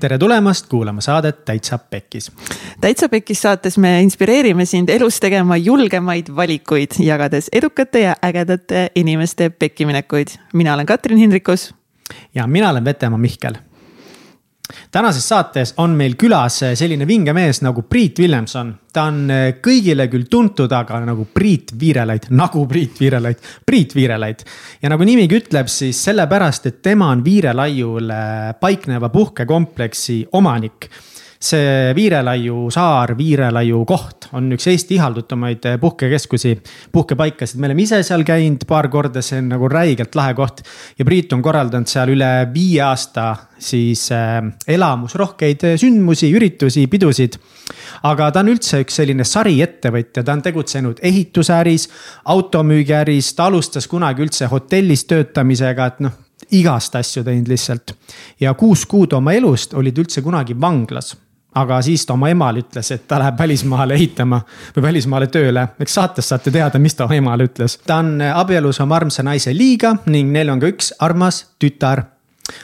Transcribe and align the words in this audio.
tere 0.00 0.18
tulemast 0.18 0.66
kuulama 0.66 1.00
saadet 1.00 1.44
Täitsa 1.44 1.78
Pekkis. 1.78 2.32
täitsa 2.80 3.08
Pekkis 3.08 3.42
saates 3.42 3.78
me 3.78 4.00
inspireerime 4.02 4.64
sind 4.64 4.88
elus 4.88 5.20
tegema 5.20 5.56
julgemaid 5.56 6.26
valikuid, 6.36 6.98
jagades 6.98 7.48
edukate 7.52 8.00
ja 8.00 8.16
ägedate 8.24 8.90
inimeste 8.94 9.50
pekkiminekuid. 9.50 10.28
mina 10.52 10.74
olen 10.74 10.86
Katrin 10.86 11.18
Hindrikus. 11.18 11.74
ja 12.34 12.46
mina 12.46 12.70
olen 12.70 12.84
Vetemaa 12.84 13.18
Mihkel 13.18 13.54
tänases 14.90 15.28
saates 15.28 15.74
on 15.76 15.96
meil 15.96 16.16
külas 16.20 16.60
selline 16.78 17.06
vinge 17.08 17.32
mees 17.36 17.62
nagu 17.64 17.82
Priit 17.82 18.18
Villemson. 18.18 18.74
ta 18.92 19.04
on 19.10 19.30
kõigile 19.62 20.08
küll 20.10 20.26
tuntud, 20.30 20.72
aga 20.72 21.00
nagu 21.04 21.26
Priit 21.34 21.72
Viirelaid, 21.80 22.30
nagu 22.42 22.66
Priit 22.66 23.00
Viirelaid, 23.00 23.44
Priit 23.66 23.94
Viirelaid. 23.94 24.44
ja 24.82 24.90
nagu 24.92 25.04
nimigi 25.04 25.40
ütleb, 25.40 25.68
siis 25.68 26.00
sellepärast, 26.04 26.66
et 26.66 26.82
tema 26.82 27.10
on 27.12 27.24
Viirelaiul 27.24 28.12
paikneva 28.60 29.08
puhkekompleksi 29.08 30.24
omanik 30.32 30.90
see 31.38 31.94
Viirelaiu 31.94 32.66
saar, 32.74 33.14
Viirelaiu 33.18 33.84
koht 33.86 34.26
on 34.34 34.50
üks 34.52 34.66
Eesti 34.72 34.96
ihaldutumaid 34.98 35.64
puhkekeskusi, 35.80 36.56
puhkepaikasid, 36.92 37.60
me 37.62 37.68
oleme 37.70 37.84
ise 37.84 38.00
seal 38.06 38.24
käinud 38.26 38.66
paar 38.68 38.88
korda, 38.90 39.22
see 39.22 39.38
on 39.42 39.52
nagu 39.54 39.70
räigelt 39.70 40.18
lahe 40.18 40.34
koht. 40.34 40.64
ja 40.98 41.06
Priit 41.06 41.32
on 41.32 41.42
korraldanud 41.42 41.88
seal 41.88 42.10
üle 42.12 42.30
viie 42.54 42.82
aasta 42.82 43.28
siis 43.58 44.08
äh, 44.12 44.42
elamusrohkeid 44.66 45.64
sündmusi, 45.78 46.32
üritusi, 46.34 46.86
pidusid. 46.90 47.38
aga 48.02 48.30
ta 48.34 48.42
on 48.42 48.52
üldse 48.54 48.82
üks 48.82 48.98
selline 48.98 49.24
sariettevõtja, 49.24 50.24
ta 50.24 50.34
on 50.34 50.42
tegutsenud 50.42 50.98
ehitusäris, 51.02 51.88
automüügiäris, 52.34 53.32
ta 53.38 53.46
alustas 53.46 53.86
kunagi 53.86 54.26
üldse 54.26 54.50
hotellis 54.50 55.06
töötamisega, 55.06 55.86
et 55.86 56.02
noh 56.02 56.24
igast 56.54 56.94
asju 56.96 57.22
teinud 57.24 57.48
lihtsalt. 57.50 57.94
ja 58.40 58.54
kuus 58.54 58.86
kuud 58.86 59.12
oma 59.12 59.32
elust 59.38 59.74
olid 59.74 59.98
üldse 59.98 60.22
kunagi 60.22 60.58
vanglas 60.58 61.14
aga 61.54 61.80
siis 61.82 62.04
ta 62.06 62.14
oma 62.14 62.28
emale 62.30 62.62
ütles, 62.62 62.90
et 62.94 63.06
ta 63.08 63.18
läheb 63.18 63.38
välismaale 63.38 63.96
ehitama 63.96 64.40
või 64.76 64.82
välismaale 64.82 65.26
tööle. 65.32 65.68
eks 65.80 65.94
saates 65.94 66.28
saate 66.28 66.50
teada, 66.50 66.78
mis 66.78 66.94
ta 66.94 67.04
oma 67.04 67.14
emale 67.14 67.48
ütles. 67.48 67.78
ta 67.86 67.96
on 67.96 68.20
abielus 68.20 68.80
oma 68.80 68.96
armsa 68.96 69.22
naise 69.22 69.54
Liiga 69.56 69.96
ning 70.06 70.32
neil 70.32 70.50
on 70.50 70.60
ka 70.60 70.66
üks 70.66 70.92
armas 70.98 71.46
tütar. 71.58 72.04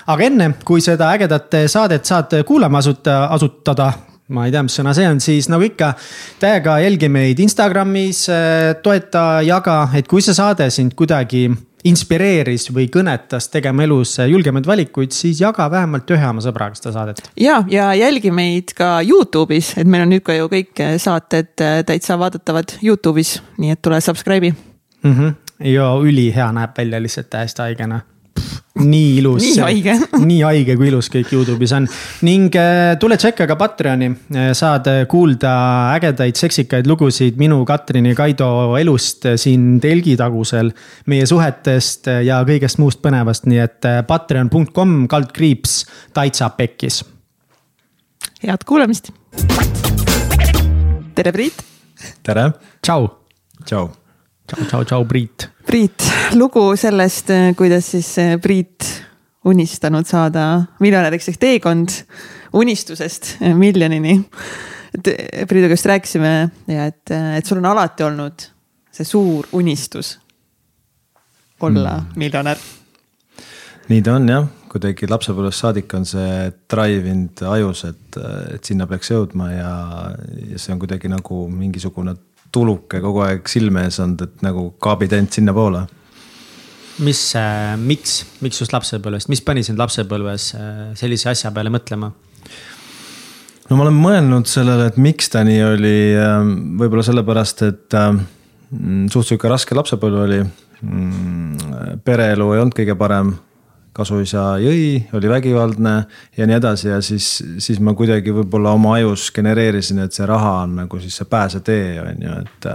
aga 0.06 0.24
enne, 0.24 0.54
kui 0.64 0.80
seda 0.80 1.12
ägedat 1.12 1.54
saadet 1.66 2.04
saad 2.04 2.42
kuulama 2.46 2.78
asuta, 2.78 3.24
asutada 3.26 3.92
ma 4.28 4.46
ei 4.46 4.52
tea, 4.52 4.62
mis 4.62 4.76
sõna 4.78 4.94
see 4.96 5.08
on, 5.08 5.20
siis 5.20 5.48
nagu 5.52 5.64
ikka, 5.66 5.94
täiega 6.40 6.78
jälgi 6.80 7.08
meid 7.12 7.40
Instagramis, 7.44 8.26
toeta, 8.82 9.42
jaga, 9.44 9.88
et 9.94 10.08
kui 10.08 10.24
see 10.24 10.36
saade 10.36 10.70
sind 10.72 10.94
kuidagi 10.96 11.50
inspireeris 11.84 12.70
või 12.74 12.88
kõnetas 12.92 13.50
tegema 13.52 13.84
elus 13.84 14.16
julgemaid 14.30 14.66
valikuid, 14.66 15.12
siis 15.12 15.40
jaga 15.42 15.66
vähemalt 15.70 16.10
ühe 16.10 16.28
oma 16.28 16.44
sõbraga 16.44 16.78
seda 16.78 16.94
saadet. 16.96 17.22
ja, 17.40 17.62
ja 17.70 17.92
jälgi 17.94 18.32
meid 18.34 18.74
ka 18.76 18.98
Youtube'is, 19.04 19.74
et 19.78 19.88
meil 19.88 20.06
on 20.06 20.14
nüüd 20.14 20.24
ka 20.24 20.36
ju 20.36 20.48
kõik 20.52 20.84
saated 21.02 21.52
täitsa 21.86 22.18
vaadatavad 22.20 22.78
Youtube'is, 22.82 23.36
nii 23.58 23.76
et 23.76 23.82
tule 23.82 24.00
subscribe'i 24.00 24.54
mm. 24.54 25.12
-hmm. 25.12 25.34
ja 25.74 25.92
ülihea 26.00 26.52
näeb 26.52 26.76
välja 26.78 27.02
lihtsalt 27.02 27.30
täiesti 27.30 27.62
haigena 27.62 28.00
nii 28.82 29.18
ilus. 29.18 29.42
nii 29.42 29.58
haige 29.62 29.94
nii 30.30 30.40
haige, 30.42 30.74
kui 30.78 30.88
ilus 30.90 31.08
kõik 31.12 31.30
Youtube'is 31.34 31.74
on. 31.76 31.86
ning 32.26 32.54
äh, 32.58 32.96
tule 33.00 33.16
tšekka 33.20 33.46
ka 33.46 33.56
Patreoni, 33.58 34.10
äh, 34.34 34.50
saad 34.56 34.90
äh, 34.90 35.00
kuulda 35.10 35.54
ägedaid 35.94 36.38
seksikaid 36.38 36.90
lugusid 36.90 37.38
minu, 37.38 37.62
Katrini 37.68 38.12
ja 38.12 38.18
Kaido 38.18 38.50
elust 38.80 39.28
siin 39.40 39.78
telgitagusel. 39.82 40.72
meie 41.06 41.26
suhetest 41.26 42.10
ja 42.26 42.42
kõigest 42.46 42.82
muust 42.82 43.02
põnevast, 43.04 43.46
nii 43.50 43.62
et 43.62 43.90
patreon.com 44.08 45.04
kaldkriips 45.10 45.84
Taitsa 46.14 46.50
Pekkis. 46.58 47.04
head 48.42 48.66
kuulamist. 48.66 49.12
tere, 51.14 51.32
Priit. 51.32 51.62
tere. 52.26 52.50
tšau. 52.82 53.12
tšau. 53.64 53.92
Tšau, 54.46 54.66
tšau, 54.68 54.84
tšau, 54.84 55.08
Priit 55.08 55.48
Priit, 55.66 56.06
lugu 56.36 56.66
sellest, 56.76 57.32
kuidas 57.56 57.90
siis 57.94 58.10
äh, 58.22 58.36
Priit 58.42 58.88
unistanud 59.44 60.08
saada 60.08 60.64
miljonäriks 60.80 61.28
ehk 61.32 61.40
teekond 61.40 61.94
unistusest 62.54 63.36
äh, 63.40 63.54
miljonini. 63.56 64.18
et 64.94 65.14
Priidu 65.48 65.68
käest 65.72 65.86
rääkisime 65.90 66.34
ja 66.70 66.90
et, 66.90 67.10
et 67.10 67.46
sul 67.46 67.58
on 67.62 67.72
alati 67.72 68.04
olnud 68.06 68.50
see 68.94 69.06
suur 69.08 69.48
unistus 69.52 70.18
olla 71.60 71.96
mm. 71.98 72.12
miljonär. 72.16 72.60
nii 73.88 74.02
ta 74.02 74.14
on 74.18 74.28
jah, 74.28 74.46
kuidagi 74.70 75.08
lapsepõlvest 75.10 75.64
saadik 75.64 75.92
on 75.96 76.06
see 76.08 76.52
drive 76.70 77.10
inud 77.10 77.42
ajus, 77.56 77.84
et, 77.90 78.20
et 78.54 78.64
sinna 78.64 78.86
peaks 78.90 79.10
jõudma 79.10 79.50
ja, 79.52 79.74
ja 80.52 80.60
see 80.60 80.72
on 80.74 80.80
kuidagi 80.82 81.10
nagu 81.12 81.44
mingisugune 81.50 82.16
tuluke 82.54 83.00
kogu 83.02 83.24
aeg 83.26 83.48
silme 83.50 83.86
ees 83.88 84.00
olnud, 84.02 84.24
et 84.26 84.44
nagu 84.46 84.68
kaabitent 84.82 85.32
sinnapoole. 85.34 85.84
mis 87.04 87.20
äh,, 87.36 87.74
miks, 87.80 88.20
miks 88.40 88.60
just 88.62 88.72
lapsepõlvest, 88.72 89.28
mis 89.32 89.42
pani 89.42 89.64
sind 89.66 89.80
lapsepõlves 89.82 90.52
äh, 90.54 90.84
sellise 90.98 91.32
asja 91.32 91.50
peale 91.54 91.72
mõtlema? 91.74 92.12
no 93.68 93.78
ma 93.78 93.86
olen 93.86 93.98
mõelnud 93.98 94.50
sellele, 94.50 94.90
et 94.92 95.00
miks 95.00 95.32
ta 95.32 95.42
nii 95.46 95.62
oli, 95.66 95.96
ähm, 96.20 96.52
võib-olla 96.80 97.06
sellepärast, 97.06 97.64
et 97.66 97.98
äh, 97.98 98.12
suht 99.10 99.30
sihuke 99.30 99.50
raske 99.50 99.76
lapsepõlv 99.76 100.22
oli 100.26 100.40
mm,. 100.44 101.98
pereelu 102.04 102.52
ei 102.54 102.62
olnud 102.62 102.78
kõige 102.78 102.96
parem 102.98 103.34
kasuisa 103.94 104.44
jõi, 104.62 105.04
oli 105.14 105.30
vägivaldne 105.30 105.94
ja 106.36 106.46
nii 106.48 106.56
edasi 106.58 106.88
ja 106.90 107.00
siis, 107.04 107.28
siis 107.62 107.80
ma 107.84 107.94
kuidagi 107.96 108.34
võib-olla 108.34 108.74
oma 108.74 108.96
ajus 108.98 109.28
genereerisin, 109.34 110.02
et 110.04 110.16
see 110.16 110.26
raha 110.28 110.54
on 110.64 110.78
nagu 110.82 111.00
siis 111.02 111.20
see 111.20 111.30
pääsetee, 111.30 111.88
on 112.02 112.28
ju, 112.28 112.38
et. 112.44 112.70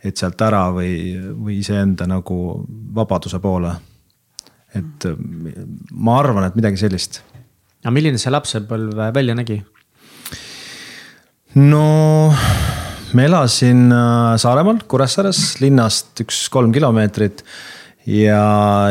et 0.00 0.16
sealt 0.16 0.40
ära 0.40 0.62
või, 0.72 0.92
või 1.36 1.58
iseenda 1.60 2.06
nagu 2.08 2.36
vabaduse 2.96 3.36
poole. 3.40 3.74
et 4.74 5.04
ma 5.92 6.18
arvan, 6.18 6.46
et 6.46 6.56
midagi 6.56 6.80
sellist. 6.80 7.20
aga 7.82 7.92
milline 7.92 8.18
see 8.18 8.32
lapsepõlv 8.32 9.12
välja 9.14 9.34
nägi? 9.36 9.58
no 11.54 12.32
ma 13.12 13.26
elasin 13.26 13.90
äh, 13.92 14.36
Saaremaal, 14.38 14.84
Kuressaares, 14.88 15.60
linnast 15.60 16.20
üks 16.22 16.44
kolm 16.52 16.72
kilomeetrit 16.72 17.44
ja, 18.06 18.44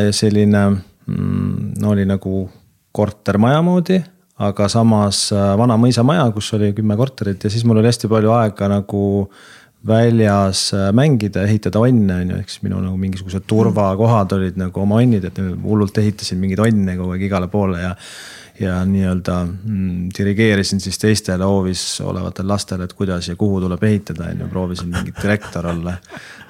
ja 0.03 0.13
selline 0.13 0.63
no 1.09 1.93
oli 1.93 2.05
nagu 2.07 2.47
kortermaja 2.91 3.61
moodi, 3.65 3.99
aga 4.39 4.67
samas 4.71 5.27
äh, 5.35 5.53
vana 5.59 5.77
mõisamaja, 5.79 6.27
kus 6.35 6.53
oli 6.57 6.71
kümme 6.77 6.97
korterit 6.99 7.43
ja 7.43 7.51
siis 7.51 7.65
mul 7.67 7.81
oli 7.81 7.89
hästi 7.91 8.09
palju 8.11 8.33
aega 8.37 8.69
nagu 8.71 9.03
väljas 9.87 10.73
äh, 10.75 10.89
mängida, 10.95 11.45
ehitada 11.47 11.79
onne, 11.79 12.21
on 12.23 12.33
ju, 12.33 12.39
ehk 12.41 12.51
siis 12.51 12.63
minu 12.65 12.81
nagu 12.83 12.97
mingisugused 12.99 13.45
turvakohad 13.47 14.35
olid 14.35 14.59
nagu 14.59 14.83
oma 14.83 14.99
onnid, 15.03 15.29
et 15.29 15.39
hullult 15.63 15.97
ehitasin 16.01 16.39
mingeid 16.41 16.63
onne 16.65 16.97
kogu 16.99 17.15
aeg 17.15 17.23
igale 17.29 17.47
poole 17.51 17.83
ja. 17.83 17.93
ja 18.59 18.81
nii-öelda 18.87 19.37
mm, 19.47 20.09
dirigeerisin 20.17 20.83
siis 20.83 20.99
teistele 20.99 21.47
hoovis 21.47 21.83
olevatele 22.03 22.51
lastele, 22.51 22.89
et 22.89 22.93
kuidas 22.97 23.29
ja 23.31 23.37
kuhu 23.39 23.61
tuleb 23.63 23.85
ehitada, 23.87 24.33
on 24.33 24.43
ju, 24.43 24.51
proovisin 24.51 24.91
mingit 24.91 25.23
direktor 25.23 25.71
olla. 25.71 25.95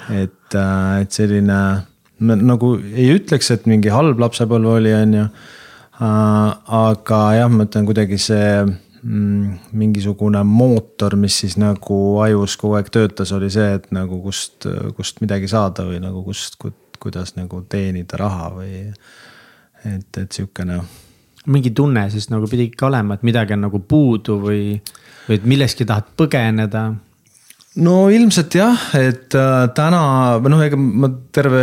et, 0.09 0.55
äh, 0.55 1.01
et 1.03 1.11
selline 1.11 1.61
me 2.19 2.35
nagu 2.39 2.73
ei 2.93 3.09
ütleks, 3.15 3.51
et 3.55 3.65
mingi 3.69 3.91
halb 3.93 4.19
lapsepõlv 4.21 4.75
oli, 4.77 4.93
on 4.95 5.15
ju. 5.19 5.25
aga 5.99 7.19
jah, 7.35 7.49
ma 7.51 7.65
ütlen 7.67 7.87
kuidagi 7.87 8.19
see 8.21 8.51
mm, 8.63 9.71
mingisugune 9.79 10.43
mootor, 10.47 11.17
mis 11.19 11.41
siis 11.43 11.57
nagu 11.59 12.19
ajus 12.23 12.55
kogu 12.59 12.77
aeg 12.79 12.91
töötas, 12.93 13.33
oli 13.35 13.49
see, 13.51 13.73
et 13.79 13.89
nagu 13.95 14.21
kust, 14.23 14.67
kust 14.95 15.19
midagi 15.23 15.49
saada 15.51 15.87
või 15.87 15.99
nagu 16.03 16.23
kust, 16.23 16.59
kuidas 16.99 17.35
nagu 17.39 17.63
teenida 17.69 18.19
raha 18.19 18.49
või. 18.55 18.85
et, 19.87 20.17
et 20.17 20.31
sihukene. 20.31 20.81
mingi 21.47 21.71
tunne 21.71 22.09
siis 22.11 22.29
nagu 22.29 22.47
pidi 22.47 22.69
ikka 22.69 22.87
olema, 22.87 23.15
et 23.15 23.23
midagi 23.23 23.55
on 23.55 23.67
nagu 23.67 23.79
puudu 23.79 24.39
või, 24.43 24.63
või 25.27 25.39
et 25.39 25.45
millestki 25.47 25.85
tahad 25.85 26.11
põgeneda 26.17 26.89
no 27.77 28.09
ilmselt 28.09 28.55
jah, 28.57 28.81
et 28.97 29.35
äh, 29.37 29.67
täna 29.77 30.01
või 30.41 30.51
noh, 30.51 30.61
ega 30.65 30.77
ma 30.79 31.09
terve 31.35 31.61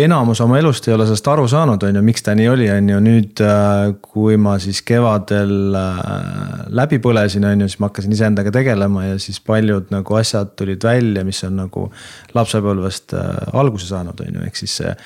enamus 0.00 0.40
oma 0.40 0.56
elust 0.60 0.88
ei 0.88 0.94
ole 0.96 1.04
sellest 1.08 1.28
aru 1.28 1.44
saanud, 1.50 1.84
on 1.84 1.98
ju, 1.98 2.02
miks 2.06 2.24
ta 2.24 2.32
nii 2.38 2.48
oli, 2.48 2.70
on 2.72 2.88
ju, 2.94 3.00
nüüd 3.04 3.42
äh, 3.44 3.92
kui 4.00 4.38
ma 4.40 4.56
siis 4.62 4.80
kevadel 4.86 5.76
äh, 5.76 6.66
läbi 6.80 7.00
põlesin, 7.04 7.44
on 7.48 7.66
ju, 7.66 7.68
siis 7.68 7.82
ma 7.82 7.90
hakkasin 7.90 8.16
iseendaga 8.16 8.54
tegelema 8.54 9.04
ja 9.10 9.20
siis 9.22 9.42
paljud 9.44 9.92
nagu 9.92 10.18
asjad 10.18 10.56
tulid 10.56 10.88
välja, 10.88 11.24
mis 11.28 11.42
on 11.46 11.60
nagu 11.60 11.88
lapsepõlvest 12.36 13.16
alguse 13.52 13.90
saanud, 13.92 14.24
on 14.24 14.40
ju, 14.40 14.46
ehk 14.48 14.64
siis 14.64 14.80
see 14.80 14.96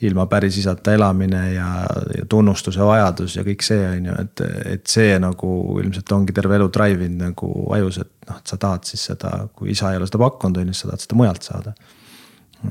ilma 0.00 0.26
päris 0.26 0.58
isata 0.58 0.92
elamine 0.92 1.42
ja, 1.54 1.68
ja 2.16 2.24
tunnustuse 2.28 2.82
vajadus 2.84 3.36
ja 3.36 3.44
kõik 3.46 3.62
see 3.64 3.82
on 3.88 4.08
ju, 4.10 4.16
et, 4.24 4.42
et 4.74 4.86
see 4.90 5.14
nagu 5.22 5.50
ilmselt 5.82 6.12
ongi 6.16 6.34
terve 6.36 6.58
elu 6.58 6.70
drive 6.74 7.06
inud 7.06 7.28
nagu 7.28 7.52
ajus, 7.76 8.00
et 8.02 8.28
noh, 8.28 8.40
et 8.40 8.54
sa 8.54 8.58
tahad 8.60 8.88
siis 8.88 9.06
seda, 9.12 9.36
kui 9.54 9.70
isa 9.74 9.92
ei 9.92 10.00
ole 10.00 10.10
seda 10.10 10.22
pakkunud, 10.24 10.60
on 10.60 10.72
ju, 10.72 10.74
siis 10.74 10.86
sa 10.86 10.92
tahad 10.92 11.06
seda 11.06 11.20
mujalt 11.20 11.48
saada. 11.50 11.74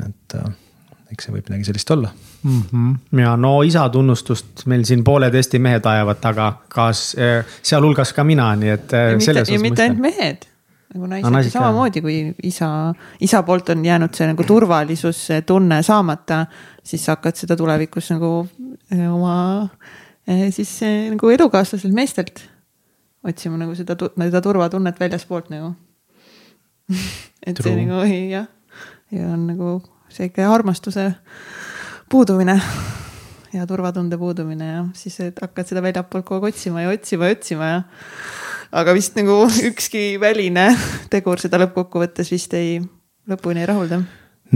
et 0.03 0.37
äh, 0.39 0.53
eks 1.13 1.27
see 1.27 1.35
võib 1.35 1.49
midagi 1.49 1.67
sellist 1.69 1.91
olla 1.93 2.09
mm. 2.43 2.61
-hmm. 2.71 3.19
ja 3.21 3.35
no 3.37 3.61
isa 3.63 3.89
tunnustust 3.89 4.65
meil 4.65 4.85
siin 4.85 5.03
pooled 5.03 5.35
Eesti 5.35 5.59
mehed 5.59 5.85
ajavad 5.85 6.21
taga, 6.21 6.53
kaas, 6.67 7.15
sealhulgas 7.61 8.13
ka 8.13 8.23
mina, 8.23 8.55
nii 8.55 8.69
et. 8.69 8.97
mitte, 9.17 9.53
ja 9.53 9.59
mitte 9.59 9.83
ainult 9.83 10.01
mehed 10.01 10.49
nagu 10.93 11.09
naised 11.09 11.31
no, 11.31 11.41
samamoodi, 11.49 12.01
kui 12.05 12.17
isa, 12.45 12.69
isa 13.23 13.41
poolt 13.47 13.71
on 13.73 13.83
jäänud 13.85 14.13
see 14.15 14.27
nagu 14.29 14.45
turvalisustunne 14.47 15.81
saamata, 15.85 16.43
siis 16.85 17.05
sa 17.05 17.17
hakkad 17.17 17.39
seda 17.39 17.57
tulevikus 17.59 18.11
nagu 18.13 18.31
eh, 18.91 19.05
oma 19.09 19.35
eh, 20.27 20.49
siis 20.53 20.75
eh, 20.85 21.07
nagu 21.13 21.29
elukaaslaselt 21.33 21.95
meestelt 21.95 22.43
otsima 23.23 23.57
nagu 23.57 23.75
seda, 23.77 23.97
seda 23.97 24.41
turvatunnet 24.43 24.99
väljaspoolt 24.99 25.49
nagu. 25.53 25.73
Et 27.47 27.55
True. 27.57 27.71
see 27.71 27.85
nagu 27.85 28.03
jah, 28.31 28.47
ja 29.11 29.27
on 29.33 29.47
nagu 29.49 29.77
sihuke 30.13 30.45
armastuse 30.45 31.09
puudumine 32.11 32.59
ja 33.53 33.65
turvatunde 33.67 34.17
puudumine 34.17 34.67
ja 34.67 34.85
siis 34.97 35.17
hakkad 35.41 35.69
seda 35.69 35.81
väljapoolt 35.83 36.25
kogu 36.25 36.45
aeg 36.45 36.53
otsima 36.53 36.83
ja 36.83 36.93
otsima 36.93 37.29
ja 37.29 37.37
otsima 37.37 37.69
ja 37.69 37.81
aga 38.73 38.93
vist 38.97 39.17
nagu 39.19 39.43
ükski 39.69 40.17
väline 40.21 40.67
tegur 41.13 41.41
seda 41.41 41.61
lõppkokkuvõttes 41.61 42.31
vist 42.33 42.53
ei, 42.57 42.77
lõpuni 43.29 43.63
ei 43.63 43.69
rahulda. 43.69 44.01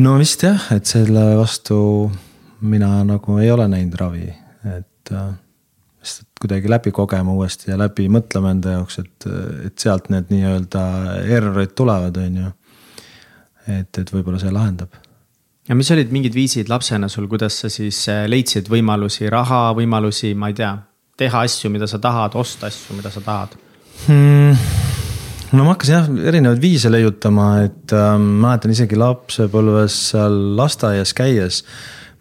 no 0.01 0.17
vist 0.21 0.45
jah, 0.45 0.69
et 0.75 0.89
selle 0.89 1.29
vastu 1.37 1.79
mina 2.65 3.03
nagu 3.05 3.37
ei 3.41 3.51
ole 3.53 3.67
näinud 3.69 3.97
ravi, 3.99 4.29
et 4.65 5.11
äh, 5.13 5.33
lihtsalt 6.01 6.29
kuidagi 6.41 6.69
läbi 6.71 6.93
kogema 6.93 7.33
uuesti 7.33 7.71
ja 7.71 7.77
läbi 7.77 8.07
mõtlema 8.09 8.53
enda 8.55 8.77
jaoks, 8.77 9.01
et, 9.03 9.27
et 9.69 9.77
sealt 9.77 10.09
need 10.13 10.31
nii-öelda 10.33 10.85
errorid 11.37 11.75
tulevad, 11.77 12.17
on 12.17 12.39
ju. 12.41 12.53
et, 13.67 14.01
et 14.01 14.13
võib-olla 14.13 14.41
see 14.41 14.53
lahendab 14.53 14.97
ja 15.69 15.77
mis 15.77 15.91
olid 15.93 16.13
mingid 16.15 16.33
viisid 16.33 16.71
lapsena 16.71 17.09
sul, 17.11 17.29
kuidas 17.29 17.61
sa 17.61 17.69
siis 17.69 18.01
äh, 18.09 18.25
leidsid 18.25 18.71
võimalusi, 18.73 19.29
raha, 19.29 19.67
võimalusi, 19.77 20.33
ma 20.33 20.49
ei 20.49 20.57
tea, 20.57 20.73
teha 21.17 21.45
asju, 21.45 21.69
mida 21.73 21.89
sa 21.89 22.01
tahad, 22.01 22.33
osta 22.39 22.71
asju, 22.71 22.97
mida 22.97 23.13
sa 23.13 23.21
tahad 23.21 23.57
hmm.? 24.07 24.57
no 25.51 25.63
ma 25.63 25.75
hakkasin 25.75 25.95
jah 25.95 26.09
erinevaid 26.31 26.61
viise 26.63 26.91
leiutama, 26.91 27.47
et 27.67 27.93
äh, 27.95 28.15
mäletan 28.17 28.73
isegi 28.73 28.99
lapsepõlves 28.99 30.01
seal 30.11 30.37
lasteaias 30.59 31.13
käies 31.17 31.63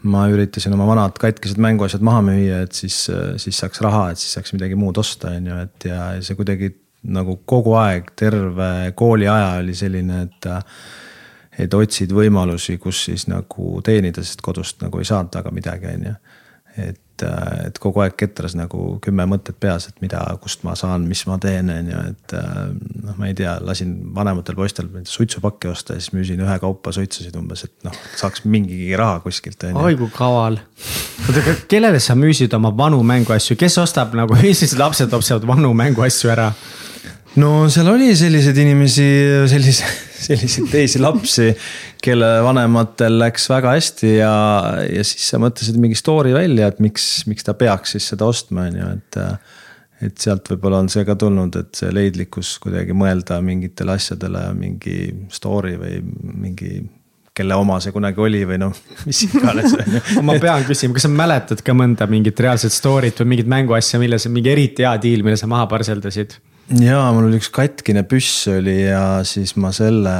ma 0.06 0.26
üritasin 0.30 0.74
oma 0.76 0.86
vanad 0.88 1.16
katkised 1.20 1.58
mänguasjad 1.62 2.04
maha 2.06 2.22
müüa, 2.28 2.62
et 2.66 2.76
siis, 2.76 3.06
äh, 3.10 3.34
siis 3.42 3.58
saaks 3.62 3.82
raha, 3.84 4.10
et 4.12 4.22
siis 4.22 4.36
saaks 4.36 4.54
midagi 4.56 4.78
muud 4.78 4.98
osta, 5.02 5.32
on 5.34 5.50
ju, 5.50 5.62
et 5.66 5.88
ja 5.90 6.02
see 6.22 6.38
kuidagi 6.38 6.74
nagu 7.06 7.40
kogu 7.46 7.76
aeg, 7.78 8.12
terve 8.18 8.92
kooliaja 8.98 9.58
oli 9.62 9.74
selline, 9.78 10.22
et. 10.28 10.52
Äh, 10.52 10.62
et 11.56 11.72
otsid 11.72 12.10
võimalusi, 12.12 12.74
kus 12.76 12.98
siis 13.06 13.22
nagu 13.32 13.78
teenida, 13.84 14.20
sest 14.20 14.42
kodust 14.44 14.82
nagu 14.84 15.00
ei 15.00 15.06
saanud 15.08 15.38
väga 15.38 15.52
midagi, 15.56 15.88
on 15.88 16.02
ju. 16.10 16.10
Et 16.76 17.00
et, 17.16 17.22
äh, 17.22 17.66
et 17.68 17.78
kogu 17.80 18.02
aeg 18.04 18.16
ketras 18.18 18.54
nagu 18.56 18.98
kümme 19.04 19.26
mõtet 19.28 19.56
peas, 19.60 19.88
et 19.88 20.00
mida, 20.04 20.20
kust 20.42 20.64
ma 20.64 20.74
saan, 20.76 21.06
mis 21.08 21.24
ma 21.26 21.38
teen, 21.40 21.70
on 21.72 21.90
ju, 21.90 22.02
et 22.12 22.34
äh, 22.36 22.58
noh, 23.02 23.16
ma 23.16 23.28
ei 23.30 23.34
tea, 23.36 23.56
lasin 23.64 23.94
vanematel 24.14 24.56
poistel 24.58 24.88
suitsupakki 25.08 25.70
osta 25.70 25.96
ja 25.96 26.02
siis 26.02 26.12
müüsin 26.16 26.42
ühekaupa 26.44 26.92
suitsusid 26.92 27.36
umbes, 27.38 27.64
et 27.64 27.86
noh, 27.86 27.96
saaks 28.16 28.44
mingigi 28.44 28.96
raha 28.98 29.20
kuskilt. 29.24 29.68
oi 29.72 29.96
kui 29.96 30.10
kaval. 30.14 30.58
oota, 31.26 31.40
aga 31.40 31.56
kellele 31.70 32.00
sa 32.00 32.16
müüsid 32.18 32.54
oma 32.56 32.72
vanu 32.76 33.02
mänguasju, 33.06 33.56
kes 33.60 33.78
ostab 33.82 34.16
nagu 34.16 34.36
Eestis 34.46 34.76
lapsed 34.78 35.12
ostavad 35.16 35.48
vanu 35.48 35.72
mänguasju 35.76 36.32
ära? 36.34 36.50
no 37.40 37.68
seal 37.72 37.88
oli 37.92 38.12
selliseid 38.16 38.60
inimesi, 38.60 39.08
sellise, 39.52 39.88
selliseid 40.16 40.70
teisi 40.72 41.02
lapsi, 41.02 41.50
kelle 42.02 42.30
vanematel 42.46 43.18
läks 43.20 43.48
väga 43.52 43.76
hästi 43.76 44.16
ja, 44.18 44.32
ja 44.88 45.04
siis 45.06 45.28
sa 45.32 45.40
mõtlesid 45.42 45.78
mingi 45.82 45.98
story 45.98 46.34
välja, 46.36 46.70
et 46.72 46.82
miks, 46.82 47.26
miks 47.30 47.46
ta 47.46 47.56
peaks 47.58 47.96
siis 47.96 48.10
seda 48.14 48.28
ostma, 48.28 48.68
on 48.70 48.80
ju, 48.80 48.90
et. 48.98 49.22
et 50.04 50.20
sealt 50.20 50.44
võib-olla 50.50 50.82
on 50.82 50.90
see 50.92 51.06
ka 51.08 51.14
tulnud, 51.16 51.54
et 51.56 51.78
see 51.78 51.88
leidlikkus 51.88 52.50
kuidagi 52.60 52.92
mõelda 52.92 53.38
mingitele 53.40 53.94
asjadele 53.96 54.42
mingi 54.52 54.98
story 55.32 55.72
või 55.80 56.02
mingi 56.36 56.82
kelle 57.36 57.56
oma 57.56 57.78
see 57.84 57.92
kunagi 57.92 58.20
oli 58.24 58.42
või 58.48 58.58
noh, 58.60 58.76
mis 59.08 59.22
iganes 59.26 59.74
ma 60.26 60.36
pean 60.40 60.64
küsima, 60.68 60.96
kas 60.96 61.06
sa 61.06 61.12
mäletad 61.12 61.62
ka 61.64 61.74
mõnda 61.76 62.08
mingit 62.10 62.40
reaalset 62.44 62.72
story't 62.72 63.20
või 63.22 63.34
mingit 63.34 63.50
mänguasja, 63.52 64.00
mille 64.00 64.20
sa, 64.20 64.32
mingi 64.32 64.52
eriti 64.52 64.86
hea 64.86 64.94
diil, 65.02 65.24
mille 65.26 65.36
sa 65.40 65.48
maha 65.50 65.68
parseldasid? 65.70 66.36
Jaa, 66.66 67.10
mul 67.14 67.28
oli 67.28 67.38
üks 67.38 67.50
katkine 67.54 68.02
püss 68.08 68.48
oli 68.50 68.80
ja 68.88 69.22
siis 69.26 69.54
ma 69.60 69.70
selle 69.74 70.14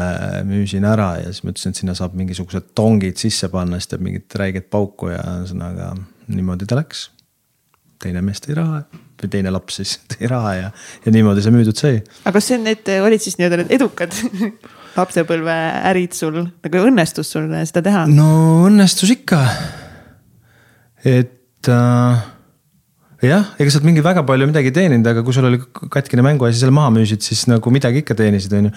müüsin 0.47 0.87
ära 0.87 1.17
ja 1.19 1.33
siis 1.33 1.43
mõtlesin, 1.47 1.75
et 1.75 1.81
sinna 1.81 1.97
saab 1.99 2.15
mingisugused 2.19 2.71
tongid 2.79 3.19
sisse 3.21 3.51
panna, 3.53 3.81
siis 3.81 3.91
teeb 3.91 4.05
mingit 4.07 4.39
räiget 4.39 4.71
pauku 4.71 5.11
ja 5.11 5.23
ühesõnaga 5.41 5.93
niimoodi 6.31 6.69
ta 6.69 6.79
läks. 6.79 7.11
teine 8.03 8.23
mees 8.23 8.43
tõi 8.45 8.55
raha 8.59 8.85
või 9.17 9.31
teine 9.33 9.51
laps 9.51 9.81
siis 9.81 9.97
tõi 10.13 10.31
raha 10.31 10.55
ja, 10.61 10.71
ja 11.07 11.15
niimoodi 11.15 11.43
see 11.43 11.55
müüdud 11.55 11.83
sai. 11.83 12.01
aga 12.25 12.37
kas 12.39 12.51
see, 12.53 12.61
need 12.63 12.95
olid 13.01 13.25
siis 13.25 13.41
nii-öelda 13.41 13.63
need 13.65 13.75
edukad 13.79 14.15
lapsepõlveärid 15.01 16.15
sul, 16.17 16.45
nagu 16.47 16.87
õnnestus 16.87 17.35
sul 17.35 17.51
seda 17.67 17.83
teha? 17.89 18.07
no 18.07 18.31
õnnestus 18.69 19.11
ikka. 19.19 19.43
et 21.03 21.75
äh, 21.75 22.33
jah, 23.29 23.51
ega 23.61 23.73
sealt 23.73 23.87
mingi 23.87 24.05
väga 24.05 24.23
palju 24.27 24.49
midagi 24.51 24.73
teeninud, 24.75 25.07
aga 25.11 25.25
kui 25.27 25.35
sul 25.37 25.49
oli 25.49 25.61
katkine 25.93 26.25
mänguasi, 26.27 26.61
selle 26.61 26.75
maha 26.77 26.93
müüsid, 26.95 27.25
siis 27.25 27.45
nagu 27.51 27.73
midagi 27.75 28.03
ikka 28.03 28.17
teenisid, 28.19 28.55
on 28.59 28.71
ju. 28.71 28.73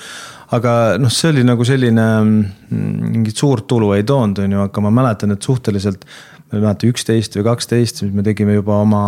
aga 0.58 0.74
noh, 1.02 1.14
see 1.14 1.32
oli 1.34 1.46
nagu 1.48 1.68
selline, 1.68 2.08
mm, 2.24 2.92
mingit 3.16 3.40
suurt 3.40 3.68
tulu 3.70 3.94
ei 3.98 4.06
toonud, 4.08 4.44
on 4.44 4.58
ju, 4.58 4.66
aga 4.66 4.86
ma 4.86 4.94
mäletan, 5.02 5.36
et 5.36 5.50
suhteliselt. 5.50 6.06
ma 6.50 6.58
ei 6.58 6.64
mäleta, 6.66 6.90
üksteist 6.90 7.36
või 7.38 7.46
kaksteist, 7.46 8.02
siis 8.02 8.14
me 8.14 8.26
tegime 8.26 8.56
juba 8.58 8.80
oma 8.82 9.02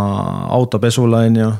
autopesule, 0.53 1.25
on 1.31 1.39
ju 1.41 1.51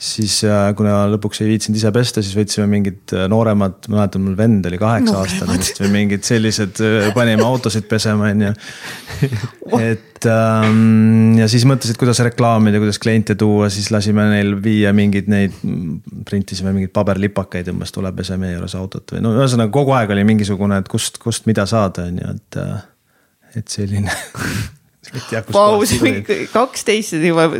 siis 0.00 0.38
äh, 0.48 0.70
kuna 0.76 1.02
lõpuks 1.12 1.42
ei 1.44 1.50
viitsinud 1.50 1.76
ise 1.76 1.90
pesta, 1.92 2.22
siis 2.24 2.36
võtsime 2.36 2.64
mingid 2.70 3.12
äh, 3.12 3.26
nooremad, 3.28 3.84
ma 3.90 3.98
mäletan, 3.98 4.22
mul 4.24 4.36
vend 4.38 4.64
oli 4.70 4.78
kaheksa 4.80 5.18
aastane 5.20 5.58
vist 5.60 5.80
või 5.82 5.90
mingid 5.92 6.24
sellised, 6.24 6.80
äh, 6.84 7.10
panime 7.16 7.44
autosid 7.44 7.84
pesema, 7.90 8.30
on 8.32 8.46
ju. 8.46 8.52
et 9.90 10.28
ähm, 10.30 11.36
ja 11.36 11.50
siis 11.52 11.66
mõtlesid, 11.68 11.98
kuidas 12.00 12.22
reklaamida, 12.24 12.80
kuidas 12.80 13.00
kliente 13.02 13.36
tuua, 13.40 13.68
siis 13.72 13.90
lasime 13.92 14.24
neil 14.32 14.54
viia 14.64 14.94
mingeid 14.96 15.28
neid, 15.32 15.60
printisime 16.28 16.72
mingeid 16.72 16.94
paberlipakaid, 16.96 17.68
umbes 17.74 17.92
tule 17.92 18.14
pese 18.16 18.40
meie 18.40 18.56
juures 18.56 18.78
autot 18.80 19.16
või 19.16 19.24
no 19.26 19.34
ühesõnaga 19.36 19.72
kogu 19.74 19.94
aeg 19.98 20.16
oli 20.16 20.24
mingisugune, 20.32 20.80
et 20.80 20.88
kust, 20.88 21.20
kust 21.20 21.44
mida 21.50 21.68
saada, 21.68 22.08
on 22.08 22.24
ju, 22.24 22.34
et, 22.38 22.60
et 23.60 23.78
selline 23.78 24.16
Vau, 25.52 25.80
see 25.88 26.00
mingi 26.04 26.42
kaksteist 26.52 27.20
juba 27.20 27.50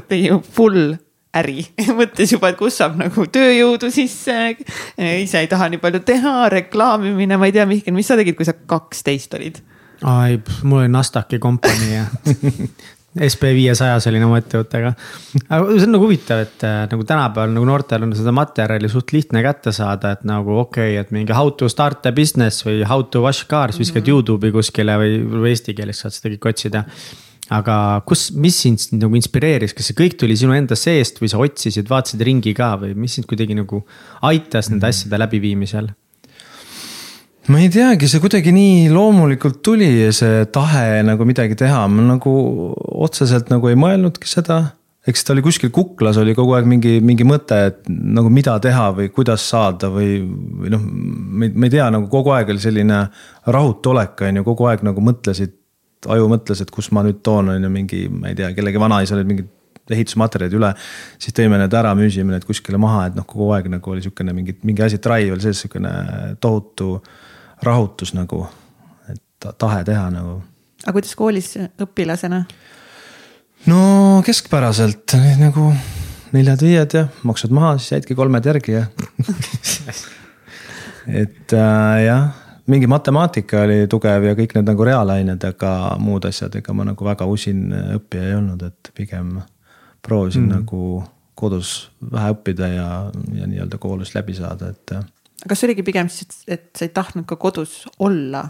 full 0.56 0.96
äri 1.38 1.64
mõttes 2.00 2.34
juba, 2.34 2.50
et 2.50 2.58
kust 2.58 2.80
saab 2.82 2.96
nagu 3.00 3.26
tööjõudu 3.30 3.90
sisse. 3.94 4.36
ise 4.98 5.42
ei 5.42 5.50
taha 5.50 5.70
nii 5.70 5.82
palju 5.82 6.02
teha, 6.06 6.36
reklaamimine, 6.52 7.38
ma 7.38 7.50
ei 7.50 7.56
tea, 7.56 7.66
Mihkel, 7.70 7.94
mis 7.96 8.10
sa 8.10 8.18
tegid, 8.18 8.38
kui 8.38 8.48
sa 8.48 8.54
kaksteist 8.54 9.36
olid? 9.38 9.60
ai, 10.06 10.40
mul 10.64 10.86
oli 10.86 10.88
Nasdaqi 10.94 11.38
kompanii 11.42 11.92
ja 11.92 12.06
SB 13.10 13.48
viiesajas 13.56 14.06
olin 14.06 14.22
oma 14.22 14.38
ettevõttega. 14.38 14.92
aga 15.50 15.64
see 15.72 15.86
on 15.88 15.94
nagu 15.96 16.06
huvitav, 16.06 16.44
et 16.44 16.62
äh, 16.66 16.84
nagu 16.92 17.06
tänapäeval 17.06 17.50
nagu 17.56 17.66
noortel 17.66 18.06
on 18.06 18.14
seda 18.14 18.30
materjali 18.34 18.90
suht 18.90 19.10
lihtne 19.12 19.42
kätte 19.42 19.74
saada, 19.74 20.14
et 20.14 20.22
nagu 20.28 20.60
okei 20.62 20.94
okay,, 20.94 21.00
et 21.02 21.10
mingi 21.14 21.34
how 21.34 21.50
to 21.50 21.68
start 21.68 22.06
a 22.06 22.14
business 22.14 22.62
või 22.66 22.84
how 22.86 23.02
to 23.02 23.24
wash 23.26 23.48
cars 23.50 23.80
viskad 23.82 24.04
mm 24.04 24.06
-hmm. 24.06 24.14
Youtube'i 24.14 24.54
kuskile 24.54 24.96
või, 25.02 25.18
või 25.26 25.50
eesti 25.50 25.74
keeles 25.74 26.00
saad 26.00 26.14
seda 26.14 26.34
kõik 26.36 26.52
otsida 26.54 26.84
aga 27.50 27.76
kus, 28.06 28.28
mis 28.38 28.60
sind 28.62 28.84
nagu 29.00 29.16
inspireeris, 29.18 29.74
kas 29.74 29.90
see 29.90 29.98
kõik 29.98 30.14
tuli 30.20 30.36
sinu 30.38 30.54
enda 30.54 30.78
seest 30.78 31.18
või 31.22 31.30
sa 31.32 31.40
otsisid, 31.42 31.88
vaatasid 31.90 32.22
ringi 32.26 32.54
ka 32.56 32.76
või 32.78 32.94
mis 32.98 33.18
sind 33.18 33.26
kuidagi 33.30 33.56
nagu 33.58 33.82
aitas 34.26 34.70
nende 34.70 34.86
mhm. 34.86 34.94
asjade 34.94 35.22
läbiviimisel? 35.24 35.90
ma 37.50 37.58
ei 37.58 37.70
teagi, 37.72 38.06
see 38.06 38.20
kuidagi 38.22 38.52
nii 38.54 38.90
loomulikult 38.94 39.58
tuli, 39.64 39.88
see 40.14 40.44
tahe 40.54 41.00
nagu 41.02 41.24
midagi 41.26 41.56
teha, 41.58 41.86
ma 41.90 42.04
nagu 42.12 42.34
otseselt 43.02 43.50
nagu 43.50 43.70
ei 43.70 43.78
mõelnudki 43.80 44.30
seda. 44.30 44.76
eks 45.10 45.24
ta 45.24 45.32
oli 45.32 45.42
kuskil 45.42 45.70
kuklas 45.72 46.18
oli 46.20 46.34
kogu 46.36 46.52
aeg 46.54 46.66
mingi, 46.68 46.98
mingi 47.02 47.24
mõte, 47.26 47.56
et 47.70 47.88
nagu 47.88 48.28
mida 48.30 48.58
teha 48.62 48.90
või 48.94 49.08
kuidas 49.10 49.46
saada 49.48 49.88
või, 49.90 50.20
või 50.60 50.70
noh, 50.70 50.84
ma 50.84 51.66
ei 51.66 51.72
tea, 51.72 51.88
nagu 51.90 52.06
kogu 52.12 52.34
aeg 52.36 52.52
oli 52.52 52.60
selline 52.62 53.00
rahutu 53.48 53.94
olek, 53.94 54.20
on 54.28 54.42
ju, 54.42 54.44
kogu 54.52 54.68
aeg 54.70 54.84
nagu 54.86 55.02
mõtlesid 55.02 55.56
aju 56.08 56.28
mõtles, 56.30 56.62
et 56.62 56.70
kus 56.72 56.88
ma 56.96 57.02
nüüd 57.04 57.20
toon, 57.26 57.50
on 57.52 57.66
ju 57.66 57.70
mingi, 57.72 58.04
ma 58.12 58.30
ei 58.30 58.38
tea, 58.38 58.52
kellegi 58.56 58.80
vanaisa 58.80 59.16
olid 59.16 59.28
mingid 59.28 59.50
ehitusmaterjalid 59.90 60.54
üle. 60.54 60.70
siis 61.18 61.34
tõime 61.36 61.58
need 61.60 61.74
ära, 61.74 61.92
müüsime 61.98 62.34
need 62.34 62.46
kuskile 62.48 62.78
maha, 62.80 63.08
et 63.10 63.18
noh, 63.18 63.26
kogu 63.28 63.50
aeg 63.56 63.68
nagu 63.72 63.92
oli 63.92 64.04
sihukene 64.04 64.34
mingi, 64.36 64.54
mingi 64.66 64.84
asi, 64.86 65.00
drive 65.02 65.34
oli 65.34 65.44
sees, 65.44 65.64
sihukene 65.64 65.92
tohutu 66.40 67.00
rahutus 67.66 68.14
nagu, 68.16 68.44
et 69.10 69.50
tahe 69.58 69.82
teha 69.88 70.06
nagu. 70.14 70.38
aga 70.84 70.96
kuidas 70.96 71.16
koolis 71.18 71.52
õpilasena? 71.58 72.44
no 73.70 73.80
keskpäraselt 74.26 75.16
nagu 75.40 75.72
neljad-viied 76.34 76.96
ja 76.96 77.08
maksud 77.26 77.52
maha, 77.54 77.74
siis 77.78 77.96
jäidki 77.96 78.16
kolmed 78.18 78.46
järgi 78.46 78.78
ja 78.78 78.86
et 81.22 81.56
äh, 81.56 81.98
jah 82.06 82.30
mingi 82.66 82.88
matemaatika 82.90 83.64
oli 83.66 83.86
tugev 83.90 84.26
ja 84.30 84.34
kõik 84.38 84.56
need 84.56 84.68
nagu 84.68 84.84
reaalained, 84.86 85.44
aga 85.52 85.72
muud 86.02 86.26
asjad, 86.28 86.54
ega 86.60 86.74
ma 86.76 86.86
nagu 86.90 87.06
väga 87.06 87.28
usin 87.30 87.70
õppija 87.96 88.28
ei 88.28 88.36
olnud, 88.38 88.62
et 88.68 88.92
pigem 88.96 89.38
proovisin 90.04 90.46
mm. 90.46 90.60
nagu 90.60 91.02
kodus 91.40 91.90
vähe 92.12 92.34
õppida 92.34 92.68
ja, 92.68 92.88
ja 93.36 93.48
nii-öelda 93.48 93.80
koolist 93.80 94.16
läbi 94.16 94.36
saada, 94.36 94.72
et. 94.74 94.96
kas 95.46 95.60
see 95.60 95.70
oligi 95.70 95.84
pigem 95.86 96.10
siis, 96.12 96.42
et 96.48 96.68
sa 96.76 96.86
ei 96.86 96.92
tahtnud 96.96 97.28
ka 97.28 97.38
kodus 97.40 97.84
olla? 97.98 98.44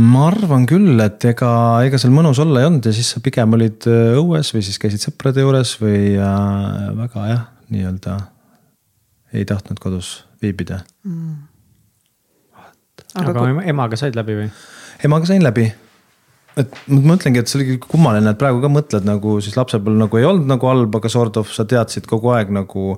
ma 0.00 0.26
arvan 0.28 0.66
küll, 0.70 0.94
et 1.02 1.24
ega, 1.32 1.50
ega 1.86 1.98
seal 2.00 2.14
mõnus 2.14 2.40
olla 2.42 2.62
ei 2.62 2.68
olnud 2.68 2.86
ja 2.86 2.94
siis 2.94 3.10
sa 3.14 3.22
pigem 3.24 3.56
olid 3.58 3.88
äh, 3.90 4.16
õues 4.20 4.52
või 4.54 4.64
siis 4.64 4.78
käisid 4.80 5.02
sõprade 5.02 5.42
juures 5.42 5.74
või 5.82 6.14
äh, 6.14 6.90
väga 7.00 7.26
jah, 7.32 7.46
nii-öelda 7.74 8.18
ei 9.34 9.46
tahtnud 9.48 9.80
kodus 9.82 10.20
viibida 10.42 10.80
mm.. 11.04 11.49
Aga, 13.14 13.30
aga 13.30 13.46
kui... 13.46 13.68
emaga 13.72 14.00
said 14.00 14.18
läbi 14.18 14.38
või? 14.42 14.48
emaga 15.06 15.30
sain 15.30 15.44
läbi. 15.44 15.66
et 16.60 16.80
ma 16.90 17.02
mõtlengi, 17.14 17.42
et 17.42 17.50
see 17.50 17.60
oli 17.60 17.80
kummaline, 17.82 18.32
et 18.32 18.40
praegu 18.40 18.62
ka 18.62 18.72
mõtled 18.72 19.06
nagu 19.08 19.36
siis 19.44 19.58
lapsepõlv 19.58 20.04
nagu 20.04 20.20
ei 20.20 20.28
olnud 20.28 20.50
nagu 20.50 20.70
halb, 20.70 20.96
aga 21.00 21.12
sort 21.12 21.40
of 21.40 21.52
sa 21.54 21.68
teadsid 21.68 22.10
kogu 22.10 22.34
aeg 22.36 22.52
nagu 22.54 22.96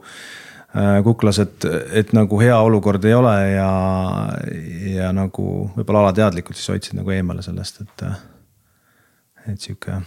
Äh, 0.73 1.03
kuklas, 1.05 1.37
et, 1.39 1.65
et 1.93 2.15
nagu 2.17 2.39
hea 2.41 2.55
olukord 2.65 3.05
ei 3.05 3.13
ole 3.13 3.33
ja, 3.53 3.73
ja 4.89 5.11
nagu 5.13 5.67
võib-olla 5.75 6.07
alateadlikult 6.07 6.57
siis 6.57 6.71
hoidsid 6.73 6.97
nagu 6.97 7.13
eemale 7.13 7.45
sellest, 7.45 7.83
et, 7.85 8.05
et 9.53 9.61
sihuke. 9.61 9.99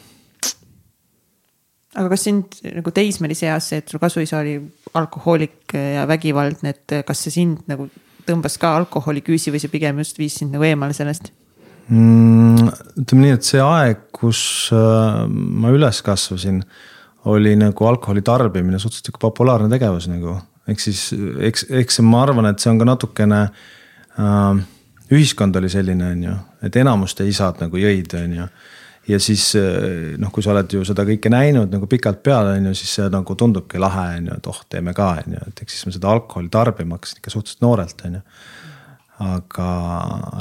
aga 1.94 2.08
kas 2.10 2.26
sind 2.26 2.58
nagu 2.80 2.94
teismelise 2.98 3.46
eas 3.46 3.70
see, 3.70 3.84
et 3.84 3.94
sul 3.94 4.02
kasuisa 4.02 4.40
oli 4.40 4.56
alkohoolik 4.98 5.78
ja 5.78 6.08
vägivaldne, 6.10 6.74
et 6.74 6.98
kas 7.06 7.22
see 7.28 7.36
sind 7.38 7.70
nagu 7.70 7.86
tõmbas 8.28 8.58
ka 8.62 8.76
alkoholiküüsi 8.82 9.54
või 9.54 9.62
see 9.64 9.74
pigem 9.74 10.02
just 10.04 10.20
viis 10.22 10.40
sind 10.40 10.56
nagu 10.56 10.66
eemale 10.68 10.96
sellest 10.98 11.32
mm,? 11.90 12.74
ütleme 13.04 13.28
nii, 13.28 13.38
et 13.38 13.48
see 13.48 13.62
aeg, 13.62 14.08
kus 14.16 14.42
äh, 14.74 15.24
ma 15.30 15.72
üles 15.76 16.02
kasvasin, 16.06 16.64
oli 17.32 17.56
nagu 17.60 17.88
alkoholi 17.90 18.24
tarbimine 18.26 18.80
suhteliselt 18.82 19.20
populaarne 19.22 19.70
tegevus 19.72 20.10
nagu 20.12 20.38
ehk 20.70 20.82
siis 20.82 21.10
eks, 21.50 21.68
eks 21.82 22.02
ma 22.06 22.24
arvan, 22.26 22.50
et 22.50 22.62
see 22.62 22.72
on 22.74 22.82
ka 22.82 22.88
natukene 22.90 23.42
äh,. 23.46 24.64
ühiskond 25.14 25.56
oli 25.60 25.70
selline, 25.70 26.08
on 26.16 26.24
ju, 26.26 26.36
et 26.66 26.76
enamuste 26.82 27.28
isad 27.30 27.60
nagu 27.62 27.78
jõid, 27.78 28.16
on 28.18 28.32
ju. 28.40 28.46
Ja 29.08 29.20
siis 29.22 29.48
äh, 29.60 30.16
noh, 30.22 30.32
kui 30.34 30.44
sa 30.44 30.54
oled 30.54 30.72
ju 30.78 30.84
seda 30.88 31.06
kõike 31.08 31.32
näinud 31.34 31.74
nagu 31.74 31.90
pikalt 31.92 32.24
peale, 32.26 32.58
on 32.60 32.72
ju, 32.72 32.76
siis 32.80 32.98
see 33.00 33.08
nagu 33.14 33.38
tundubki 33.40 33.82
lahe, 33.82 34.08
on 34.20 34.32
ju, 34.32 34.40
et 34.40 34.52
oh, 34.52 34.62
teeme 34.72 34.96
ka, 34.98 35.12
on 35.24 35.38
ju, 35.38 35.48
et 35.52 35.64
eks 35.66 35.78
siis 35.78 35.90
ma 35.90 35.96
seda 35.96 36.12
alkoholi 36.14 36.52
tarbima 36.54 37.00
hakkasin 37.00 37.22
ikka 37.22 37.34
suhteliselt 37.34 37.66
noorelt, 37.66 38.06
on 38.10 38.20
ju. 38.20 38.26
aga, 39.26 39.70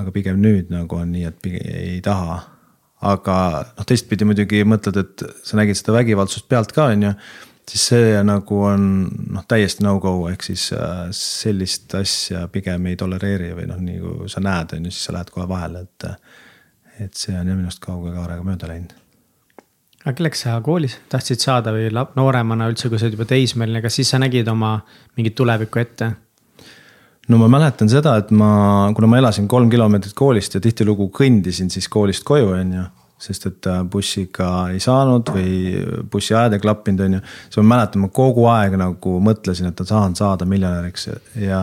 aga 0.02 0.14
pigem 0.14 0.42
nüüd 0.42 0.73
nagu 0.75 0.99
on 0.99 1.12
nii, 1.14 1.30
et 1.30 1.50
ei 1.54 1.99
taha 2.04 2.42
aga 3.04 3.37
noh, 3.68 3.87
teistpidi 3.87 4.26
muidugi 4.26 4.62
mõtled, 4.66 4.97
et 5.02 5.26
sa 5.44 5.59
nägid 5.61 5.78
seda 5.78 5.99
vägivaldsust 5.99 6.49
pealt 6.49 6.73
ka, 6.75 6.88
on 6.94 7.11
ju 7.11 7.16
siis 7.71 7.87
see 7.88 8.16
nagu 8.26 8.61
on 8.68 8.88
noh, 9.33 9.44
täiesti 9.49 9.85
no-go, 9.85 10.14
ehk 10.30 10.44
siis 10.44 10.66
äh, 10.76 11.06
sellist 11.16 11.94
asja 11.97 12.47
pigem 12.52 12.90
ei 12.90 12.99
tolereeri 13.00 13.54
või 13.56 13.68
noh, 13.71 13.80
nii 13.80 14.00
kui 14.02 14.33
sa 14.33 14.42
näed, 14.44 14.76
on 14.76 14.88
ju, 14.88 14.92
siis 14.92 15.09
sa 15.09 15.16
lähed 15.16 15.33
kohe 15.35 15.49
vahele, 15.50 15.87
et. 15.88 16.09
Et 17.00 17.14
see 17.18 17.34
on 17.34 17.48
jah 17.48 17.56
minust 17.56 17.82
kauge 17.82 18.12
kaarega 18.14 18.44
mööda 18.46 18.70
läinud. 18.70 18.92
aga 20.04 20.16
kelleks 20.18 20.44
sa 20.46 20.58
koolis 20.64 20.98
tahtsid 21.12 21.42
saada 21.42 21.72
või 21.74 21.88
nooremana 21.92 22.68
üldse, 22.70 22.88
kui 22.88 23.00
sa 23.00 23.08
olid 23.08 23.18
juba 23.18 23.28
teismeline, 23.30 23.82
kas 23.82 24.00
siis 24.00 24.12
sa 24.14 24.20
nägid 24.22 24.48
oma 24.48 24.76
mingit 25.16 25.36
tulevikku 25.38 25.82
ette? 25.82 26.10
no 27.28 27.40
ma 27.40 27.48
mäletan 27.48 27.88
seda, 27.90 28.18
et 28.20 28.30
ma, 28.34 28.90
kuna 28.96 29.10
ma 29.10 29.22
elasin 29.22 29.48
kolm 29.48 29.70
kilomeetrit 29.72 30.16
koolist 30.16 30.58
ja 30.58 30.62
tihtilugu 30.64 31.08
kõndisin 31.14 31.72
siis 31.72 31.88
koolist 31.88 32.26
koju, 32.28 32.52
on 32.58 32.76
ju 32.80 32.90
sest 33.24 33.46
et 33.48 33.66
äh, 33.70 33.80
bussiga 33.88 34.48
ei 34.74 34.80
saanud 34.82 35.30
või 35.32 35.78
bussiajad 36.10 36.56
ei 36.56 36.60
klappinud, 36.60 37.04
on 37.06 37.16
ju. 37.16 37.22
siis 37.46 37.60
ma 37.62 37.76
mäletan, 37.76 38.02
ma 38.04 38.10
kogu 38.12 38.48
aeg 38.50 38.76
nagu 38.80 39.16
mõtlesin, 39.24 39.70
et 39.70 39.80
ma 39.80 39.88
tahan 39.88 40.16
saada 40.18 40.48
miljonäriks 40.48 41.08
ja, 41.08 41.16
ja 41.40 41.60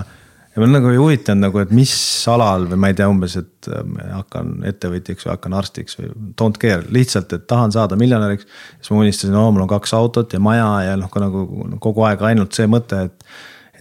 mul 0.60 0.74
nagu 0.74 0.92
ei 0.92 1.00
huvitanud 1.00 1.46
nagu, 1.46 1.62
et 1.64 1.72
mis 1.76 1.94
alal 2.32 2.68
või 2.72 2.80
ma 2.84 2.92
ei 2.92 2.98
tea, 2.98 3.08
umbes, 3.12 3.38
et 3.40 3.70
äh, 3.72 3.94
hakkan 4.18 4.66
ettevõtjaks 4.68 5.28
või 5.28 5.34
hakkan 5.36 5.56
arstiks 5.62 6.00
või 6.00 6.12
don't 6.40 6.60
care, 6.62 6.84
lihtsalt, 6.92 7.32
et 7.38 7.48
tahan 7.48 7.72
saada 7.72 7.96
miljonäriks. 8.00 8.48
siis 8.80 8.92
ma 8.92 9.02
unistasin, 9.06 9.38
oo 9.40 9.52
mul 9.52 9.66
on 9.66 9.72
kaks 9.72 9.96
autot 9.98 10.34
ja 10.34 10.42
maja 10.44 10.70
ja 10.90 11.00
noh, 11.00 11.12
nagu 11.24 11.46
kogu 11.80 12.04
aeg 12.10 12.24
ainult 12.32 12.58
see 12.58 12.68
mõte, 12.72 13.08
et 13.10 13.32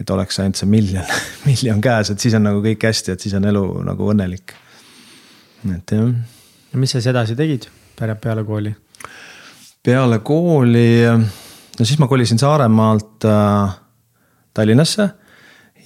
et 0.01 0.09
oleks 0.09 0.39
ainult 0.41 0.57
see 0.57 0.69
miljon, 0.69 1.05
miljon 1.49 1.81
käes, 1.83 2.09
et 2.09 2.23
siis 2.23 2.33
on 2.33 2.47
nagu 2.47 2.63
kõik 2.63 2.87
hästi, 2.87 3.13
et 3.13 3.21
siis 3.21 3.35
on 3.37 3.45
elu 3.45 3.65
nagu 3.85 4.13
õnnelik. 4.13 4.55
et 5.75 5.91
jah 5.97 6.07
ja 6.71 6.79
mis 6.79 6.91
sa 6.91 6.99
siis 6.99 7.11
edasi 7.11 7.35
tegid 7.35 7.67
peale 7.97 8.43
kooli? 8.47 8.73
peale 9.83 10.19
kooli, 10.25 10.89
no 11.79 11.85
siis 11.85 11.99
ma 11.99 12.07
kolisin 12.07 12.39
Saaremaalt 12.39 13.25
äh, 13.27 13.73
Tallinnasse 14.53 15.09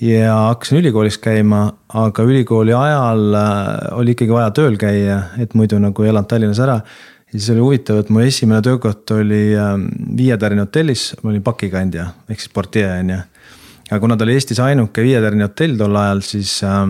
ja 0.01 0.35
hakkasin 0.49 0.79
ülikoolis 0.81 1.17
käima, 1.21 1.65
aga 1.93 2.23
ülikooli 2.23 2.73
ajal 2.75 3.35
äh, 3.39 3.99
oli 3.99 4.15
ikkagi 4.15 4.33
vaja 4.33 4.51
tööl 4.55 4.77
käia, 4.79 5.19
et 5.41 5.55
muidu 5.55 5.79
nagu 5.81 6.03
ei 6.03 6.11
elanud 6.11 6.29
Tallinnas 6.29 6.59
ära. 6.63 6.79
ja 7.31 7.39
siis 7.39 7.49
oli 7.53 7.63
huvitav, 7.63 8.01
et 8.01 8.09
mu 8.09 8.19
esimene 8.23 8.61
töökoht 8.65 9.11
oli 9.15 9.55
äh, 9.55 9.73
Viie 10.17 10.37
tärni 10.37 10.63
hotellis, 10.63 11.13
ma 11.23 11.31
olin 11.31 11.43
pakikandja 11.43 12.09
ehk 12.29 12.43
siis 12.43 12.53
portjee 12.53 12.91
on 12.99 13.15
ju. 13.15 13.19
aga 13.89 13.99
kuna 14.03 14.17
ta 14.17 14.27
oli 14.27 14.35
Eestis 14.35 14.59
ainuke 14.59 15.03
Viie 15.05 15.21
tärni 15.23 15.47
hotell 15.47 15.77
tol 15.79 15.95
ajal, 16.01 16.23
siis 16.27 16.57
äh, 16.67 16.85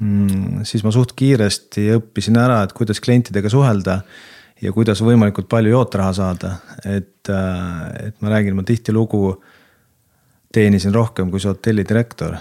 mm, 0.00 0.64
siis 0.64 0.84
ma 0.86 0.94
suht 0.94 1.12
kiiresti 1.16 1.90
õppisin 1.98 2.40
ära, 2.40 2.62
et 2.64 2.76
kuidas 2.76 3.02
klientidega 3.04 3.52
suhelda 3.52 4.00
ja 4.60 4.72
kuidas 4.76 5.00
võimalikult 5.04 5.48
palju 5.48 5.72
jootraha 5.76 6.12
saada, 6.16 6.56
et, 6.84 7.28
äh, 7.28 8.08
et 8.08 8.20
ma 8.20 8.32
räägin, 8.32 8.56
ma 8.56 8.64
tihtilugu 8.64 9.40
teenisin 10.54 10.94
rohkem 10.94 11.30
kui 11.30 11.42
see 11.42 11.50
hotelli 11.52 11.84
direktor. 11.86 12.36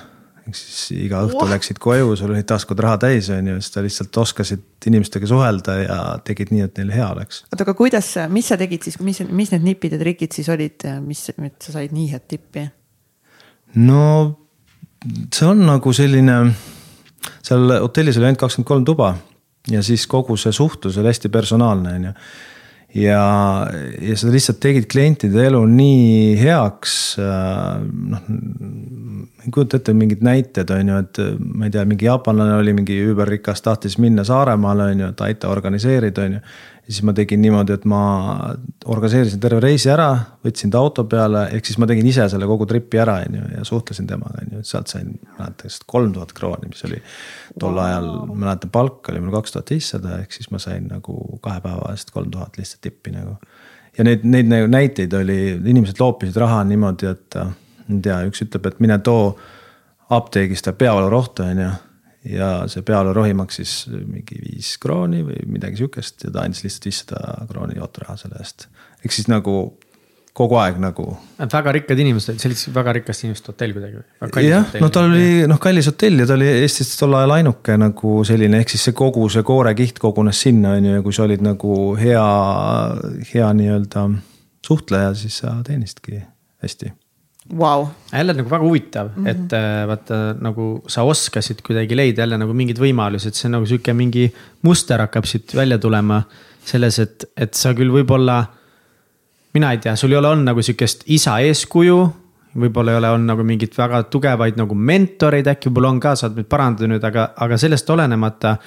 ehk 0.50 0.58
siis 0.58 1.04
iga 1.06 1.22
õhtu 1.28 1.44
oh. 1.44 1.50
läksid 1.52 1.78
koju, 1.82 2.16
sul 2.18 2.34
olid 2.34 2.48
taskud 2.50 2.80
raha 2.82 2.98
täis, 3.06 3.30
on 3.34 3.52
ju, 3.52 3.60
siis 3.62 3.74
sa 3.76 3.84
lihtsalt 3.86 4.18
oskasid 4.24 4.90
inimestega 4.90 5.30
suhelda 5.30 5.76
ja 5.84 6.00
tegid 6.26 6.54
nii, 6.56 6.66
et 6.66 6.82
neil 6.82 6.94
hea 6.96 7.06
oleks. 7.14 7.44
oota, 7.52 7.68
aga 7.68 7.78
kuidas, 7.78 8.10
mis 8.34 8.50
sa 8.50 8.58
tegid 8.58 8.88
siis, 8.88 8.98
mis, 9.06 9.22
mis 9.30 9.54
need 9.54 9.68
nipid 9.68 9.94
ja 9.94 10.02
trikid 10.02 10.34
siis 10.34 10.50
olid, 10.50 10.88
mis, 11.06 11.24
et 11.30 11.70
sa 11.70 11.78
said 11.78 11.94
nii 11.96 12.10
head 12.14 12.26
tippi? 12.32 12.66
no 13.78 14.04
see 15.30 15.48
on 15.48 15.62
nagu 15.68 15.94
selline 15.94 16.42
seal 17.46 17.76
hotellis 17.80 18.18
oli 18.20 18.30
ainult 18.30 18.42
kakskümmend 18.42 18.68
kolm 18.68 18.88
tuba 18.88 19.14
ja 19.72 19.84
siis 19.86 20.08
kogu 20.10 20.38
see 20.40 20.54
suhtlus 20.56 20.98
oli 20.98 21.12
hästi 21.12 21.30
personaalne, 21.30 21.94
on 21.94 22.10
ju. 22.10 22.14
Ja, 22.96 23.24
ja 24.02 24.18
sa 24.18 24.32
lihtsalt 24.32 24.60
tegid 24.64 24.88
klientide 24.92 25.46
elu 25.50 25.62
nii 25.70 26.38
heaks. 26.40 26.96
Äh, 27.22 27.84
noh, 28.14 28.26
ei 29.40 29.54
kujuta 29.54 29.80
ette 29.80 29.94
mingeid 29.96 30.24
näiteid, 30.26 30.72
on 30.76 30.92
ju, 30.92 31.04
et 31.06 31.22
ma 31.40 31.70
ei 31.70 31.74
tea, 31.74 31.86
mingi 31.88 32.10
jaapanlane 32.10 32.58
oli 32.60 32.74
mingi 32.76 32.98
überrikas, 33.12 33.64
tahtis 33.66 33.98
minna 34.02 34.26
Saaremaale, 34.28 34.92
on 34.94 35.06
ju, 35.06 35.14
et 35.14 35.24
aita 35.30 35.52
organiseerida, 35.54 36.28
on 36.28 36.40
ju 36.40 36.44
ja 36.90 36.94
siis 36.96 37.06
ma 37.06 37.14
tegin 37.14 37.38
niimoodi, 37.44 37.76
et 37.78 37.84
ma 37.86 38.02
organiseerisin 38.90 39.42
terve 39.44 39.60
reisi 39.62 39.92
ära, 39.94 40.08
võtsin 40.42 40.72
ta 40.74 40.80
auto 40.82 41.04
peale, 41.06 41.44
ehk 41.54 41.68
siis 41.70 41.78
ma 41.78 41.86
tegin 41.90 42.08
ise 42.10 42.26
selle 42.32 42.48
kogu 42.50 42.66
tripi 42.70 42.98
ära, 42.98 43.20
on 43.28 43.36
ju, 43.38 43.50
ja 43.60 43.66
suhtlesin 43.68 44.08
temaga, 44.10 44.42
on 44.42 44.56
ju, 44.56 44.62
et 44.64 44.70
sealt 44.72 44.90
sain, 44.90 45.12
mäletan, 45.38 45.76
kolm 45.94 46.16
tuhat 46.16 46.34
krooni, 46.34 46.72
mis 46.72 46.82
oli 46.88 46.98
tol 47.62 47.78
wow. 47.78 47.84
ajal, 47.84 48.10
mäletan, 48.32 48.72
palk 48.74 49.12
oli 49.14 49.22
mul 49.22 49.36
kaks 49.38 49.54
tuhat 49.54 49.70
viissada, 49.76 50.16
ehk 50.24 50.34
siis 50.34 50.50
ma 50.50 50.62
sain 50.64 50.88
nagu 50.90 51.20
kahe 51.46 51.62
päeva 51.62 51.92
eest 51.94 52.10
kolm 52.16 52.32
tuhat 52.34 52.58
lihtsalt 52.58 52.82
tippi 52.88 53.14
nagu. 53.14 53.38
ja 54.00 54.08
neid, 54.10 54.26
neid 54.26 54.50
nagu 54.50 54.72
näiteid 54.74 55.14
oli, 55.22 55.40
inimesed 55.60 56.02
loopisid 56.02 56.42
raha 56.42 56.64
niimoodi, 56.72 57.14
et 57.14 57.38
ma 57.38 58.00
ei 58.00 58.02
tea, 58.10 58.18
üks 58.32 58.42
ütleb, 58.48 58.66
et 58.66 58.82
mine 58.82 58.98
too 59.06 59.36
apteegist 60.18 60.74
peavalurohtu, 60.82 61.46
on 61.46 61.64
ju 61.68 61.70
ja 62.28 62.50
see 62.72 62.84
pealerohi 62.86 63.36
maksis 63.38 63.86
mingi 63.90 64.40
viis 64.42 64.74
krooni 64.82 65.22
või 65.24 65.44
midagi 65.48 65.80
sihukest 65.80 66.26
ja 66.28 66.34
ta 66.36 66.44
andis 66.44 66.66
lihtsalt 66.66 66.90
viissada 66.90 67.36
krooni 67.52 67.78
jootraha 67.80 68.18
selle 68.20 68.42
eest. 68.44 68.68
ehk 69.04 69.16
siis 69.16 69.30
nagu 69.32 69.62
kogu 70.40 70.56
aeg 70.60 70.78
nagu. 70.80 71.06
Nad 71.40 71.52
väga 71.52 71.74
rikkad 71.76 72.00
inimesed 72.00 72.40
see 72.40 72.50
oli 72.50 72.58
siis 72.60 72.74
väga 72.76 72.94
rikast 73.00 73.26
inimeste 73.26 73.52
hotell 73.52 73.76
kuidagi 73.76 74.00
või? 74.00 74.46
jah, 74.46 74.78
no 74.84 74.92
tal 74.94 75.10
oli 75.10 75.48
noh, 75.50 75.60
kallis 75.62 75.90
hotell 75.92 76.24
ja 76.24 76.28
ta 76.30 76.38
oli 76.38 76.48
Eestis 76.62 76.94
tol 77.00 77.18
ajal 77.18 77.36
ainuke 77.40 77.76
nagu 77.80 78.14
selline, 78.28 78.62
ehk 78.62 78.76
siis 78.76 78.88
see 78.90 78.98
kogu 78.98 79.26
see 79.32 79.44
koorekiht 79.48 80.00
kogunes 80.04 80.44
sinna 80.46 80.78
on 80.78 80.90
ju 80.90 80.96
ja 81.00 81.04
kui 81.06 81.16
sa 81.16 81.26
olid 81.26 81.44
nagu 81.46 81.76
hea, 82.00 82.26
hea 83.34 83.52
nii-öelda 83.62 84.08
suhtleja, 84.66 85.14
siis 85.18 85.42
sa 85.44 85.58
teenisidki 85.66 86.22
hästi 86.64 86.94
wow.. 87.58 87.88
jälle 88.14 88.34
nagu 88.34 88.50
väga 88.50 88.64
huvitav 88.64 89.10
mm, 89.16 89.26
-hmm. 89.26 89.30
et 89.30 89.54
äh, 89.54 89.88
vaata 89.88 90.20
nagu 90.42 90.84
sa 90.88 91.04
oskasid 91.04 91.62
kuidagi 91.66 91.96
leida 91.96 92.22
jälle 92.22 92.38
nagu 92.38 92.54
mingeid 92.54 92.80
võimalusi, 92.80 93.28
et 93.28 93.36
see 93.36 93.48
on 93.48 93.58
nagu 93.58 93.66
sihuke 93.66 93.94
mingi 93.94 94.30
muster 94.62 95.00
hakkab 95.00 95.26
siit 95.26 95.56
välja 95.56 95.78
tulema. 95.78 96.24
selles, 96.66 97.00
et, 97.00 97.26
et 97.38 97.54
sa 97.54 97.72
küll 97.74 97.90
võib-olla, 97.90 98.44
mina 99.54 99.72
ei 99.72 99.78
tea, 99.78 99.96
sul 99.96 100.12
ei 100.12 100.18
ole 100.18 100.28
olnud 100.28 100.46
nagu 100.46 100.62
sihukest 100.62 101.04
isa 101.08 101.40
eeskuju 101.40 101.98
võib-olla 102.60 102.92
ei 102.92 102.98
ole 102.98 103.10
olnud 103.10 103.28
nagu 103.32 103.44
mingit 103.44 103.78
väga 103.78 104.04
tugevaid 104.04 104.58
nagu 104.58 104.76
mentoreid, 104.76 105.48
äkki 105.48 105.70
võib-olla 105.70 105.90
on 105.90 106.00
ka, 106.04 106.16
saad 106.16 106.38
nüüd 106.38 106.50
parandada 106.50 106.90
nüüd, 106.92 107.04
aga, 107.04 107.32
aga 107.38 107.58
sellest 107.58 107.90
olenemata 107.90 108.58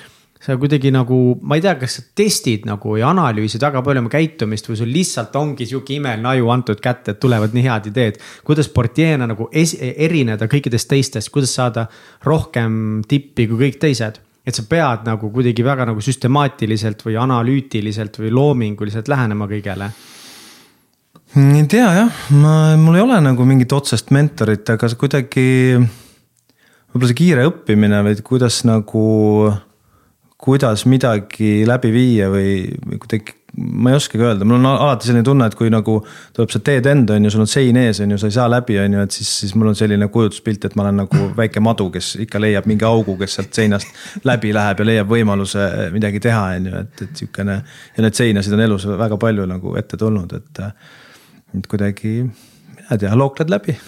sa 0.42 0.56
kuidagi 0.58 0.90
nagu, 0.90 1.16
ma 1.46 1.56
ei 1.58 1.62
tea, 1.62 1.76
kas 1.78 1.96
sa 1.99 2.02
testid 2.18 2.64
nagu 2.66 2.96
ja 2.99 3.12
analüüsid 3.12 3.62
väga 3.62 3.82
palju 3.87 4.02
oma 4.02 4.11
käitumist 4.11 4.66
või 4.66 4.80
sul 4.80 4.90
lihtsalt 4.90 5.37
ongi 5.38 5.68
sihuke 5.70 5.94
imeline 5.94 6.28
aju 6.32 6.50
antud 6.54 6.82
kätte, 6.82 7.14
et 7.14 7.20
tulevad 7.22 7.54
nii 7.54 7.64
head 7.68 7.87
ideed. 7.92 8.18
kuidas 8.42 8.66
sportjeena 8.66 9.28
nagu 9.30 9.46
es, 9.52 9.76
erineda 9.78 10.50
kõikidest 10.50 10.90
teistest, 10.90 11.30
kuidas 11.30 11.54
saada 11.54 11.87
rohkem 12.26 13.04
tippi 13.08 13.46
kui 13.46 13.68
kõik 13.68 13.80
teised? 13.87 14.18
et 14.42 14.58
sa 14.58 14.64
pead 14.66 15.04
nagu 15.06 15.30
kuidagi 15.30 15.62
väga 15.62 15.87
nagu 15.87 16.02
süstemaatiliselt 16.02 17.04
või 17.06 17.14
analüütiliselt 17.22 18.18
või 18.18 18.32
loominguliselt 18.34 19.06
lähenema 19.06 19.46
kõigele. 19.46 19.92
Ei 21.38 21.62
tea 21.70 21.92
jah, 21.94 22.22
ma, 22.34 22.75
mul 22.76 22.99
ei 22.99 23.04
ole 23.04 23.20
nagu 23.22 23.46
mingit 23.46 23.70
otsest 23.72 24.11
mentorit, 24.11 24.66
aga 24.75 24.90
kuidagi 24.99 25.44
võib-olla 25.78 27.12
see 27.12 27.20
kiire 27.22 27.46
õppimine 27.46 28.02
või 28.02 28.18
kuidas 28.26 28.64
nagu 28.66 29.04
kuidas 30.42 30.87
midagi 30.90 31.62
läbi 31.68 31.92
viia 31.94 32.26
või, 32.32 32.64
kuidagi, 32.99 33.37
ma 33.62 33.92
ei 33.92 33.99
oskagi 33.99 34.25
öelda, 34.25 34.46
mul 34.49 34.56
on 34.56 34.66
alati 34.72 35.06
selline 35.06 35.22
tunne, 35.26 35.46
et 35.46 35.54
kui 35.54 35.70
nagu 35.70 35.94
tuleb 36.34 36.50
see 36.50 36.64
teed 36.66 36.88
end 36.90 37.12
on 37.14 37.28
ju, 37.28 37.30
sul 37.30 37.44
on 37.44 37.50
sein 37.50 37.78
ees 37.78 38.00
on 38.02 38.14
ju, 38.14 38.18
sa 38.18 38.30
ei 38.30 38.34
saa 38.34 38.49
läbi, 38.50 38.78
on 38.82 38.96
ju, 38.96 39.04
et 39.06 39.14
siis, 39.14 39.30
siis 39.44 39.54
mul 39.54 39.70
on 39.70 39.78
selline 39.78 40.08
kujutuspilt, 40.11 40.66
et 40.66 40.75
ma 40.78 40.87
olen 40.88 41.02
nagu 41.04 41.28
väike 41.40 41.62
madu, 41.62 41.87
kes 41.94 42.16
ikka 42.26 42.42
leiab 42.42 42.66
mingi 42.70 42.88
augu, 42.88 43.14
kes 43.20 43.38
sealt 43.38 43.54
seinast 43.61 44.26
läbi 44.26 44.50
läheb 44.56 44.82
ja 44.82 44.88
leiab 44.88 45.14
võimaluse 45.14 45.68
midagi 45.94 46.22
teha, 46.26 46.44
on 46.58 46.70
ju, 46.72 46.84
et, 46.87 47.06
et 47.06 47.22
sihukene. 47.22 47.58
ja 47.96 48.06
neid 48.06 48.18
seinasid 48.18 48.58
on 48.58 48.66
elus 48.66 48.88
väga 48.90 49.20
palju 49.22 49.46
nagu 49.46 49.76
ette 49.78 50.00
tulnud, 50.00 50.34
et, 50.40 50.64
et 51.54 51.70
kuidagi, 51.70 52.18
mina 52.26 52.96
ei 52.96 53.04
tea, 53.04 53.14
lookled 53.14 53.52
läbi 53.52 53.78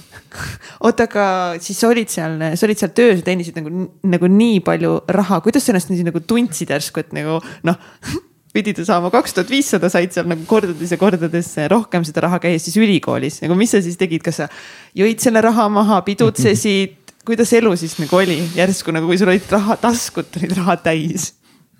oota, 0.86 1.08
aga 1.08 1.26
siis 1.62 1.80
sa 1.80 1.90
olid 1.90 2.12
seal, 2.12 2.36
sa 2.54 2.68
olid 2.68 2.80
seal 2.80 2.92
töös 2.96 3.20
ja 3.20 3.26
teenisid 3.26 3.58
nagu, 3.60 3.88
nagu 4.10 4.30
nii 4.30 4.60
palju 4.66 4.96
raha, 5.14 5.40
kuidas 5.44 5.66
sa 5.66 5.74
ennast 5.74 5.92
nii 5.92 6.06
nagu 6.08 6.22
tundsid 6.26 6.72
järsku, 6.74 7.04
et 7.04 7.14
nagu 7.16 7.40
noh 7.66 7.78
pidid 8.54 8.78
saama 8.86 9.10
kaks 9.10 9.34
tuhat 9.34 9.50
viissada, 9.50 9.90
said 9.90 10.12
seal 10.14 10.28
nagu 10.30 10.44
kordades 10.46 10.92
ja 10.94 10.98
kordades 11.00 11.48
rohkem 11.70 12.04
seda 12.06 12.26
raha 12.28 12.38
käies 12.42 12.66
siis 12.66 12.76
ülikoolis, 12.78 13.40
nagu 13.42 13.56
mis 13.58 13.74
sa 13.74 13.82
siis 13.84 13.98
tegid, 14.00 14.22
kas 14.24 14.42
sa 14.42 14.50
jõid 14.96 15.22
selle 15.22 15.42
raha 15.44 15.66
maha, 15.72 16.02
pidutsesid, 16.06 17.00
kuidas 17.28 17.54
elu 17.56 17.72
siis 17.80 17.96
nagu 18.02 18.20
oli 18.20 18.38
järsku 18.54 18.94
nagu, 18.94 19.10
kui 19.10 19.18
sul 19.18 19.32
olid 19.32 19.48
raha, 19.54 19.78
taskud 19.82 20.38
olid 20.38 20.54
raha 20.60 20.78
täis? 20.84 21.32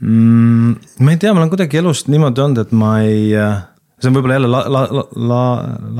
Mm,? 0.02 0.74
ma 0.98 1.14
ei 1.14 1.20
tea, 1.22 1.30
ma 1.30 1.44
olen 1.44 1.52
kuidagi 1.52 1.78
elust 1.78 2.10
niimoodi 2.10 2.42
olnud, 2.42 2.64
et 2.66 2.74
ma 2.74 2.96
ei, 3.06 3.30
see 4.02 4.10
on 4.10 4.18
võib-olla 4.18 4.40
jälle 4.40 4.50
la, 4.50 4.64
la, 4.66 4.84
la, 4.90 5.06
la, 5.30 5.42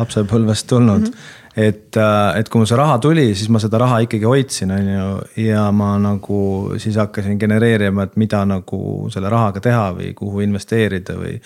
lapsepõlvest 0.03 0.71
tulnud. 0.73 1.07
Mm. 1.07 1.15
-hmm 1.15 1.43
et, 1.57 1.97
äh, 1.97 2.39
et 2.39 2.49
kui 2.51 2.59
mul 2.59 2.67
see 2.67 2.79
raha 2.79 2.97
tuli, 3.03 3.29
siis 3.39 3.49
ma 3.53 3.61
seda 3.63 3.79
raha 3.79 4.01
ikkagi 4.05 4.27
hoidsin, 4.27 4.73
on 4.75 4.91
ju, 4.91 5.07
ja 5.45 5.69
ma 5.75 5.93
nagu 6.03 6.39
siis 6.83 6.99
hakkasin 6.99 7.39
genereerima, 7.39 8.09
et 8.09 8.17
mida 8.21 8.43
nagu 8.49 8.81
selle 9.15 9.31
rahaga 9.31 9.63
teha 9.63 9.87
või 9.95 10.11
kuhu 10.19 10.43
investeerida 10.45 11.17
või. 11.19 11.39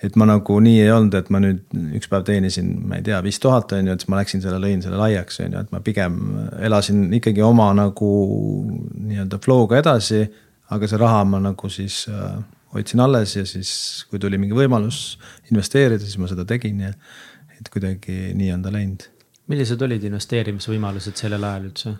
et 0.00 0.14
ma 0.16 0.24
nagu 0.24 0.54
nii 0.64 0.78
ei 0.80 0.90
olnud, 0.94 1.12
et 1.18 1.26
ma 1.28 1.42
nüüd 1.44 1.74
üks 1.98 2.08
päev 2.08 2.22
teenisin, 2.24 2.70
ma 2.88 2.96
ei 2.96 3.02
tea, 3.04 3.18
viis 3.20 3.36
tuhat 3.36 3.74
on 3.76 3.90
ju, 3.90 3.92
et 3.92 4.00
siis 4.00 4.08
ma 4.08 4.22
läksin 4.22 4.40
selle, 4.40 4.56
lõin 4.62 4.80
selle 4.80 4.96
laiaks, 4.96 5.42
on 5.44 5.52
ju, 5.52 5.64
et 5.66 5.74
ma 5.74 5.82
pigem 5.84 6.16
elasin 6.56 7.02
ikkagi 7.18 7.44
oma 7.44 7.68
nagu 7.76 8.08
nii-öelda 8.96 9.42
flow'ga 9.44 9.82
edasi. 9.82 10.24
aga 10.70 10.86
see 10.86 10.98
raha 11.02 11.24
ma 11.26 11.40
nagu 11.42 11.68
siis 11.68 12.06
äh, 12.08 12.40
hoidsin 12.72 13.00
alles 13.00 13.36
ja 13.36 13.44
siis, 13.44 14.06
kui 14.08 14.18
tuli 14.22 14.38
mingi 14.38 14.56
võimalus 14.56 15.18
investeerida, 15.50 16.00
siis 16.00 16.16
ma 16.16 16.30
seda 16.30 16.46
tegin 16.48 16.80
ja 16.80 16.94
et 17.60 17.68
kuidagi 17.68 18.30
nii 18.38 18.52
on 18.54 18.62
ta 18.62 18.72
läinud 18.72 19.10
millised 19.50 19.82
olid 19.82 20.04
investeerimisvõimalused 20.06 21.18
sellel 21.18 21.44
ajal 21.48 21.66
üldse 21.70 21.94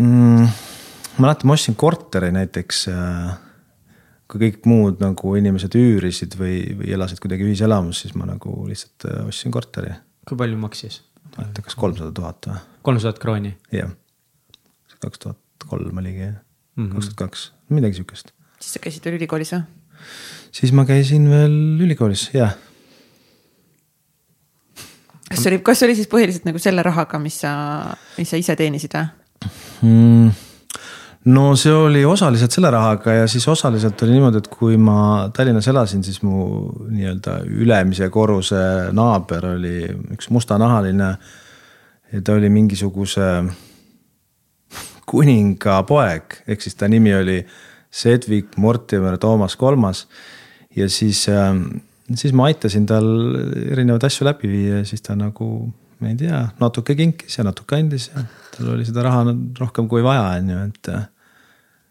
mm,? 0.00 0.52
ma 1.14 1.26
mäletan, 1.26 1.48
ma 1.48 1.56
ostsin 1.56 1.76
korteri 1.78 2.30
näiteks. 2.34 2.86
Äh, 2.92 3.34
kui 4.30 4.40
kõik 4.46 4.64
muud 4.66 5.02
nagu 5.04 5.34
inimesed 5.38 5.76
üürisid 5.78 6.34
või, 6.40 6.56
või 6.78 6.94
elasid 6.96 7.20
kuidagi 7.22 7.44
ühiselamus, 7.46 8.00
siis 8.04 8.14
ma 8.18 8.26
nagu 8.28 8.54
lihtsalt 8.66 9.06
äh, 9.10 9.20
ostsin 9.28 9.54
korteri. 9.54 9.92
kui 10.28 10.40
palju 10.40 10.58
maksis? 10.60 11.02
ma 11.34 11.44
ei 11.44 11.54
tea, 11.54 11.66
kas 11.66 11.78
kolmsada 11.78 12.12
tuhat 12.14 12.50
või? 12.50 12.58
kolmsada 12.86 13.12
tuhat 13.12 13.22
krooni? 13.22 13.54
jah, 13.74 13.92
kaks 15.04 15.22
tuhat 15.26 15.68
kolm 15.68 16.02
oligi 16.02 16.26
jah, 16.26 16.38
mhm. 16.80 16.94
kaks 16.96 17.10
tuhat 17.10 17.20
kaks, 17.24 17.48
midagi 17.74 18.00
sihukest. 18.00 18.32
siis 18.58 18.76
sa 18.76 18.82
käisid 18.82 19.06
veel 19.06 19.20
ülikoolis 19.20 19.54
või? 19.54 19.64
siis 20.54 20.72
ma 20.76 20.86
käisin 20.88 21.28
veel 21.30 21.58
ülikoolis, 21.84 22.30
jah 22.34 22.56
kas 25.28 25.42
see 25.42 25.52
oli, 25.52 25.60
kas 25.64 25.80
see 25.80 25.88
oli 25.88 25.98
siis 25.98 26.10
põhiliselt 26.10 26.48
nagu 26.48 26.60
selle 26.62 26.82
rahaga, 26.84 27.20
mis 27.22 27.38
sa, 27.44 27.52
mis 28.18 28.30
sa 28.30 28.40
ise 28.40 28.56
teenisid 28.58 28.96
või 28.98 29.06
mm.? 29.88 30.34
no 31.24 31.44
see 31.56 31.72
oli 31.72 32.04
osaliselt 32.04 32.52
selle 32.52 32.70
rahaga 32.74 33.14
ja 33.20 33.28
siis 33.30 33.46
osaliselt 33.48 34.02
oli 34.04 34.16
niimoodi, 34.16 34.42
et 34.42 34.50
kui 34.52 34.76
ma 34.76 35.30
Tallinnas 35.34 35.68
elasin, 35.72 36.04
siis 36.04 36.20
mu 36.22 36.68
nii-öelda 36.90 37.38
ülemise 37.48 38.10
korruse 38.12 38.60
naaber 38.92 39.54
oli 39.54 39.78
üks 40.16 40.28
mustanahaline. 40.34 41.14
ja 42.12 42.22
ta 42.22 42.36
oli 42.36 42.50
mingisuguse 42.52 43.30
kuninga 45.08 45.82
poeg, 45.88 46.42
ehk 46.48 46.62
siis 46.62 46.76
ta 46.76 46.88
nimi 46.88 47.14
oli 47.14 47.40
Sedvik 47.94 48.56
Mortimer 48.56 49.16
Toomas 49.18 49.56
Kolmas. 49.56 50.06
ja 50.76 50.88
siis 50.88 51.28
äh, 51.28 51.54
siis 52.12 52.34
ma 52.36 52.48
aitasin 52.50 52.86
tal 52.88 53.06
erinevaid 53.70 54.04
asju 54.08 54.26
läbi 54.28 54.50
viia 54.50 54.82
ja 54.82 54.88
siis 54.88 55.04
ta 55.04 55.16
nagu, 55.18 55.48
ma 56.02 56.12
ei 56.12 56.18
tea, 56.20 56.40
natuke 56.60 56.96
kinkis 56.98 57.38
ja 57.38 57.46
natuke 57.46 57.78
andis 57.78 58.10
ja 58.12 58.24
tal 58.54 58.74
oli 58.76 58.86
seda 58.86 59.06
raha 59.06 59.34
rohkem 59.60 59.88
kui 59.90 60.04
vaja, 60.04 60.26
on 60.38 60.50
ju, 60.52 60.64
et. 60.68 60.90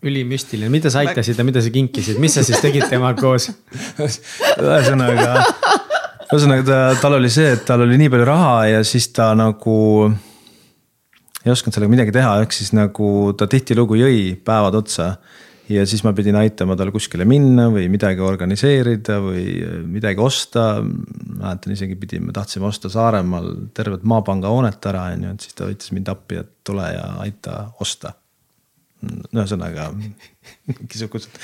ülimüstiline, 0.03 0.69
mida 0.71 0.91
sa 0.93 1.01
aitasid 1.03 1.39
ja 1.39 1.47
mida 1.47 1.63
sa 1.63 1.71
kinkisid, 1.73 2.19
mis 2.21 2.35
sa 2.37 2.43
siis 2.45 2.61
tegid 2.61 2.85
temaga 2.91 3.23
koos? 3.23 3.49
ühesõnaga, 4.67 5.47
ühesõnaga 6.29 6.67
ta, 6.67 6.79
tal 7.01 7.17
oli 7.17 7.31
see, 7.33 7.55
et 7.57 7.65
tal 7.67 7.87
oli 7.87 7.97
nii 8.01 8.11
palju 8.13 8.29
raha 8.29 8.53
ja 8.69 8.85
siis 8.87 9.09
ta 9.15 9.31
nagu 9.37 9.77
ei 11.43 11.51
osanud 11.51 11.75
sellega 11.75 11.91
midagi 11.91 12.13
teha, 12.15 12.37
ehk 12.43 12.53
siis 12.55 12.71
nagu 12.75 13.07
ta 13.39 13.49
tihtilugu 13.51 13.97
jõi 13.99 14.19
päevad 14.45 14.77
otsa 14.79 15.15
ja 15.71 15.85
siis 15.87 16.03
ma 16.03 16.11
pidin 16.15 16.35
aitama 16.39 16.75
tal 16.79 16.91
kuskile 16.93 17.25
minna 17.27 17.69
või 17.71 17.85
midagi 17.91 18.23
organiseerida 18.23 19.19
või 19.23 19.45
äh, 19.63 19.77
midagi 19.87 20.21
osta. 20.23 20.83
mäletan 20.83 21.75
isegi 21.75 21.95
pidime, 21.99 22.33
tahtsime 22.35 22.67
osta 22.67 22.91
Saaremaal 22.91 23.53
tervet 23.75 24.03
Maapanga 24.03 24.51
hoonet 24.51 24.91
ära, 24.91 25.07
on 25.13 25.29
ju, 25.29 25.37
et 25.37 25.47
siis 25.47 25.55
ta 25.57 25.69
võttis 25.69 25.93
mind 25.95 26.11
appi, 26.11 26.41
et 26.43 26.51
tule 26.67 26.89
ja 26.91 27.07
aita 27.23 27.69
osta. 27.83 28.13
ühesõnaga 29.03 29.89
mingisugused, 30.67 31.39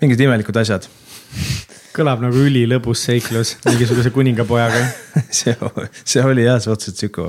mingid 0.00 0.20
imelikud 0.20 0.56
asjad. 0.62 0.86
kõlab 1.94 2.22
nagu 2.22 2.38
ülilõbus 2.46 3.04
seiklus 3.06 3.52
mingisuguse 3.64 4.10
kuningapojaga 4.14 4.80
see, 5.38 5.54
see 6.02 6.22
oli 6.26 6.42
jah, 6.46 6.58
suhteliselt 6.62 6.98
sihuke 6.98 7.26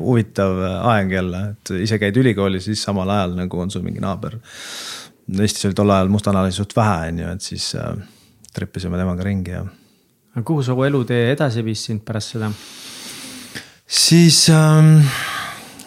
huvitav 0.00 0.62
aeg 0.92 1.12
jälle, 1.12 1.42
et 1.52 1.74
ise 1.84 1.98
käid 2.00 2.16
ülikoolis, 2.16 2.68
siis 2.68 2.84
samal 2.84 3.08
ajal 3.12 3.36
nagu 3.36 3.60
on 3.60 3.72
sul 3.72 3.84
mingi 3.84 4.04
naaber 4.04 4.38
Eestis 5.28 5.66
oli 5.68 5.76
tol 5.76 5.90
ajal 5.92 6.08
mustanahalisi 6.12 6.62
suht 6.62 6.72
vähe, 6.76 7.08
on 7.10 7.18
ju, 7.20 7.32
et 7.36 7.44
siis 7.44 7.72
äh, 7.76 7.96
trippisime 8.56 9.00
temaga 9.00 9.26
ringi 9.26 9.52
ja. 9.52 9.64
aga 10.34 10.44
kuhu 10.46 10.64
su 10.64 10.76
elutee 10.86 11.32
edasi 11.34 11.64
viis 11.64 11.84
sind 11.88 12.04
pärast 12.06 12.36
seda? 12.36 12.48
siis 13.88 14.46
ähm, 14.54 14.94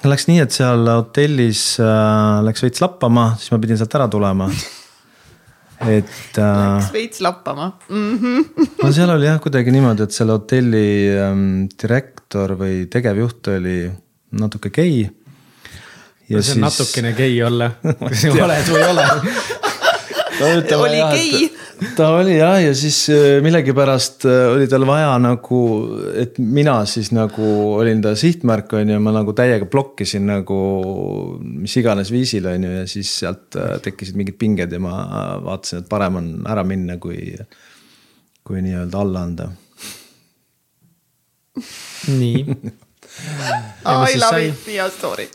läks 0.06 0.28
nii, 0.30 0.44
et 0.44 0.54
seal 0.54 0.86
hotellis 0.92 1.64
äh, 1.82 2.44
läks 2.46 2.68
veits 2.68 2.84
lappama, 2.84 3.32
siis 3.40 3.54
ma 3.54 3.60
pidin 3.64 3.82
sealt 3.82 3.98
ära 3.98 4.08
tulema 4.12 4.50
et 5.82 6.38
äh,. 6.38 6.78
Läks 6.78 6.94
veits 6.94 7.22
lappama 7.26 7.72
mm. 7.90 8.18
-hmm. 8.18 8.68
no 8.84 8.92
seal 8.94 9.10
oli 9.10 9.26
jah 9.26 9.42
kuidagi 9.42 9.74
niimoodi, 9.74 10.06
et 10.06 10.14
selle 10.14 10.38
hotelli 10.38 10.86
ähm, 11.18 11.66
direktor 11.82 12.54
või 12.60 12.86
tegevjuht 12.94 13.48
oli 13.56 13.80
natuke 14.38 14.70
gei 14.70 15.10
ja 16.30 16.42
see 16.42 16.56
on 16.56 16.62
siis... 16.62 16.62
natukene 16.66 17.14
gei 17.18 17.42
olla, 17.44 17.72
kas 18.10 18.26
sa 18.28 18.36
oled 18.46 18.72
või 18.72 18.82
ei 18.82 18.90
ole? 18.92 19.10
Oli 20.42 21.02
gei. 21.12 21.50
ta 21.96 22.08
oli 22.18 22.38
jah, 22.38 22.56
ja 22.64 22.72
siis 22.78 22.98
äh, 23.14 23.42
millegipärast 23.44 24.26
äh, 24.26 24.48
oli 24.56 24.68
tal 24.70 24.86
vaja 24.90 25.12
nagu, 25.22 25.60
et 26.18 26.40
mina 26.40 26.80
siis 26.90 27.12
nagu 27.14 27.48
olin 27.76 28.02
ta 28.02 28.16
sihtmärk, 28.18 28.74
on 28.80 28.90
ju, 28.90 29.00
ma 29.04 29.14
nagu 29.16 29.36
täiega 29.38 29.68
blokkisin 29.70 30.26
nagu 30.30 30.58
mis 31.42 31.78
iganes 31.78 32.14
viisil, 32.14 32.48
on 32.50 32.68
ju, 32.68 32.74
ja 32.80 32.88
siis 32.90 33.14
sealt 33.22 33.58
äh, 33.60 33.76
tekkisid 33.86 34.18
mingid 34.18 34.40
pinged 34.42 34.74
ja 34.74 34.82
ma 34.82 34.96
vaatasin, 35.46 35.84
et 35.84 35.92
parem 35.92 36.22
on 36.22 36.32
ära 36.50 36.66
minna, 36.68 36.98
kui, 37.02 37.36
kui 38.48 38.66
nii-öelda 38.66 39.06
alla 39.06 39.26
anda. 39.28 39.52
nii. 42.08 42.46
I 43.86 44.16
love 44.18 44.40
it, 44.40 44.56
hea 44.66 44.86
story 44.90 45.28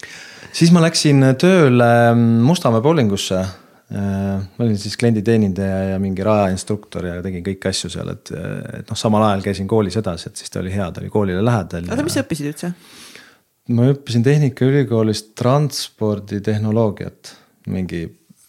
siis 0.53 0.73
ma 0.75 0.83
läksin 0.85 1.23
tööle 1.41 1.89
Mustamäe 2.17 2.85
bowlingusse. 2.85 3.41
Ma 3.87 4.65
olin 4.65 4.79
siis 4.83 4.97
klienditeenindaja 4.99 5.93
ja 5.93 5.99
mingi 6.03 6.25
rajainstruktor 6.27 7.05
ja 7.07 7.21
tegin 7.23 7.45
kõiki 7.47 7.71
asju 7.71 7.91
seal, 7.93 8.09
et, 8.17 8.33
et 8.81 8.89
noh, 8.91 8.99
samal 8.99 9.23
ajal 9.29 9.45
käisin 9.45 9.69
koolis 9.71 9.95
edasi, 10.01 10.27
et 10.33 10.43
siis 10.43 10.51
ta 10.51 10.59
oli 10.59 10.73
hea, 10.75 10.89
ta 10.91 10.99
oli 11.05 11.11
koolile 11.13 11.45
lähedal. 11.47 11.87
oota, 11.87 12.03
mis 12.03 12.17
sa 12.19 12.25
õppisid 12.25 12.51
üldse? 12.51 12.73
ma 13.75 13.87
õppisin 13.93 14.25
Tehnikaülikoolis 14.27 15.23
transporditehnoloogiat, 15.39 17.33
mingi 17.71 18.03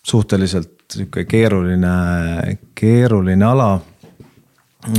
suhteliselt 0.07 0.73
sihuke 0.93 1.25
keeruline, 1.29 1.93
keeruline 2.77 3.45
ala. 3.45 3.79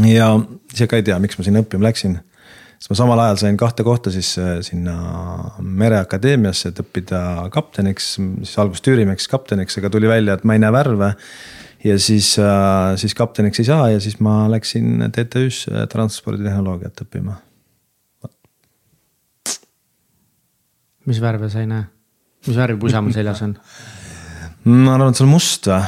ja 0.04 0.32
ise 0.72 0.86
ka 0.86 0.98
ei 0.98 1.06
tea, 1.06 1.18
miks 1.22 1.38
ma 1.38 1.46
sinna 1.46 1.62
õppima 1.64 1.88
läksin. 1.88 2.18
Sest 2.78 2.92
ma 2.92 2.98
samal 2.98 3.22
ajal 3.24 3.40
sain 3.42 3.56
kahte 3.58 3.84
kohta 3.86 4.12
siis 4.14 4.32
äh, 4.38 4.58
sinna 4.66 4.96
Mereakadeemiasse, 5.58 6.70
et 6.72 6.82
õppida 6.82 7.20
kapteniks, 7.54 8.14
siis 8.18 8.54
alguses 8.62 8.84
tüürimeheks 8.86 9.28
kapteniks, 9.30 9.80
aga 9.80 9.90
tuli 9.92 10.10
välja, 10.10 10.38
et 10.38 10.46
ma 10.46 10.54
ei 10.54 10.62
näe 10.62 10.74
värve 10.74 11.12
ja 11.84 11.98
siis, 11.98 12.32
äh, 12.42 12.94
siis 13.00 13.14
kapteniks 13.18 13.62
ei 13.62 13.68
saa 13.68 13.90
ja 13.92 14.00
siis 14.02 14.18
ma 14.24 14.40
läksin 14.50 15.08
TTÜ-sse 15.14 15.86
transporditehnoloogiat 15.92 17.06
õppima. 17.06 17.38
mis 21.08 21.22
värve 21.24 21.48
sa 21.48 21.62
ei 21.62 21.70
näe? 21.70 21.86
mis 22.46 22.56
värvi 22.56 22.78
pusa 22.80 23.00
mul 23.02 23.14
seljas 23.16 23.40
on? 23.46 23.56
ma 24.84 24.94
arvan, 24.94 25.10
et 25.10 25.18
see 25.18 25.26
on 25.26 25.32
must 25.32 25.70
või? 25.70 25.86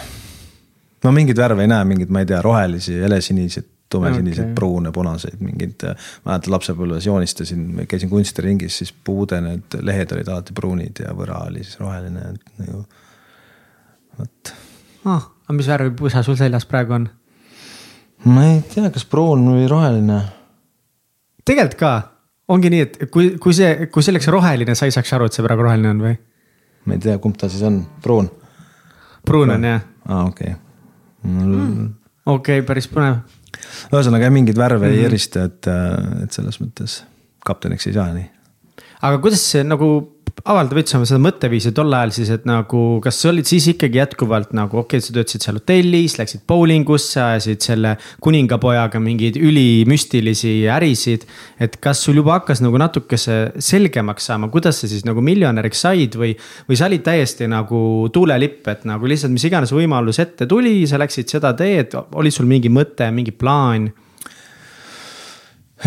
ma 1.04 1.12
mingeid 1.16 1.38
värve 1.40 1.64
ei 1.64 1.70
näe, 1.70 1.84
mingeid, 1.88 2.10
ma 2.12 2.22
ei 2.22 2.28
tea, 2.28 2.40
rohelisi, 2.44 2.96
helesiniseid, 3.00 3.68
tumesiniseid 3.90 4.50
okay., 4.50 4.54
pruune, 4.54 4.92
punaseid, 4.94 5.40
mingeid. 5.42 5.84
mäletan 6.24 6.54
lapsepõlves 6.54 7.06
joonistasin, 7.06 7.64
käisin 7.90 8.10
kunstiringis, 8.10 8.80
siis 8.82 8.92
puude 8.92 9.40
need 9.44 9.78
lehed 9.86 10.14
olid 10.16 10.30
alati 10.30 10.56
pruunid 10.56 11.02
ja 11.04 11.14
võra 11.16 11.44
oli 11.48 11.64
siis 11.64 11.80
roheline 11.80 12.34
nagu. 12.60 12.84
vot 14.18 14.54
ah,. 15.04 15.26
aga 15.46 15.56
mis 15.56 15.70
värvi 15.72 15.94
pusa 15.98 16.22
sul 16.26 16.38
seljas 16.38 16.68
praegu 16.70 16.98
on? 17.00 17.08
ma 18.30 18.46
ei 18.52 18.62
tea, 18.74 18.90
kas 18.94 19.06
pruun 19.10 19.44
või 19.48 19.68
roheline. 19.70 20.22
tegelikult 21.44 21.78
ka, 21.80 21.92
ongi 22.48 22.72
nii, 22.72 22.86
et 22.86 22.98
kui, 23.10 23.34
kui 23.42 23.56
see, 23.56 23.90
kui 23.92 24.06
see 24.06 24.14
oleks 24.14 24.30
roheline, 24.32 24.78
sa 24.78 24.88
ei 24.88 24.94
saaks 24.94 25.14
aru, 25.18 25.30
et 25.30 25.36
see 25.36 25.46
praegu 25.46 25.66
roheline 25.66 25.94
on 25.94 26.02
või? 26.08 26.16
ma 26.86 26.96
ei 26.96 27.06
tea, 27.06 27.18
kumb 27.22 27.38
ta 27.40 27.50
siis 27.50 27.66
on, 27.66 27.82
pruun? 28.02 28.30
pruun 29.26 29.58
on 29.58 29.70
jah. 29.72 29.86
aa, 30.06 30.24
okei 30.24 30.54
okay 30.54 30.66
mm.. 31.22 31.88
okei 32.26 32.58
okay,, 32.60 32.66
päris 32.66 32.88
põnev. 32.90 33.20
Ühesõnaga 33.92 34.28
jah, 34.28 34.34
mingeid 34.34 34.58
värve 34.58 34.86
mm 34.86 34.90
-hmm. 34.90 34.96
ei 34.96 35.02
mhm. 35.04 35.12
erista, 35.12 35.44
et, 35.50 35.66
äh, 35.66 36.22
et 36.24 36.32
selles 36.32 36.60
mõttes 36.62 37.00
kapteniks 37.46 37.86
ei 37.86 37.96
saa 37.96 38.12
nii. 38.14 38.30
aga 39.02 39.18
kuidas 39.18 39.44
see 39.52 39.64
nagu 39.64 39.90
avalda 40.48 40.76
veits 40.76 40.94
oma 40.96 41.06
seda 41.08 41.20
mõtteviisi 41.22 41.72
tol 41.76 41.92
ajal 41.96 42.12
siis, 42.14 42.30
et 42.32 42.46
nagu, 42.48 42.80
kas 43.04 43.18
sa 43.20 43.30
olid 43.30 43.48
siis 43.48 43.66
ikkagi 43.74 44.00
jätkuvalt 44.00 44.54
nagu 44.56 44.80
okei 44.80 44.98
okay,, 45.00 45.04
sa 45.04 45.14
töötasid 45.14 45.44
seal 45.44 45.58
hotellis, 45.60 46.16
läksid 46.20 46.44
bowlingusse, 46.48 47.20
ajasid 47.20 47.64
selle 47.64 47.94
kuningapojaga 48.24 49.00
mingeid 49.02 49.36
ülimüstilisi 49.40 50.54
ärisid. 50.72 51.26
et 51.60 51.76
kas 51.82 52.02
sul 52.04 52.20
juba 52.20 52.38
hakkas 52.38 52.62
nagu 52.64 52.78
natukese 52.80 53.38
selgemaks 53.60 54.30
saama, 54.30 54.48
kuidas 54.52 54.80
sa 54.80 54.90
siis 54.90 55.04
nagu 55.08 55.20
miljonäriks 55.24 55.84
said 55.86 56.16
või, 56.16 56.34
või 56.68 56.78
sa 56.78 56.88
olid 56.88 57.04
täiesti 57.04 57.48
nagu 57.50 58.08
tuulelipp, 58.12 58.68
et 58.68 58.86
nagu 58.88 59.06
lihtsalt 59.06 59.34
mis 59.34 59.44
iganes 59.48 59.74
võimalus 59.74 60.20
ette 60.22 60.48
tuli, 60.48 60.86
sa 60.88 61.00
läksid 61.00 61.28
seda 61.28 61.52
teed, 61.56 61.96
oli 62.16 62.32
sul 62.32 62.48
mingi 62.50 62.72
mõte, 62.72 63.10
mingi 63.14 63.36
plaan? 63.36 63.90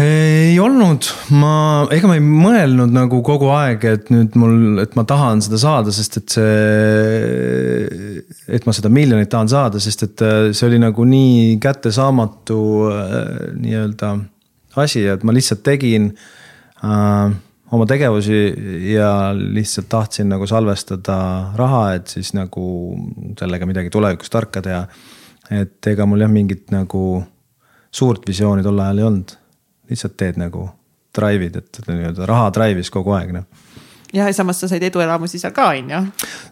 Ei 0.02 0.56
olnud, 0.58 1.06
ma, 1.38 1.86
ega 1.94 2.10
ma 2.10 2.16
ei 2.18 2.24
mõelnud 2.26 2.94
nagu 2.96 3.20
kogu 3.26 3.52
aeg, 3.54 3.84
et 3.86 4.08
nüüd 4.10 4.34
mul, 4.42 4.80
et 4.82 4.96
ma 4.98 5.04
tahan 5.06 5.44
seda 5.46 5.60
saada, 5.62 5.94
sest 5.94 6.18
et 6.18 6.34
see. 6.34 8.16
et 8.58 8.66
ma 8.66 8.74
seda 8.74 8.90
miljonit 8.90 9.30
tahan 9.30 9.52
saada, 9.52 9.82
sest 9.84 10.08
et 10.08 10.24
äh, 10.26 10.50
see 10.50 10.66
oli 10.72 10.80
nagu 10.82 11.06
nii 11.06 11.60
kättesaamatu 11.62 12.60
äh, 12.90 13.28
nii-öelda 13.60 14.16
asi, 14.82 15.04
et 15.14 15.22
ma 15.22 15.36
lihtsalt 15.36 15.62
tegin 15.68 16.10
äh, 16.82 17.36
oma 17.74 17.86
tegevusi 17.90 18.42
ja 18.96 19.12
lihtsalt 19.38 19.92
tahtsin 19.94 20.34
nagu 20.34 20.50
salvestada 20.50 21.20
raha, 21.60 21.84
et 22.00 22.10
siis 22.18 22.34
nagu 22.34 22.66
sellega 23.38 23.70
midagi 23.70 23.94
tulevikus 23.94 24.34
tarka 24.34 24.66
teha. 24.66 24.88
et 25.54 25.94
ega 25.94 26.10
mul 26.10 26.26
jah, 26.26 26.34
mingit 26.34 26.74
nagu 26.74 27.22
suurt 27.94 28.26
visiooni 28.26 28.66
tol 28.66 28.82
ajal 28.82 28.98
ei 29.04 29.10
olnud 29.12 29.38
lihtsalt 29.94 30.18
teed 30.20 30.40
nagu 30.42 30.68
drive'id, 31.14 31.60
et 31.62 31.80
nii-öelda 31.88 32.28
raha 32.30 32.50
drive'is 32.56 32.92
kogu 32.94 33.14
aeg 33.18 33.34
noh. 33.36 33.46
ja 34.14 34.28
samas 34.34 34.62
sa 34.62 34.70
said 34.72 34.84
eduelamusi 34.90 35.42
seal 35.42 35.54
ka 35.56 35.70
on 35.72 35.90
ju. 35.94 36.04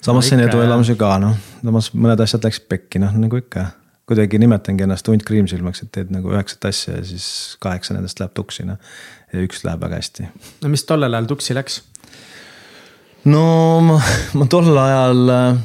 samas 0.05 0.29
sain 0.29 0.43
eduelamusi 0.45 0.95
ka 0.99 1.15
noh, 1.23 1.37
samas 1.61 1.91
mõned 1.93 2.23
asjad 2.23 2.45
läksid 2.45 2.67
pekki 2.71 3.01
noh, 3.03 3.15
nagu 3.17 3.41
ikka. 3.41 3.71
kuidagi 4.11 4.41
nimetangi 4.41 4.83
ennast 4.83 5.07
hunt 5.07 5.23
kriimsilmaks, 5.23 5.85
et 5.85 5.91
teed 5.95 6.11
nagu 6.13 6.33
üheksat 6.33 6.67
asja 6.67 6.97
ja 6.97 7.05
siis 7.07 7.57
kaheksa 7.63 7.95
nendest 7.97 8.19
läheb 8.21 8.35
tuksi 8.37 8.67
noh. 8.69 8.79
ja 9.33 9.45
üks 9.45 9.65
läheb 9.67 9.81
väga 9.87 10.01
hästi. 10.01 10.29
no 10.61 10.73
mis 10.73 10.85
tollel 10.85 11.13
ajal 11.13 11.29
tuksi 11.33 11.57
läks? 11.57 11.81
no 13.25 13.43
ma, 13.85 13.99
ma 14.37 14.49
tol 14.49 14.71
ajal 14.77 15.35
äh, 15.35 15.61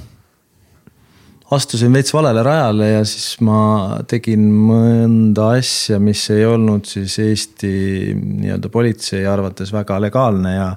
astusin 1.54 1.94
veits 1.94 2.10
valele 2.14 2.42
rajale 2.42 2.88
ja 2.90 3.04
siis 3.06 3.36
ma 3.46 4.00
tegin 4.08 4.48
mõnda 4.50 5.52
asja, 5.60 6.00
mis 6.02 6.24
ei 6.34 6.42
olnud 6.48 6.88
siis 6.88 7.18
Eesti 7.22 7.70
nii-öelda 8.16 8.70
politsei 8.72 9.22
arvates 9.30 9.70
väga 9.74 10.00
legaalne 10.02 10.56
ja. 10.56 10.68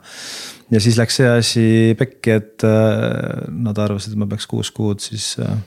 ja 0.70 0.84
siis 0.84 1.00
läks 1.02 1.20
see 1.22 1.32
asi 1.32 1.68
pekki, 1.98 2.38
et 2.38 2.68
äh, 2.68 3.50
nad 3.50 3.82
arvasid, 3.82 4.14
et 4.14 4.22
ma 4.22 4.30
peaks 4.30 4.50
kuus 4.50 4.72
kuud 4.76 5.02
siis 5.02 5.34
äh, 5.42 5.58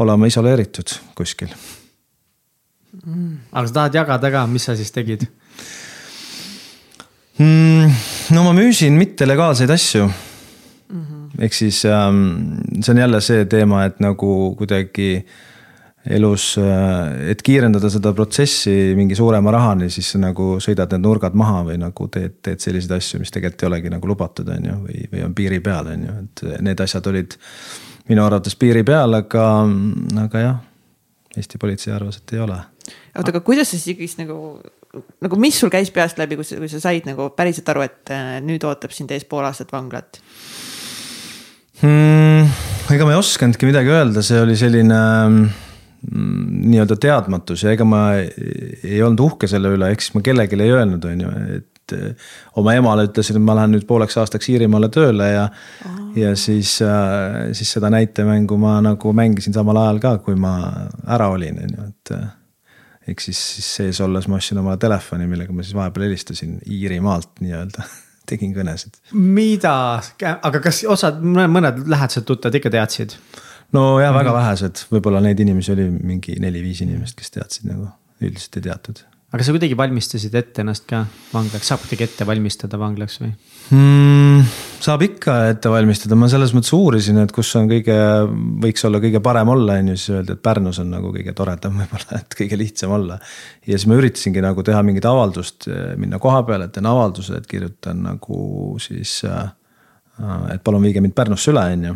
olema 0.00 0.28
isoleeritud 0.30 0.96
kuskil 1.18 1.52
mm.. 3.04 3.32
aga 3.52 3.66
sa 3.68 3.80
tahad 3.80 4.00
jagada 4.00 4.32
ka, 4.32 4.46
mis 4.48 4.70
sa 4.70 4.76
siis 4.78 4.92
tegid 4.94 5.26
mm,? 7.38 8.04
no 8.32 8.46
ma 8.48 8.56
müüsin 8.56 8.96
mittelegaalseid 8.96 9.76
asju 9.76 10.08
ehk 11.38 11.56
siis 11.56 11.84
ähm, 11.88 12.60
see 12.80 12.94
on 12.94 13.02
jälle 13.02 13.20
see 13.24 13.44
teema, 13.50 13.84
et 13.88 14.00
nagu 14.04 14.54
kuidagi 14.58 15.24
elus, 16.04 16.58
äh, 16.60 17.30
et 17.32 17.42
kiirendada 17.42 17.88
seda 17.92 18.12
protsessi 18.16 18.92
mingi 18.96 19.16
suurema 19.16 19.54
rahani, 19.54 19.88
siis 19.92 20.12
nagu 20.20 20.58
sõidad 20.62 20.92
need 20.92 21.06
nurgad 21.06 21.36
maha 21.38 21.62
või 21.70 21.78
nagu 21.80 22.08
teed, 22.12 22.38
teed 22.44 22.60
selliseid 22.60 22.92
asju, 22.98 23.22
mis 23.22 23.32
tegelikult 23.32 23.64
ei 23.64 23.70
olegi 23.70 23.94
nagu 23.94 24.10
lubatud, 24.10 24.52
on 24.52 24.68
ju, 24.68 24.76
või, 24.84 25.08
või 25.12 25.24
on 25.24 25.34
piiri 25.36 25.62
peal, 25.64 25.88
on 25.94 26.06
ju, 26.06 26.20
et 26.26 26.44
need 26.66 26.84
asjad 26.84 27.08
olid 27.12 27.38
minu 28.10 28.24
arvates 28.24 28.56
piiri 28.60 28.84
peal, 28.84 29.16
aga, 29.22 29.48
aga 30.26 30.46
jah, 30.46 30.62
Eesti 31.34 31.58
politsei 31.58 31.90
arvas, 31.90 32.20
et 32.20 32.36
ei 32.36 32.38
ole. 32.44 32.56
oota, 33.18 33.32
aga 33.32 33.40
kuidas 33.42 33.72
sa 33.72 33.74
siis 33.74 33.96
ikkagist 33.96 34.20
nagu, 34.20 34.36
nagu 35.24 35.38
mis 35.40 35.56
sul 35.58 35.72
käis 35.72 35.90
peast 35.90 36.20
läbi, 36.20 36.36
kui 36.38 36.46
sa, 36.46 36.60
kui 36.60 36.70
sa 36.70 36.78
said 36.84 37.08
nagu 37.08 37.30
päriselt 37.34 37.72
aru, 37.72 37.82
et 37.88 38.12
äh, 38.14 38.36
nüüd 38.44 38.62
ootab 38.68 38.94
sind 38.94 39.10
ees 39.14 39.24
pool 39.26 39.42
aastat 39.48 39.72
vanglat? 39.74 40.20
Mm,? 41.82 42.48
ega 42.94 43.06
ma 43.06 43.14
ei 43.14 43.18
osanudki 43.18 43.68
midagi 43.68 43.92
öelda, 43.92 44.22
see 44.24 44.40
oli 44.42 44.56
selline 44.58 44.98
mm, 45.26 45.46
nii-öelda 46.70 46.98
teadmatus 47.00 47.64
ja 47.64 47.72
ega 47.74 47.86
ma 47.88 48.02
ei, 48.20 49.00
olnud 49.02 49.24
uhke 49.24 49.48
selle 49.50 49.72
üle, 49.74 49.88
ehk 49.92 50.04
siis 50.04 50.16
ma 50.16 50.24
kellelegi 50.24 50.60
ei 50.60 50.74
öelnud, 50.74 51.06
on 51.08 51.24
ju, 51.24 51.32
et 51.56 51.96
eh, 51.96 52.28
oma 52.60 52.76
emale 52.76 53.08
ütlesin, 53.08 53.40
et 53.40 53.46
ma 53.46 53.56
lähen 53.58 53.74
nüüd 53.76 53.88
pooleks 53.88 54.18
aastaks 54.20 54.50
Iirimaale 54.52 54.90
tööle 54.94 55.30
ja 55.32 55.48
oh.. 55.48 55.98
ja 56.18 56.34
siis, 56.38 56.76
äh, 56.84 57.50
siis 57.56 57.74
seda 57.78 57.90
näitemängu 57.94 58.58
ma 58.60 58.78
nagu 58.84 59.16
mängisin 59.16 59.56
samal 59.56 59.80
ajal 59.82 60.00
ka, 60.04 60.16
kui 60.24 60.38
ma 60.38 60.54
ära 61.16 61.30
olin, 61.32 61.60
on 61.64 61.76
ju, 61.78 61.90
et 61.90 62.16
äh, 62.18 62.30
ehk 63.10 63.20
siis, 63.24 63.40
siis 63.56 63.74
sees 63.80 64.00
olles 64.04 64.28
ma 64.28 64.40
ostsin 64.40 64.60
omale 64.60 64.80
telefoni, 64.80 65.28
millega 65.30 65.56
ma 65.56 65.64
siis 65.64 65.76
vahepeal 65.76 66.08
helistasin 66.10 66.58
Iirimaalt 66.68 67.40
nii-öelda 67.44 67.88
tegin 68.28 68.54
kõnesid. 68.56 69.00
mida, 69.12 70.02
aga 70.34 70.60
kas 70.64 70.84
osad, 70.90 71.22
mõned 71.22 71.84
lähedased 71.86 72.26
tuttavad 72.28 72.60
ikka 72.60 72.72
teadsid? 72.74 73.16
no 73.72 73.98
ja 74.00 74.12
väga 74.12 74.30
-hmm. 74.30 74.38
vähesed, 74.40 74.86
võib-olla 74.92 75.22
neid 75.24 75.40
inimesi 75.40 75.72
oli 75.72 75.88
mingi 75.90 76.38
neli-viis 76.40 76.84
inimest, 76.86 77.18
kes 77.18 77.36
teadsid 77.38 77.70
nagu, 77.72 77.90
üldiselt 78.22 78.60
ei 78.60 78.68
teatud 78.70 79.04
aga 79.34 79.42
sa 79.42 79.54
kuidagi 79.54 79.76
valmistasid 79.78 80.34
ette 80.38 80.62
ennast 80.62 80.86
ka 80.86 81.04
vanglaks, 81.32 81.66
saab 81.66 81.82
kuidagi 81.82 82.06
ette 82.06 82.26
valmistada 82.28 82.78
vanglaks 82.78 83.18
või 83.22 83.32
mm,? 83.74 84.43
Saab 84.84 85.02
ikka 85.06 85.34
ette 85.54 85.70
valmistada, 85.72 86.16
ma 86.18 86.28
selles 86.30 86.52
mõttes 86.56 86.72
uurisin, 86.76 87.18
et 87.22 87.32
kus 87.34 87.50
on 87.58 87.68
kõige, 87.70 87.96
võiks 88.64 88.84
olla 88.84 89.00
kõige 89.02 89.22
parem 89.24 89.50
olla, 89.54 89.78
on 89.80 89.92
ju, 89.92 89.98
siis 89.98 90.14
öeldi, 90.18 90.36
et 90.36 90.44
Pärnus 90.44 90.80
on 90.82 90.90
nagu 90.92 91.12
kõige 91.14 91.34
toredam 91.36 91.76
võib-olla, 91.80 92.20
et 92.20 92.38
kõige 92.38 92.60
lihtsam 92.60 92.94
olla. 92.96 93.18
ja 93.64 93.74
siis 93.74 93.88
ma 93.90 93.98
üritasingi 94.00 94.44
nagu 94.44 94.64
teha 94.66 94.82
mingit 94.86 95.06
avaldust, 95.08 95.68
minna 96.00 96.20
koha 96.22 96.42
peale, 96.48 96.68
teen 96.72 96.88
avalduse, 96.90 97.40
et 97.40 97.46
kirjutan 97.50 98.02
nagu 98.10 98.40
siis. 98.82 99.22
Äh, 99.28 99.52
et 100.54 100.60
palun 100.62 100.84
viige 100.84 101.00
mind 101.02 101.16
Pärnusse 101.18 101.50
üle, 101.50 101.62
on 101.74 101.88
ju 101.88 101.94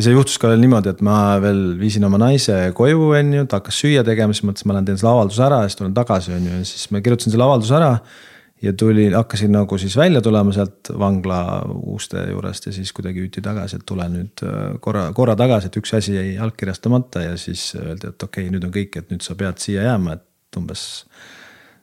ja 0.00 0.06
see 0.06 0.14
juhtus 0.14 0.38
ka 0.40 0.48
veel 0.50 0.62
niimoodi, 0.62 0.90
et 0.94 1.02
ma 1.04 1.36
veel 1.42 1.76
viisin 1.78 2.06
oma 2.08 2.18
naise 2.20 2.56
koju, 2.76 3.10
on 3.18 3.34
ju, 3.36 3.46
ta 3.46 3.60
hakkas 3.60 3.78
süüa 3.82 4.02
tegema, 4.06 4.34
siis 4.34 4.46
mõtlesin, 4.48 4.70
ma 4.70 4.76
lähen 4.76 4.88
teen 4.88 4.98
selle 5.00 5.12
avalduse 5.12 5.44
ära 5.46 5.60
ja 5.62 5.70
siis 5.70 5.78
tulen 5.78 5.94
tagasi, 5.96 6.32
on 6.36 6.46
ju, 6.48 6.58
ja 6.62 6.68
siis 6.72 6.88
ma 6.94 7.02
kirjutasin 7.04 7.34
selle 7.34 7.46
avalduse 7.46 7.76
ära. 7.76 7.90
Ja 8.62 8.72
tulin, 8.72 9.14
hakkasin 9.14 9.52
nagu 9.52 9.78
siis 9.78 9.96
välja 9.96 10.20
tulema 10.20 10.52
sealt 10.52 10.92
vangla 10.98 11.40
uste 11.94 12.26
juurest 12.30 12.66
ja 12.68 12.72
siis 12.76 12.92
kuidagi 12.92 13.22
hüüti 13.24 13.42
tagasi, 13.44 13.80
et 13.80 13.86
tule 13.88 14.06
nüüd 14.12 14.44
äh, 14.44 14.58
korra, 14.84 15.06
korra 15.16 15.36
tagasi, 15.38 15.70
et 15.70 15.78
üks 15.80 15.94
asi 15.96 16.16
jäi 16.16 16.34
allkirjastamata 16.38 17.24
ja 17.24 17.36
siis 17.40 17.70
öeldi, 17.78 18.12
et 18.12 18.22
okei 18.22 18.46
okay,, 18.46 18.54
nüüd 18.54 18.66
on 18.68 18.74
kõik, 18.74 18.98
et 19.00 19.12
nüüd 19.12 19.24
sa 19.24 19.36
pead 19.38 19.62
siia 19.62 19.86
jääma, 19.88 20.18
et 20.18 20.60
umbes 20.60 20.84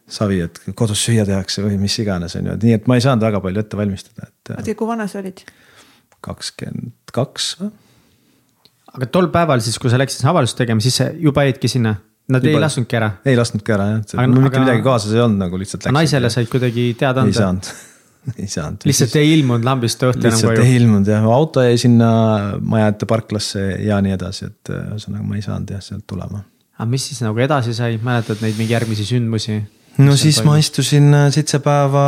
savi, 0.07 0.39
et 0.45 0.61
kodus 0.77 1.01
süüa 1.07 1.25
tehakse 1.27 1.65
või 1.65 1.79
mis 1.81 1.97
iganes, 2.03 2.37
on 2.39 2.51
ju, 2.51 2.59
et 2.59 2.67
nii, 2.67 2.77
et 2.79 2.87
ma 2.87 2.97
ei 2.97 3.03
saanud 3.03 3.25
väga 3.25 3.41
palju 3.43 3.63
ette 3.63 3.79
valmistada, 3.79 4.29
et 4.29 4.53
oota, 4.55 4.77
kui 4.77 4.89
vana 4.93 5.09
sa 5.09 5.21
olid? 5.23 5.43
kakskümmend 6.27 7.13
kaks 7.13 7.51
või? 7.61 7.73
aga 8.97 9.09
tol 9.13 9.27
päeval 9.33 9.61
siis, 9.65 9.77
kui 9.81 9.91
sa 9.93 9.99
läksid 10.01 10.25
avaldust 10.29 10.57
tegema, 10.57 10.81
siis 10.83 11.01
sa 11.01 11.09
juba 11.13 11.45
jäidki 11.47 11.69
sinna? 11.71 11.97
Nad 12.27 12.43
ei 12.43 12.57
lasknudki 12.59 12.97
ära? 12.99 13.11
ei 13.25 13.37
lasknudki 13.39 13.71
ära 13.71 13.85
jah, 13.91 13.99
et 14.03 14.15
Aga- 14.17 14.27
mul 14.33 14.43
mitte 14.47 14.59
midagi 14.63 14.83
kaasas 14.83 15.13
ei 15.15 15.21
olnud 15.23 15.39
nagu 15.45 15.59
lihtsalt. 15.61 15.87
naisele 15.95 16.31
said 16.33 16.49
kuidagi 16.51 16.89
teada 16.99 17.23
ei 17.23 17.29
anda? 17.31 17.39
saanud, 17.39 17.69
ei 18.41 18.49
saanud. 18.51 18.83
lihtsalt 18.89 19.15
ei 19.21 19.31
ilmunud 19.37 19.67
lambist 19.67 20.03
õhtu 20.03 20.25
enam 20.25 20.35
lihtsalt 20.35 20.53
koju 20.57 20.65
ei? 20.67 20.75
ilmunud 20.81 21.07
jah, 21.13 21.29
auto 21.37 21.63
jäi 21.63 21.79
sinna 21.79 22.11
maja 22.59 22.91
ette 22.91 23.07
parklasse 23.09 23.63
ja 23.87 24.01
nii 24.03 24.17
edasi, 24.17 24.51
et 24.51 24.73
äh, 24.75 24.89
ühesõnaga 24.91 25.23
ma 25.29 25.39
ei 25.39 25.45
saanud 25.47 25.71
jah 25.77 25.83
sealt 25.85 26.03
tulema. 26.09 26.43
aga 26.75 26.89
mis 26.91 27.07
siis 27.11 27.23
nagu 27.23 27.39
edasi 27.47 27.75
sai, 27.77 27.95
mäletad 28.03 28.43
neid 28.43 28.59
mingi 28.59 28.75
järgmisi 28.75 29.07
sündmusi? 29.07 29.61
No 30.03 30.15
siis 30.19 30.39
ma 30.45 30.57
istusin 30.59 31.09
äh, 31.15 31.27
seitse 31.33 31.59
päeva 31.63 32.05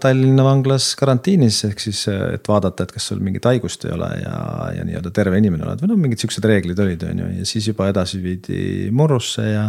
Tallinna 0.00 0.46
vanglas 0.46 0.90
karantiinis, 0.98 1.60
ehk 1.68 1.82
siis, 1.82 2.04
et 2.08 2.48
vaadata, 2.48 2.86
et 2.86 2.94
kas 2.94 3.10
sul 3.10 3.22
mingit 3.24 3.46
haigust 3.50 3.86
ei 3.88 3.94
ole 3.96 4.10
ja, 4.20 4.38
ja 4.78 4.86
nii-öelda 4.86 5.12
terve 5.14 5.40
inimene 5.42 5.66
oled 5.66 5.84
või 5.84 5.92
noh, 5.92 6.00
mingid 6.06 6.22
siuksed 6.22 6.46
reeglid 6.48 6.80
olid, 6.84 7.06
on 7.10 7.24
ju, 7.24 7.30
ja 7.40 7.48
siis 7.48 7.68
juba 7.70 7.88
edasi 7.92 8.22
viidi 8.24 8.90
Murrusse 8.94 9.46
ja. 9.50 9.68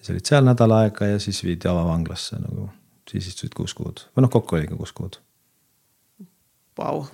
siis 0.00 0.14
olid 0.14 0.32
seal 0.32 0.46
nädal 0.48 0.76
aega 0.78 1.12
ja 1.12 1.22
siis 1.22 1.42
viidi 1.46 1.70
avavanglasse 1.70 2.40
nagu, 2.40 2.70
siis 3.10 3.32
istusid 3.32 3.56
kuus 3.56 3.76
kuud 3.76 4.06
või 4.14 4.26
noh, 4.26 4.32
kokku 4.32 4.60
oligi 4.60 4.78
kuus 4.78 4.94
kuud. 4.96 5.20
Vau, 6.78 7.04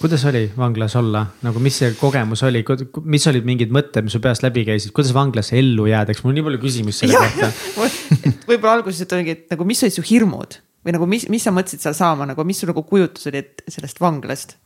kuidas 0.00 0.24
oli 0.28 0.44
vanglas 0.56 0.96
olla, 0.98 1.24
nagu 1.44 1.62
mis 1.62 1.78
see 1.80 1.92
kogemus 1.98 2.42
oli, 2.46 2.64
mis 3.08 3.26
olid 3.30 3.46
mingid 3.48 3.72
mõtted, 3.74 4.06
mis 4.06 4.16
su 4.16 4.20
peast 4.24 4.44
läbi 4.44 4.66
käisid, 4.68 4.92
kuidas 4.96 5.14
vanglasse 5.16 5.56
ellu 5.60 5.88
jääda, 5.90 6.14
eks 6.14 6.24
mul 6.24 6.34
on 6.34 6.38
nii 6.40 6.46
palju 6.48 6.62
küsimusi 6.64 7.04
selle 7.04 7.22
kohta. 7.22 7.50
võib-olla 8.50 8.78
alguses, 8.80 9.04
et 9.04 9.16
oligi, 9.16 9.36
et 9.38 9.54
nagu 9.54 9.66
mis 9.68 9.82
olid 9.86 9.96
su 9.96 10.04
hirmud? 10.10 10.58
Või 10.84 10.92
nagu 10.98 11.06
mis, 11.08 11.24
mis 11.32 11.46
sa 11.46 11.52
mõtlesid 11.54 11.80
seal 11.80 11.94
saama? 11.96 12.26
Nagu, 12.28 12.44
mis 12.44 12.58
sul 12.60 12.68
nagu 12.68 12.82
kujutus 12.84 13.30
oli, 13.30 13.40
sellest 13.72 14.02
vanglast? 14.04 14.58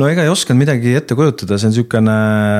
no 0.00 0.08
ega 0.10 0.24
ei 0.24 0.30
osanud 0.32 0.58
midagi 0.58 0.94
ette 0.98 1.14
kujutada, 1.14 1.54
see 1.54 1.68
on 1.68 1.74
niisugune 1.74 2.14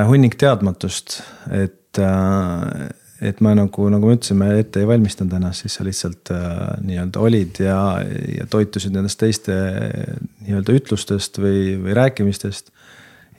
hunnik 0.07 0.37
teadmatust, 0.38 1.16
et 1.50 1.98
äh, 1.98 2.92
et 3.25 3.41
ma 3.45 3.55
nagu, 3.57 3.87
nagu 3.93 4.09
ma 4.09 4.17
ütlesin, 4.17 4.39
ma 4.41 4.51
ette 4.59 4.83
ei 4.83 4.89
valmistanud 4.89 5.35
ennast, 5.39 5.65
siis 5.65 5.79
sa 5.79 5.87
lihtsalt 5.87 6.33
äh, 6.35 6.57
nii-öelda 6.85 7.23
olid 7.25 7.61
ja, 7.65 7.79
ja 8.39 8.49
toitusid 8.51 8.95
nendest 8.95 9.21
teiste 9.21 9.55
äh, 9.55 10.17
nii-öelda 10.47 10.77
ütlustest 10.81 11.41
või, 11.43 11.77
või 11.83 11.97
rääkimistest. 11.99 12.73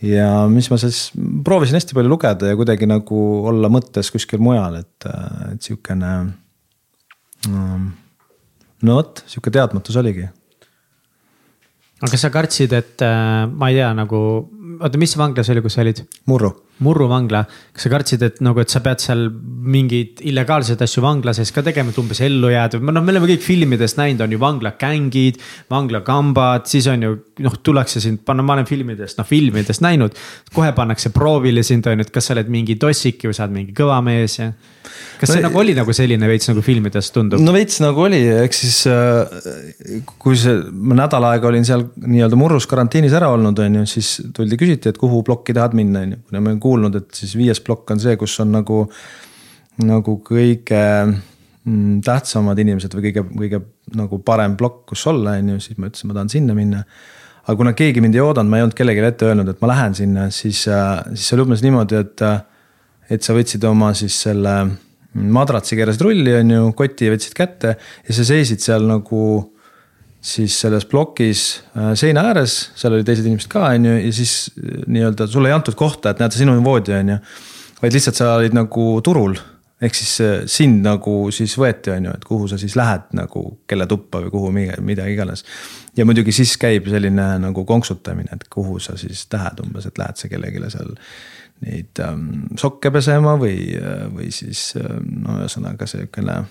ja 0.06 0.30
mis 0.52 0.70
ma 0.72 0.80
siis 0.82 1.10
proovisin 1.46 1.80
hästi 1.80 1.98
palju 1.98 2.12
lugeda 2.12 2.52
ja 2.52 2.58
kuidagi 2.60 2.90
nagu 2.90 3.22
olla 3.52 3.72
mõttes 3.72 4.12
kuskil 4.14 4.44
mujal, 4.44 4.82
et, 4.82 5.10
et 5.52 5.70
sihukene 5.70 6.16
ähm, 7.50 7.92
no 8.86 9.00
vot, 9.00 9.24
sihuke 9.30 9.54
teadmatus 9.54 10.02
oligi 10.02 10.28
aga 12.02 12.12
kas 12.12 12.26
sa 12.26 12.32
kartsid, 12.34 12.76
et 12.76 13.02
äh, 13.06 13.46
ma 13.50 13.72
ei 13.72 13.80
tea 13.80 13.90
nagu, 13.98 14.20
oota, 14.80 15.00
mis 15.02 15.16
vanglas 15.20 15.50
oli, 15.54 15.64
kus 15.66 15.78
sa 15.78 15.86
olid? 15.86 16.04
murru 16.30 16.52
Murru 16.84 17.06
vangla, 17.08 17.46
kas 17.72 17.86
sa 17.86 17.90
kartsid, 17.94 18.24
et 18.28 18.42
nagu, 18.44 18.60
et 18.60 18.72
sa 18.72 18.82
pead 18.84 19.00
seal 19.00 19.30
mingeid 19.32 20.20
illegaalseid 20.28 20.82
asju 20.84 21.04
vangla 21.06 21.32
sees 21.36 21.54
ka 21.56 21.64
tegema, 21.64 21.94
et 21.94 22.00
umbes 22.02 22.20
ellu 22.26 22.50
jääda 22.52 22.82
või 22.82 22.92
noh, 22.92 23.06
me 23.06 23.14
oleme 23.14 23.30
kõik 23.32 23.46
filmidest 23.46 24.00
näinud, 24.00 24.26
on 24.26 24.36
ju 24.36 24.40
vanglagängid, 24.42 25.40
vanglakambad, 25.72 26.68
siis 26.68 26.90
on 26.92 27.06
ju 27.08 27.14
noh, 27.46 27.56
tullakse 27.64 28.04
sind 28.04 28.26
panna, 28.28 28.44
ma 28.44 28.58
olen 28.58 28.68
filmidest, 28.68 29.20
noh 29.20 29.28
filmidest 29.28 29.84
näinud. 29.86 30.20
kohe 30.56 30.74
pannakse 30.76 31.14
proovile 31.16 31.64
sind 31.64 31.88
on 31.88 32.04
ju, 32.04 32.08
et 32.10 32.12
kas 32.12 32.28
sa 32.28 32.36
oled 32.36 32.52
mingi 32.52 32.76
tossik 32.82 33.24
või 33.24 33.38
sa 33.38 33.48
oled 33.48 33.56
mingi 33.56 33.76
kõva 33.76 34.02
mees 34.04 34.40
ja. 34.40 34.52
kas 35.20 35.32
see 35.32 35.40
No- 35.40 35.48
nagu 35.48 35.64
oli 35.64 35.78
nagu 35.80 35.96
selline 35.96 36.28
veits 36.28 36.52
nagu 36.52 36.64
filmides 36.66 37.12
tundub 37.16 37.40
no.? 37.40 37.56
veits 37.56 37.80
nagu 37.84 38.04
oli, 38.04 38.20
ehk 38.44 38.56
siis 38.56 38.82
äh, 38.92 40.04
kui 40.20 40.36
see, 40.40 40.60
ma 40.72 41.00
nädal 41.00 41.28
aega 41.32 41.48
olin 41.48 41.66
seal 41.68 41.88
nii-öelda 42.04 42.40
murrus 42.40 42.68
karantiinis 42.68 43.16
ära 43.16 43.32
olnud, 43.32 43.64
on 43.64 43.80
ju, 43.82 43.88
siis 43.96 44.14
tuldi, 44.36 44.60
küsiti, 44.60 44.92
et 44.92 45.00
kuhu 45.00 45.24
plokki 45.26 45.56
tahad 45.56 45.76
minna, 45.78 46.04
on 46.04 46.16
ju. 46.18 46.22
kuulnud, 46.66 46.98
et 47.00 47.18
siis 47.18 47.36
viies 47.38 47.62
plokk 47.64 47.96
on 47.96 48.02
see, 48.02 48.18
kus 48.20 48.36
on 48.44 48.52
nagu, 48.58 48.82
nagu 49.86 50.18
kõige 50.26 50.82
mm, 51.06 52.00
tähtsamad 52.06 52.60
inimesed 52.64 52.96
või 52.98 53.10
kõige, 53.10 53.26
kõige 53.32 53.62
nagu 54.00 54.20
parem 54.26 54.58
plokk, 54.60 54.86
kus 54.94 55.06
olla, 55.12 55.38
on 55.40 55.56
ju, 55.56 55.62
siis 55.68 55.78
ma 55.80 55.92
ütlesin, 55.92 56.10
ma 56.10 56.18
tahan 56.20 56.34
sinna 56.34 56.58
minna. 56.58 56.82
Aga 57.46 57.60
kuna 57.60 57.76
keegi 57.78 58.02
mind 58.02 58.18
ei 58.18 58.24
oodanud, 58.24 58.50
ma 58.50 58.58
ei 58.58 58.66
olnud 58.66 58.78
kellelegi 58.78 59.06
ette 59.06 59.28
öelnud, 59.30 59.52
et 59.52 59.60
ma 59.62 59.70
lähen 59.70 59.94
sinna, 59.98 60.30
siis, 60.34 60.64
siis 60.66 61.28
see 61.28 61.36
oli 61.38 61.46
umbes 61.46 61.62
niimoodi, 61.62 62.00
et, 62.02 62.24
et 63.14 63.26
sa 63.26 63.36
võtsid 63.38 63.68
oma 63.70 63.92
siis 63.98 64.18
selle 64.26 64.56
madratsi 65.16 65.78
keerasid 65.78 66.02
rulli, 66.04 66.34
on 66.42 66.56
ju, 66.56 66.72
koti 66.78 67.12
võtsid 67.14 67.36
kätte 67.38 67.76
ja 67.78 68.16
sa 68.18 68.26
seisid 68.28 68.64
seal 68.64 68.88
nagu 68.90 69.22
siis 70.26 70.56
selles 70.62 70.86
plokis 70.90 71.42
äh, 71.78 71.92
seina 71.98 72.26
ääres, 72.32 72.58
seal 72.78 72.96
olid 72.96 73.08
teised 73.08 73.28
inimesed 73.28 73.52
ka, 73.52 73.68
on 73.76 73.90
ju, 73.90 73.98
ja 74.08 74.14
siis 74.16 74.38
äh, 74.58 74.80
nii-öelda 74.90 75.28
sulle 75.30 75.52
ei 75.52 75.58
antud 75.58 75.78
kohta, 75.78 76.12
et 76.12 76.24
näed, 76.24 76.34
sinu 76.36 76.56
voodi 76.66 76.96
on 76.98 77.14
ju. 77.16 77.20
vaid 77.82 77.94
lihtsalt 77.94 78.18
sa 78.18 78.32
olid 78.40 78.56
nagu 78.58 78.88
turul, 79.06 79.36
ehk 79.86 79.98
siis 79.98 80.16
äh, 80.26 80.34
sind 80.50 80.82
nagu 80.86 81.16
siis 81.36 81.54
võeti, 81.62 81.94
on 81.94 82.10
ju, 82.10 82.16
et 82.18 82.26
kuhu 82.26 82.50
sa 82.50 82.60
siis 82.62 82.78
lähed 82.80 83.14
nagu, 83.18 83.46
kelle 83.70 83.88
tuppa 83.92 84.24
või 84.26 84.34
kuhu, 84.34 84.52
mida 84.56 85.08
iganes. 85.12 85.46
ja 85.98 86.06
muidugi 86.06 86.34
siis 86.34 86.58
käib 86.58 86.90
selline 86.90 87.30
nagu 87.46 87.66
konksutamine, 87.66 88.34
et 88.34 88.50
kuhu 88.50 88.80
sa 88.80 88.98
siis 88.98 89.28
lähed 89.34 89.62
umbes, 89.62 89.86
et 89.86 90.02
lähed 90.02 90.22
sa 90.22 90.32
kellelegi 90.32 90.64
seal 90.74 90.96
neid 91.66 92.02
ähm, 92.04 92.50
sokke 92.60 92.92
pesema 92.92 93.38
või, 93.40 93.78
või 94.12 94.34
siis 94.34 94.72
äh, 94.82 94.98
no 95.06 95.38
ühesõnaga 95.44 95.88
siukene 95.88 96.42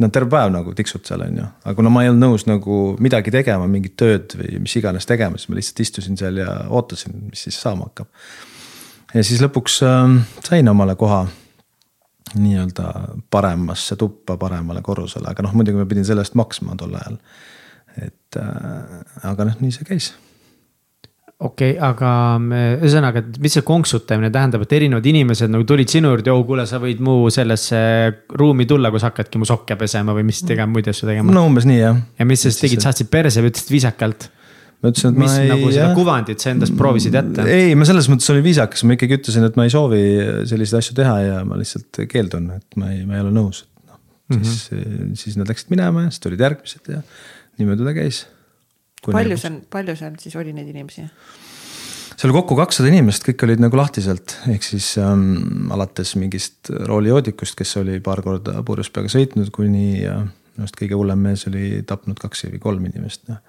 no 0.00 0.08
terve 0.12 0.30
päev 0.32 0.52
nagu 0.54 0.74
tiksud 0.76 1.04
seal 1.08 1.24
on 1.26 1.40
ju, 1.40 1.48
aga 1.64 1.74
kuna 1.78 1.92
ma 1.92 2.04
ei 2.04 2.12
olnud 2.12 2.24
nõus 2.24 2.46
nagu 2.48 2.78
midagi 3.02 3.32
tegema, 3.34 3.68
mingit 3.70 3.96
tööd 4.00 4.36
või 4.38 4.62
mis 4.64 4.76
iganes 4.80 5.08
tegema, 5.08 5.38
siis 5.38 5.50
ma 5.50 5.58
lihtsalt 5.58 5.84
istusin 5.84 6.18
seal 6.20 6.40
ja 6.40 6.54
ootasin, 6.68 7.16
mis 7.30 7.44
siis 7.46 7.60
saama 7.60 7.90
hakkab. 7.90 8.08
ja 9.14 9.24
siis 9.26 9.42
lõpuks 9.44 9.80
äh, 9.86 10.16
sain 10.46 10.72
omale 10.72 10.96
koha 11.00 11.24
nii-öelda 12.30 12.88
paremasse 13.30 13.96
tuppa, 13.98 14.36
paremale 14.38 14.82
korrusele, 14.86 15.30
aga 15.30 15.42
noh, 15.42 15.54
muidugi 15.56 15.80
ma 15.80 15.88
pidin 15.90 16.06
selle 16.06 16.22
eest 16.22 16.36
maksma 16.38 16.76
tol 16.78 16.94
ajal. 16.94 17.20
et 18.00 18.40
äh, 18.40 18.98
aga 19.32 19.50
noh, 19.50 19.62
nii 19.62 19.74
see 19.74 19.88
käis 19.88 20.12
okei 21.40 21.70
okay,, 21.72 21.78
aga 21.80 22.10
me- 22.42 22.78
ühesõnaga, 22.78 23.22
et 23.22 23.38
mis 23.40 23.54
see 23.56 23.64
konksutamine 23.66 24.28
tähendab, 24.32 24.64
et 24.66 24.74
erinevad 24.76 25.06
inimesed 25.08 25.52
nagu 25.52 25.64
tulid 25.68 25.88
sinu 25.92 26.12
juurde, 26.12 26.32
oh 26.34 26.42
kuule, 26.48 26.66
sa 26.68 26.80
võid 26.82 27.00
mu 27.04 27.22
sellesse 27.32 27.78
ruumi 28.36 28.66
tulla, 28.68 28.92
kus 28.92 29.06
hakkadki 29.08 29.40
mu 29.40 29.48
sokke 29.48 29.78
pesema 29.80 30.16
või 30.16 30.26
mis 30.28 30.42
tegema, 30.44 30.72
muid 30.74 30.90
asju 30.92 31.08
tegema 31.08 31.32
no.. 31.32 31.46
umbes 31.48 31.68
nii 31.68 31.80
jah. 31.80 32.02
ja 32.20 32.28
mis 32.28 32.44
sa 32.44 32.52
siis 32.52 32.60
tegid, 32.66 32.84
saatsid 32.84 33.08
perse 33.12 33.40
või 33.40 33.54
ütlesid 33.54 33.72
viisakalt? 33.72 34.28
ma 34.80 34.92
ütlesin, 34.92 35.12
et 35.12 35.20
mis 35.20 35.30
ma 35.32 35.40
ei 35.40 35.50
nagu 35.50 35.70
seda 35.70 35.86
jah. 35.86 35.94
kuvandit 35.96 36.44
sa 36.44 36.52
endast 36.54 36.76
proovisid 36.76 37.16
jätta? 37.16 37.46
ei, 37.48 37.72
ma 37.78 37.88
selles 37.88 38.08
mõttes 38.12 38.28
olin 38.32 38.44
viisakas, 38.44 38.84
ma 38.84 38.96
ikkagi 38.96 39.18
ütlesin, 39.20 39.46
et 39.48 39.56
ma 39.60 39.66
ei 39.68 39.72
soovi 39.72 40.02
selliseid 40.50 40.80
asju 40.80 40.96
teha 41.00 41.16
ja 41.24 41.40
ma 41.48 41.60
lihtsalt 41.60 42.02
keeldun, 42.10 42.50
et 42.56 42.80
ma 42.80 42.92
ei, 42.94 43.04
ma 43.08 43.18
ei 43.18 43.24
ole 43.24 43.32
nõus. 43.36 43.64
noh, 43.88 44.00
siis 44.36 44.68
mm, 44.72 44.84
-hmm. 44.84 45.16
siis 45.24 45.40
nad 45.40 45.48
läksid 45.52 45.72
minema 45.72 46.04
ja 46.06 46.12
siis 46.12 46.24
tulid 46.24 46.44
järgmised 46.44 46.92
ja 46.92 47.00
niimoodi 47.60 47.88
ta 47.88 47.96
käis. 47.96 48.24
Palju 49.06 49.38
seal, 49.40 49.60
palju 49.70 49.96
seal 49.96 50.18
siis 50.20 50.36
oli 50.36 50.52
neid 50.56 50.68
inimesi? 50.72 51.06
seal 52.20 52.28
oli 52.28 52.36
kokku 52.36 52.58
kakssada 52.58 52.90
inimest, 52.90 53.24
kõik 53.24 53.46
olid 53.46 53.62
nagu 53.62 53.78
lahtiselt, 53.80 54.36
ehk 54.52 54.66
siis 54.66 54.92
ähm, 55.00 55.70
alates 55.72 56.12
mingist 56.20 56.68
roolijoodikust, 56.68 57.56
kes 57.56 57.78
oli 57.80 57.96
paar 58.04 58.20
korda 58.24 58.60
purjus 58.66 58.92
peaga 58.92 59.08
sõitnud, 59.12 59.48
kuni 59.54 60.02
äh, 60.04 60.20
minu 60.60 60.66
arust 60.66 60.76
kõige 60.76 60.98
hullem 60.98 61.22
mees 61.24 61.46
oli 61.48 61.80
tapnud 61.88 62.20
kaks 62.20 62.44
või 62.50 62.62
kolm 62.62 62.88
inimest, 62.90 63.26
noh. 63.30 63.40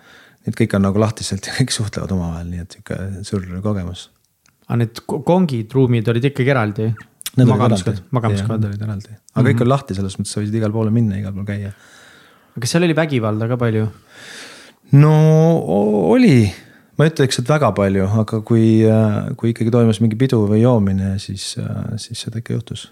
Need 0.42 0.56
kõik 0.58 0.72
on 0.74 0.82
nagu 0.82 0.98
lahtiselt 0.98 1.46
ja 1.46 1.54
kõik 1.54 1.70
suhtlevad 1.70 2.12
omavahel, 2.16 2.48
nii 2.50 2.64
et 2.64 2.74
sihuke 2.74 2.96
suur 3.28 3.44
kogemus. 3.62 4.08
aga 4.66 4.78
need 4.80 5.02
ko- 5.06 5.20
kongid, 5.28 5.74
ruumid 5.76 6.08
olid 6.10 6.32
ikkagi 6.32 6.50
eraldi? 6.50 6.88
Need 7.36 7.44
olid 7.46 7.52
magamiskohad 7.52 8.00
eraldi., 8.00 8.14
magamiskohad 8.18 8.66
olid 8.70 8.86
eraldi, 8.88 9.18
aga 9.36 9.44
kõik 9.50 9.62
oli 9.62 9.74
lahti 9.74 9.98
selles 10.00 10.18
mõttes, 10.18 10.34
sa 10.34 10.42
võisid 10.42 10.58
igale 10.58 10.74
poole 10.74 10.94
minna, 10.96 11.20
igale 11.20 11.36
poole 11.36 11.46
käia. 11.52 11.74
kas 12.58 12.74
seal 12.74 12.88
oli 12.88 12.96
vägivalda 12.98 13.52
ka 13.52 13.60
palju? 13.62 13.86
No 14.98 15.12
oli, 16.12 16.46
ma 17.00 17.10
ütleks, 17.10 17.42
et 17.42 17.52
väga 17.52 17.72
palju, 17.78 18.08
aga 18.24 18.42
kui, 18.46 18.66
kui 19.40 19.54
ikkagi 19.54 19.74
toimus 19.74 20.02
mingi 20.04 20.20
pidu 20.20 20.44
või 20.50 20.64
joomine, 20.66 21.16
siis, 21.22 21.54
siis 22.02 22.26
seda 22.28 22.42
ikka 22.42 22.58
juhtus. 22.58 22.90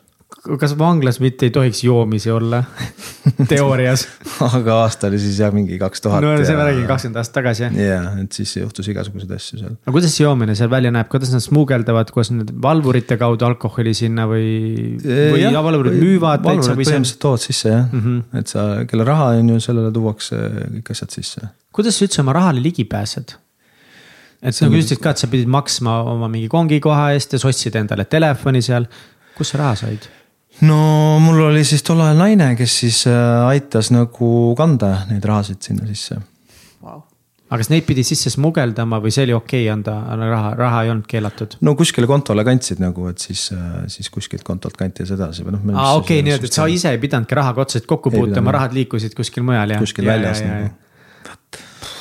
kas 0.62 0.76
vanglas 0.78 1.18
mitte 1.20 1.48
ei 1.48 1.52
tohiks 1.52 1.82
joomisi 1.84 2.32
olla 2.32 2.62
teoorias? 3.52 4.06
aga 4.46 4.76
aasta 4.86 5.10
oli 5.10 5.20
siis 5.20 5.40
jah 5.42 5.52
mingi 5.52 5.80
kaks 5.82 6.06
tuhat. 6.06 6.24
no 6.24 6.36
see 6.46 6.56
ma 6.56 6.68
räägin 6.70 6.86
kakskümmend 6.88 7.20
aastat 7.20 7.40
tagasi 7.42 7.66
jah. 7.66 7.80
ja, 7.82 8.00
et 8.24 8.38
siis 8.38 8.56
juhtus 8.62 8.88
igasuguseid 8.94 9.34
asju 9.36 9.60
seal. 9.60 9.76
aga 9.76 9.96
kuidas 9.98 10.16
see 10.16 10.24
joomine 10.24 10.56
seal 10.56 10.72
välja 10.72 10.94
näeb, 10.96 11.10
kuidas 11.12 11.34
nad 11.36 11.44
smuugeldavad, 11.44 12.14
kuidas 12.16 12.32
nad 12.38 12.54
valvurite 12.70 13.18
kaudu 13.20 13.50
alkoholi 13.50 13.96
sinna 13.98 14.30
või, 14.30 14.52
või 15.04 15.50
valvurid 15.58 15.98
müüvad 16.00 16.46
täitsa 16.46 16.78
või 16.78 16.88
see 16.88 17.02
on, 17.02 17.10
põhimõtteliselt 17.10 17.24
toovad 17.26 17.48
sisse 17.50 17.74
jah 17.74 17.88
mm. 17.90 18.06
-hmm. 18.06 18.44
et 18.44 18.54
sa, 18.54 18.70
kelle 18.88 19.10
raha 19.10 19.34
on 19.42 19.56
ju, 19.58 19.64
sellele 19.66 19.92
tuuakse 19.98 20.46
kõik 20.78 20.94
asjad 20.96 21.20
sisse. 21.20 21.50
Kuidas 21.76 22.00
sa 22.00 22.08
üldse 22.08 22.24
oma 22.24 22.36
rahale 22.38 22.64
ligi 22.64 22.86
pääsed? 22.90 23.36
et 24.40 24.56
See 24.56 24.66
on 24.66 24.72
nagu 24.72 24.80
ütlesid 24.80 25.02
ka, 25.04 25.12
et 25.12 25.22
sa 25.22 25.28
pidid 25.28 25.50
maksma 25.52 26.00
oma 26.14 26.30
mingi 26.32 26.48
kongikoha 26.52 27.12
eest 27.18 27.36
ja 27.36 27.42
sa 27.42 27.50
ostsid 27.52 27.76
endale 27.76 28.06
telefoni 28.08 28.62
seal, 28.64 28.88
kust 29.36 29.56
sa 29.56 29.60
raha 29.64 29.76
said? 29.82 30.08
no 30.66 30.80
mul 31.24 31.44
oli 31.50 31.66
siis 31.68 31.84
tol 31.88 32.02
ajal 32.04 32.20
naine, 32.20 32.54
kes 32.60 32.80
siis 32.86 33.04
äh, 33.12 33.20
aitas 33.50 33.92
nagu 33.96 34.56
kanda 34.60 35.06
neid 35.12 35.28
rahasid 35.28 35.62
sinna 35.64 35.88
sisse 35.88 36.18
wow. 36.84 37.04
aga 37.50 37.62
kas 37.62 37.72
neid 37.72 37.88
pidi 37.88 38.04
sisse 38.08 38.32
smugeldama 38.34 39.00
või 39.04 39.14
see 39.16 39.28
oli 39.28 39.36
okei 39.38 39.68
okay 39.68 39.76
anda 39.76 40.00
raha, 40.24 40.56
raha 40.60 40.84
ei 40.88 40.94
olnud 40.96 41.08
keelatud? 41.12 41.60
no 41.68 41.76
kuskile 41.80 42.08
kontole 42.08 42.48
kandsid 42.48 42.80
nagu, 42.84 43.12
et 43.12 43.24
siis, 43.24 43.50
äh, 43.56 43.86
siis 43.92 44.12
kuskilt 44.14 44.48
kontolt 44.48 44.80
kanti 44.80 45.04
edasi 45.04 45.48
või 45.48 45.58
noh. 45.58 45.72
aa 45.76 45.96
okei 46.00 46.24
nii 46.26 46.40
et 46.40 46.52
sa 46.52 46.68
ise 46.72 46.96
ei 46.96 47.02
pidanudki 47.04 47.40
rahaga 47.40 47.68
otseselt 47.68 47.88
kokku 47.92 48.16
puutuma, 48.16 48.56
rahad 48.56 48.76
liikusid 48.76 49.20
kuskil 49.20 49.48
mujal 49.48 49.76
ja. 49.76 49.84
kuskil 49.84 50.08
ja, 50.08 50.16
väljas 50.16 50.48
nagu. 50.48 50.78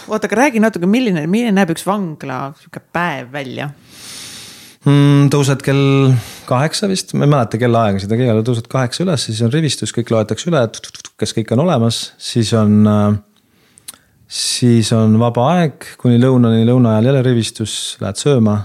Oota, 0.09 0.29
aga 0.29 0.41
räägi 0.43 0.63
natuke, 0.63 0.89
milline, 0.91 1.27
milline 1.31 1.55
näeb 1.57 1.75
üks 1.75 1.87
vangla 1.89 2.41
sihuke 2.59 2.83
päev 2.95 3.31
välja? 3.35 3.71
mm,? 4.87 5.29
tõused 5.35 5.63
kell 5.65 6.13
kaheksa 6.49 6.89
vist, 6.91 7.15
ma 7.15 7.29
ei 7.29 7.33
mäleta 7.37 7.61
kellaaegasid, 7.61 8.13
aga 8.13 8.25
igal 8.27 8.39
juhul 8.39 8.51
tõused 8.51 8.69
kaheksa 8.73 9.05
üles, 9.05 9.29
siis 9.29 9.41
on 9.45 9.55
rivistus, 9.55 9.95
kõik 9.95 10.13
loetakse 10.15 10.51
üle, 10.51 10.67
kes 11.19 11.35
kõik 11.37 11.57
on 11.57 11.65
olemas, 11.67 12.03
siis 12.23 12.55
on 12.57 12.81
äh, 12.89 13.19
siis 14.29 14.93
on 14.93 15.17
vaba 15.21 15.47
aeg 15.57 15.95
kuni 16.01 16.21
lõunani, 16.21 16.67
lõuna 16.69 16.97
ajal 16.97 17.11
jälle 17.11 17.23
rivistus, 17.27 17.73
lähed 18.03 18.21
sööma. 18.21 18.59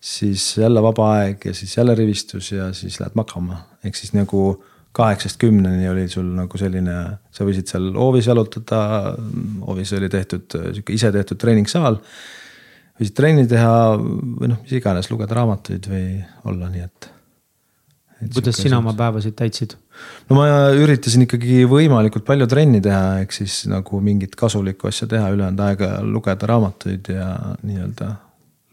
siis 0.00 0.56
jälle 0.56 0.80
vaba 0.82 1.10
aeg 1.18 1.44
ja 1.44 1.54
siis 1.54 1.76
jälle 1.76 1.94
rivistus 1.94 2.52
ja 2.52 2.72
siis 2.72 3.00
lähed 3.00 3.12
magama, 3.14 3.58
ehk 3.84 3.96
siis 3.96 4.14
nagu 4.16 4.62
kaheksast 4.96 5.38
kümneni 5.38 5.88
oli 5.90 6.08
sul 6.10 6.26
nagu 6.34 6.58
selline, 6.58 6.96
sa 7.30 7.46
võisid 7.46 7.70
seal 7.70 7.92
hoovis 7.94 8.26
jalutada. 8.26 9.14
hoovis 9.66 9.92
oli 9.98 10.08
tehtud 10.10 10.50
sihuke 10.50 10.94
ise 10.96 11.12
tehtud 11.14 11.38
treeningsaal 11.38 12.00
võisid 13.00 13.16
trenni 13.16 13.46
teha 13.48 13.96
või 13.96 14.52
noh, 14.52 14.60
mis 14.60 14.76
iganes, 14.76 15.08
lugeda 15.10 15.38
raamatuid 15.38 15.88
või 15.88 16.04
olla, 16.50 16.68
nii 16.68 16.84
et. 16.84 17.08
kuidas 18.36 18.60
sina 18.60 18.78
oma 18.78 18.92
päevasid 18.96 19.36
täitsid? 19.38 19.76
no 20.28 20.36
ma 20.36 20.46
üritasin 20.76 21.24
ikkagi 21.24 21.64
võimalikult 21.68 22.26
palju 22.28 22.48
trenni 22.50 22.82
teha, 22.84 23.20
ehk 23.24 23.32
siis 23.36 23.62
nagu 23.72 24.02
mingit 24.04 24.36
kasulikku 24.36 24.90
asja 24.90 25.08
teha, 25.08 25.32
ülejäänud 25.32 25.64
aega 25.64 25.92
lugeda 26.04 26.50
raamatuid 26.52 27.12
ja 27.14 27.30
nii-öelda 27.64 28.12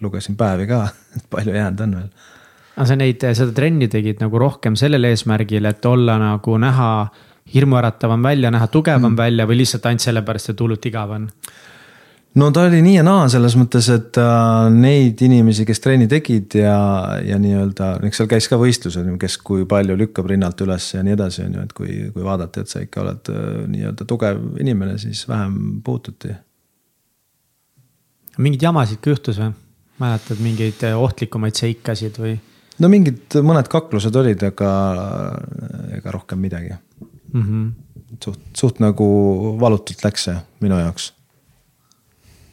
lugesin 0.03 0.35
päevi 0.39 0.67
ka, 0.69 0.83
et 1.17 1.29
palju 1.31 1.55
jäänud 1.55 1.85
on 1.87 1.95
veel. 2.01 2.33
Aga 2.77 2.85
sa 2.85 2.97
neid, 2.97 3.23
seda 3.33 3.53
trenni 3.57 3.87
tegid 3.89 4.21
nagu 4.21 4.39
rohkem 4.41 4.75
sellel 4.77 5.09
eesmärgil, 5.09 5.65
et 5.65 5.85
olla 5.89 6.17
nagu 6.21 6.57
näha 6.61 6.89
hirmuäratavam 7.53 8.23
välja, 8.23 8.51
näha 8.51 8.67
tugevam 8.67 9.11
mm. 9.11 9.17
välja 9.17 9.47
või 9.49 9.61
lihtsalt 9.63 9.87
ainult 9.89 10.03
sellepärast, 10.03 10.51
et 10.53 10.61
hullult 10.61 10.85
igav 10.85 11.15
on? 11.15 11.25
no 12.37 12.49
ta 12.53 12.67
oli 12.67 12.83
nii 12.85 12.97
ja 12.99 13.03
naa 13.07 13.25
selles 13.33 13.55
mõttes, 13.57 13.87
et 13.89 14.17
äh, 14.21 14.67
neid 14.73 15.21
inimesi, 15.25 15.65
kes 15.65 15.81
trenni 15.81 16.05
tegid 16.11 16.57
ja, 16.59 16.77
ja 17.25 17.39
nii-öelda, 17.41 17.95
eks 18.05 18.21
seal 18.21 18.29
käis 18.29 18.49
ka 18.51 18.59
võistlused, 18.61 19.07
kes 19.21 19.37
kui 19.47 19.65
palju 19.69 19.95
lükkab 19.97 20.29
rinnalt 20.29 20.61
üles 20.65 20.91
ja 20.93 21.01
nii 21.05 21.15
edasi, 21.17 21.47
on 21.47 21.55
ju, 21.57 21.63
et 21.65 21.73
kui, 21.77 21.95
kui 22.13 22.25
vaadati, 22.27 22.61
et 22.61 22.73
sa 22.73 22.83
ikka 22.83 23.01
oled 23.05 23.31
äh, 23.33 23.47
nii-öelda 23.73 24.05
tugev 24.09 24.43
inimene, 24.61 24.99
siis 25.01 25.23
vähem 25.29 25.79
puututi. 25.85 26.35
mingeid 28.37 28.67
jamasid 28.67 29.01
ka 29.01 29.15
juhtus 29.15 29.41
või? 29.41 29.55
mäletad 29.97 30.43
mingeid 30.43 30.85
äh, 30.85 30.99
ohtlikumaid 30.99 31.57
seikasid 31.57 32.21
või? 32.21 32.37
No 32.79 32.91
mingid, 32.91 33.39
mõned 33.45 33.69
kaklused 33.71 34.15
olid, 34.15 34.43
aga 34.51 34.71
ega 35.97 36.15
rohkem 36.15 36.41
midagi 36.41 36.73
mm. 36.73 37.43
-hmm. 37.43 37.67
suht, 38.23 38.41
suht 38.53 38.81
nagu 38.83 39.07
valutult 39.59 40.03
läks 40.05 40.29
see 40.29 40.37
minu 40.61 40.79
jaoks 40.81 41.11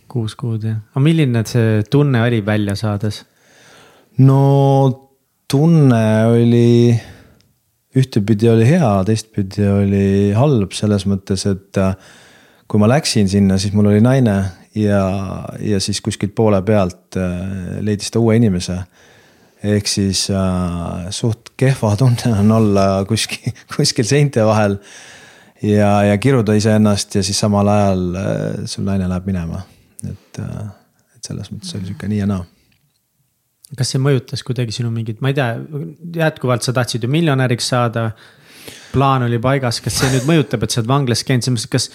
kuus 0.09 0.37
kuud 0.39 0.65
jah, 0.65 0.83
aga 0.93 1.03
milline 1.03 1.45
see 1.49 1.83
tunne 1.91 2.23
oli 2.23 2.45
välja 2.47 2.77
saades? 2.79 3.25
no 4.19 4.41
tunne 5.51 6.05
oli, 6.27 6.95
ühtepidi 7.95 8.49
oli 8.51 8.67
hea, 8.69 8.91
teistpidi 9.07 9.67
oli 9.69 10.07
halb 10.35 10.75
selles 10.75 11.07
mõttes, 11.11 11.45
et 11.51 11.79
äh, 11.79 11.95
kui 12.67 12.81
ma 12.83 12.89
läksin 12.91 13.29
sinna, 13.31 13.59
siis 13.61 13.75
mul 13.77 13.93
oli 13.93 14.03
naine 14.05 14.37
ja, 14.79 15.03
ja 15.63 15.81
siis 15.83 16.01
kuskilt 16.05 16.35
poole 16.35 16.63
pealt 16.67 17.19
äh, 17.21 17.81
leidis 17.85 18.11
ta 18.11 18.23
uue 18.23 18.39
inimese. 18.41 18.81
Ehk 19.65 19.89
siis 19.89 20.27
äh, 20.33 21.11
suht 21.15 21.55
kehva 21.61 21.95
tunne 22.01 22.35
on 22.39 22.57
olla 22.59 22.87
kuskil, 23.09 23.53
kuskil 23.77 24.09
seinte 24.09 24.45
vahel 24.47 24.79
ja, 25.63 25.91
ja 26.11 26.19
kiruda 26.21 26.57
iseennast 26.59 27.17
ja 27.17 27.23
siis 27.25 27.41
samal 27.41 27.69
ajal 27.73 28.09
äh, 28.21 28.65
sul 28.71 28.85
naine 28.89 29.09
läheb 29.11 29.31
minema 29.31 29.63
et, 30.05 30.43
äh, 30.43 30.67
et 31.17 31.31
selles 31.31 31.53
mõttes 31.53 31.77
oli 31.79 31.89
sihuke 31.89 32.11
nii 32.11 32.21
ja 32.25 32.29
naa 32.31 32.45
kas 33.79 33.95
see 33.95 34.03
mõjutas 34.03 34.45
kuidagi 34.47 34.75
sinu 34.77 34.91
mingit, 34.95 35.21
ma 35.25 35.33
ei 35.33 35.37
tea, 35.39 35.55
jätkuvalt 36.21 36.67
sa 36.67 36.75
tahtsid 36.77 37.05
ju 37.05 37.11
miljonäriks 37.11 37.69
saada. 37.73 38.11
plaan 38.95 39.25
oli 39.27 39.39
paigas, 39.43 39.81
kas 39.83 39.97
see 39.99 40.09
nüüd 40.13 40.29
mõjutab, 40.29 40.63
et 40.63 40.71
sa 40.71 40.81
oled 40.81 40.89
vanglas 40.89 41.25
käinud, 41.27 41.43
selles 41.43 41.65
mõttes, 41.65 41.71
kas. 41.73 41.91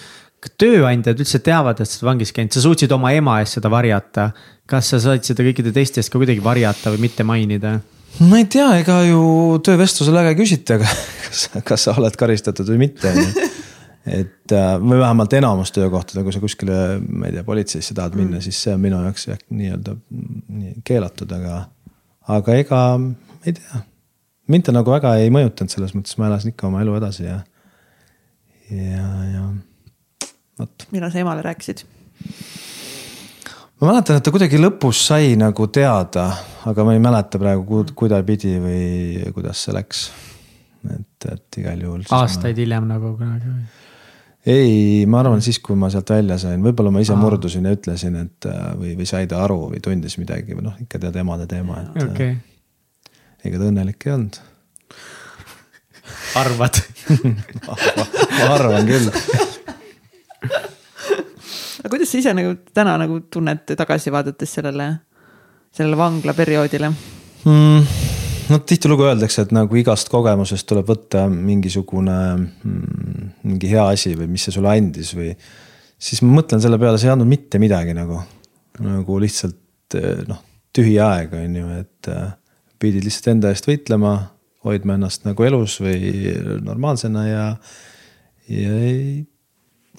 Tööandjad 0.60 1.20
üldse 1.20 1.40
teavad, 1.44 1.80
et 1.80 1.88
sa 1.88 2.00
oled 2.00 2.10
vangis 2.12 2.32
käinud, 2.36 2.54
sa 2.54 2.62
suutsid 2.64 2.92
oma 2.96 3.12
ema 3.16 3.40
eest 3.42 3.58
seda 3.58 3.70
varjata. 3.72 4.30
kas 4.70 4.92
sa 4.92 5.00
said 5.02 5.26
seda 5.26 5.42
kõikide 5.42 5.72
teiste 5.74 6.00
eest 6.00 6.12
ka 6.12 6.18
kuidagi 6.20 6.42
varjata 6.44 6.92
või 6.94 7.06
mitte 7.08 7.26
mainida? 7.26 7.80
ma 8.20 8.40
ei 8.40 8.46
tea, 8.50 8.68
ega 8.80 9.02
ju 9.06 9.58
töövestlusel 9.64 10.14
väga 10.14 10.32
ei 10.32 10.38
küsita, 10.40 10.78
aga 10.80 10.88
kas, 11.26 11.46
kas 11.64 11.86
sa 11.86 11.94
oled 11.98 12.16
karistatud 12.18 12.68
või 12.72 12.86
mitte 12.86 13.12
et 14.06 14.52
äh, 14.56 14.72
või 14.80 14.98
vähemalt 14.98 15.32
enamus 15.36 15.72
töökohtadel, 15.76 16.24
kui 16.24 16.34
sa 16.34 16.40
kuskile, 16.42 16.78
ma 17.04 17.28
ei 17.28 17.36
tea, 17.36 17.44
politseisse 17.44 17.94
tahad 17.94 18.16
minna 18.16 18.38
mm., 18.38 18.44
siis 18.46 18.62
see 18.64 18.74
on 18.74 18.82
minu 18.82 19.00
jaoks 19.04 19.26
jah, 19.28 19.40
nii-öelda 19.52 19.96
nii 20.10 20.74
keelatud, 20.88 21.32
aga, 21.36 21.62
aga 22.38 22.58
ega 22.62 22.82
ei 23.44 23.56
tea. 23.58 23.82
mind 24.50 24.66
ta 24.66 24.74
nagu 24.74 24.90
väga 24.90 25.14
ei 25.20 25.32
mõjutanud, 25.34 25.72
selles 25.72 25.92
mõttes 25.94 26.16
ma 26.18 26.30
elasin 26.30 26.54
ikka 26.54 26.70
oma 26.70 26.80
elu 26.84 26.96
edasi 26.96 27.26
ja, 27.28 27.42
ja, 28.72 29.10
ja 29.34 29.44
vot. 30.60 30.86
millal 30.94 31.12
sa 31.12 31.22
emale 31.22 31.44
rääkisid? 31.46 31.84
ma 33.80 33.92
mäletan, 33.92 34.20
et 34.20 34.26
ta 34.26 34.32
kuidagi 34.34 34.60
lõpus 34.60 35.04
sai 35.08 35.34
nagu 35.40 35.66
teada, 35.72 36.26
aga 36.68 36.84
ma 36.84 36.94
ei 36.96 37.02
mäleta 37.02 37.40
praegu 37.40 37.84
kuidapidi 37.96 38.56
või 38.60 38.82
kuidas 39.34 39.64
see 39.64 39.76
läks. 39.76 40.08
et, 40.84 41.28
et 41.32 41.60
igal 41.62 41.86
juhul. 41.86 42.04
aastaid 42.16 42.56
ma... 42.56 42.64
hiljem 42.64 42.90
nagu 42.90 43.14
kunagi 43.16 43.48
või? 43.48 43.68
ei, 44.46 45.06
ma 45.08 45.20
arvan 45.20 45.42
siis, 45.44 45.58
kui 45.64 45.76
ma 45.76 45.90
sealt 45.92 46.12
välja 46.12 46.38
sain, 46.40 46.62
võib-olla 46.64 46.92
ma 46.92 47.02
ise 47.04 47.16
Aa. 47.16 47.20
murdusin 47.20 47.68
ja 47.68 47.74
ütlesin, 47.76 48.16
et 48.20 48.48
äh, 48.48 48.70
või, 48.76 48.94
või 49.00 49.08
sai 49.08 49.28
ta 49.30 49.42
aru 49.44 49.66
või 49.72 49.82
tundis 49.84 50.16
midagi 50.20 50.56
või 50.56 50.68
noh, 50.68 50.78
ikka 50.80 51.00
tead 51.02 51.16
emade 51.20 51.48
teema, 51.50 51.82
et 51.84 52.00
äh, 52.00 52.08
okay.. 52.08 52.38
ega 53.44 53.60
ta 53.60 53.68
õnnelik 53.68 54.08
ei 54.08 54.16
olnud. 54.16 54.40
arvad 56.40 56.82
ma 57.66 58.52
arvan 58.56 58.88
küll 58.88 59.12
aga 61.80 61.92
kuidas 61.92 62.12
sa 62.12 62.20
ise 62.20 62.34
nagu 62.36 62.54
täna 62.76 62.96
nagu 63.00 63.20
tunned 63.32 63.64
tagasi 63.78 64.12
vaadates 64.12 64.56
sellele, 64.58 64.92
sellele 65.74 65.98
vanglaperioodile 66.00 66.92
mm.? 66.92 68.08
no 68.50 68.58
tihtilugu 68.66 69.06
öeldakse, 69.08 69.46
et 69.46 69.54
nagu 69.54 69.78
igast 69.78 70.10
kogemusest 70.12 70.68
tuleb 70.68 70.88
võtta 70.90 71.24
mingisugune 71.30 72.18
mm, 72.36 73.32
mingi 73.46 73.70
hea 73.70 73.86
asi 73.94 74.14
või 74.18 74.30
mis 74.32 74.46
see 74.46 74.56
sulle 74.56 74.74
andis 74.74 75.14
või. 75.16 75.32
siis 75.98 76.22
ma 76.24 76.40
mõtlen 76.40 76.62
selle 76.62 76.78
peale, 76.80 76.98
see 76.98 77.10
ei 77.10 77.14
andnud 77.14 77.30
mitte 77.30 77.60
midagi 77.62 77.94
nagu, 77.96 78.20
nagu 78.84 79.20
lihtsalt 79.22 79.98
eh, 79.98 80.24
noh, 80.28 80.42
tühi 80.76 80.98
aeg 81.02 81.34
on 81.38 81.56
ju, 81.60 81.70
et 81.80 82.10
äh, 82.12 82.28
pidid 82.82 83.06
lihtsalt 83.06 83.34
enda 83.34 83.54
eest 83.54 83.68
võitlema, 83.68 84.14
hoidma 84.66 84.98
ennast 84.98 85.26
nagu 85.28 85.46
elus 85.46 85.78
või 85.82 86.34
normaalsena 86.64 87.26
ja, 87.28 87.44
ja 88.50 88.78
ei 88.82 89.22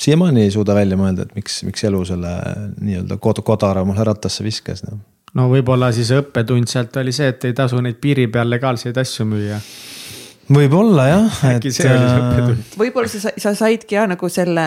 siiamaani 0.02 0.46
ei 0.48 0.52
suuda 0.54 0.76
välja 0.78 0.98
mõelda, 1.00 1.28
et 1.28 1.38
miks, 1.38 1.62
miks 1.68 1.86
elu 1.88 2.04
selle 2.10 2.36
nii-öelda 2.82 3.18
kod 3.22 3.44
kodara 3.46 3.86
mulle 3.88 4.06
rattasse 4.08 4.46
viskas 4.46 4.86
no 4.88 5.00
no 5.38 5.48
võib-olla 5.52 5.92
siis 5.96 6.12
õppetund 6.16 6.70
sealt 6.72 6.98
oli 7.00 7.14
see, 7.16 7.32
et 7.32 7.50
ei 7.50 7.58
tasu 7.58 7.80
neid 7.84 8.00
piiri 8.04 8.28
peal 8.32 8.50
legaalseid 8.52 8.98
asju 9.02 9.28
müüa 9.30 9.60
võib-olla 10.52 11.08
jah. 11.10 11.42
see 11.76 11.92
äh, 11.92 12.50
võib-olla 12.80 13.12
sa, 13.12 13.34
sa 13.40 13.54
saidki 13.58 13.98
ja 13.98 14.08
nagu 14.10 14.30
selle 14.32 14.66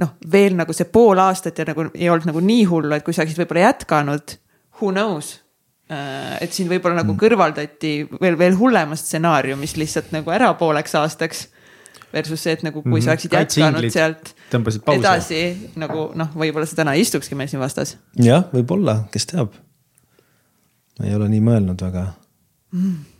noh, 0.00 0.14
veel 0.32 0.56
nagu 0.58 0.76
see 0.76 0.88
pool 0.92 1.20
aastat 1.22 1.60
ja 1.60 1.68
nagu 1.70 1.88
ei 1.92 2.10
olnud 2.12 2.30
nagu 2.30 2.44
nii 2.44 2.68
hullu, 2.70 2.94
et 2.96 3.04
kui 3.06 3.16
sa 3.16 3.24
oleksid 3.24 3.42
võib-olla 3.42 3.66
jätkanud, 3.68 4.38
who 4.80 4.92
knows. 4.94 5.36
Äh, 5.92 6.38
et 6.46 6.56
sind 6.56 6.72
võib-olla 6.72 7.02
nagu 7.02 7.12
mm. 7.12 7.20
kõrvaldati 7.20 7.92
veel, 8.20 8.38
veel 8.40 8.56
hullemast 8.58 9.10
stsenaariumist 9.10 9.78
lihtsalt 9.80 10.10
nagu 10.16 10.32
ära 10.34 10.52
pooleks 10.58 10.96
aastaks. 10.98 11.46
Versus 12.14 12.40
see, 12.46 12.54
et 12.56 12.62
nagu 12.64 12.80
kui 12.80 13.00
sa 13.02 13.10
mhm. 13.10 13.12
oleksid 13.12 13.32
jätkanud 13.34 13.92
sealt 13.92 14.35
edasi 14.52 15.42
nagu 15.76 16.10
noh, 16.14 16.30
võib-olla 16.34 16.66
sa 16.68 16.78
täna 16.82 16.94
istukski 16.98 17.34
meil 17.34 17.50
siin 17.50 17.62
vastas. 17.62 17.96
jah, 18.20 18.46
võib-olla, 18.52 19.04
kes 19.12 19.26
teab 19.32 19.56
ma 20.98 21.08
ei 21.08 21.14
ole 21.18 21.28
nii 21.32 21.44
mõelnud 21.44 21.82
väga 21.88 22.08
mm 22.72 23.16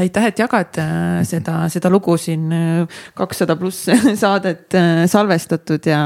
aitäh, 0.00 0.28
et 0.30 0.38
jagad 0.38 0.78
äh, 0.82 1.22
seda, 1.26 1.56
seda 1.72 1.90
lugu 1.92 2.16
siin 2.20 2.52
äh, 2.54 3.00
kakssada 3.16 3.56
pluss 3.58 3.86
saadet 4.22 4.74
äh, 4.78 5.04
salvestatud 5.10 5.86
ja 5.88 6.00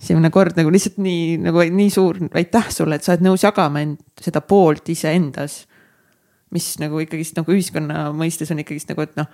esimene 0.00 0.30
kord 0.34 0.58
nagu 0.58 0.72
lihtsalt 0.72 1.00
nii 1.02 1.38
nagu 1.42 1.64
nii 1.74 1.90
suur 1.92 2.20
aitäh 2.34 2.70
sulle, 2.74 2.98
et 2.98 3.06
sa 3.06 3.14
oled 3.14 3.26
nõus 3.26 3.46
jagama 3.46 3.82
end 3.84 3.98
seda 4.22 4.42
poolt 4.44 4.88
iseendas. 4.94 5.64
mis 6.54 6.76
nagu 6.78 7.00
ikkagist 7.02 7.34
nagu 7.34 7.50
ühiskonna 7.50 8.12
mõistes 8.14 8.52
on 8.54 8.60
ikkagist 8.62 8.92
nagu, 8.92 9.02
et 9.02 9.16
noh, 9.18 9.26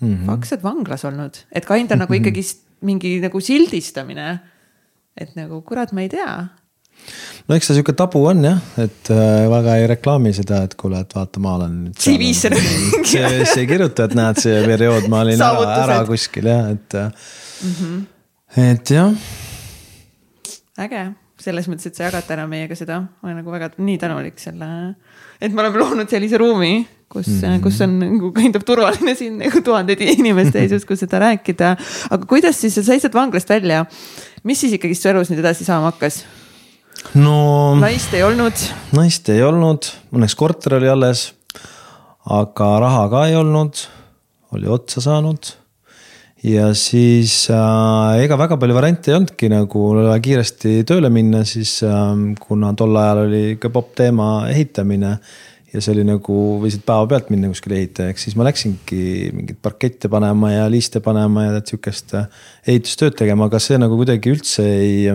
mm 0.00 0.08
-hmm. 0.08 0.26
kaks 0.30 0.54
aastat 0.54 0.62
vanglas 0.64 1.04
olnud, 1.04 1.36
et 1.52 1.66
kind 1.68 1.92
on 1.92 2.00
nagu 2.00 2.14
ikkagi 2.20 2.44
mingi 2.86 3.18
nagu 3.22 3.40
sildistamine. 3.42 4.32
et 5.16 5.34
nagu 5.36 5.60
kurat, 5.60 5.92
ma 5.92 6.04
ei 6.04 6.08
tea. 6.12 6.48
no 7.48 7.56
eks 7.56 7.68
ta 7.68 7.76
sihuke 7.76 7.94
tabu 7.98 8.22
on 8.30 8.44
jah, 8.46 8.60
et 8.80 9.10
äh, 9.12 9.46
väga 9.52 9.76
ei 9.80 9.88
reklaami 9.90 10.32
seda, 10.36 10.62
et 10.68 10.76
kuule, 10.78 11.02
et 11.02 11.16
vaata, 11.16 11.42
ma 11.42 11.56
olen. 11.58 11.78
CV-sse. 11.98 12.52
CV-sse 13.10 13.58
ei 13.60 13.70
kirjuta, 13.70 14.08
et 14.08 14.16
näed, 14.18 14.42
see 14.44 14.60
periood 14.66 15.08
ma 15.12 15.24
olin 15.26 15.42
ära, 15.48 15.72
ära 15.84 16.02
kuskil 16.08 16.48
jah, 16.52 16.70
et 16.76 17.00
mm. 17.00 17.74
-hmm. 17.80 18.06
et 18.68 18.94
jah. 18.98 19.12
äge 20.78 21.10
selles 21.42 21.68
mõttes, 21.70 21.88
et 21.90 21.98
sa 21.98 22.08
jagad 22.08 22.26
täna 22.28 22.46
meiega 22.50 22.76
seda, 22.78 23.00
ma 23.02 23.28
olen 23.28 23.40
nagu 23.42 23.52
väga 23.54 23.72
nii 23.82 23.98
tänulik 24.00 24.38
selle, 24.42 24.68
et 25.42 25.52
me 25.52 25.64
oleme 25.64 25.80
loonud 25.80 26.10
sellise 26.10 26.38
ruumi, 26.40 26.82
kus 27.12 27.28
mm, 27.28 27.40
-hmm. 27.40 27.62
kus 27.62 27.80
on 27.84 27.98
nagu 28.00 28.32
kind 28.32 28.56
of 28.56 28.64
turvaline 28.64 29.14
siin 29.18 29.38
nagu 29.42 29.60
tuhandeid 29.64 30.00
inimeste 30.00 30.64
ees, 30.64 30.86
kus 30.88 31.04
seda 31.04 31.20
rääkida. 31.26 31.76
aga 32.10 32.26
kuidas 32.26 32.60
siis, 32.60 32.74
sa 32.74 32.82
sealt 32.82 33.14
vanglast 33.14 33.50
välja, 33.50 33.84
mis 34.44 34.60
siis 34.60 34.78
ikkagi 34.78 34.96
su 34.96 35.08
elus 35.12 35.30
nüüd 35.30 35.44
edasi 35.44 35.68
saama 35.68 35.92
hakkas? 35.92 36.24
no. 37.14 37.74
naist 37.80 38.14
ei 38.14 38.22
olnud. 38.22 38.66
naist 38.96 39.28
ei 39.28 39.42
olnud, 39.42 39.90
õnneks 40.12 40.36
korter 40.36 40.78
oli 40.80 40.88
alles. 40.88 41.32
aga 42.24 42.68
raha 42.80 43.08
ka 43.10 43.26
ei 43.26 43.36
olnud, 43.36 43.84
oli 44.56 44.70
otsa 44.70 45.00
saanud 45.04 45.56
ja 46.42 46.72
siis 46.74 47.46
äh, 47.54 48.24
ega 48.24 48.36
väga 48.38 48.58
palju 48.58 48.74
variante 48.74 49.12
ei 49.12 49.16
olnudki 49.16 49.50
nagu 49.52 49.84
kiiresti 50.22 50.82
tööle 50.88 51.10
minna, 51.14 51.44
siis 51.46 51.78
äh, 51.86 52.12
kuna 52.42 52.72
tol 52.78 52.98
ajal 52.98 53.24
oli 53.28 53.44
ka 53.62 53.70
popp 53.70 53.94
teema 53.98 54.48
ehitamine. 54.50 55.16
Ja 55.72 55.80
see 55.80 55.94
oli 55.94 56.04
nagu, 56.06 56.38
võisid 56.62 56.84
päevapealt 56.88 57.30
minna 57.32 57.48
kuskile 57.52 57.78
ehitajaks, 57.80 58.26
siis 58.26 58.36
ma 58.36 58.46
läksingi 58.48 59.30
mingeid 59.36 59.60
parkette 59.64 60.10
panema 60.12 60.52
ja 60.52 60.66
liiste 60.72 61.00
panema 61.04 61.46
ja 61.46 61.62
sihukest 61.62 62.12
äh, 62.18 62.28
ehitustööd 62.68 63.16
tegema, 63.18 63.48
aga 63.48 63.60
see 63.62 63.80
nagu 63.80 63.96
kuidagi 64.00 64.34
üldse 64.34 64.66
ei, 64.68 65.08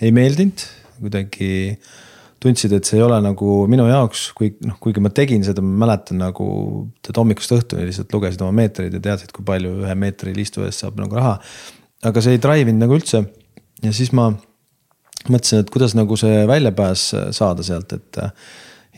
ei 0.00 0.12
meeldinud, 0.14 0.66
kuidagi 1.00 1.50
tundsid, 2.40 2.72
et 2.76 2.88
see 2.88 2.96
ei 2.98 3.04
ole 3.04 3.18
nagu 3.24 3.64
minu 3.70 3.84
jaoks, 3.88 4.30
kui 4.36 4.54
noh, 4.64 4.78
kuigi 4.80 5.02
ma 5.04 5.12
tegin 5.12 5.42
seda, 5.44 5.64
ma 5.64 5.84
mäletan 5.84 6.20
nagu 6.22 6.46
tead 7.04 7.18
hommikust 7.20 7.52
õhtuni 7.56 7.88
lihtsalt 7.88 8.12
lugesid 8.16 8.44
oma 8.44 8.54
meetreid 8.62 8.96
ja 8.96 9.02
teadsid, 9.10 9.32
kui 9.36 9.44
palju 9.46 9.74
ühe 9.84 9.96
meetri 9.98 10.32
liistu 10.36 10.64
eest 10.64 10.84
saab 10.84 11.00
nagu 11.00 11.18
raha. 11.20 11.36
aga 12.08 12.22
see 12.24 12.36
ei 12.36 12.40
drive 12.40 12.72
inud 12.72 12.86
nagu 12.86 12.96
üldse 12.96 13.20
ja 13.84 13.92
siis 13.96 14.12
ma 14.16 14.30
mõtlesin, 15.28 15.60
et 15.60 15.72
kuidas 15.72 15.94
nagu 15.96 16.16
see 16.20 16.44
väljapääs 16.48 17.06
saada 17.36 17.66
sealt, 17.66 17.96
et. 17.98 18.24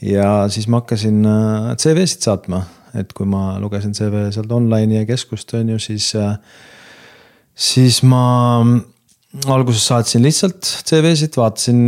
Ja 0.03 0.29
siis 0.53 0.69
ma 0.71 0.83
hakkasin 0.83 1.23
äh, 1.27 1.73
CV-sid 1.79 2.27
saatma, 2.27 2.65
et 2.99 3.13
kui 3.17 3.29
ma 3.29 3.57
lugesin 3.63 3.95
CV 3.97 4.29
sealt 4.35 4.53
online'i 4.53 5.01
ja 5.01 5.09
keskust 5.09 5.55
on 5.59 5.75
ju, 5.75 5.81
siis 5.83 6.13
äh, 6.19 6.35
siis 7.55 8.03
ma 8.05 8.25
alguses 9.49 9.85
saatsin 9.89 10.25
lihtsalt 10.25 10.67
CV-sid, 10.89 11.37
vaatasin 11.41 11.83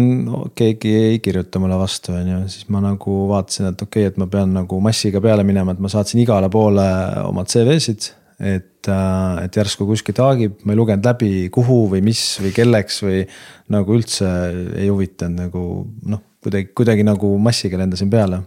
keegi 0.57 0.93
ei 1.11 1.19
kirjuta 1.25 1.61
mulle 1.61 1.77
vastu, 1.81 2.15
on 2.17 2.31
ju, 2.31 2.43
siis 2.53 2.69
ma 2.73 2.81
nagu 2.85 3.25
vaatasin, 3.31 3.73
et 3.73 3.83
okei 3.85 4.07
okay,, 4.07 4.13
et 4.13 4.21
ma 4.21 4.29
pean 4.31 4.55
nagu 4.57 4.81
massiga 4.85 5.21
peale 5.25 5.45
minema, 5.47 5.75
et 5.75 5.83
ma 5.83 5.91
saatsin 5.93 6.23
igale 6.25 6.51
poole 6.53 6.87
oma 7.25 7.45
CV-sid. 7.49 8.13
et, 8.35 8.89
äh, 8.91 9.45
et 9.45 9.57
järsku 9.57 9.87
kuskilt 9.87 10.19
haagib, 10.19 10.57
ma 10.67 10.75
ei 10.75 10.77
lugenud 10.77 11.07
läbi, 11.07 11.49
kuhu 11.55 11.85
või 11.93 12.01
mis 12.03 12.23
või 12.43 12.51
kelleks 12.53 12.97
või 13.05 13.21
nagu 13.71 13.95
üldse 13.95 14.27
ei 14.75 14.89
huvitanud 14.91 15.39
nagu 15.39 15.63
noh, 16.11 16.25
kuidagi, 16.45 16.71
kuidagi 16.77 17.07
nagu 17.07 17.35
massiga 17.43 17.81
lendasin 17.81 18.11
peale. 18.13 18.43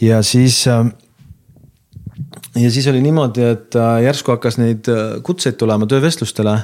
ja 0.00 0.22
siis 0.22 0.62
äh, 0.68 0.84
ja 2.60 2.70
siis 2.70 2.86
oli 2.92 3.02
niimoodi, 3.04 3.46
et 3.56 3.76
äh, 3.76 4.02
järsku 4.06 4.36
hakkas 4.36 4.60
neid 4.60 4.90
kutseid 5.26 5.58
tulema 5.60 5.88
töövestlustele 5.90 6.58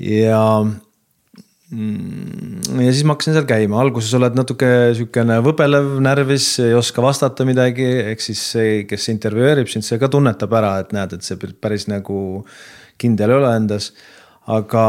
ja 0.00 0.42
mm, 1.70 2.82
ja 2.84 2.92
siis 2.92 3.04
ma 3.06 3.14
hakkasin 3.16 3.36
seal 3.36 3.48
käima, 3.48 3.80
alguses 3.82 4.12
oled 4.18 4.36
natuke 4.38 4.68
sihukene 4.98 5.38
võbelev, 5.44 5.96
närvis, 6.04 6.50
ei 6.64 6.76
oska 6.78 7.02
vastata 7.04 7.46
midagi, 7.48 7.86
ehk 8.12 8.24
siis 8.24 8.42
see, 8.54 8.82
kes 8.88 9.08
intervjueerib 9.14 9.70
sind, 9.70 9.86
see 9.86 10.00
ka 10.00 10.10
tunnetab 10.12 10.54
ära, 10.58 10.76
et 10.82 10.94
näed, 10.96 11.16
et 11.16 11.26
see 11.26 11.40
päris 11.60 11.88
nagu 11.90 12.44
kindel 13.00 13.34
ei 13.34 13.40
ole 13.40 13.54
endas. 13.62 13.92
aga 14.48 14.84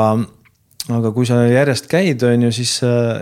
aga 0.95 1.11
kui 1.13 1.27
sa 1.27 1.39
järjest 1.45 1.89
käid, 1.91 2.23
on 2.25 2.47
ju, 2.47 2.51
siis 2.55 2.77
äh, 2.85 3.19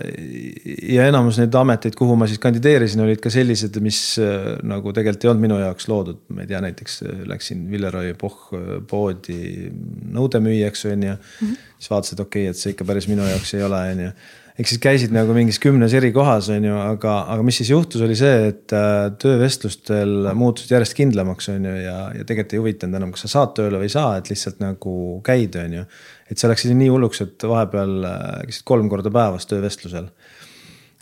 ja 0.93 1.07
enamus 1.09 1.39
neid 1.41 1.55
ameteid, 1.57 1.97
kuhu 1.97 2.15
ma 2.19 2.27
siis 2.29 2.41
kandideerisin, 2.43 3.03
olid 3.03 3.21
ka 3.23 3.31
sellised, 3.33 3.79
mis 3.83 3.99
äh, 4.23 4.55
nagu 4.67 4.93
tegelikult 4.95 5.27
ei 5.27 5.31
olnud 5.33 5.47
minu 5.47 5.59
jaoks 5.61 5.89
loodud. 5.91 6.23
ma 6.33 6.45
ei 6.45 6.51
tea, 6.51 6.63
näiteks 6.63 6.99
äh, 7.03 7.21
läksin 7.33 7.67
Villeroy 7.71 8.15
Pohh 8.19 8.55
poodi 8.87 9.69
nõudemüüjaks, 10.15 10.87
on 10.91 11.07
ju 11.09 11.13
mm. 11.13 11.21
-hmm. 11.39 11.69
siis 11.77 11.93
vaatasid, 11.93 12.19
okei 12.23 12.47
okay,, 12.47 12.55
et 12.55 12.63
see 12.63 12.75
ikka 12.75 12.87
päris 12.87 13.09
minu 13.11 13.27
jaoks 13.27 13.55
ei 13.57 13.63
ole, 13.67 13.85
on 13.93 14.05
ju 14.07 14.11
ehk 14.57 14.71
siis 14.71 14.81
käisid 14.81 15.11
nagu 15.13 15.33
mingis 15.37 15.59
kümnes 15.61 15.93
eri 15.93 16.09
kohas, 16.11 16.47
on 16.49 16.63
ju, 16.65 16.73
aga, 16.81 17.11
aga 17.29 17.43
mis 17.45 17.59
siis 17.61 17.69
juhtus, 17.69 18.01
oli 18.01 18.15
see, 18.17 18.47
et 18.49 18.73
töövestlustel 19.21 20.31
muutusid 20.33 20.73
järjest 20.73 20.97
kindlamaks, 20.97 21.51
on 21.53 21.67
ju, 21.69 21.75
ja, 21.83 21.97
ja 22.17 22.25
tegelikult 22.25 22.55
ei 22.55 22.61
huvitanud 22.63 22.97
enam, 22.97 23.11
kas 23.13 23.27
sa 23.27 23.35
saad 23.35 23.53
tööle 23.59 23.77
või 23.77 23.85
ei 23.85 23.93
saa, 23.93 24.15
et 24.17 24.31
lihtsalt 24.33 24.57
nagu 24.63 24.95
käid, 25.27 25.59
on 25.61 25.77
ju 25.77 25.85
et 26.31 26.39
see 26.39 26.49
läks 26.51 26.67
nii 26.71 26.89
hulluks, 26.91 27.23
et 27.25 27.47
vahepeal 27.47 27.95
äh, 28.07 28.25
käisid 28.49 28.67
kolm 28.67 28.89
korda 28.91 29.11
päevas 29.13 29.47
töövestlusel. 29.49 30.09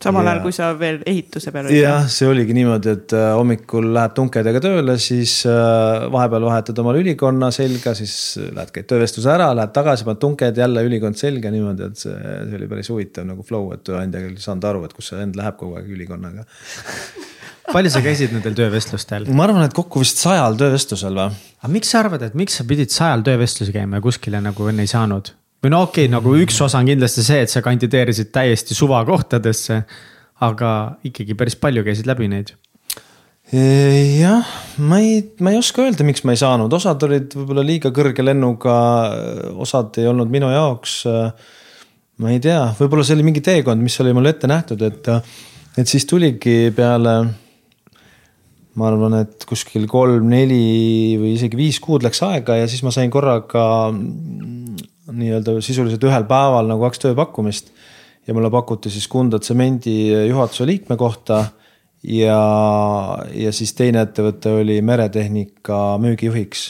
samal 0.03 0.27
ajal, 0.27 0.41
kui 0.43 0.53
sa 0.53 0.69
veel 0.77 0.99
ehituse 1.07 1.53
peal 1.55 1.69
olid? 1.69 1.79
jah, 1.79 2.07
see 2.11 2.27
oligi 2.29 2.55
niimoodi, 2.57 2.95
et 2.97 3.15
äh, 3.17 3.27
hommikul 3.37 3.89
lähed 3.95 4.15
tunkedega 4.17 4.61
tööle, 4.63 4.97
siis 5.01 5.37
äh, 5.49 6.07
vahepeal 6.13 6.47
vahetad 6.49 6.81
omale 6.83 7.01
ülikonna 7.03 7.51
selga, 7.55 7.95
siis 7.97 8.15
lähed, 8.45 8.73
käid 8.75 8.89
töövestluse 8.91 9.31
ära, 9.33 9.51
lähed 9.57 9.73
tagasi, 9.75 10.07
paned 10.07 10.21
tunked 10.23 10.63
jälle 10.63 10.83
ülikond 10.89 11.19
selga 11.19 11.53
niimoodi, 11.53 11.89
et 11.89 12.03
see, 12.05 12.17
see 12.17 12.59
oli 12.59 12.69
päris 12.73 12.91
huvitav 12.93 13.29
nagu 13.29 13.45
flow, 13.47 13.71
et 13.77 13.85
tööandja 13.87 14.25
küll 14.25 14.37
ei 14.37 14.49
saanud 14.49 14.69
aru, 14.73 14.85
et 14.85 14.97
kus 14.97 15.13
see 15.13 15.21
vend 15.21 15.39
läheb 15.39 15.57
kogu 15.61 15.79
aeg 15.79 15.89
ülikonnaga 15.97 16.45
palju 17.71 17.91
sa 17.93 18.01
käisid 18.05 18.33
nendel 18.35 18.55
töövestlustel? 18.57 19.29
ma 19.35 19.47
arvan, 19.47 19.65
et 19.65 19.75
kokku 19.75 20.01
vist 20.03 20.21
sajal 20.21 20.57
töövestlusel 20.59 21.15
või. 21.17 21.29
aga 21.61 21.71
miks 21.73 21.93
sa 21.93 22.01
arvad, 22.03 22.25
et 22.27 22.35
miks 22.37 22.59
sa 22.59 22.67
pidid 22.67 22.93
sajal 22.93 23.25
töövestlusi 23.25 23.73
käima 23.75 23.99
ja 23.99 24.05
kuskile 24.05 24.41
nagu 24.43 24.69
enne 24.71 24.85
ei 24.85 24.91
saanud? 24.91 25.31
või 25.63 25.73
no 25.73 25.85
okei 25.87 26.05
okay,, 26.05 26.13
nagu 26.13 26.35
üks 26.41 26.59
osa 26.65 26.81
on 26.81 26.91
kindlasti 26.91 27.25
see, 27.25 27.41
et 27.45 27.53
sa 27.53 27.63
kandideerisid 27.65 28.31
täiesti 28.35 28.77
suvakohtadesse. 28.77 29.81
aga 30.45 30.69
ikkagi 31.07 31.37
päris 31.39 31.55
palju 31.55 31.85
käisid 31.85 32.09
läbi 32.09 32.27
neid 32.27 32.51
e, 33.51 33.61
jah, 34.19 34.49
ma 34.83 34.99
ei, 34.99 35.21
ma 35.39 35.53
ei 35.53 35.61
oska 35.61 35.85
öelda, 35.85 36.05
miks 36.07 36.25
ma 36.27 36.35
ei 36.35 36.41
saanud, 36.41 36.73
osad 36.73 37.01
olid 37.07 37.33
võib-olla 37.37 37.63
liiga 37.65 37.93
kõrge 37.95 38.25
lennuga, 38.25 38.75
osad 39.63 40.01
ei 40.01 40.09
olnud 40.11 40.29
minu 40.31 40.51
jaoks. 40.53 40.99
ma 42.21 42.35
ei 42.35 42.43
tea, 42.43 42.61
võib-olla 42.77 43.07
see 43.07 43.17
oli 43.17 43.25
mingi 43.31 43.43
teekond, 43.43 43.81
mis 43.81 43.97
oli 44.03 44.13
mulle 44.13 44.35
ette 44.35 44.47
nähtud, 44.47 44.85
et, 44.85 45.09
et 45.77 45.89
siis 45.89 46.05
tuligi 46.09 46.69
peale 46.75 47.15
ma 48.75 48.89
arvan, 48.89 49.19
et 49.23 49.45
kuskil 49.47 49.87
kolm-neli 49.89 51.15
või 51.19 51.33
isegi 51.37 51.59
viis 51.59 51.79
kuud 51.83 52.03
läks 52.05 52.21
aega 52.27 52.57
ja 52.59 52.69
siis 52.71 52.83
ma 52.83 52.91
sain 52.93 53.11
korraga 53.13 53.65
mm, 53.91 54.55
nii-öelda 55.15 55.57
sisuliselt 55.63 56.03
ühel 56.07 56.25
päeval 56.27 56.67
nagu 56.69 56.83
kaks 56.87 57.03
tööpakkumist. 57.05 57.71
ja 58.27 58.33
mulle 58.33 58.49
pakuti 58.49 58.89
siis 58.89 59.07
Kunda 59.07 59.39
tsemendi 59.39 59.95
juhatuse 60.29 60.65
liikme 60.65 60.97
kohta. 60.97 61.45
ja, 62.03 62.39
ja 63.33 63.51
siis 63.51 63.73
teine 63.73 64.01
ettevõte 64.01 64.51
oli 64.61 64.81
meretehnika 64.81 65.97
müügijuhiks. 66.01 66.67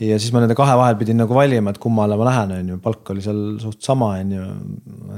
ja 0.00 0.18
siis 0.18 0.32
ma 0.32 0.44
nende 0.44 0.54
kahe 0.54 0.76
vahel 0.78 0.96
pidin 1.00 1.18
nagu 1.18 1.34
valima, 1.34 1.70
et 1.70 1.82
kummale 1.82 2.16
ma 2.16 2.30
lähen, 2.30 2.54
on 2.60 2.72
ju, 2.74 2.78
palk 2.78 3.10
oli 3.10 3.24
seal 3.24 3.58
suht 3.58 3.82
sama, 3.82 4.14
on 4.22 4.32
ju. 4.38 4.48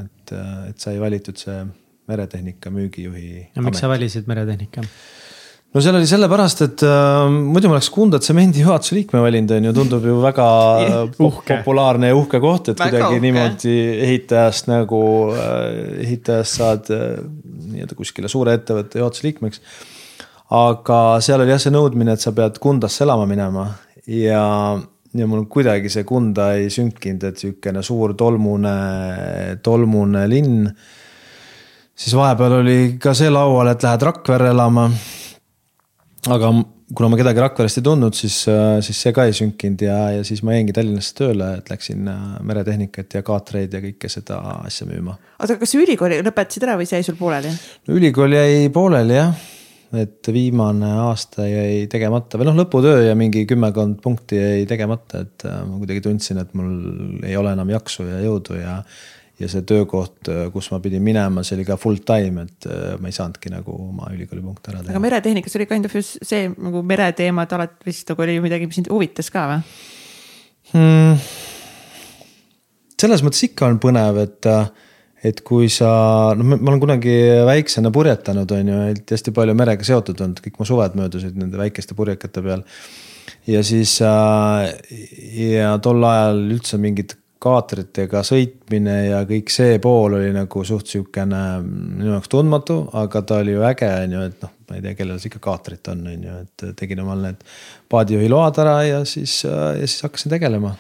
et, 0.01 0.37
et 0.71 0.81
sai 0.81 0.97
valitud 1.01 1.37
see 1.37 1.61
meretehnika 2.09 2.73
müügijuhi. 2.73 3.51
no 3.57 3.69
miks 3.69 3.85
sa 3.85 3.91
valisid 3.93 4.31
meretehnika? 4.31 4.87
No 5.71 5.83
seal 5.83 5.97
oli 6.01 6.09
sellepärast, 6.11 6.63
et 6.67 6.83
äh, 6.87 7.31
muidu 7.31 7.71
ma 7.71 7.77
oleks 7.77 7.91
Kunda 7.95 8.19
tsemendi 8.23 8.65
juhatuse 8.65 8.97
liikme 8.97 9.23
valinud, 9.23 9.53
on 9.55 9.69
ju, 9.69 9.75
tundub 9.77 10.07
ju 10.09 10.17
väga 10.23 10.47
uhke. 11.29 11.61
populaarne 11.61 12.11
ja 12.11 12.17
uhke 12.19 12.41
koht, 12.43 12.73
et 12.73 12.81
väga 12.81 12.97
kuidagi 12.97 13.19
uhke. 13.19 13.25
niimoodi 13.27 13.77
ehitajast 14.09 14.71
nagu 14.71 15.03
äh,, 15.37 15.67
ehitajast 16.07 16.59
saad 16.59 16.91
äh, 16.95 17.21
nii-öelda 17.71 17.99
kuskile 17.99 18.31
suure 18.33 18.57
ettevõtte 18.59 19.03
juhatuse 19.03 19.29
liikmeks. 19.29 19.63
aga 20.59 21.03
seal 21.23 21.45
oli 21.45 21.55
jah 21.55 21.63
see 21.63 21.75
nõudmine, 21.75 22.19
et 22.19 22.25
sa 22.25 22.35
pead 22.35 22.59
Kundasse 22.63 23.05
elama 23.07 23.29
minema 23.31 23.69
ja, 24.11 24.43
ja 25.15 25.31
mul 25.31 25.47
kuidagi 25.53 25.93
see 25.93 26.03
Kunda 26.09 26.51
ei 26.59 26.67
sünkinud, 26.75 27.29
et 27.31 27.39
sihukene 27.39 27.85
suur 27.87 28.17
tolmune, 28.19 28.75
tolmune 29.63 30.27
linn. 30.35 30.67
siis 31.95 32.19
vahepeal 32.19 32.59
oli 32.59 32.81
ka 32.99 33.15
see 33.15 33.31
laual, 33.31 33.71
et 33.71 33.87
lähed 33.87 34.09
Rakverre 34.11 34.51
elama 34.51 34.91
aga 36.29 36.51
kuna 36.95 37.09
ma 37.09 37.19
kedagi 37.21 37.41
Rakverest 37.41 37.81
ei 37.81 37.85
tundnud, 37.87 38.17
siis, 38.19 38.43
äh, 38.51 38.81
siis 38.85 38.99
see 39.05 39.13
ka 39.17 39.25
ei 39.29 39.37
sünkinud 39.37 39.85
ja, 39.85 39.99
ja 40.17 40.25
siis 40.27 40.43
ma 40.47 40.57
jäingi 40.57 40.75
Tallinnasse 40.77 41.15
tööle, 41.17 41.53
et 41.61 41.71
läksin 41.71 42.09
äh, 42.11 42.25
meretehnikat 42.47 43.17
ja 43.17 43.23
kaatreid 43.27 43.77
ja 43.77 43.83
kõike 43.85 44.11
seda 44.13 44.41
asja 44.59 44.89
müüma. 44.91 45.15
oota, 45.39 45.57
kas 45.61 45.77
ülikooli 45.79 46.21
lõpetasid 46.27 46.67
ära 46.67 46.77
või 46.81 46.89
see 46.91 47.01
jäi 47.01 47.07
sul 47.07 47.19
pooleli? 47.21 47.55
ülikool 47.95 48.35
jäi 48.37 48.67
pooleli 48.75 49.17
jah, 49.17 49.47
et 50.03 50.33
viimane 50.35 50.91
aasta 51.07 51.47
jäi 51.49 51.87
tegemata 51.93 52.41
või 52.41 52.51
noh, 52.51 52.59
lõputöö 52.65 53.07
ja 53.07 53.15
mingi 53.19 53.47
kümmekond 53.49 54.03
punkti 54.03 54.43
jäi 54.43 54.67
tegemata, 54.71 55.25
et 55.25 55.47
äh, 55.47 55.63
ma 55.69 55.79
kuidagi 55.79 56.05
tundsin, 56.05 56.43
et 56.43 56.53
mul 56.59 57.25
ei 57.25 57.39
ole 57.39 57.55
enam 57.55 57.71
jaksu 57.79 58.09
ja 58.11 58.21
jõudu 58.27 58.59
ja. 58.61 58.81
Ja 59.41 59.49
see 59.49 59.65
töökoht, 59.67 60.29
kus 60.53 60.69
ma 60.73 60.81
pidin 60.85 61.05
minema, 61.05 61.45
see 61.47 61.57
oli 61.57 61.65
ka 61.69 61.79
full 61.81 62.03
time, 62.07 62.45
et 62.45 62.69
äh, 62.69 62.97
ma 63.01 63.09
ei 63.09 63.17
saanudki 63.17 63.53
nagu 63.53 63.73
oma 63.73 64.11
ülikooli 64.13 64.43
punkte 64.45 64.73
ära 64.73 64.83
teha. 64.83 64.93
aga 64.93 65.05
meretehnikas 65.07 65.57
oli 65.57 65.69
kind 65.71 65.89
of 65.89 65.95
just 65.97 66.21
see 66.27 66.51
nagu 66.51 66.83
mereteemad 66.87 67.57
alati 67.57 67.89
vist 67.89 68.13
nagu 68.13 68.27
oli 68.27 68.37
midagi, 68.45 68.69
mis 68.69 68.81
sind 68.81 68.91
huvitas 68.93 69.33
ka 69.33 69.47
või 69.55 69.63
hmm.? 70.75 71.25
selles 73.01 73.25
mõttes 73.25 73.49
ikka 73.49 73.71
on 73.71 73.81
põnev, 73.83 74.21
et 74.27 74.51
äh, 74.51 74.69
et 75.25 75.43
kui 75.45 75.69
sa, 75.73 75.91
noh, 76.37 76.47
ma 76.55 76.73
olen 76.73 76.81
kunagi 76.81 77.15
väiksena 77.49 77.93
purjetanud, 77.93 78.53
on 78.57 78.73
ju, 78.73 78.81
et 78.95 79.15
hästi 79.17 79.35
palju 79.37 79.57
merega 79.59 79.85
seotud 79.85 80.21
olnud, 80.25 80.41
kõik 80.41 80.57
mu 80.61 80.67
suved 80.69 80.97
möödusid 80.97 81.37
nende 81.37 81.61
väikeste 81.61 81.97
purjekate 81.97 82.45
peal. 82.45 82.65
ja 83.49 83.65
siis 83.65 83.97
äh, 84.05 84.69
ja 85.41 85.75
tol 85.85 86.05
ajal 86.05 86.45
üldse 86.57 86.81
mingid 86.81 87.20
kaatritega 87.41 88.21
sõitmine 88.27 88.97
ja 89.07 89.21
kõik 89.29 89.49
see 89.53 89.79
pool 89.81 90.19
oli 90.19 90.29
nagu 90.35 90.65
suht 90.67 90.91
sihukene 90.93 91.41
minu 91.65 92.13
jaoks 92.13 92.29
tundmatu, 92.33 92.83
aga 93.01 93.23
ta 93.25 93.41
oli 93.41 93.55
ju 93.55 93.65
äge, 93.65 93.89
on 94.05 94.17
ju, 94.17 94.25
et 94.29 94.45
noh, 94.45 94.53
ma 94.69 94.77
ei 94.77 94.85
tea, 94.85 94.99
kellel 94.99 95.17
siis 95.17 95.31
ikka 95.31 95.41
kaatrit 95.49 95.89
on, 95.93 96.03
on 96.13 96.27
ju, 96.29 96.37
et 96.45 96.67
tegin 96.77 97.01
omal 97.01 97.25
need 97.25 97.41
paadijuhi 97.91 98.29
load 98.29 98.61
ära 98.61 98.77
ja 98.85 99.01
siis, 99.09 99.39
ja 99.47 99.73
siis 99.81 100.05
hakkasin 100.05 100.35
tegelema. 100.37 100.75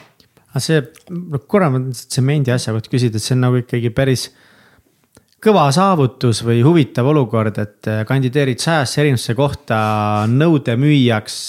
Aga 0.51 0.63
see, 0.67 0.85
korra 1.49 1.71
ma 1.73 1.81
tsemendi 1.95 2.53
asja 2.53 2.75
kohta 2.77 2.93
küsida, 2.93 3.17
et 3.17 3.25
see 3.25 3.39
on 3.39 3.45
nagu 3.47 3.61
ikkagi 3.63 3.93
päris 3.97 4.27
kõva 5.41 5.65
saavutus 5.73 6.43
või 6.45 6.61
huvitav 6.61 7.09
olukord, 7.09 7.57
et 7.63 7.89
kandideerid 8.05 8.61
sajasse 8.61 9.01
erinevusse 9.01 9.37
kohta 9.39 9.81
nõudemüüjaks, 10.29 11.41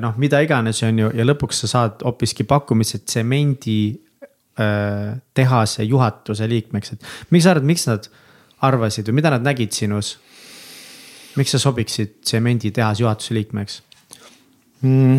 noh, 0.00 0.16
mida 0.22 0.40
iganes, 0.46 0.80
on 0.88 1.04
ju, 1.04 1.12
ja 1.12 1.28
lõpuks 1.28 1.60
sa 1.66 1.72
saad 1.74 2.06
hoopiski 2.06 2.48
pakkumise 2.48 3.02
tsemendi 3.04 4.05
tehase 4.56 5.84
juhatuse 5.84 6.48
liikmeks, 6.48 6.94
et 6.94 7.10
miks 7.34 7.44
sa 7.44 7.52
arvad, 7.52 7.66
miks 7.68 7.84
nad 7.90 8.06
arvasid 8.64 9.10
või 9.10 9.20
mida 9.20 9.34
nad 9.34 9.44
nägid 9.44 9.74
sinus? 9.76 10.16
miks 11.36 11.52
sa 11.52 11.60
sobiksid 11.60 12.22
tsemenditehase 12.24 13.04
juhatuse 13.04 13.34
liikmeks 13.36 13.82
mm.? 14.80 15.18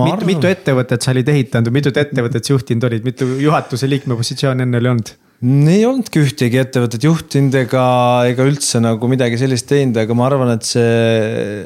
mitu 0.00 0.26
mitu 0.26 0.50
ettevõtet 0.50 1.04
sa 1.04 1.12
olid 1.14 1.28
ehitanud 1.30 1.70
või 1.70 1.78
mitut 1.78 2.00
ettevõtet 2.00 2.42
sa 2.42 2.56
juhtinud 2.56 2.88
olid, 2.88 3.04
mitu 3.06 3.28
juhatuse 3.38 3.86
liikme 3.90 4.18
positsiooni 4.18 4.66
enne 4.66 4.80
oli 4.82 4.90
olnud? 4.90 5.14
ei 5.44 5.84
olnudki 5.86 6.22
ühtegi 6.24 6.60
ettevõtet 6.62 7.04
juhtinud 7.04 7.54
ega, 7.58 7.86
ega 8.30 8.46
üldse 8.48 8.80
nagu 8.82 9.10
midagi 9.10 9.38
sellist 9.40 9.68
teinud, 9.70 9.98
aga 10.00 10.16
ma 10.16 10.28
arvan, 10.30 10.54
et 10.56 10.66
see 10.66 11.64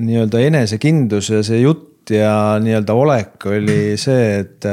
nii-öelda 0.00 0.42
enesekindlus 0.46 1.32
ja 1.34 1.44
see 1.46 1.62
jutt 1.64 1.89
ja 2.14 2.34
nii-öelda 2.62 2.96
olek 2.96 3.46
oli 3.50 3.96
see, 4.00 4.40
et, 4.42 4.68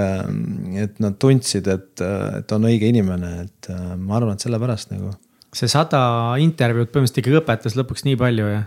et 0.83 0.99
nad 1.03 1.17
tundsid, 1.21 1.69
et, 1.71 2.03
et 2.41 2.53
on 2.55 2.67
õige 2.69 2.89
inimene, 2.89 3.31
et 3.45 3.71
ma 3.97 4.19
arvan, 4.19 4.35
et 4.35 4.45
sellepärast 4.45 4.93
nagu. 4.95 5.13
see 5.57 5.69
sada 5.71 5.99
intervjuud 6.43 6.91
põhimõtteliselt 6.91 7.21
ikkagi 7.23 7.39
õpetas 7.39 7.77
lõpuks 7.79 8.03
nii 8.05 8.17
palju 8.19 8.49
ja 8.51 8.63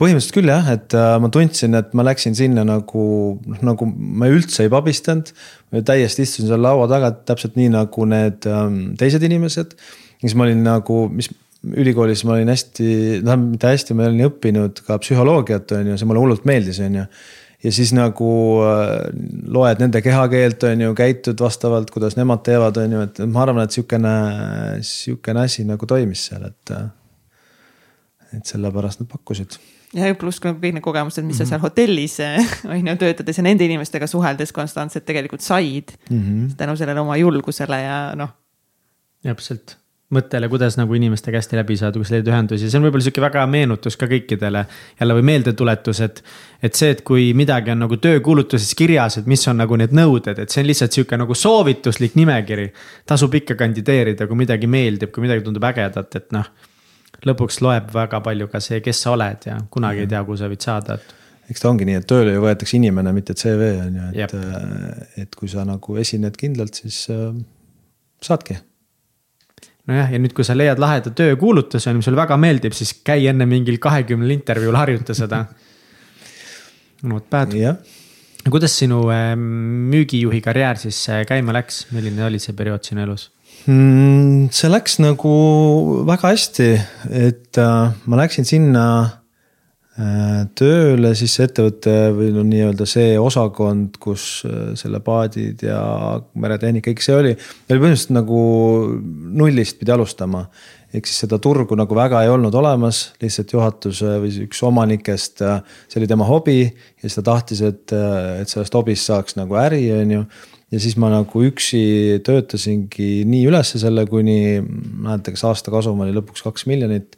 põhimõtteliselt 0.00 0.36
küll 0.36 0.50
jah, 0.50 0.66
et 0.74 0.96
äh, 0.96 1.14
ma 1.22 1.30
tundsin, 1.32 1.76
et 1.78 1.94
ma 1.96 2.04
läksin 2.06 2.36
sinna 2.36 2.66
nagu, 2.68 3.04
noh 3.46 3.62
nagu 3.64 3.88
ma 3.88 4.28
üldse 4.32 4.66
ei 4.66 4.72
pabistanud. 4.72 5.32
täiesti 5.76 6.26
istusin 6.26 6.50
seal 6.50 6.62
laua 6.62 6.86
taga 6.90 7.12
täpselt 7.28 7.56
nii 7.58 7.72
nagu 7.74 8.06
need 8.08 8.46
ähm, 8.50 8.94
teised 9.00 9.24
inimesed. 9.24 9.74
siis 10.20 10.36
ma 10.36 10.46
olin 10.46 10.62
nagu, 10.64 11.06
mis 11.12 11.30
ülikoolis 11.66 12.22
ma 12.24 12.36
olin 12.36 12.52
hästi, 12.52 12.86
tähendab 13.24 13.48
mitte 13.56 13.72
hästi, 13.72 13.96
ma 13.96 14.06
olin 14.10 14.28
õppinud 14.28 14.84
ka 14.86 15.00
psühholoogiat 15.02 15.72
on 15.78 15.92
ju, 15.92 15.98
see 15.98 16.08
mulle 16.08 16.22
hullult 16.22 16.46
meeldis, 16.48 16.80
on 16.84 17.00
ju 17.00 17.06
ja 17.64 17.72
siis 17.72 17.92
nagu 17.96 18.32
äh, 18.64 19.06
loed 19.48 19.80
nende 19.82 20.02
kehakeelt, 20.04 20.62
on 20.68 20.80
ju, 20.80 20.94
käitud 20.94 21.40
vastavalt, 21.40 21.90
kuidas 21.90 22.16
nemad 22.16 22.44
teevad, 22.46 22.76
on 22.82 22.98
ju, 22.98 23.06
et 23.08 23.22
ma 23.26 23.42
arvan, 23.46 23.64
et 23.64 23.76
sihukene, 23.76 24.16
sihukene 24.86 25.46
asi 25.46 25.64
nagu 25.68 25.86
toimis 25.86 26.28
seal, 26.30 26.50
et. 26.50 26.76
Äh, 26.76 26.86
et 28.34 28.48
sellepärast 28.50 28.98
nad 29.00 29.06
pakkusid 29.08 29.54
ja 29.94 30.10
pluss 30.18 30.40
ka 30.42 30.52
kõik 30.56 30.76
need 30.76 30.84
kogemused, 30.84 31.24
mis 31.24 31.38
mm 31.38 31.38
-hmm. 31.38 31.38
sa 31.38 31.44
mhm. 31.44 31.48
seal 31.48 31.60
hotellis 31.60 32.16
on 32.72 32.88
ju 32.88 32.96
töötades 32.96 33.38
ja 33.38 33.42
nende 33.42 33.64
inimestega 33.64 34.06
suheldes 34.06 34.52
konstantselt 34.52 35.04
tegelikult 35.04 35.40
said 35.40 35.92
mm. 36.10 36.20
-hmm. 36.20 36.54
tänu 36.56 36.76
sellele 36.76 37.00
oma 37.00 37.16
julgusele 37.16 37.80
ja 37.80 38.14
noh. 38.14 38.28
täpselt, 39.22 39.76
mõttele, 40.14 40.46
kuidas 40.48 40.76
nagu 40.78 40.94
inimestega 40.94 41.40
hästi 41.40 41.58
läbi 41.58 41.76
saada, 41.80 41.98
kuidas 41.98 42.12
leida 42.14 42.30
ühendusi, 42.30 42.68
see 42.70 42.78
on 42.78 42.86
võib-olla 42.86 43.06
sihuke 43.06 43.24
väga 43.24 43.42
meenutus 43.50 43.96
ka 43.98 44.06
kõikidele. 44.10 44.64
jälle 45.00 45.16
või 45.18 45.26
meeldetuletus, 45.32 46.00
et, 46.00 46.22
et 46.62 46.78
see, 46.78 46.92
et 46.94 47.02
kui 47.06 47.32
midagi 47.34 47.74
on 47.74 47.82
nagu 47.82 47.98
töökuulutuses 47.98 48.74
kirjas, 48.78 49.18
et 49.18 49.26
mis 49.26 49.42
on 49.48 49.58
nagu 49.58 49.76
need 49.76 49.96
nõuded, 49.96 50.38
et 50.38 50.50
see 50.50 50.62
on 50.62 50.70
lihtsalt 50.70 50.94
sihuke 50.94 51.18
nagu 51.18 51.34
soovituslik 51.34 52.14
nimekiri. 52.14 52.72
tasub 53.06 53.34
ikka 53.34 53.58
kandideerida, 53.58 54.26
kui 54.26 54.36
midagi 54.36 54.70
meeldib, 54.70 55.10
kui 55.10 55.26
midagi 55.26 55.44
tundub 55.44 55.66
ägedat, 55.66 56.14
et 56.16 56.32
noh 56.32 56.46
lõpuks 57.26 57.62
loeb 57.64 57.90
väga 57.94 58.20
palju 58.22 58.46
ka 58.52 58.60
see, 58.60 58.80
kes 58.84 59.00
sa 59.02 59.14
oled 59.16 59.46
ja 59.48 59.56
kunagi 59.72 60.04
ei 60.04 60.10
tea, 60.10 60.22
kuhu 60.24 60.36
sa 60.38 60.50
võid 60.50 60.62
saada, 60.62 60.98
et 61.00 61.50
eks 61.50 61.62
ta 61.62 61.70
ongi 61.70 61.86
nii, 61.88 61.98
et 62.00 62.06
tööle 62.10 62.34
ju 62.34 62.44
võetakse 62.44 62.76
inimene, 62.78 63.12
mitte 63.16 63.34
CV 63.38 63.68
on 63.80 63.98
ju, 64.00 64.06
et, 64.24 64.34
äh, 64.34 65.22
et 65.24 65.36
kui 65.38 65.50
sa 65.50 65.64
nagu 65.66 65.98
esined 66.02 66.38
kindlalt, 66.38 66.82
siis 66.82 67.04
äh, 67.14 67.28
saadki. 68.24 68.58
Nojah, 69.90 70.10
ja 70.12 70.20
nüüd, 70.22 70.34
kui 70.36 70.46
sa 70.46 70.56
leiad 70.56 70.80
laheda 70.82 71.12
töökuulutuse, 71.16 71.94
mis 71.96 72.06
sulle 72.06 72.18
väga 72.18 72.38
meeldib, 72.40 72.74
siis 72.76 72.92
käi 73.06 73.28
enne 73.30 73.46
mingil 73.48 73.78
kahekümnel 73.82 74.34
intervjuul 74.38 74.78
harjuta 74.78 75.14
seda. 75.16 75.44
Not 77.06 77.30
bad. 77.30 77.54
kuidas 78.50 78.76
sinu 78.78 79.08
äh, 79.10 79.34
müügijuhi 79.36 80.40
karjäär 80.40 80.78
siis 80.78 81.00
äh, 81.10 81.24
käima 81.26 81.52
läks, 81.52 81.86
milline 81.90 82.24
oli 82.24 82.38
see 82.38 82.54
periood 82.54 82.84
sinu 82.86 83.02
elus? 83.02 83.30
mm,? 83.66 84.48
see 84.54 84.70
läks 84.70 85.00
nagu 85.02 85.32
väga 86.06 86.30
hästi, 86.30 86.68
et 87.10 87.58
äh, 87.58 87.92
ma 88.06 88.20
läksin 88.22 88.46
sinna 88.48 88.86
tööle 89.96 91.14
siis 91.16 91.34
ettevõtte 91.40 91.92
või 92.12 92.28
no 92.34 92.42
nii-öelda 92.44 92.84
see 92.88 93.14
osakond, 93.16 93.94
kus 94.02 94.42
äh, 94.44 94.74
selle 94.76 95.00
paadid 95.04 95.62
ja 95.64 95.78
meretehnika, 96.36 96.90
kõik 96.90 97.04
see 97.04 97.16
oli. 97.16 97.36
meil 97.68 97.80
põhimõtteliselt 97.80 98.12
nagu 98.18 98.40
nullist 99.40 99.78
pidi 99.80 99.94
alustama 99.94 100.44
ehk 100.96 101.08
siis 101.08 101.22
seda 101.24 101.38
turgu 101.42 101.76
nagu 101.78 101.96
väga 101.96 102.22
ei 102.24 102.32
olnud 102.32 102.54
olemas, 102.56 103.10
lihtsalt 103.22 103.52
juhatuse 103.52 104.18
või 104.22 104.34
üks 104.44 104.60
omanikest, 104.68 105.40
äh, 105.44 105.64
see 105.88 106.02
oli 106.02 106.10
tema 106.10 106.28
hobi 106.28 106.60
ja 106.66 107.06
siis 107.06 107.16
ta 107.18 107.24
tahtis, 107.32 107.64
et, 107.64 107.88
äh, 107.96 108.42
et 108.42 108.52
sellest 108.52 108.76
hobist 108.76 109.08
saaks 109.08 109.40
nagu 109.40 109.56
äri, 109.60 109.86
on 109.96 110.14
ju 110.18 110.26
ja 110.74 110.80
siis 110.82 110.96
ma 110.98 111.10
nagu 111.12 111.42
üksi 111.46 112.20
töötasingi 112.26 113.24
nii 113.28 113.44
ülesse 113.46 113.78
selle, 113.80 114.06
kuni 114.10 114.58
mäletan, 114.60 115.36
kas 115.36 115.44
aasta 115.46 115.72
kasum 115.74 116.00
oli 116.02 116.14
lõpuks 116.16 116.42
kaks 116.46 116.66
miljonit. 116.66 117.14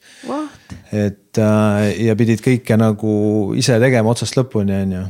Et 0.93 1.41
äh, 1.41 1.81
ja 2.07 2.17
pidid 2.19 2.43
kõike 2.45 2.79
nagu 2.81 3.15
ise 3.59 3.79
tegema 3.83 4.13
otsast 4.13 4.39
lõpuni, 4.39 4.77
on 4.85 4.95
ju, 4.97 5.03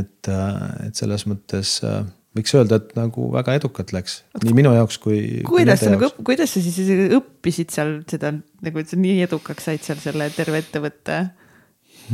et, 0.00 0.30
äh, 0.32 0.54
et 0.88 0.98
selles 0.98 1.26
mõttes 1.30 1.78
äh, 1.86 2.02
võiks 2.38 2.54
öelda, 2.56 2.78
et 2.80 2.94
nagu 2.98 3.28
väga 3.32 3.56
edukalt 3.58 3.92
läks 3.96 4.20
nii 4.44 4.54
minu 4.56 4.72
jaoks 4.76 5.00
kui. 5.02 5.20
kuidas 5.48 5.82
sa 5.84 5.92
nagu, 5.94 6.10
kuidas 6.26 6.54
sa 6.54 6.62
siis 6.62 6.90
õppisid 7.16 7.74
seal 7.74 7.98
seda 8.10 8.34
nagu, 8.36 8.80
et 8.80 8.90
sa 8.90 8.98
nii 9.00 9.22
edukaks 9.26 9.70
said 9.70 9.84
seal 9.84 10.00
selle 10.02 10.28
terve 10.36 10.62
ettevõtte 10.62 11.20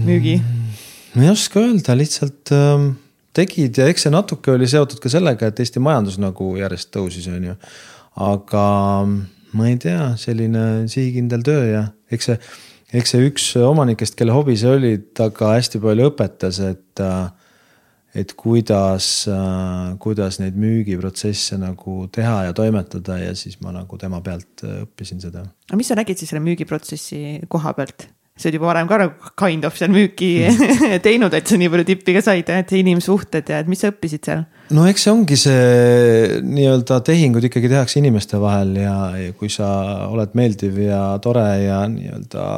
müügi 0.00 0.38
mm,? 0.40 0.76
ma 1.14 1.26
ei 1.26 1.32
oska 1.32 1.62
öelda, 1.62 1.96
lihtsalt 1.98 2.52
ähm, 2.54 2.92
tegid 3.36 3.78
ja 3.78 3.88
eks 3.90 4.06
see 4.06 4.14
natuke 4.14 4.54
oli 4.54 4.68
seotud 4.70 5.02
ka 5.02 5.12
sellega, 5.12 5.50
et 5.50 5.62
Eesti 5.62 5.82
majandus 5.82 6.18
nagu 6.22 6.54
järjest 6.58 6.90
tõusis, 6.94 7.28
on 7.30 7.50
ju. 7.50 7.56
aga 8.24 8.66
ma 9.54 9.70
ei 9.70 9.78
tea, 9.82 10.12
selline 10.20 10.86
sihikindel 10.90 11.44
töö 11.46 11.66
ja 11.70 11.84
eks 12.14 12.30
see, 12.30 12.38
eks 12.94 13.14
see 13.14 13.28
üks 13.28 13.46
omanikest, 13.60 14.16
kelle 14.18 14.34
hobi 14.34 14.56
see 14.58 14.70
oli, 14.70 14.92
ta 15.16 15.30
ka 15.34 15.54
hästi 15.56 15.80
palju 15.82 16.10
õpetas, 16.12 16.60
et 16.64 17.04
et 18.14 18.30
kuidas, 18.38 19.06
kuidas 20.02 20.36
neid 20.38 20.58
müügiprotsesse 20.62 21.58
nagu 21.58 22.04
teha 22.14 22.44
ja 22.46 22.52
toimetada 22.54 23.18
ja 23.18 23.32
siis 23.34 23.58
ma 23.64 23.72
nagu 23.74 23.98
tema 23.98 24.20
pealt 24.22 24.62
õppisin 24.68 25.22
seda. 25.22 25.42
aga 25.66 25.78
mis 25.80 25.90
sa 25.90 25.98
nägid 25.98 26.20
siis 26.20 26.30
selle 26.30 26.44
müügiprotsessi 26.46 27.48
koha 27.50 27.74
pealt? 27.74 28.06
Sa 28.34 28.48
oled 28.48 28.56
juba 28.58 28.66
varem 28.66 28.88
ka 28.90 28.96
nagu 28.98 29.32
kind 29.38 29.66
of 29.66 29.76
seal 29.78 29.92
müüki 29.94 30.28
teinud, 31.06 31.34
et 31.38 31.46
sa 31.46 31.58
nii 31.58 31.70
palju 31.70 31.86
tippi 31.86 32.16
ka 32.16 32.22
said, 32.24 32.48
et 32.50 32.72
inimsuhted 32.74 33.52
ja 33.52 33.60
et 33.62 33.70
mis 33.70 33.78
sa 33.84 33.92
õppisid 33.92 34.26
seal? 34.26 34.42
no 34.74 34.86
eks 34.90 35.04
see 35.06 35.12
ongi 35.12 35.38
see 35.38 36.40
nii-öelda 36.42 36.98
tehingud 37.06 37.46
ikkagi 37.46 37.70
tehakse 37.70 38.00
inimeste 38.00 38.40
vahel 38.42 38.72
ja, 38.80 38.96
ja 39.20 39.36
kui 39.38 39.52
sa 39.54 39.68
oled 40.08 40.34
meeldiv 40.34 40.80
ja 40.82 41.02
tore 41.22 41.46
ja 41.62 41.84
nii-öelda 41.92 42.48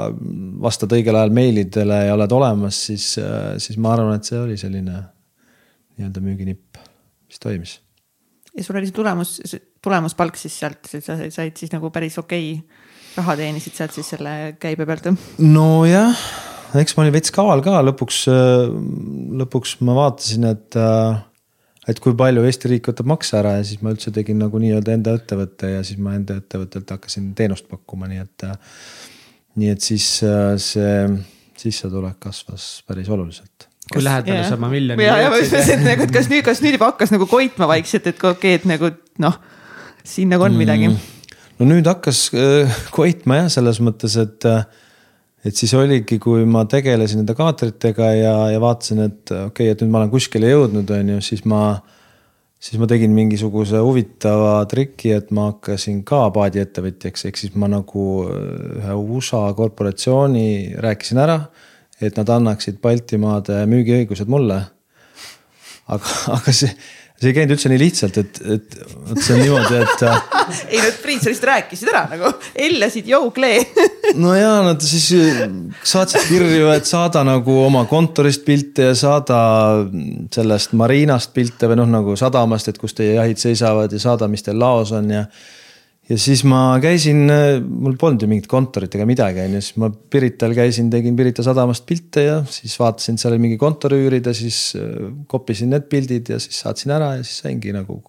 vastad 0.64 0.96
õigel 0.96 1.20
ajal 1.20 1.36
meilidele 1.36 2.00
ja 2.06 2.16
oled 2.16 2.36
olemas, 2.38 2.80
siis, 2.88 3.10
siis 3.60 3.76
ma 3.76 3.92
arvan, 3.98 4.16
et 4.16 4.32
see 4.32 4.40
oli 4.40 4.56
selline 4.60 5.02
nii-öelda 5.98 6.24
müüginipp, 6.24 6.80
mis 7.28 7.42
toimis. 7.42 7.76
ja 8.56 8.64
sul 8.64 8.80
oli 8.80 8.88
see 8.88 8.96
tulemus, 8.96 9.36
tulemuspalk 9.84 10.40
siis 10.40 10.56
sealt, 10.64 10.88
sa 10.88 11.20
said 11.20 11.60
siis 11.60 11.76
nagu 11.76 11.92
päris 11.92 12.16
okei 12.24 12.54
okay 12.56 12.84
raha 13.16 13.36
teenisid 13.38 13.76
sealt 13.76 13.96
siis 13.96 14.10
selle 14.14 14.32
käibe 14.62 14.86
pealt? 14.88 15.08
nojah, 15.42 16.26
eks 16.80 16.96
ma 16.96 17.04
olin 17.04 17.14
veits 17.14 17.32
kaval 17.34 17.62
ka 17.64 17.80
lõpuks, 17.86 18.24
lõpuks 19.42 19.76
ma 19.86 19.96
vaatasin, 19.98 20.48
et, 20.50 20.78
et 21.92 22.02
kui 22.02 22.16
palju 22.18 22.44
Eesti 22.48 22.72
riik 22.72 22.90
võtab 22.92 23.12
makse 23.14 23.38
ära 23.40 23.56
ja 23.58 23.64
siis 23.66 23.82
ma 23.84 23.94
üldse 23.94 24.12
tegin 24.14 24.40
nagu 24.42 24.60
nii-öelda 24.62 24.98
enda 24.98 25.16
ettevõtte 25.20 25.76
ja 25.76 25.86
siis 25.86 26.00
ma 26.02 26.16
enda 26.18 26.38
ettevõttelt 26.42 26.92
hakkasin 26.96 27.32
teenust 27.38 27.68
pakkuma, 27.70 28.10
nii 28.10 28.24
et. 28.24 28.50
nii 29.56 29.72
et 29.72 29.80
siis 29.80 30.10
see 30.20 30.98
sissetulek 31.56 32.20
kasvas 32.20 32.84
päris 32.86 33.08
oluliselt 33.08 33.70
kui 33.92 34.02
lähedale 34.02 34.42
sa 34.44 34.56
oma 34.58 34.68
miljoni 34.68 35.04
ja, 35.04 35.14
ja 35.22 35.28
ma 35.30 35.38
ütlesin, 35.38 35.78
et 35.78 35.84
nagu, 35.86 36.04
et 36.08 36.12
kas 36.12 36.26
nüüd, 36.28 36.42
kas 36.44 36.60
nüüd 36.60 36.74
juba 36.74 36.90
hakkas 36.90 37.12
nagu 37.14 37.28
koitma 37.30 37.68
vaikselt, 37.70 38.08
et 38.10 38.18
okei 38.18 38.32
okay,, 38.34 38.58
et 38.58 38.66
nagu 38.68 38.90
noh, 39.22 39.36
siin 40.04 40.34
nagu 40.34 40.44
on 40.44 40.58
midagi 40.58 40.90
mm 40.90 41.15
no 41.58 41.68
nüüd 41.68 41.88
hakkas 41.88 42.26
äh, 42.36 42.80
koitma 42.94 43.42
jah, 43.42 43.50
selles 43.58 43.80
mõttes, 43.84 44.16
et, 44.20 44.46
äh, 44.48 44.64
et 45.46 45.56
siis 45.56 45.72
oligi, 45.78 46.18
kui 46.22 46.44
ma 46.48 46.66
tegelesin 46.68 47.22
nende 47.22 47.36
kaatritega 47.38 48.10
ja, 48.16 48.34
ja 48.52 48.62
vaatasin, 48.62 49.04
et 49.06 49.32
okei 49.32 49.46
okay,, 49.50 49.74
et 49.74 49.84
nüüd 49.84 49.92
ma 49.92 50.02
olen 50.02 50.12
kuskile 50.12 50.50
jõudnud, 50.52 50.90
on 50.98 51.14
ju, 51.16 51.22
siis 51.24 51.46
ma. 51.48 51.62
siis 52.66 52.80
ma 52.80 52.86
tegin 52.90 53.12
mingisuguse 53.14 53.78
huvitava 53.84 54.64
triki, 54.66 55.12
et 55.14 55.28
ma 55.30 55.50
hakkasin 55.52 56.00
ka 56.08 56.24
paadiettevõtjaks, 56.34 57.26
ehk 57.28 57.36
siis 57.38 57.54
ma 57.54 57.68
nagu 57.70 58.06
äh, 58.26 58.38
ühe 58.80 59.00
USA 59.16 59.46
korporatsiooni 59.56 60.76
rääkisin 60.82 61.22
ära. 61.24 61.46
et 62.00 62.16
nad 62.16 62.28
annaksid 62.28 62.80
Baltimaade 62.82 63.62
müügiõigused 63.70 64.28
mulle. 64.28 64.60
aga, 65.88 66.16
aga 66.36 66.52
see 66.52 66.72
see 67.16 67.30
ei 67.30 67.36
käinud 67.36 67.54
üldse 67.54 67.70
nii 67.72 67.80
lihtsalt, 67.80 68.18
et, 68.20 68.40
et 68.44 68.74
vot 69.08 69.20
see 69.24 69.36
on 69.36 69.40
niimoodi, 69.40 69.78
et 69.80 70.02
äh, 70.04 70.18
ei 70.74 70.80
no 70.82 70.90
Priit, 71.00 71.22
sa 71.24 71.32
lihtsalt 71.32 71.48
rääkisid 71.48 71.90
ära 71.92 72.02
nagu, 72.10 72.32
ellasid 72.66 73.08
jõuklee 73.08 73.62
no 74.22 74.34
ja 74.36 74.52
nad 74.66 74.84
siis 74.84 75.08
äh, 75.16 75.44
saatsid 75.80 76.28
kirju, 76.28 76.68
et 76.74 76.88
saada 76.88 77.24
nagu 77.26 77.56
oma 77.64 77.86
kontorist 77.88 78.44
pilte 78.46 78.90
ja 78.90 78.96
saada 78.98 79.38
sellest 80.34 80.76
marinast 80.76 81.32
pilte 81.36 81.70
või 81.70 81.80
noh, 81.80 81.88
nagu 81.96 82.18
sadamast, 82.20 82.68
et 82.72 82.80
kus 82.80 82.96
teie 82.96 83.16
jahid 83.16 83.40
seisavad 83.40 83.92
ja 83.92 84.02
saada, 84.02 84.28
mis 84.28 84.44
teil 84.44 84.60
laos 84.60 84.92
on 84.96 85.08
ja 85.16 85.24
ja 86.06 86.16
siis 86.20 86.42
ma 86.46 86.60
käisin, 86.82 87.24
mul 87.66 87.96
polnud 87.98 88.22
ju 88.22 88.28
mingit 88.30 88.48
kontorit 88.50 88.94
ega 88.94 89.06
midagi, 89.08 89.42
on 89.42 89.56
ju, 89.58 89.62
siis 89.64 89.78
ma 89.82 89.90
Pirital 89.90 90.54
käisin, 90.56 90.90
tegin 90.92 91.16
Pirita 91.18 91.44
sadamast 91.46 91.86
pilte 91.88 92.26
ja 92.28 92.36
siis 92.50 92.76
vaatasin, 92.80 93.18
seal 93.20 93.34
oli 93.34 93.42
mingi 93.46 93.58
kontori 93.60 93.98
üürida, 94.04 94.34
siis 94.36 94.60
äh, 94.78 95.08
kopisin 95.30 95.72
need 95.74 95.88
pildid 95.90 96.30
ja 96.34 96.38
siis 96.42 96.60
saatsin 96.62 96.94
ära 96.96 97.16
ja 97.18 97.24
siis 97.24 97.42
saingi 97.46 97.74
nagu 97.74 98.00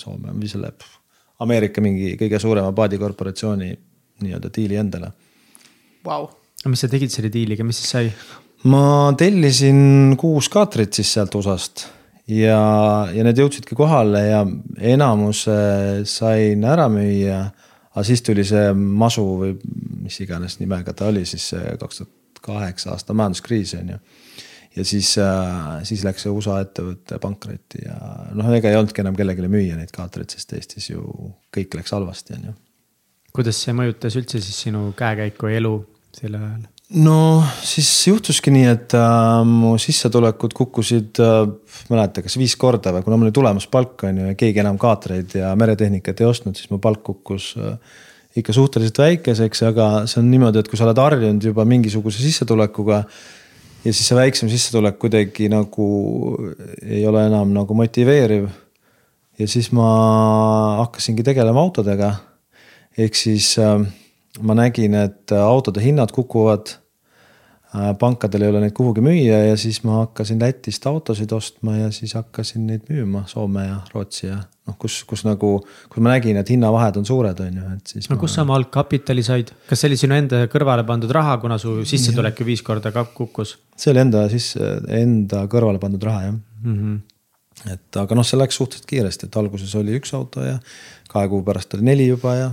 Soome 0.00 0.32
või 0.36 0.48
selle 0.50 0.72
Ameerika 1.44 1.82
mingi 1.84 2.14
kõige 2.20 2.38
suurema 2.40 2.72
paadikorporatsiooni 2.76 3.70
nii-öelda 4.24 4.50
diili 4.54 4.76
endale. 4.78 5.10
Wow.. 6.04 6.28
aga 6.62 6.72
mis 6.72 6.84
sa 6.84 6.88
tegid 6.92 7.12
selle 7.12 7.30
diiliga, 7.32 7.64
mis 7.66 7.80
siis 7.80 7.92
sai? 7.96 8.10
ma 8.70 9.12
tellisin 9.18 10.16
kuus 10.20 10.48
kaatrit 10.52 10.96
siis 10.96 11.12
sealt 11.16 11.34
USA-st 11.36 11.86
ja, 12.30 12.60
ja 13.12 13.26
need 13.26 13.40
jõudsidki 13.40 13.76
kohale 13.78 14.24
ja 14.26 14.42
enamuse 14.94 15.56
sain 16.08 16.64
ära 16.64 16.88
müüa. 16.92 17.44
aga 17.94 18.04
siis 18.06 18.22
tuli 18.26 18.44
see 18.44 18.72
masu 18.74 19.24
või 19.42 19.54
mis 20.04 20.20
iganes 20.20 20.58
nimega 20.60 20.92
ta 20.92 21.08
oli 21.12 21.24
siis 21.28 21.52
kaks 21.80 22.02
tuhat 22.02 22.20
kaheksa 22.44 22.90
aasta 22.94 23.14
majanduskriis 23.16 23.74
on 23.78 23.94
ju. 23.94 23.98
ja 24.76 24.84
siis, 24.84 25.14
äh, 25.18 25.84
siis 25.86 26.04
läks 26.04 26.26
see 26.26 26.32
USA 26.32 26.58
ettevõte 26.64 27.18
pankrotti 27.22 27.84
ja 27.84 27.96
noh, 28.34 28.52
ega 28.56 28.70
ei 28.70 28.78
olnudki 28.80 29.04
enam 29.04 29.16
kellelegi 29.16 29.48
müüa 29.48 29.78
neid 29.78 29.92
kaatreid, 29.94 30.32
sest 30.34 30.52
Eestis 30.56 30.90
ju 30.90 31.04
kõik 31.54 31.76
läks 31.78 31.94
halvasti, 31.96 32.38
on 32.38 32.50
ju. 32.50 32.54
kuidas 33.36 33.62
see 33.64 33.76
mõjutas 33.76 34.16
üldse 34.20 34.40
siis 34.40 34.64
sinu 34.68 34.90
käekäiku 34.96 35.52
ja 35.52 35.60
elu 35.62 35.76
sel 36.14 36.40
ajal? 36.40 36.64
No 36.94 37.18
siis 37.64 37.88
juhtuski 38.06 38.52
nii, 38.54 38.64
et 38.70 38.94
äh, 38.98 39.42
mu 39.48 39.74
sissetulekud 39.82 40.54
kukkusid 40.56 41.20
äh,, 41.22 41.44
mäleta, 41.90 42.22
kas 42.22 42.38
viis 42.38 42.54
korda 42.60 42.92
või 42.94 43.04
kuna 43.06 43.18
mul 43.18 43.30
oli 43.30 43.36
tulemas 43.36 43.66
palk 43.70 44.06
on 44.06 44.20
ju 44.20 44.32
ja 44.32 44.38
keegi 44.38 44.62
enam 44.62 44.78
kaatreid 44.80 45.34
ja 45.40 45.52
meretehnikat 45.58 46.22
ei 46.22 46.28
ostnud, 46.28 46.56
siis 46.58 46.70
mu 46.70 46.78
palk 46.82 47.02
kukkus 47.06 47.54
äh, 47.58 47.78
ikka 48.38 48.54
suhteliselt 48.54 48.98
väikeseks, 48.98 49.62
aga 49.70 49.88
see 50.10 50.20
on 50.22 50.30
niimoodi, 50.32 50.60
et 50.62 50.68
kui 50.70 50.78
sa 50.78 50.86
oled 50.88 50.98
harjunud 50.98 51.48
juba 51.50 51.66
mingisuguse 51.68 52.22
sissetulekuga. 52.22 53.04
ja 53.84 53.92
siis 53.92 54.06
see 54.08 54.16
väiksem 54.18 54.48
sissetulek 54.50 54.98
kuidagi 54.98 55.48
nagu 55.52 55.88
ei 56.82 57.04
ole 57.06 57.26
enam 57.28 57.52
nagu 57.54 57.74
motiveeriv. 57.74 58.48
ja 59.38 59.48
siis 59.48 59.70
ma 59.72 59.88
hakkasingi 60.82 61.22
tegelema 61.22 61.60
autodega. 61.60 62.14
ehk 62.98 63.14
siis 63.14 63.58
äh, 63.58 63.82
ma 64.42 64.54
nägin, 64.54 64.94
et 64.94 65.32
autode 65.32 65.82
hinnad 65.82 66.10
kukuvad. 66.12 66.83
Äh, 67.74 67.90
pankadel 67.98 68.44
ei 68.46 68.52
ole 68.52 68.60
neid 68.62 68.74
kuhugi 68.76 69.02
müüa 69.02 69.40
ja 69.48 69.54
siis 69.58 69.80
ma 69.82 70.04
hakkasin 70.04 70.38
Lätist 70.38 70.84
autosid 70.86 71.32
ostma 71.34 71.72
ja 71.74 71.88
siis 71.94 72.12
hakkasin 72.14 72.68
neid 72.68 72.84
müüma 72.86 73.24
Soome 73.26 73.64
ja 73.66 73.80
Rootsi 73.90 74.28
ja 74.28 74.36
noh, 74.38 74.76
kus, 74.78 75.00
kus 75.10 75.24
nagu, 75.26 75.56
kus 75.90 76.04
ma 76.04 76.12
nägin, 76.12 76.38
et 76.38 76.52
hinnavahed 76.54 77.00
on 77.00 77.08
suured, 77.08 77.40
on 77.42 77.58
ju, 77.58 77.64
et 77.74 77.94
siis. 77.96 78.06
no 78.06 78.14
ma... 78.14 78.20
kust 78.20 78.38
sa 78.38 78.44
oma 78.44 78.54
algkapitali 78.60 79.24
said, 79.26 79.50
kas 79.66 79.82
see 79.82 79.90
oli 79.90 79.98
sinu 79.98 80.14
enda 80.14 80.44
kõrvale 80.52 80.86
pandud 80.86 81.10
raha, 81.18 81.34
kuna 81.42 81.58
su 81.58 81.80
sissetulek 81.88 82.38
ju 82.38 82.46
viis 82.46 82.62
korda 82.62 82.94
kukkus? 82.94 83.56
see 83.74 83.90
oli 83.90 84.04
enda 84.04 84.22
sisse, 84.30 84.70
enda 84.94 85.42
kõrvale 85.50 85.82
pandud 85.82 86.06
raha 86.06 86.28
jah 86.28 86.36
mm. 86.36 86.76
-hmm. 86.78 87.72
et 87.74 88.02
aga 88.04 88.20
noh, 88.20 88.28
see 88.28 88.38
läks 88.38 88.62
suhteliselt 88.62 88.86
kiiresti, 88.92 89.26
et 89.26 89.40
alguses 89.42 89.74
oli 89.82 89.98
üks 89.98 90.14
auto 90.14 90.46
ja 90.46 90.60
kahe 91.10 91.26
kuu 91.32 91.42
pärast 91.42 91.74
oli 91.74 91.90
neli 91.90 92.06
juba 92.06 92.38
ja 92.38 92.52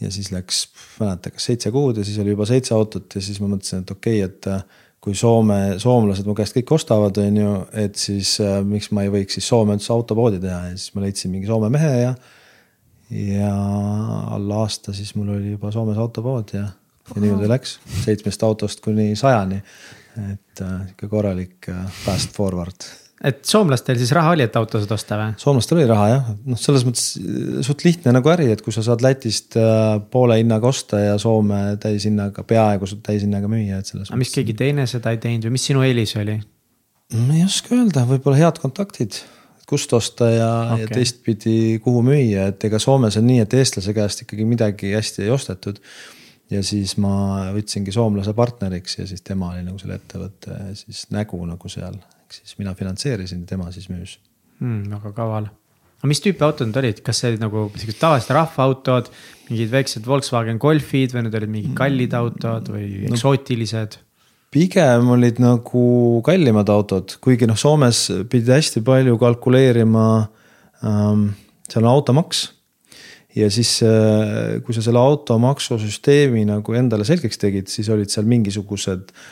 ja 0.00 0.10
siis 0.14 0.30
läks, 0.32 0.66
mäleta, 1.00 1.32
kas 1.34 1.48
seitse 1.50 1.72
kuud 1.74 1.98
ja 1.98 2.04
siis 2.06 2.18
oli 2.22 2.34
juba 2.34 2.46
seitse 2.48 2.74
autot 2.74 3.14
ja 3.14 3.22
siis 3.24 3.40
ma 3.42 3.50
mõtlesin, 3.50 3.82
et 3.82 3.90
okei 3.94 4.22
okay,, 4.22 4.30
et 4.30 4.50
äh, 4.52 4.84
kui 5.02 5.14
Soome, 5.18 5.78
soomlased 5.82 6.26
mu 6.26 6.34
käest 6.38 6.56
kõik 6.56 6.72
ostavad, 6.74 7.18
on 7.22 7.38
ju, 7.38 7.52
et 7.84 7.98
siis 7.98 8.34
äh, 8.44 8.58
miks 8.66 8.90
ma 8.94 9.06
ei 9.06 9.12
võiks 9.14 9.38
siis 9.38 9.48
Soome 9.50 9.78
üldse 9.78 9.92
autopoodi 9.94 10.40
teha 10.42 10.60
ja 10.70 10.76
siis 10.76 10.94
ma 10.94 11.06
leidsin 11.06 11.34
mingi 11.34 11.50
Soome 11.50 11.70
mehe 11.74 11.94
ja. 12.02 12.12
ja 13.14 13.54
alla 14.36 14.62
aasta 14.64 14.94
siis 14.96 15.14
mul 15.18 15.34
oli 15.36 15.56
juba 15.56 15.72
Soomes 15.74 15.98
autopood 15.98 16.54
ja, 16.58 16.68
ja 17.14 17.22
niimoodi 17.22 17.50
läks 17.50 17.78
seitsmest 18.04 18.42
autost 18.46 18.84
kuni 18.84 19.14
sajani. 19.16 19.62
et 20.18 20.62
äh, 20.62 20.80
sihuke 20.86 21.10
korralik 21.10 21.70
äh, 21.70 21.84
fast 22.04 22.34
forward 22.34 22.90
et 23.24 23.40
soomlastel 23.46 23.98
siis 23.98 24.12
raha 24.14 24.32
oli, 24.36 24.44
et 24.46 24.56
autosid 24.58 24.92
osta 24.94 25.18
või? 25.18 25.38
soomlastel 25.42 25.80
oli 25.80 25.86
raha 25.90 26.08
jah, 26.12 26.28
noh, 26.46 26.60
selles 26.60 26.84
mõttes 26.86 27.06
äh, 27.18 27.62
suht 27.66 27.82
lihtne 27.86 28.12
nagu 28.14 28.30
äri, 28.32 28.50
et 28.54 28.62
kui 28.64 28.74
sa 28.74 28.84
saad 28.86 29.02
Lätist 29.04 29.56
äh, 29.58 29.96
poole 30.12 30.38
hinnaga 30.38 30.70
osta 30.70 31.00
ja 31.02 31.16
Soome 31.22 31.62
täishinnaga, 31.82 32.44
peaaegu 32.48 32.88
täishinnaga 33.04 33.50
müüa, 33.50 33.80
et 33.82 33.90
selles. 33.90 34.12
aga 34.12 34.20
miks 34.20 34.34
keegi 34.36 34.54
teine 34.58 34.86
seda 34.90 35.14
ei 35.14 35.22
teinud 35.22 35.48
või 35.48 35.56
mis 35.56 35.66
sinu 35.70 35.82
eelis 35.86 36.14
oli? 36.20 36.38
ei 37.18 37.42
oska 37.44 37.74
öelda, 37.74 38.04
võib-olla 38.06 38.38
head 38.38 38.60
kontaktid, 38.62 39.18
kust 39.68 39.92
osta 39.96 40.28
ja 40.30 40.50
okay., 40.74 40.84
ja 40.84 40.92
teistpidi, 40.92 41.56
kuhu 41.82 42.04
müüa, 42.06 42.52
et 42.52 42.68
ega 42.68 42.78
Soomes 42.82 43.18
on 43.18 43.26
nii, 43.26 43.40
et 43.46 43.58
eestlase 43.58 43.96
käest 43.96 44.22
ikkagi 44.26 44.46
midagi 44.46 44.92
hästi 44.94 45.26
ei 45.26 45.34
ostetud 45.34 45.82
ja 46.52 46.62
siis 46.64 46.94
ma 47.02 47.48
võtsingi 47.56 47.92
soomlase 47.92 48.32
partneriks 48.36 49.00
ja 49.00 49.08
siis 49.10 49.26
tema 49.26 49.50
oli 49.56 49.66
nagu 49.66 49.80
selle 49.80 49.98
ettevõtte 49.98 50.60
siis 50.78 51.08
nägu 51.12 51.40
nagu 51.48 51.72
seal 51.72 51.98
ehk 52.28 52.36
siis 52.36 52.58
mina 52.60 52.74
finantseerisin 52.76 53.44
ja 53.44 53.48
tema 53.48 53.70
siis 53.72 53.88
müüs 53.88 54.18
hmm,. 54.60 54.90
väga 54.92 55.12
kaval. 55.16 55.48
aga 55.98 56.10
mis 56.10 56.20
tüüpi 56.20 56.44
autod 56.44 56.68
need 56.68 56.80
olid, 56.80 57.00
kas 57.04 57.22
see 57.22 57.32
olid 57.32 57.44
nagu 57.44 57.68
siuksed 57.74 58.00
tavalised 58.00 58.34
rahvaautod, 58.36 59.08
mingid 59.48 59.72
väiksed 59.72 60.04
Volkswagen 60.06 60.60
Golfid 60.60 61.14
või 61.16 61.24
need 61.26 61.38
olid 61.40 61.54
mingid 61.54 61.78
kallid 61.78 62.18
autod 62.18 62.68
või 62.74 63.08
eksootilised 63.08 63.96
no,? 63.96 64.04
pigem 64.52 65.10
olid 65.12 65.40
nagu 65.44 65.86
kallimad 66.24 66.70
autod, 66.72 67.16
kuigi 67.24 67.48
noh, 67.48 67.56
Soomes 67.58 68.06
pidi 68.32 68.52
hästi 68.52 68.84
palju 68.84 69.18
kalkuleerima 69.20 70.06
ähm,. 70.84 71.32
seal 71.68 71.84
on 71.84 71.90
automaks 71.96 72.46
ja 73.36 73.48
siis, 73.52 73.78
äh, 73.84 74.60
kui 74.64 74.76
sa 74.76 74.84
selle 74.84 75.00
automaksusüsteemi 75.00 76.44
nagu 76.48 76.76
endale 76.76 77.04
selgeks 77.08 77.40
tegid, 77.40 77.68
siis 77.72 77.88
olid 77.92 78.12
seal 78.12 78.28
mingisugused 78.28 79.12
äh, 79.12 79.26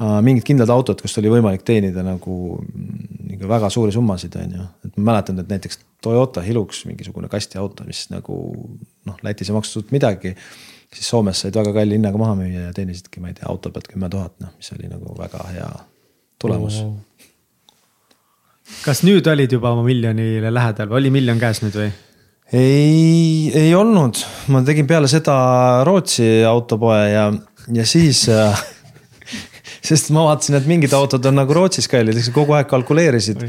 mingid 0.00 0.46
kindlad 0.48 0.70
autod, 0.72 1.00
kust 1.02 1.18
oli 1.20 1.30
võimalik 1.32 1.64
teenida 1.66 2.02
nagu 2.04 2.56
ikka 3.34 3.48
väga 3.50 3.70
suuri 3.72 3.92
summasid, 3.92 4.36
on 4.40 4.56
ju. 4.56 4.66
et 4.88 4.98
ma 4.98 5.12
mäletan, 5.12 5.38
et 5.42 5.50
näiteks 5.50 5.80
Toyota 6.00 6.40
Hilux, 6.40 6.84
mingisugune 6.88 7.28
kastiauto, 7.28 7.84
mis 7.84 8.06
nagu 8.12 8.36
noh, 9.06 9.18
Lätis 9.26 9.50
ei 9.50 9.56
maksnud 9.56 9.92
midagi. 9.92 10.34
siis 10.94 11.08
Soomes 11.08 11.40
said 11.40 11.54
väga 11.54 11.72
kalli 11.76 11.98
hinnaga 11.98 12.18
maha 12.18 12.34
müüa 12.40 12.66
ja 12.68 12.72
teenisidki, 12.74 13.20
ma 13.20 13.30
ei 13.30 13.36
tea, 13.36 13.46
auto 13.48 13.70
pealt 13.70 13.88
kümme 13.88 14.08
tuhat, 14.10 14.34
noh, 14.40 14.52
mis 14.56 14.72
oli 14.74 14.88
nagu 14.90 15.14
väga 15.18 15.44
hea 15.52 15.70
tulemus 16.40 16.80
oh.. 16.82 16.94
kas 18.84 19.04
nüüd 19.06 19.26
olid 19.30 19.52
juba 19.52 19.74
oma 19.76 19.84
miljonile 19.86 20.52
lähedal 20.52 20.88
või 20.90 21.02
oli 21.02 21.12
miljon 21.20 21.40
käes 21.42 21.60
nüüd 21.62 21.76
või? 21.76 21.92
ei, 22.56 23.52
ei 23.54 23.74
olnud, 23.76 24.18
ma 24.50 24.64
tegin 24.66 24.88
peale 24.90 25.10
seda 25.10 25.36
Rootsi 25.86 26.40
autopoe 26.48 27.00
ja, 27.12 27.28
ja 27.76 27.86
siis 27.86 28.24
sest 29.84 30.10
ma 30.12 30.26
vaatasin, 30.28 30.58
et 30.58 30.68
mingid 30.68 30.92
autod 30.96 31.24
on 31.30 31.38
nagu 31.40 31.54
Rootsis 31.56 31.88
kallid, 31.90 32.18
eks 32.20 32.30
kogu 32.34 32.54
aeg 32.56 32.68
kalkuleerisid. 32.70 33.44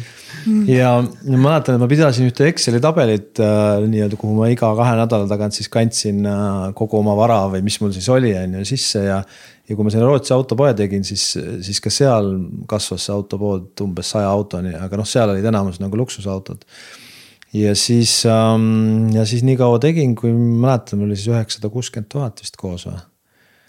ja 0.69 0.93
ma 1.03 1.37
mäletan, 1.37 1.75
et 1.75 1.83
ma 1.83 1.89
pidasin 1.91 2.29
ühte 2.29 2.47
Exceli 2.49 2.79
tabelit 2.81 3.41
äh, 3.43 3.83
nii-öelda, 3.83 4.17
kuhu 4.19 4.37
ma 4.39 4.47
iga 4.51 4.71
kahe 4.77 4.95
nädala 4.97 5.27
tagant 5.29 5.57
siis 5.57 5.69
kandsin 5.71 6.23
äh, 6.25 6.71
kogu 6.77 7.01
oma 7.01 7.15
vara 7.19 7.43
või 7.51 7.61
mis 7.65 7.77
mul 7.83 7.93
siis 7.95 8.07
oli, 8.13 8.33
on 8.39 8.57
ju 8.61 8.63
sisse 8.71 9.03
ja. 9.05 9.19
ja 9.67 9.77
kui 9.77 9.85
ma 9.85 9.93
selle 9.93 10.07
Rootsi 10.07 10.33
autopoe 10.35 10.73
tegin, 10.77 11.05
siis, 11.07 11.27
siis 11.67 11.83
ka 11.83 11.93
seal 11.93 12.33
kasvas 12.71 13.05
see 13.09 13.15
autopood 13.15 13.85
umbes 13.85 14.15
saja 14.15 14.31
autoni, 14.31 14.73
aga 14.79 14.99
noh, 14.99 15.07
seal 15.07 15.35
olid 15.35 15.45
enamus 15.51 15.81
nagu 15.83 15.99
luksusautod. 15.99 16.65
ja 17.53 17.75
siis 17.75 18.21
ähm,, 18.25 19.11
ja 19.13 19.27
siis 19.27 19.43
nii 19.43 19.59
kaua 19.59 19.83
tegin, 19.83 20.15
kui 20.15 20.31
mäletan, 20.33 21.03
oli 21.03 21.19
siis 21.19 21.35
üheksasada 21.35 21.69
kuuskümmend 21.69 22.09
tuhat 22.15 22.41
vist 22.41 22.57
koos 22.57 22.87
või 22.87 23.10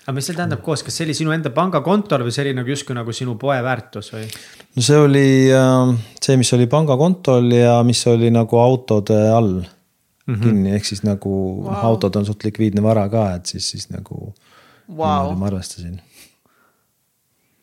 aga 0.03 0.15
mis 0.17 0.27
see 0.27 0.37
tähendab 0.39 0.63
koos, 0.67 0.83
kas 0.83 0.97
see 0.99 1.07
oli 1.07 1.15
sinu 1.17 1.35
enda 1.35 1.53
pangakontol 1.55 2.25
või 2.27 2.35
see 2.35 2.47
oli 2.47 2.55
nagu 2.59 2.73
justkui 2.73 2.97
nagu 2.99 3.15
sinu 3.15 3.37
poe 3.41 3.59
väärtus 3.63 4.11
või? 4.15 4.25
no 4.77 4.87
see 4.89 4.99
oli 4.99 5.27
äh, 5.55 5.93
see, 6.19 6.39
mis 6.41 6.53
oli 6.57 6.67
pangakontol 6.71 7.53
ja 7.55 7.77
mis 7.87 8.03
oli 8.11 8.33
nagu 8.35 8.59
autode 8.63 9.21
all 9.31 9.61
mm 9.61 10.35
-hmm. 10.35 10.43
kinni, 10.43 10.75
ehk 10.79 10.89
siis 10.89 11.05
nagu 11.07 11.35
wow. 11.67 11.85
autod 11.93 12.17
on 12.17 12.27
suht 12.27 12.45
likviidne 12.45 12.83
vara 12.83 13.09
ka, 13.09 13.35
et 13.37 13.47
siis, 13.47 13.71
siis 13.71 13.89
nagu 13.91 14.35
wow. 14.89 15.33
ma 15.39 15.47
arvestasin 15.47 16.01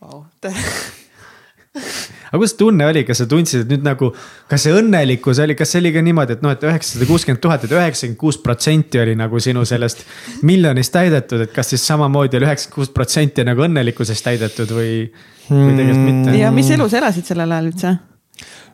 wow. 0.01 0.23
aga 2.29 2.39
kuidas 2.39 2.55
tunne 2.59 2.87
oli, 2.89 3.03
kas 3.07 3.21
sa 3.23 3.27
tundsid, 3.29 3.65
et 3.65 3.71
nüüd 3.73 3.85
nagu, 3.85 4.11
kas 4.49 4.65
see 4.65 4.75
õnnelikkus 4.75 5.41
oli, 5.43 5.55
kas 5.59 5.73
see 5.73 5.81
oli 5.83 5.93
ka 5.95 6.03
niimoodi, 6.05 6.37
et 6.37 6.43
noh, 6.45 6.53
et 6.53 6.65
üheksasada 6.67 7.07
kuuskümmend 7.09 7.41
tuhat, 7.43 7.65
et 7.65 7.73
üheksakümmend 7.73 8.19
kuus 8.21 8.37
protsenti 8.43 9.01
oli 9.01 9.15
nagu 9.19 9.41
sinu 9.43 9.65
sellest 9.69 10.05
miljonist 10.47 10.93
täidetud, 10.95 11.47
et 11.47 11.55
kas 11.55 11.73
siis 11.73 11.85
samamoodi 11.89 12.39
oli 12.39 12.49
üheksakümmend 12.49 12.77
kuus 12.77 12.93
protsenti 12.95 13.47
nagu 13.47 13.65
õnnelikkusest 13.65 14.29
täidetud 14.29 14.75
või, 14.75 14.93
või 15.49 15.73
tegelikult 15.79 16.05
mitte? 16.05 16.37
ja 16.37 16.53
mis 16.53 16.69
elu 16.75 16.89
sa 16.89 17.01
elasid 17.01 17.33
sellel 17.33 17.57
ajal 17.57 17.71
üldse? 17.73 17.95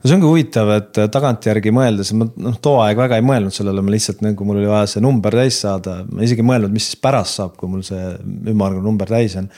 no 0.06 0.10
see 0.10 0.18
ongi 0.18 0.28
huvitav, 0.30 0.72
et 0.76 1.00
tagantjärgi 1.14 1.72
mõeldes, 1.74 2.12
ma 2.18 2.28
noh, 2.30 2.58
too 2.62 2.78
aeg 2.84 3.00
väga 3.00 3.20
ei 3.20 3.26
mõelnud 3.26 3.56
sellele, 3.56 3.82
ma 3.82 3.94
lihtsalt 3.94 4.20
nagu 4.26 4.48
mul 4.48 4.60
oli 4.60 4.70
vaja 4.70 4.92
see 4.92 5.04
number 5.06 5.38
täis 5.40 5.62
saada, 5.64 6.02
ma 6.12 6.26
isegi 6.28 6.44
ei 6.44 6.50
mõelnud, 6.52 6.74
mis 6.76 6.92
siis 6.92 7.00
pärast 7.02 7.40
saab, 7.40 7.56
kui 7.60 7.72
mul 7.72 7.86
see 7.88 8.12
ümmargune 8.52 8.86
number 8.86 9.10
täis 9.10 9.38
on. 9.40 9.50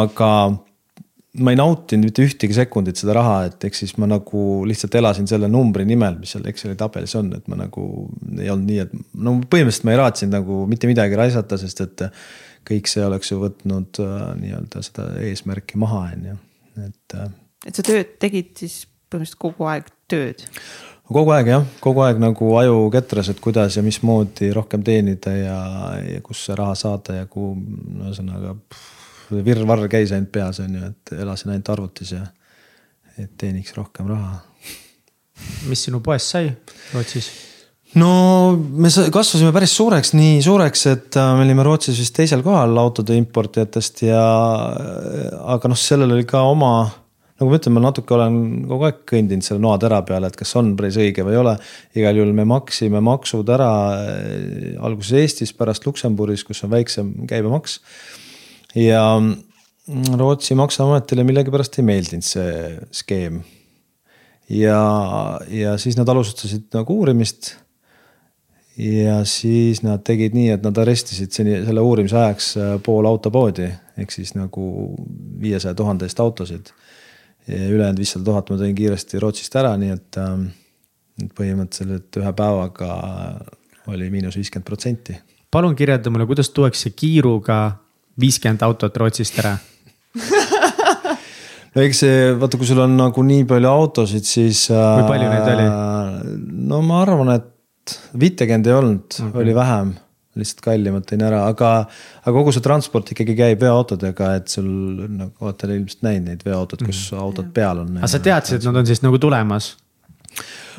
aga 0.00 0.30
ma 1.42 1.52
ei 1.54 1.58
nautinud 1.58 2.08
mitte 2.08 2.24
ühtegi 2.26 2.56
sekundit 2.56 3.00
seda 3.00 3.14
raha, 3.18 3.36
et 3.48 3.64
ehk 3.68 3.76
siis 3.78 3.94
ma 4.00 4.08
nagu 4.10 4.42
lihtsalt 4.68 4.94
elasin 5.00 5.28
selle 5.30 5.50
numbri 5.50 5.86
nimel, 5.88 6.18
mis 6.20 6.34
seal 6.34 6.46
Exceli 6.50 6.76
tabelis 6.78 7.14
on, 7.18 7.30
et 7.36 7.48
ma 7.50 7.58
nagu 7.60 7.84
ei 8.38 8.50
olnud 8.52 8.68
nii, 8.68 8.84
et 8.86 8.94
no 9.18 9.38
põhimõtteliselt 9.44 9.88
ma 9.88 9.94
ei 9.94 10.00
raatsinud 10.02 10.36
nagu 10.38 10.60
mitte 10.70 10.90
midagi 10.90 11.18
raisata, 11.18 11.60
sest 11.60 11.84
et 11.84 12.06
kõik 12.68 12.90
see 12.90 13.04
oleks 13.04 13.32
ju 13.32 13.40
võtnud 13.42 14.02
äh, 14.04 14.18
nii-öelda 14.42 14.84
seda 14.84 15.08
eesmärki 15.24 15.80
maha, 15.80 16.04
on 16.12 16.28
ju, 16.32 16.36
et. 16.88 17.16
Äh, 17.16 17.32
et 17.66 17.78
sa 17.78 17.84
tööd 17.86 18.14
tegid 18.22 18.54
siis 18.60 18.82
põhimõtteliselt 19.08 19.42
kogu 19.46 19.68
aeg 19.70 19.90
tööd? 20.10 20.44
kogu 21.08 21.32
aeg 21.32 21.48
jah, 21.48 21.64
kogu 21.80 22.02
aeg 22.04 22.20
nagu 22.20 22.50
aju 22.60 22.84
ketras, 22.92 23.30
et 23.32 23.40
kuidas 23.40 23.78
ja 23.78 23.82
mismoodi 23.84 24.50
rohkem 24.52 24.84
teenida 24.84 25.32
ja, 25.32 25.58
ja 26.04 26.20
kus 26.24 26.44
see 26.44 26.56
raha 26.58 26.74
saada 26.76 27.22
ja 27.22 27.28
kuhu, 27.30 27.54
ühesõnaga 28.04 28.52
no, 28.52 28.80
virvarr 29.30 29.88
käis 29.90 30.12
ainult 30.14 30.32
peas, 30.34 30.60
on 30.64 30.74
ju, 30.78 30.90
et 30.92 31.14
elasin 31.18 31.52
ainult 31.54 31.72
arvutis 31.74 32.14
ja 32.16 32.24
et 33.18 33.30
teeniks 33.38 33.74
rohkem 33.76 34.08
raha. 34.10 34.38
mis 35.68 35.84
sinu 35.86 36.00
poest 36.02 36.34
sai 36.34 36.50
Rootsis? 36.94 37.30
no 37.98 38.10
me 38.58 38.90
kasvasime 38.90 39.52
päris 39.54 39.74
suureks, 39.78 40.12
nii 40.18 40.40
suureks, 40.44 40.86
et 40.92 41.18
äh, 41.18 41.34
me 41.38 41.46
olime 41.46 41.66
Rootsis 41.66 41.98
vist 42.00 42.16
teisel 42.16 42.42
kohal 42.46 42.76
autode 42.78 43.16
importijatest 43.18 44.02
ja 44.08 44.22
aga 45.56 45.70
noh, 45.70 45.78
sellel 45.78 46.16
oli 46.16 46.26
ka 46.28 46.42
oma 46.48 46.72
nagu 47.38 47.52
ma 47.52 47.58
ütlen, 47.60 47.74
ma 47.76 47.82
natuke 47.84 48.14
olen 48.16 48.38
kogu 48.66 48.88
aeg 48.88 49.02
kõndinud 49.06 49.46
selle 49.46 49.62
noatera 49.62 50.00
peale, 50.06 50.26
et 50.26 50.38
kas 50.38 50.56
on 50.58 50.72
päris 50.78 50.98
õige 50.98 51.22
või 51.26 51.36
ei 51.36 51.42
ole. 51.42 51.54
igal 51.94 52.18
juhul 52.18 52.32
me 52.34 52.46
maksime 52.50 53.02
maksud 53.04 53.50
ära 53.54 53.72
äh, 53.94 54.72
alguses 54.82 55.14
Eestis, 55.22 55.54
pärast 55.54 55.86
Luksemburgis, 55.86 56.42
kus 56.46 56.64
on 56.66 56.74
väiksem 56.74 57.14
käibemaks 57.30 57.78
ja 58.74 59.02
Rootsi 60.16 60.54
maksuametile 60.54 61.24
millegipärast 61.24 61.78
ei 61.80 61.86
meeldinud 61.88 62.26
see 62.26 62.74
skeem. 62.92 63.40
ja, 64.48 64.82
ja 65.48 65.78
siis 65.78 65.96
nad 65.96 66.08
alustasid 66.08 66.68
nagu 66.74 66.98
uurimist. 67.00 67.54
ja 68.76 69.22
siis 69.24 69.82
nad 69.82 70.04
tegid 70.04 70.36
nii, 70.36 70.50
et 70.54 70.62
nad 70.62 70.76
arestisid 70.78 71.32
seni 71.32 71.56
selle 71.64 71.80
uurimise 71.80 72.16
ajaks 72.16 72.50
äh, 72.56 72.74
pool 72.84 73.08
autopoodi 73.08 73.70
ehk 73.98 74.12
siis 74.14 74.34
nagu 74.36 74.94
viiesaja 75.40 75.74
tuhande 75.74 76.06
eest 76.06 76.20
autosid. 76.20 76.72
ülejäänud 77.48 77.98
viissada 77.98 78.24
tuhat 78.24 78.50
ma 78.50 78.60
tõin 78.60 78.74
kiiresti 78.76 79.18
Rootsist 79.18 79.54
ära, 79.56 79.72
nii 79.80 79.94
et, 79.94 80.16
ähm, 80.20 80.50
et 81.22 81.32
põhimõtteliselt 81.32 82.20
ühe 82.20 82.32
päevaga 82.36 82.90
oli 83.88 84.10
miinus 84.12 84.36
viiskümmend 84.36 84.68
protsenti. 84.68 85.16
palun 85.50 85.74
kirjelda 85.76 86.10
mulle, 86.10 86.26
kuidas 86.28 86.50
tuuakse 86.50 86.90
kiiruga 86.90 87.87
viiskümmend 88.20 88.64
autot 88.66 88.96
Rootsist 89.00 89.38
ära 89.42 89.56
no 91.74 91.84
eks 91.84 92.02
see, 92.04 92.18
vaata, 92.40 92.58
kui 92.58 92.68
sul 92.68 92.82
on 92.82 92.96
nagu 92.98 93.22
nii 93.24 93.46
palju 93.48 93.70
autosid, 93.70 94.26
siis. 94.26 94.66
kui 94.72 95.06
palju 95.08 95.30
neid 95.30 95.52
oli? 95.54 95.68
Äh, 95.68 96.34
no 96.72 96.82
ma 96.86 97.02
arvan, 97.04 97.32
et 97.36 97.96
viitekümmet 98.18 98.68
ei 98.68 98.76
olnud 98.76 99.18
okay., 99.28 99.42
oli 99.44 99.56
vähem 99.56 99.96
lihtsalt 100.38 100.62
kallimalt 100.62 101.08
tõin 101.08 101.24
ära, 101.26 101.42
aga, 101.50 101.72
aga 102.22 102.32
kogu 102.36 102.52
see 102.54 102.62
transport 102.64 103.10
ikkagi 103.10 103.34
käib 103.38 103.62
veoautodega, 103.64 104.32
et 104.38 104.52
sul 104.52 104.68
nagu 105.18 105.48
olete 105.48 105.70
ilmselt 105.72 106.04
näinud 106.06 106.30
neid 106.30 106.44
veoautod, 106.46 106.84
kus 106.84 107.00
mm 107.00 107.16
-hmm. 107.16 107.22
autod 107.24 107.50
peal 107.54 107.82
on. 107.82 107.96
aga 107.98 108.10
sa 108.12 108.22
teadsid, 108.22 108.60
et 108.60 108.68
nad 108.68 108.82
on 108.82 108.86
siis 108.86 109.02
nagu 109.02 109.18
tulemas? 109.18 109.72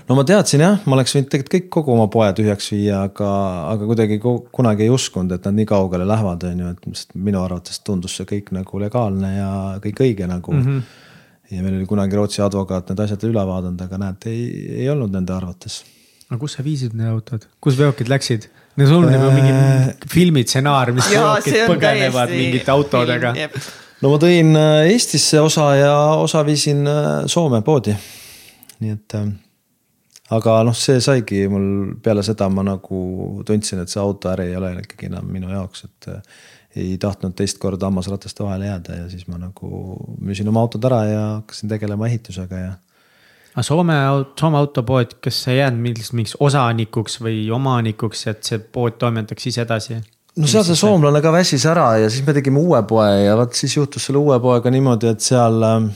No 0.10 0.18
ma 0.18 0.26
teadsin 0.26 0.64
jah, 0.64 0.80
ma 0.90 0.98
oleks 0.98 1.14
võinud 1.16 1.30
tegelikult 1.30 1.56
kõik 1.56 1.68
kogu 1.76 1.94
oma 1.94 2.08
poe 2.12 2.30
tühjaks 2.38 2.72
viia, 2.74 3.04
aga, 3.08 3.30
aga 3.76 3.90
kuidagi 3.92 4.18
kunagi 4.22 4.88
ei 4.88 4.94
uskunud, 4.94 5.36
et 5.36 5.46
nad 5.46 5.58
nii 5.58 5.68
kaugele 5.70 6.08
lähevad, 6.10 6.46
on 6.50 6.64
ju, 6.64 6.72
et 6.74 7.14
minu 7.28 7.44
arvates 7.44 7.82
tundus 7.86 8.16
see 8.18 8.28
kõik 8.30 8.50
nagu 8.58 8.82
legaalne 8.82 9.36
ja 9.36 9.52
kõik 9.84 10.02
õige 10.06 10.30
nagu 10.30 10.56
mm. 10.56 10.64
-hmm. 10.66 11.52
ja 11.54 11.66
meil 11.66 11.78
oli 11.78 11.90
kunagi 11.90 12.18
Rootsi 12.18 12.42
advokaat 12.46 12.90
need 12.90 13.04
asjad 13.06 13.26
üle 13.30 13.44
vaadanud, 13.52 13.82
aga 13.86 14.00
näed, 14.02 14.30
ei, 14.32 14.48
ei 14.84 14.90
olnud 14.90 15.14
nende 15.14 15.36
arvates. 15.36 15.84
aga 16.30 16.40
kus 16.42 16.58
sa 16.58 16.66
viisid 16.66 16.96
need 16.98 17.12
autod, 17.12 17.46
kus 17.62 17.78
veokid 17.78 18.10
läksid? 18.10 18.48
no 18.78 18.88
sul 18.88 19.06
on 19.06 19.14
juba 19.14 19.30
mingi 19.36 19.52
äh, 19.52 19.92
filmitsenaar, 20.10 20.92
mis 20.96 21.12
veokid 21.12 21.60
põgenevad 21.70 22.34
mingite 22.34 22.74
autodega. 22.74 23.36
no 24.02 24.16
ma 24.16 24.18
tõin 24.18 24.58
äh, 24.58 24.90
Eestisse 24.90 25.42
osa 25.42 25.70
ja 25.76 25.94
osa 26.18 26.42
viisin 26.48 26.82
äh, 26.88 27.28
Soome 27.28 27.62
poodi. 27.62 27.94
nii 28.80 28.96
et 28.96 29.18
aga 30.36 30.60
noh, 30.68 30.78
see 30.78 31.02
saigi 31.04 31.46
mul 31.52 31.96
peale 32.04 32.24
seda 32.26 32.50
ma 32.54 32.66
nagu 32.66 33.02
tundsin, 33.48 33.82
et 33.84 33.92
see 33.92 34.02
autoäri 34.02 34.50
ei 34.52 34.58
ole 34.60 34.76
ikkagi 34.84 35.10
enam 35.12 35.30
minu 35.34 35.52
jaoks, 35.54 35.86
et. 35.90 36.14
Eh, 36.14 36.48
ei 36.78 37.00
tahtnud 37.02 37.34
teist 37.34 37.58
korda 37.58 37.88
hammasrataste 37.88 38.44
vahele 38.46 38.68
jääda 38.68 38.96
ja 39.00 39.08
siis 39.10 39.24
ma 39.28 39.40
nagu 39.42 39.70
müüsin 40.22 40.52
oma 40.52 40.62
autod 40.62 40.84
ära 40.86 41.00
ja 41.08 41.22
hakkasin 41.40 41.72
tegelema 41.72 42.06
ehitusega 42.06 42.60
ja. 42.60 42.76
aga 43.56 43.64
Soome, 43.66 43.96
Soome 44.40 44.60
autopood, 44.60 45.16
kas 45.18 45.40
sa 45.48 45.56
jääd 45.56 45.80
mingiks, 45.82 46.12
mingiks 46.14 46.36
osanikuks 46.40 47.18
või 47.26 47.40
omanikuks, 47.58 48.22
et 48.30 48.46
see 48.46 48.62
pood 48.62 49.00
toimetaks 49.02 49.50
ise 49.50 49.66
edasi? 49.66 49.98
no 50.38 50.52
seal 50.54 50.68
see 50.68 50.78
soomlane 50.78 51.24
ka 51.26 51.34
väsis 51.34 51.66
ära 51.68 51.88
ja 52.04 52.14
siis 52.14 52.22
me 52.28 52.38
tegime 52.38 52.62
uue 52.62 52.84
poe 52.88 53.10
ja 53.26 53.34
vot 53.40 53.58
siis 53.58 53.74
juhtus 53.80 54.06
selle 54.06 54.22
uue 54.22 54.38
poega 54.40 54.70
niimoodi, 54.70 55.10
et 55.10 55.26
seal 55.26 55.66
eh, 55.72 55.90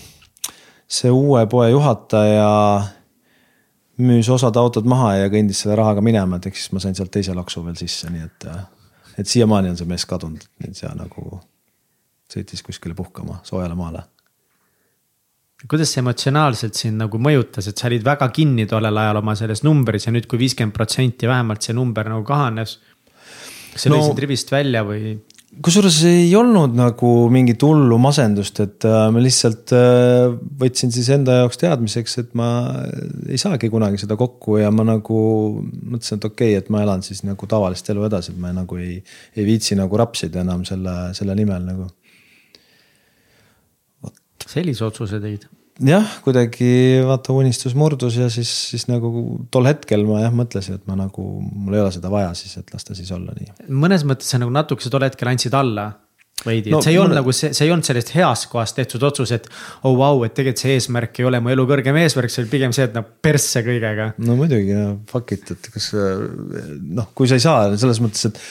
see 0.89 1.13
uue 1.13 1.45
poe 1.53 1.69
juhataja 1.69 2.49
müüs 4.01 4.29
osad 4.33 4.57
autod 4.57 4.87
maha 4.89 5.13
ja 5.21 5.31
kõndis 5.33 5.63
selle 5.63 5.77
rahaga 5.77 6.01
minema, 6.01 6.39
et 6.39 6.47
ehk 6.49 6.57
siis 6.57 6.71
ma 6.73 6.81
sain 6.81 6.95
sealt 6.97 7.11
teise 7.13 7.35
laksu 7.37 7.63
veel 7.65 7.77
sisse, 7.79 8.09
nii 8.13 8.25
et. 8.25 8.47
et 9.21 9.29
siiamaani 9.29 9.69
on 9.69 9.77
see 9.77 9.89
mees 9.89 10.05
kadunud, 10.09 10.45
et 10.65 10.77
see 10.77 10.89
nagu 10.97 11.37
sõitis 12.33 12.63
kuskile 12.65 12.95
puhkama 12.97 13.41
soojale 13.45 13.77
maale. 13.77 14.03
kuidas 15.69 15.93
see 15.93 16.01
emotsionaalselt 16.01 16.75
sind 16.75 16.99
nagu 16.99 17.19
mõjutas, 17.21 17.69
et 17.69 17.77
sa 17.77 17.87
olid 17.87 18.03
väga 18.03 18.27
kinni 18.35 18.65
tollel 18.67 18.97
ajal 18.97 19.21
oma 19.21 19.35
selles 19.39 19.61
numbris 19.63 20.07
ja 20.07 20.11
nüüd, 20.11 20.25
kui 20.27 20.41
viiskümmend 20.41 20.75
protsenti 20.75 21.29
vähemalt 21.29 21.61
see 21.63 21.75
number 21.77 22.09
nagu 22.09 22.25
kahanes. 22.27 22.79
kas 23.73 23.85
sa 23.85 23.93
no, 23.93 23.99
lõisid 23.99 24.25
rivist 24.25 24.51
välja 24.51 24.83
või? 24.87 25.13
Kusjuures 25.61 25.97
ei 26.09 26.31
olnud 26.37 26.73
nagu 26.77 27.09
mingit 27.33 27.61
hullu 27.65 27.97
masendust, 28.01 28.59
et 28.63 28.85
äh, 28.89 29.05
ma 29.13 29.21
lihtsalt 29.21 29.73
äh, 29.77 30.33
võtsin 30.61 30.93
siis 30.93 31.09
enda 31.13 31.41
jaoks 31.41 31.61
teadmiseks, 31.61 32.17
et 32.23 32.31
ma 32.39 32.49
ei 33.27 33.39
saagi 33.41 33.69
kunagi 33.73 34.01
seda 34.01 34.17
kokku 34.19 34.57
ja 34.61 34.71
ma 34.73 34.85
nagu 34.87 35.19
mõtlesin, 35.61 36.17
et 36.17 36.29
okei 36.29 36.53
okay,, 36.55 36.61
et 36.63 36.71
ma 36.73 36.83
elan 36.85 37.05
siis 37.05 37.23
nagu 37.27 37.49
tavalist 37.49 37.89
elu 37.93 38.07
edasi, 38.09 38.33
et 38.33 38.41
ma 38.41 38.53
nagu 38.55 38.79
ei, 38.81 38.97
ei 39.37 39.47
viitsi 39.47 39.77
nagu 39.79 39.99
rapsida 39.99 40.41
enam 40.41 40.65
selle, 40.67 40.95
selle 41.17 41.37
nimel 41.37 41.67
nagu. 41.69 41.89
sellise 44.53 44.83
otsuse 44.85 45.17
tegid 45.21 45.47
jah, 45.81 46.05
kuidagi 46.25 47.01
vaata 47.07 47.33
unistus 47.33 47.73
murdus 47.77 48.17
ja 48.19 48.29
siis, 48.33 48.51
siis 48.69 48.85
nagu 48.91 49.23
tol 49.53 49.65
hetkel 49.69 50.05
ma 50.05 50.21
jah 50.21 50.35
mõtlesin, 50.35 50.77
et 50.77 50.85
ma 50.89 50.97
nagu, 50.99 51.25
mul 51.41 51.73
ei 51.77 51.81
ole 51.81 51.91
seda 51.95 52.11
vaja 52.13 52.33
siis, 52.37 52.55
et 52.61 52.69
las 52.73 52.85
ta 52.85 52.93
siis 52.97 53.09
olla 53.15 53.33
nii. 53.39 53.69
mõnes 53.73 54.05
mõttes 54.05 54.29
sa 54.29 54.41
nagu 54.41 54.53
natukese 54.53 54.93
tol 54.93 55.05
hetkel 55.07 55.33
andsid 55.33 55.55
alla. 55.57 55.91
veidi 56.45 56.73
No 56.73 56.79
et 56.81 56.83
see 56.83 56.91
ei 56.91 56.97
olnud 56.99 57.13
mulle- 57.13 57.21
nagu 57.21 57.31
see, 57.33 57.53
see 57.55 57.65
ei 57.65 57.71
olnud 57.71 57.87
sellest 57.87 58.13
heast 58.17 58.49
kohast 58.51 58.75
tehtud 58.75 59.03
otsus, 59.07 59.31
et 59.31 59.45
oh 59.83 59.93
vau 59.95 60.17
wow,, 60.17 60.25
et 60.25 60.33
tegelikult 60.35 60.61
see 60.61 60.73
eesmärk 60.77 61.19
ei 61.21 61.25
ole 61.29 61.39
mu 61.39 61.49
elu 61.53 61.65
kõrgem 61.69 61.97
eesmärk, 62.01 62.33
see 62.33 62.43
oli 62.43 62.51
pigem 62.51 62.73
see, 62.75 62.83
et 62.89 62.93
noh 62.97 63.05
persse 63.21 63.63
kõigega. 63.63 64.11
no 64.17 64.35
muidugi, 64.35 64.75
fuck 65.09 65.31
it, 65.31 65.51
et 65.55 65.69
kas 65.73 65.93
noh, 65.93 67.07
kui 67.15 67.29
sa 67.31 67.39
ei 67.39 67.45
saa 67.45 67.69
selles 67.77 68.01
mõttes, 68.03 68.27
et 68.29 68.41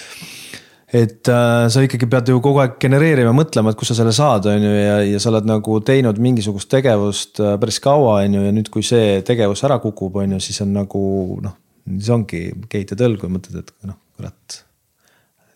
et 0.93 1.29
äh, 1.33 1.67
sa 1.73 1.83
ikkagi 1.85 2.09
pead 2.13 2.29
ju 2.29 2.41
kogu 2.45 2.61
aeg 2.61 2.77
genereerima, 2.83 3.33
mõtlema, 3.37 3.73
et 3.73 3.81
kust 3.81 3.95
sa 3.95 3.99
selle 4.03 4.13
saad, 4.17 4.47
on 4.53 4.67
ju, 4.67 4.73
ja, 4.77 4.99
ja 5.09 5.23
sa 5.23 5.31
oled 5.33 5.49
nagu 5.49 5.79
teinud 5.89 6.21
mingisugust 6.21 6.69
tegevust 6.73 7.41
äh, 7.41 7.57
päris 7.61 7.81
kaua, 7.83 8.21
on 8.27 8.37
ju, 8.37 8.45
ja 8.45 8.53
nüüd, 8.55 8.69
kui 8.73 8.85
see 8.87 9.21
tegevus 9.27 9.65
ära 9.69 9.81
kukub, 9.83 10.21
on 10.21 10.37
ju, 10.37 10.41
siis 10.45 10.61
on 10.65 10.75
nagu 10.77 11.03
noh, 11.45 11.57
siis 11.97 12.13
ongi 12.13 12.45
keit 12.73 12.93
ja 12.93 13.01
tõlg, 13.01 13.23
kui 13.25 13.33
mõtled, 13.33 13.65
et 13.65 13.89
noh, 13.89 13.97
kurat, 14.19 14.63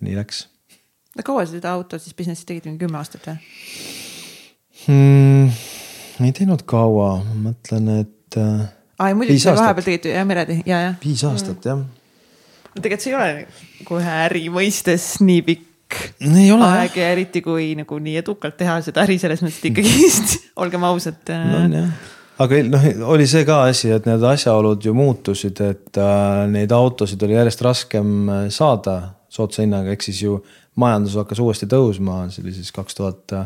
nii 0.00 0.16
läks 0.16 0.46
kaua 1.24 1.46
sa 1.46 1.56
seda 1.56 1.72
auto 1.72 1.98
siis 2.00 2.16
business'i 2.16 2.44
tegid, 2.48 2.66
mingi 2.68 2.82
kümme 2.84 2.98
aastat 3.00 3.28
või? 3.28 3.36
hmm,. 4.86 5.52
ei 6.24 6.32
teinud 6.36 6.64
kaua, 6.68 7.14
ma 7.24 7.50
mõtlen, 7.50 7.92
et 8.02 8.40
äh, 8.40 8.66
aa, 8.98 9.12
ja 9.12 9.18
muidugi 9.18 9.40
vahepeal 9.46 9.86
tegid 9.86 10.10
ja 10.12 10.24
meretehi 10.28 10.66
ja, 10.68 10.82
ja. 10.88 10.96
viis 11.04 11.24
aastat 11.28 11.68
jah 11.68 11.84
tegelikult 12.82 13.06
see 13.06 13.12
ei 13.12 13.18
ole 13.18 13.86
kohe 13.86 14.18
äri 14.26 14.44
mõistes 14.52 15.16
nii 15.24 15.46
pikk 15.46 16.02
ei 16.24 16.50
ole 16.52 16.66
aeg 16.66 16.98
ja 16.98 17.10
eriti 17.14 17.42
kui 17.44 17.70
nagu 17.78 17.98
nii 18.02 18.18
edukalt 18.22 18.56
teha 18.58 18.80
seda 18.84 19.04
äri 19.04 19.18
selles 19.22 19.42
mõttes, 19.44 19.60
et 19.62 19.70
ikkagist 19.70 20.36
olgem 20.62 20.86
ausad 20.88 21.20
no 21.30 21.36
äh, 21.36 21.64
on 21.64 21.76
jah, 21.78 21.92
aga 22.42 22.62
noh, 22.68 22.88
oli 23.14 23.28
see 23.30 23.46
ka 23.48 23.62
asi, 23.70 23.92
et 23.94 24.08
need 24.08 24.24
asjaolud 24.26 24.82
ju 24.82 24.94
muutusid, 24.96 25.62
et 25.64 26.00
äh, 26.02 26.42
neid 26.52 26.74
autosid 26.74 27.22
oli 27.26 27.38
järjest 27.38 27.62
raskem 27.66 28.12
äh, 28.26 28.42
saada 28.54 28.98
soodsa 29.32 29.62
hinnaga, 29.62 29.94
ehk 29.94 30.04
siis 30.06 30.22
ju 30.24 30.40
majandus 30.80 31.16
hakkas 31.20 31.40
uuesti 31.44 31.68
tõusma, 31.70 32.24
see 32.32 32.44
oli 32.44 32.54
siis 32.56 32.74
kaks 32.74 32.98
tuhat 32.98 33.36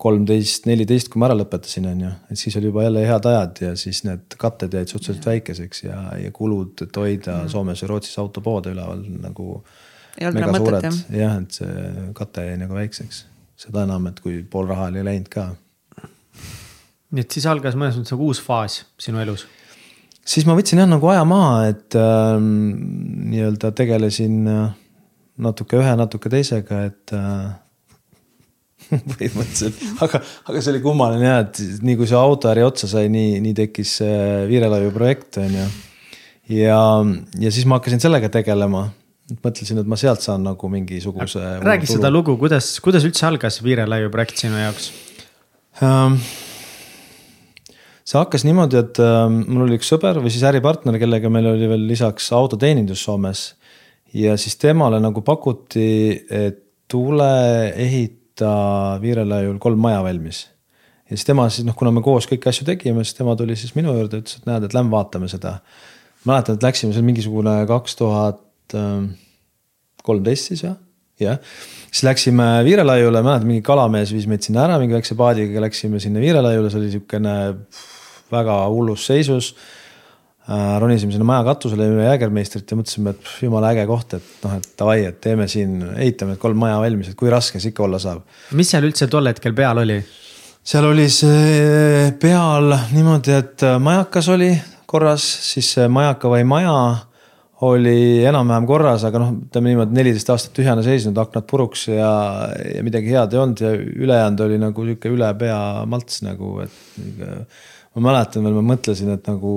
kolmteist, 0.00 0.66
neliteist, 0.68 1.08
kui 1.08 1.20
ma 1.20 1.30
ära 1.30 1.38
lõpetasin, 1.38 1.88
on 1.88 2.04
ju, 2.04 2.12
et 2.30 2.40
siis 2.40 2.56
oli 2.60 2.68
juba 2.68 2.84
jälle 2.84 3.04
head 3.08 3.28
ajad 3.30 3.60
ja 3.64 3.72
siis 3.80 4.02
need 4.04 4.36
katted 4.38 4.74
jäid 4.76 4.92
suhteliselt 4.92 5.26
väikeseks 5.26 5.82
ja, 5.86 6.00
ja 6.20 6.32
kulud, 6.36 6.74
et 6.84 7.00
hoida 7.00 7.38
Soomes 7.48 7.82
ja 7.82 7.88
Rootsis 7.88 8.18
autopoode 8.20 8.74
üleval 8.76 9.02
nagu 9.24 9.62
jah. 11.16 11.36
et 11.40 11.58
see 11.58 12.06
kate 12.16 12.46
jäi 12.50 12.60
nagu 12.60 12.76
väikseks, 12.76 13.24
seda 13.66 13.84
enam, 13.88 14.08
et 14.10 14.20
kui 14.24 14.40
pool 14.50 14.68
raha 14.68 14.90
oli 14.92 15.04
läinud 15.06 15.28
ka. 15.32 15.50
Nii 17.16 17.22
et 17.22 17.36
siis 17.36 17.46
algas 17.48 17.76
mõnes 17.78 17.96
mõttes 17.96 18.12
nagu 18.12 18.28
uus 18.28 18.40
faas 18.42 18.82
sinu 19.00 19.20
elus. 19.22 19.46
siis 20.26 20.46
ma 20.48 20.56
võtsin 20.58 20.82
jah 20.82 20.88
nagu 20.90 21.08
aja 21.12 21.24
maha, 21.28 21.68
et 21.72 21.96
ähm, 21.96 22.48
nii-öelda 23.32 23.72
tegelesin 23.76 24.42
äh, 24.50 24.66
natuke 25.36 25.78
ühe, 25.80 25.92
natuke 25.96 26.32
teisega, 26.32 26.82
et 26.90 27.14
äh, 27.16 27.54
põhimõtteliselt, 29.12 29.80
aga, 30.04 30.20
aga 30.46 30.62
see 30.62 30.74
oli 30.74 30.82
kummaline 30.84 31.26
jah, 31.26 31.42
et 31.46 31.82
nii 31.84 31.98
kui 31.98 32.08
see 32.08 32.18
autoäri 32.18 32.64
otsa 32.66 32.88
sai, 32.90 33.10
nii, 33.12 33.40
nii 33.44 33.56
tekkis 33.62 33.96
see 34.00 34.20
Viirelaiu 34.50 34.92
projekt 34.94 35.40
on 35.42 35.56
ju. 35.58 35.66
ja, 36.60 36.80
ja 37.42 37.52
siis 37.54 37.66
ma 37.68 37.80
hakkasin 37.80 38.02
sellega 38.02 38.30
tegelema, 38.32 38.86
mõtlesin, 39.42 39.82
et 39.82 39.90
ma 39.90 39.98
sealt 39.98 40.22
saan 40.24 40.46
nagu 40.46 40.70
mingisuguse. 40.70 41.42
räägi 41.66 41.90
seda 41.96 42.12
lugu, 42.12 42.36
kuidas, 42.40 42.76
kuidas 42.84 43.06
üldse 43.08 43.26
algas 43.28 43.58
Viirelaiu 43.64 44.12
projekt 44.14 44.44
sinu 44.44 44.60
jaoks? 44.60 44.90
Ähm, 45.84 46.20
see 48.06 48.20
hakkas 48.20 48.46
niimoodi, 48.46 48.78
et 48.84 49.00
ähm, 49.02 49.42
mul 49.48 49.66
oli 49.66 49.80
üks 49.80 49.90
sõber 49.90 50.22
või 50.22 50.30
siis 50.34 50.46
äripartner, 50.46 51.00
kellega 51.02 51.32
meil 51.32 51.50
oli 51.56 51.72
veel 51.72 51.88
lisaks 51.90 52.30
autoteenindus 52.36 53.02
Soomes. 53.02 53.48
ja 54.14 54.36
siis 54.38 54.54
temale 54.62 55.02
nagu 55.02 55.20
pakuti, 55.26 55.88
et 56.30 56.62
tule 56.86 57.32
ehita 57.74 58.25
Viirelaiul 59.02 59.58
kolm 59.62 59.80
maja 59.80 60.02
valmis. 60.04 60.46
ja 61.06 61.16
siis 61.16 61.24
tema 61.28 61.48
siis 61.50 61.66
noh, 61.66 61.76
kuna 61.78 61.92
me 61.94 62.02
koos 62.02 62.26
kõiki 62.30 62.50
asju 62.50 62.66
tegime, 62.66 63.04
siis 63.04 63.18
tema 63.18 63.36
tuli 63.36 63.56
siis 63.56 63.74
minu 63.78 63.94
juurde, 63.94 64.22
ütles, 64.22 64.40
et 64.40 64.48
näed, 64.48 64.66
et 64.66 64.74
lähme 64.74 64.90
vaatame 64.90 65.28
seda. 65.32 65.58
mäletan, 66.26 66.58
et 66.58 66.66
läksime 66.66 66.92
seal 66.92 67.06
mingisugune 67.06 67.60
kaks 67.68 67.96
tuhat 67.96 68.76
kolmteist 70.06 70.50
siis 70.50 70.64
jah, 70.64 70.76
jah. 71.20 71.38
siis 71.90 72.04
läksime 72.06 72.46
Viirelaiule, 72.66 73.22
mäletan 73.22 73.50
mingi 73.50 73.64
kalamees 73.66 74.12
viis 74.14 74.26
meid 74.30 74.46
sinna 74.46 74.66
ära 74.66 74.80
mingi 74.82 74.96
väikse 74.96 75.16
paadiga, 75.18 75.62
läksime 75.64 76.00
sinna 76.02 76.22
Viirelaiule, 76.22 76.70
see 76.70 76.82
oli 76.82 76.92
siukene 76.94 77.36
väga 78.32 78.60
hullus 78.72 79.06
seisus. 79.06 79.54
Ronisime 80.46 81.10
sinna 81.14 81.26
maja 81.26 81.42
katusele, 81.48 81.88
jõime 81.88 82.04
jäägermeistrit 82.06 82.70
ja 82.70 82.78
mõtlesime, 82.78 83.14
et 83.16 83.22
pff, 83.22 83.40
jumala 83.42 83.72
äge 83.74 83.86
koht, 83.88 84.14
et 84.18 84.44
noh, 84.44 84.54
et 84.60 84.68
davai, 84.78 85.00
et 85.08 85.18
teeme 85.22 85.48
siin, 85.50 85.80
ehitame 85.96 86.34
need 86.34 86.42
kolm 86.42 86.60
maja 86.62 86.78
valmis, 86.82 87.10
et 87.10 87.18
kui 87.18 87.32
raske 87.32 87.58
see 87.58 87.74
ikka 87.74 87.86
olla 87.88 87.98
saab 88.02 88.22
mis 88.54 88.70
seal 88.70 88.86
üldse 88.86 89.08
tol 89.10 89.26
hetkel 89.26 89.56
peal 89.56 89.82
oli? 89.82 89.98
seal 90.66 90.86
oli 90.86 91.08
see 91.10 92.12
peal 92.22 92.76
niimoodi, 92.94 93.34
et 93.34 93.66
majakas 93.82 94.30
oli 94.34 94.52
korras, 94.86 95.26
siis 95.50 95.74
majaka 95.90 96.30
või 96.30 96.46
maja 96.46 96.78
oli 97.66 98.24
enam-vähem 98.28 98.66
korras, 98.68 99.04
aga 99.08 99.20
noh, 99.22 99.30
ütleme 99.48 99.72
niimoodi 99.72 99.96
neliteist 99.96 100.30
aastat 100.34 100.52
tühjana 100.58 100.82
seisnud, 100.84 101.16
aknad 101.18 101.46
puruks 101.48 101.86
ja, 101.88 102.10
ja 102.74 102.82
midagi 102.84 103.14
head 103.14 103.32
ei 103.32 103.40
olnud 103.40 103.62
ja 103.64 103.70
ülejäänud 103.74 104.42
oli 104.44 104.58
nagu 104.60 104.84
sihuke 104.90 105.12
üle 105.12 105.30
pea 105.40 105.60
malts 105.88 106.20
nagu, 106.26 106.58
et. 106.66 106.76
Ma 107.96 108.02
mäletan 108.10 108.44
veel, 108.44 108.58
ma 108.58 108.64
mõtlesin, 108.74 109.08
et 109.16 109.28
nagu, 109.30 109.54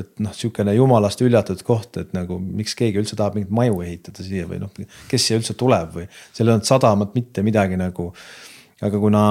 et 0.00 0.10
noh, 0.24 0.32
sihukene 0.32 0.72
jumalast 0.72 1.20
hüljatud 1.20 1.60
koht, 1.66 1.98
et 2.00 2.14
nagu 2.16 2.38
miks 2.40 2.72
keegi 2.78 3.00
üldse 3.02 3.18
tahab 3.18 3.36
mingit 3.36 3.52
maju 3.54 3.82
ehitada 3.84 4.24
siia 4.24 4.48
või 4.48 4.62
noh, 4.62 4.72
kes 5.10 5.28
siia 5.28 5.38
üldse 5.40 5.56
tuleb 5.60 5.92
või 5.98 6.06
seal 6.08 6.48
ei 6.48 6.54
olnud 6.54 6.68
sadamat, 6.68 7.12
mitte 7.18 7.44
midagi 7.44 7.76
nagu 7.80 8.08
aga 8.84 9.00
kuna 9.00 9.24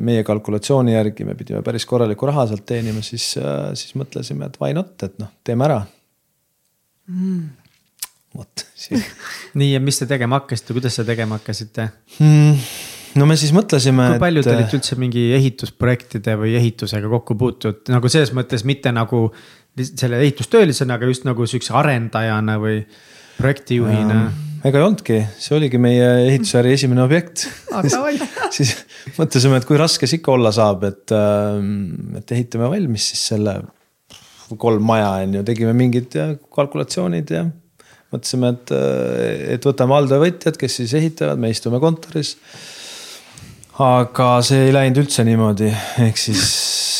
meie 0.00 0.22
kalkulatsiooni 0.26 0.94
järgi 0.94 1.26
me 1.26 1.34
pidime 1.38 1.62
päris 1.66 1.86
korralikku 1.88 2.28
raha 2.30 2.46
sealt 2.50 2.64
teenima, 2.70 3.02
siis, 3.04 3.32
siis 3.78 3.98
mõtlesime, 3.98 4.48
et 4.48 4.62
why 4.62 4.76
not, 4.76 4.94
et 5.02 5.18
noh, 5.22 5.34
teeme 5.44 5.66
ära 5.66 5.82
mm.. 7.10 7.44
vot 8.38 8.66
nii, 9.58 9.74
ja 9.74 9.82
mis 9.82 9.98
te 9.98 10.08
tegema 10.10 10.40
hakkasite, 10.40 10.78
kuidas 10.78 11.02
te 11.02 11.06
tegema 11.10 11.42
hakkasite? 11.42 11.90
mm,. 12.18 12.66
No 13.18 13.26
me 13.28 13.36
siis 13.40 13.52
mõtlesime. 13.56 14.12
kui 14.14 14.22
palju 14.22 14.44
te 14.44 14.54
olite 14.54 14.78
üldse 14.78 14.98
mingi 15.00 15.26
ehitusprojektide 15.38 16.36
või 16.40 16.54
ehitusega 16.60 17.10
kokku 17.12 17.36
puutunud, 17.40 17.82
nagu 17.92 18.12
selles 18.12 18.32
mõttes 18.36 18.66
mitte 18.68 18.92
nagu 18.94 19.26
selle 19.82 20.20
ehitustöölisena, 20.20 20.98
aga 20.98 21.08
just 21.08 21.26
nagu 21.28 21.46
sihukese 21.48 21.74
arendajana 21.78 22.58
või 22.62 22.80
projektijuhina? 23.38 24.22
ega 24.62 24.78
ei 24.78 24.84
olnudki, 24.86 25.18
see 25.42 25.56
oligi 25.56 25.80
meie 25.82 26.08
ehitusäri 26.28 26.76
esimene 26.76 27.02
objekt 27.04 27.48
siis 28.56 28.76
mõtlesime, 29.18 29.58
et 29.58 29.68
kui 29.68 29.80
raske 29.80 30.08
see 30.08 30.20
ikka 30.20 30.36
olla 30.36 30.52
saab, 30.54 30.86
et, 30.88 31.14
et 32.20 32.36
ehitame 32.36 32.70
valmis 32.70 33.12
siis 33.12 33.30
selle 33.32 33.60
kolm 34.60 34.84
maja 34.84 35.08
on 35.22 35.38
ju, 35.38 35.42
tegime 35.48 35.72
mingid 35.76 36.14
ja, 36.16 36.28
kalkulatsioonid 36.54 37.32
ja 37.32 37.46
mõtlesime, 38.12 38.52
et, 38.52 38.72
et 39.56 39.66
võtame 39.66 39.96
alltöövõtjad, 39.96 40.58
kes 40.60 40.78
siis 40.82 40.92
ehitavad, 40.98 41.40
me 41.40 41.50
istume 41.52 41.80
kontoris. 41.82 42.36
Aga 44.02 44.28
see 44.46 44.68
ei 44.68 44.74
läinud 44.74 45.02
üldse 45.04 45.24
niimoodi, 45.26 45.72
ehk 46.06 46.20
siis 46.20 46.44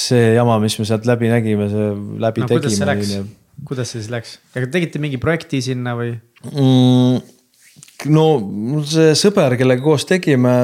see 0.08 0.32
jama, 0.36 0.58
mis 0.62 0.78
me 0.80 0.88
sealt 0.88 1.06
läbi 1.08 1.30
nägime, 1.32 1.68
see 1.72 1.92
läbi 2.22 2.44
no 2.44 2.50
tegime 2.50 3.22
kuidas 3.66 3.92
see 3.92 4.02
siis 4.02 4.10
läks, 4.12 4.36
aga 4.56 4.68
tegite 4.72 5.00
mingi 5.02 5.20
projekti 5.22 5.62
sinna 5.64 5.94
või? 5.98 6.14
mm,? 6.50 7.20
no 8.12 8.24
mul 8.42 8.82
see 8.88 9.12
sõber, 9.18 9.54
kellega 9.60 9.84
koos 9.84 10.06
tegime, 10.08 10.54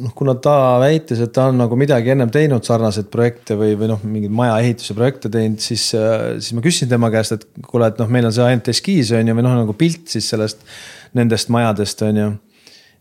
noh 0.00 0.14
kuna 0.16 0.34
ta 0.42 0.54
väitis, 0.82 1.20
et 1.22 1.32
ta 1.34 1.48
on 1.50 1.60
nagu 1.60 1.78
midagi 1.78 2.14
ennem 2.14 2.32
teinud 2.34 2.66
sarnaseid 2.66 3.10
projekte 3.12 3.54
või, 3.58 3.76
või 3.78 3.92
noh, 3.92 4.02
mingeid 4.02 4.34
maja 4.34 4.58
ehituse 4.64 4.96
projekte 4.98 5.30
teinud, 5.32 5.62
siis, 5.62 5.90
siis 5.92 6.56
ma 6.56 6.64
küsisin 6.64 6.90
tema 6.90 7.12
käest, 7.14 7.36
et 7.36 7.46
kuule, 7.68 7.90
et 7.92 8.00
noh, 8.00 8.10
meil 8.10 8.26
on 8.26 8.34
see 8.34 8.46
ainult 8.46 8.72
eskiis 8.72 9.14
on 9.14 9.30
ju, 9.30 9.38
või 9.38 9.46
noh, 9.46 9.58
nagu 9.62 9.76
pilt 9.78 10.10
siis 10.16 10.30
sellest, 10.34 10.66
nendest 11.18 11.52
majadest 11.54 12.06
on 12.06 12.22
ju 12.24 12.30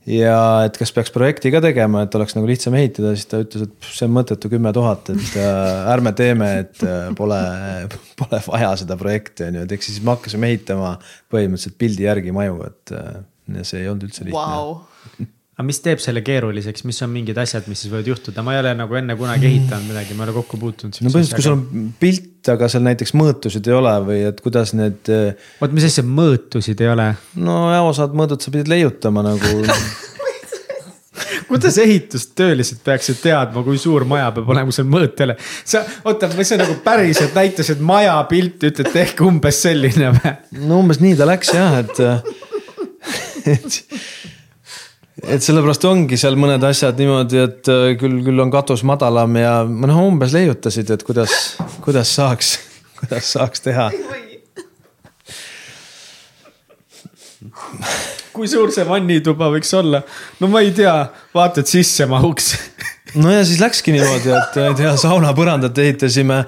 ja 0.08 0.38
et 0.68 0.78
kas 0.80 0.93
peaks 0.95 1.12
projekti 1.16 1.52
ka 1.54 1.62
tegema, 1.64 2.04
et 2.06 2.16
oleks 2.18 2.36
nagu 2.38 2.47
lihtsam 2.50 2.76
ehitada, 2.80 3.14
siis 3.18 3.30
ta 3.30 3.41
ütles, 3.43 3.66
et 3.68 3.89
see 3.89 4.08
on 4.08 4.14
mõttetu 4.16 4.52
kümme 4.52 4.72
tuhat, 4.76 5.12
et 5.14 5.39
äh, 5.39 5.89
ärme 5.93 6.14
teeme, 6.18 6.52
et 6.64 6.86
äh, 6.86 7.10
pole, 7.18 7.39
pole 8.20 8.43
vaja 8.47 8.76
seda 8.84 8.97
projekti 9.00 9.50
on 9.50 9.60
ju, 9.60 9.66
et 9.68 9.76
eks 9.78 9.91
siis 9.91 10.04
me 10.04 10.16
hakkasime 10.16 10.54
ehitama 10.54 10.95
põhimõtteliselt 11.32 11.80
pildi 11.82 12.08
järgi 12.08 12.36
maju, 12.36 12.62
et 12.70 12.95
äh, 12.95 13.20
see 13.64 13.84
ei 13.84 13.91
olnud 13.91 14.08
üldse 14.10 14.28
lihtne. 14.28 14.39
Vau, 14.39 14.80
aga 15.60 15.68
mis 15.68 15.82
teeb 15.84 15.99
selle 15.99 16.22
keeruliseks, 16.24 16.86
mis 16.88 17.01
on 17.03 17.10
mingid 17.12 17.39
asjad, 17.41 17.66
mis 17.68 17.82
siis 17.84 17.91
võivad 17.91 18.07
juhtuda, 18.07 18.43
ma 18.47 18.53
ei 18.55 18.62
ole 18.62 18.72
nagu 18.80 18.95
enne 18.95 19.18
kunagi 19.20 19.49
ehitanud 19.49 19.89
midagi, 19.91 20.16
ma 20.16 20.24
ei 20.24 20.30
ole 20.30 20.36
kokku 20.38 20.60
puutunud. 20.62 20.95
no 21.03 21.12
põhimõtteliselt, 21.12 21.36
kui 21.36 21.43
sul 21.43 21.57
on 21.57 21.89
pilt, 21.99 22.51
aga 22.53 22.70
seal 22.72 22.86
näiteks 22.86 23.12
mõõtusid 23.20 23.68
ei 23.68 23.76
ole 23.76 23.95
või 24.07 24.22
et 24.30 24.39
kuidas 24.45 24.72
need, 24.80 25.12
oot, 25.60 25.74
mis 25.76 25.89
asja, 25.89 26.05
mõõtusid 26.07 26.80
ei 26.86 26.93
ole? 26.93 27.10
no 27.43 27.57
osad 27.89 28.16
mõõdud 28.16 28.39
sa 28.39 28.55
pidid 28.55 28.72
leiutama 28.72 29.26
nagu 29.28 29.51
kuidas 31.49 31.82
ehitustöölised 31.84 32.80
peaksid 32.86 33.20
teadma, 33.20 33.60
kui 33.68 33.76
suur 33.84 34.07
maja 34.07 34.32
peab 34.38 34.55
olema, 34.55 34.72
seal 34.72 34.88
mõõt 34.88 35.20
ei 35.20 35.28
ole? 35.28 35.36
sa, 35.43 35.84
oota, 36.07 36.32
või 36.39 36.47
sa 36.47 36.62
nagu 36.64 36.80
päriselt 36.88 37.36
näitasid 37.36 37.84
maja 37.84 38.16
pilti, 38.32 38.72
ütled 38.72 38.95
tehke 38.95 39.28
umbes 39.28 39.60
selline 39.68 40.16
või? 40.22 40.36
no 40.64 40.80
umbes 40.86 41.03
nii 41.03 41.20
ta 41.20 41.28
läks 41.28 41.51
jah, 41.51 41.82
et, 41.84 42.03
et. 43.57 43.82
Et 45.24 45.43
sellepärast 45.43 45.86
ongi 45.89 46.17
seal 46.20 46.38
mõned 46.39 46.63
asjad 46.67 46.99
niimoodi, 46.99 47.41
et 47.43 47.72
äh, 47.72 47.91
küll, 47.99 48.20
küll 48.26 48.43
on 48.43 48.51
katus 48.53 48.84
madalam 48.88 49.36
ja 49.39 49.53
noh, 49.67 50.01
umbes 50.07 50.36
leiutasid, 50.36 50.91
et 50.95 51.03
kuidas, 51.07 51.34
kuidas 51.84 52.13
saaks, 52.15 52.55
kuidas 53.01 53.34
saaks 53.36 53.65
teha. 53.67 53.89
kui 58.36 58.47
suur 58.47 58.72
see 58.72 58.86
vannituba 58.88 59.49
võiks 59.51 59.72
olla? 59.76 60.01
no 60.39 60.49
ma 60.51 60.63
ei 60.63 60.72
tea, 60.76 60.95
vaata, 61.36 61.63
et 61.63 61.72
sisse 61.72 62.07
mahuks 62.07 62.53
no 63.20 63.32
ja 63.34 63.43
siis 63.47 63.59
läkski 63.61 63.95
niimoodi, 63.95 64.32
et 64.36 64.59
ei 64.63 64.76
tea, 64.80 64.93
saunapõrandat 64.99 65.80
ehitasime 65.84 66.43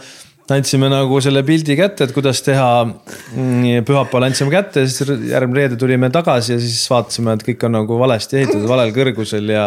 andsime 0.55 0.89
nagu 0.91 1.19
selle 1.23 1.43
pildi 1.47 1.75
kätte, 1.79 2.07
et 2.07 2.13
kuidas 2.15 2.41
teha. 2.45 2.69
Mm, 2.85 3.85
pühapäeval 3.87 4.27
andsime 4.27 4.51
kätte, 4.53 4.83
siis 4.87 5.07
järgmine 5.31 5.61
reede 5.61 5.77
tulime 5.79 6.09
tagasi 6.13 6.55
ja 6.55 6.59
siis 6.61 6.83
vaatasime, 6.91 7.35
et 7.37 7.45
kõik 7.47 7.65
on 7.67 7.75
nagu 7.79 7.97
valesti 7.99 8.39
ehitatud, 8.41 8.67
valel 8.69 8.93
kõrgusel 8.95 9.53
ja 9.53 9.65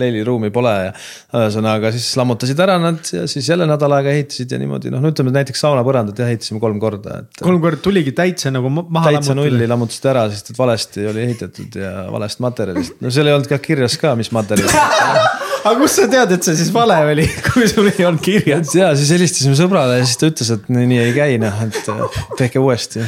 leiliruumi 0.00 0.50
pole 0.54 0.74
ja. 0.88 0.92
ühesõnaga 1.34 1.92
siis 1.94 2.08
lammutasid 2.20 2.60
ära 2.64 2.76
nad 2.82 3.00
ja 3.12 3.26
siis 3.30 3.48
jälle 3.50 3.68
nädal 3.68 3.96
aega 3.98 4.12
ehitasid 4.14 4.54
ja 4.54 4.60
niimoodi 4.60 4.92
noh, 4.94 5.02
no 5.04 5.12
ütleme 5.12 5.34
näiteks 5.34 5.64
saunapõrandat 5.64 6.20
jah 6.20 6.32
ehitasime 6.32 6.62
kolm 6.62 6.80
korda, 6.82 7.20
et. 7.22 7.42
kolm 7.42 7.62
korda 7.62 7.82
tuligi 7.84 8.14
täitsa 8.16 8.52
nagu 8.54 8.72
maha. 8.72 9.10
täitsa 9.10 9.36
nulli 9.38 9.68
lammutasid 9.70 10.10
ära, 10.12 10.26
sest 10.32 10.52
et 10.54 10.60
valesti 10.60 11.08
oli 11.10 11.24
ehitatud 11.28 11.80
ja 11.80 11.94
valest 12.14 12.42
materjalist, 12.44 13.00
no 13.04 13.14
seal 13.14 13.30
ei 13.30 13.36
olnud 13.36 13.50
ka 13.50 13.60
kirjas 13.62 13.98
ka, 14.00 14.14
mis 14.18 14.32
materjal 14.34 14.72
aga 15.64 15.74
kust 15.80 15.98
sa 15.98 16.06
tead, 16.12 16.34
et 16.36 16.46
see 16.46 16.56
siis 16.58 16.70
vale 16.74 16.96
oli, 17.10 17.24
kui 17.46 17.66
sul 17.70 17.88
ei 17.90 18.06
olnud 18.06 18.22
kirjas? 18.24 18.74
ja 18.76 18.90
siis 18.98 19.12
helistasime 19.16 19.56
sõbrale 19.58 19.98
ja 20.00 20.08
siis 20.08 20.20
ta 20.20 20.28
ütles, 20.30 20.50
et 20.54 20.68
nii, 20.72 20.88
nii 20.90 21.00
ei 21.06 21.14
käi 21.16 21.38
noh, 21.42 21.62
et 21.64 21.90
äh, 21.92 22.18
tehke 22.40 22.62
uuesti. 22.62 23.04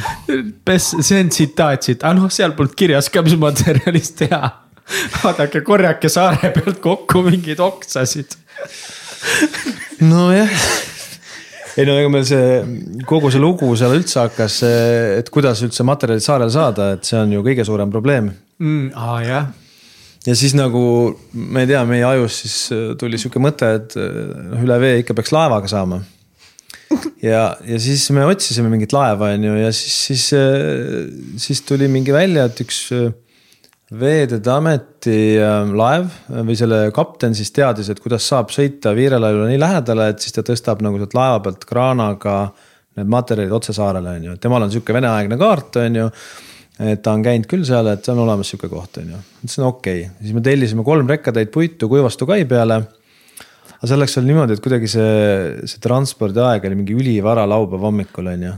see 0.89 1.21
on 1.21 1.31
tsitaat 1.33 1.87
siit, 1.87 2.01
aga 2.01 2.15
noh, 2.17 2.31
seal 2.33 2.55
polnud 2.57 2.75
kirjas 2.77 3.11
ka, 3.13 3.23
mis 3.25 3.37
materjalist 3.39 4.17
teha. 4.23 4.41
vaadake, 5.21 5.61
korjake 5.67 6.09
saare 6.11 6.51
pealt 6.55 6.81
kokku 6.83 7.25
mingeid 7.27 7.61
oksasid. 7.63 8.37
nojah 10.07 10.53
ei 11.77 11.85
no 11.85 11.93
ega 11.99 12.09
meil 12.09 12.25
see 12.25 13.01
kogu 13.09 13.29
see 13.33 13.41
lugu 13.41 13.69
seal 13.77 13.93
üldse 13.93 14.21
hakkas, 14.23 14.61
et 15.19 15.29
kuidas 15.33 15.61
üldse 15.65 15.85
materjalid 15.85 16.25
saarele 16.25 16.53
saada, 16.53 16.91
et 16.95 17.05
see 17.05 17.19
on 17.19 17.37
ju 17.37 17.45
kõige 17.45 17.65
suurem 17.67 17.93
probleem 17.93 18.31
mm,. 18.31 18.91
aa 18.97 19.21
jah 19.25 19.49
ja 20.25 20.35
siis 20.35 20.55
nagu 20.57 20.81
ma 21.33 21.63
ei 21.63 21.69
tea, 21.69 21.83
meie 21.87 22.05
ajus 22.07 22.41
siis 22.43 22.57
äh, 22.75 22.85
tuli 22.99 23.19
sihuke 23.19 23.41
mõte, 23.43 23.69
et 23.79 23.97
äh, 23.99 24.21
noh, 24.51 24.63
üle 24.65 24.79
vee 24.81 25.01
ikka 25.03 25.15
peaks 25.17 25.33
laevaga 25.35 25.69
saama. 25.71 26.01
ja, 27.23 27.43
ja 27.67 27.79
siis 27.83 28.07
me 28.15 28.25
otsisime 28.27 28.71
mingit 28.71 28.95
laeva, 28.95 29.33
on 29.35 29.47
ju, 29.49 29.55
ja 29.61 29.71
siis, 29.75 29.95
siis, 30.09 30.27
äh, 30.37 31.07
siis 31.41 31.63
tuli 31.67 31.89
mingi 31.91 32.15
välja, 32.15 32.47
et 32.49 32.65
üks 32.65 32.85
Veeteede 33.87 34.51
Ameti 34.51 35.37
laev 35.39 36.09
või 36.27 36.57
selle 36.59 36.89
kapten 36.91 37.31
siis 37.37 37.53
teadis, 37.55 37.87
et 37.87 38.01
kuidas 38.03 38.25
saab 38.27 38.49
sõita 38.51 38.91
Viirelaivale 38.91 39.45
nii 39.53 39.61
lähedale, 39.61 40.09
et 40.11 40.19
siis 40.19 40.35
ta 40.35 40.43
tõstab 40.43 40.83
nagu 40.83 40.99
sealt 40.99 41.15
laeva 41.15 41.37
pealt 41.45 41.63
kraanaga 41.69 42.33
need 42.99 43.07
materjalid 43.13 43.53
otse 43.55 43.75
saarele, 43.77 44.17
on 44.17 44.27
ju, 44.27 44.35
temal 44.43 44.65
on 44.65 44.73
sihuke 44.73 44.95
veneaegne 44.95 45.37
kaart, 45.39 45.79
on 45.85 46.01
ju 46.01 46.09
et 46.79 47.01
ta 47.03 47.15
on 47.15 47.23
käinud 47.25 47.47
küll 47.49 47.65
seal, 47.67 47.89
et 47.91 48.11
on 48.13 48.21
olemas 48.23 48.51
sihuke 48.51 48.69
koht, 48.71 48.99
on 49.01 49.15
ju. 49.15 49.23
ütlesin 49.41 49.65
okei 49.67 50.05
okay., 50.05 50.13
siis 50.21 50.37
me 50.37 50.43
tellisime 50.45 50.85
kolm 50.85 51.09
rekkatäit 51.09 51.51
puitu 51.53 51.89
Kuivastu 51.89 52.29
kai 52.29 52.45
peale. 52.49 52.81
aga 53.77 53.91
selleks 53.93 54.17
oli 54.21 54.31
niimoodi, 54.31 54.57
et 54.57 54.63
kuidagi 54.63 54.89
see, 54.91 55.11
see 55.65 55.83
transpordiaeg 55.83 56.69
oli 56.69 56.79
mingi 56.79 56.97
ülivara 56.97 57.47
laupäeva 57.49 57.89
hommikul, 57.89 58.31
on 58.33 58.47
ju. 58.49 58.55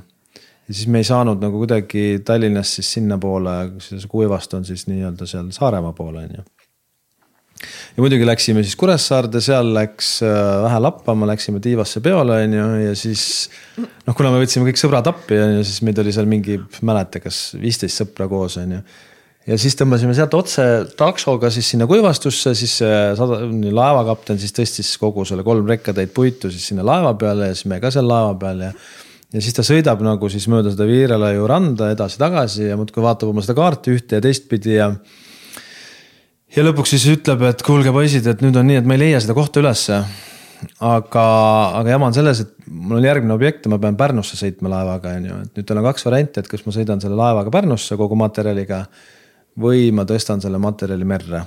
ja 0.67 0.76
siis 0.76 0.88
me 0.91 1.03
ei 1.03 1.07
saanud 1.07 1.41
nagu 1.43 1.63
kuidagi 1.63 2.22
Tallinnast 2.26 2.80
siis 2.80 2.93
sinnapoole, 2.99 3.57
kus 3.76 3.91
see 3.95 4.11
Kuivastu 4.11 4.59
on 4.59 4.67
siis 4.67 4.88
nii-öelda 4.91 5.28
seal 5.30 5.51
Saaremaa 5.55 5.95
poole, 5.95 6.28
on 6.28 6.39
ju 6.41 6.47
ja 7.60 8.03
muidugi 8.03 8.28
läksime 8.28 8.64
siis 8.64 8.78
Kuressaarde, 8.80 9.41
seal 9.43 9.74
läks 9.76 10.12
äh, 10.26 10.38
vähe 10.64 10.80
lappama, 10.84 11.28
läksime 11.30 11.62
Tiivasse 11.64 12.01
peole, 12.05 12.39
on 12.45 12.55
ju, 12.55 12.70
ja 12.86 12.95
siis. 12.97 13.24
noh, 13.80 14.16
kuna 14.16 14.32
me 14.34 14.41
võtsime 14.43 14.68
kõik 14.70 14.80
sõbrad 14.82 15.10
appi, 15.12 15.39
on 15.39 15.57
ju, 15.57 15.68
siis 15.68 15.84
meid 15.88 15.99
oli 16.01 16.16
seal 16.16 16.30
mingi, 16.30 16.60
mäleta, 16.88 17.22
kas 17.24 17.49
viisteist 17.60 18.03
sõpra 18.03 18.30
koos, 18.32 18.60
on 18.62 18.78
ju. 18.78 18.82
ja 19.49 19.60
siis 19.60 19.76
tõmbasime 19.80 20.16
sealt 20.18 20.38
otse 20.39 20.66
taksoga 20.99 21.51
siis 21.53 21.74
sinna 21.74 21.89
kuivastusse, 21.89 22.55
siis 22.57 22.80
sada, 22.80 23.43
laevakapten 23.82 24.39
siis 24.39 24.55
tõstis 24.55 24.95
kogu 25.01 25.28
selle 25.28 25.45
kolm 25.47 25.68
rekkatäit 25.70 26.14
puitu 26.16 26.51
siis 26.53 26.72
sinna 26.72 26.86
laeva 26.86 27.16
peale 27.20 27.51
ja 27.51 27.57
siis 27.57 27.70
me 27.72 27.80
ka 27.84 27.91
seal 27.93 28.07
laeva 28.07 28.36
peal 28.39 28.68
ja 28.70 28.74
ja 29.34 29.41
siis 29.43 29.53
ta 29.53 29.66
sõidab 29.66 30.01
nagu 30.05 30.30
siis 30.32 30.47
mööda 30.49 30.72
seda 30.74 30.88
Viirelaiu 30.89 31.45
randa 31.49 31.91
edasi-tagasi 31.93 32.70
ja 32.72 32.78
muudkui 32.80 33.03
vaatab 33.05 33.30
oma 33.30 33.43
seda 33.45 33.55
kaarti 33.60 33.93
ühte 33.93 34.18
ja 34.18 34.26
teistpidi 34.26 34.78
ja 34.80 34.89
ja 36.56 36.66
lõpuks 36.66 36.95
siis 36.95 37.06
ütleb, 37.14 37.43
et 37.50 37.62
kuulge 37.66 37.93
poisid, 37.95 38.28
et 38.30 38.41
nüüd 38.45 38.58
on 38.60 38.68
nii, 38.70 38.82
et 38.82 38.89
ma 38.89 38.97
ei 38.97 39.06
leia 39.06 39.22
seda 39.24 39.36
kohta 39.38 39.62
ülesse. 39.62 40.02
aga, 40.84 41.26
aga 41.80 41.93
jama 41.93 42.10
on 42.10 42.16
selles, 42.18 42.41
et 42.43 42.68
mul 42.68 42.97
on 42.97 43.06
järgmine 43.06 43.32
objekt 43.34 43.66
ja 43.66 43.72
ma 43.72 43.80
pean 43.80 43.95
Pärnusse 44.00 44.36
sõitma 44.39 44.72
laevaga, 44.74 45.14
on 45.16 45.30
ju, 45.30 45.38
et 45.45 45.60
nüüd 45.60 45.70
teil 45.70 45.80
on 45.80 45.88
kaks 45.88 46.06
varianti, 46.10 46.41
et 46.41 46.52
kas 46.52 46.66
ma 46.66 46.76
sõidan 46.76 47.00
selle 47.04 47.16
laevaga 47.20 47.54
Pärnusse 47.54 47.95
kogu 48.00 48.18
materjaliga. 48.20 48.86
või 49.60 49.89
ma 49.91 50.06
tõstan 50.08 50.39
selle 50.39 50.60
materjali 50.62 51.06
merre 51.06 51.41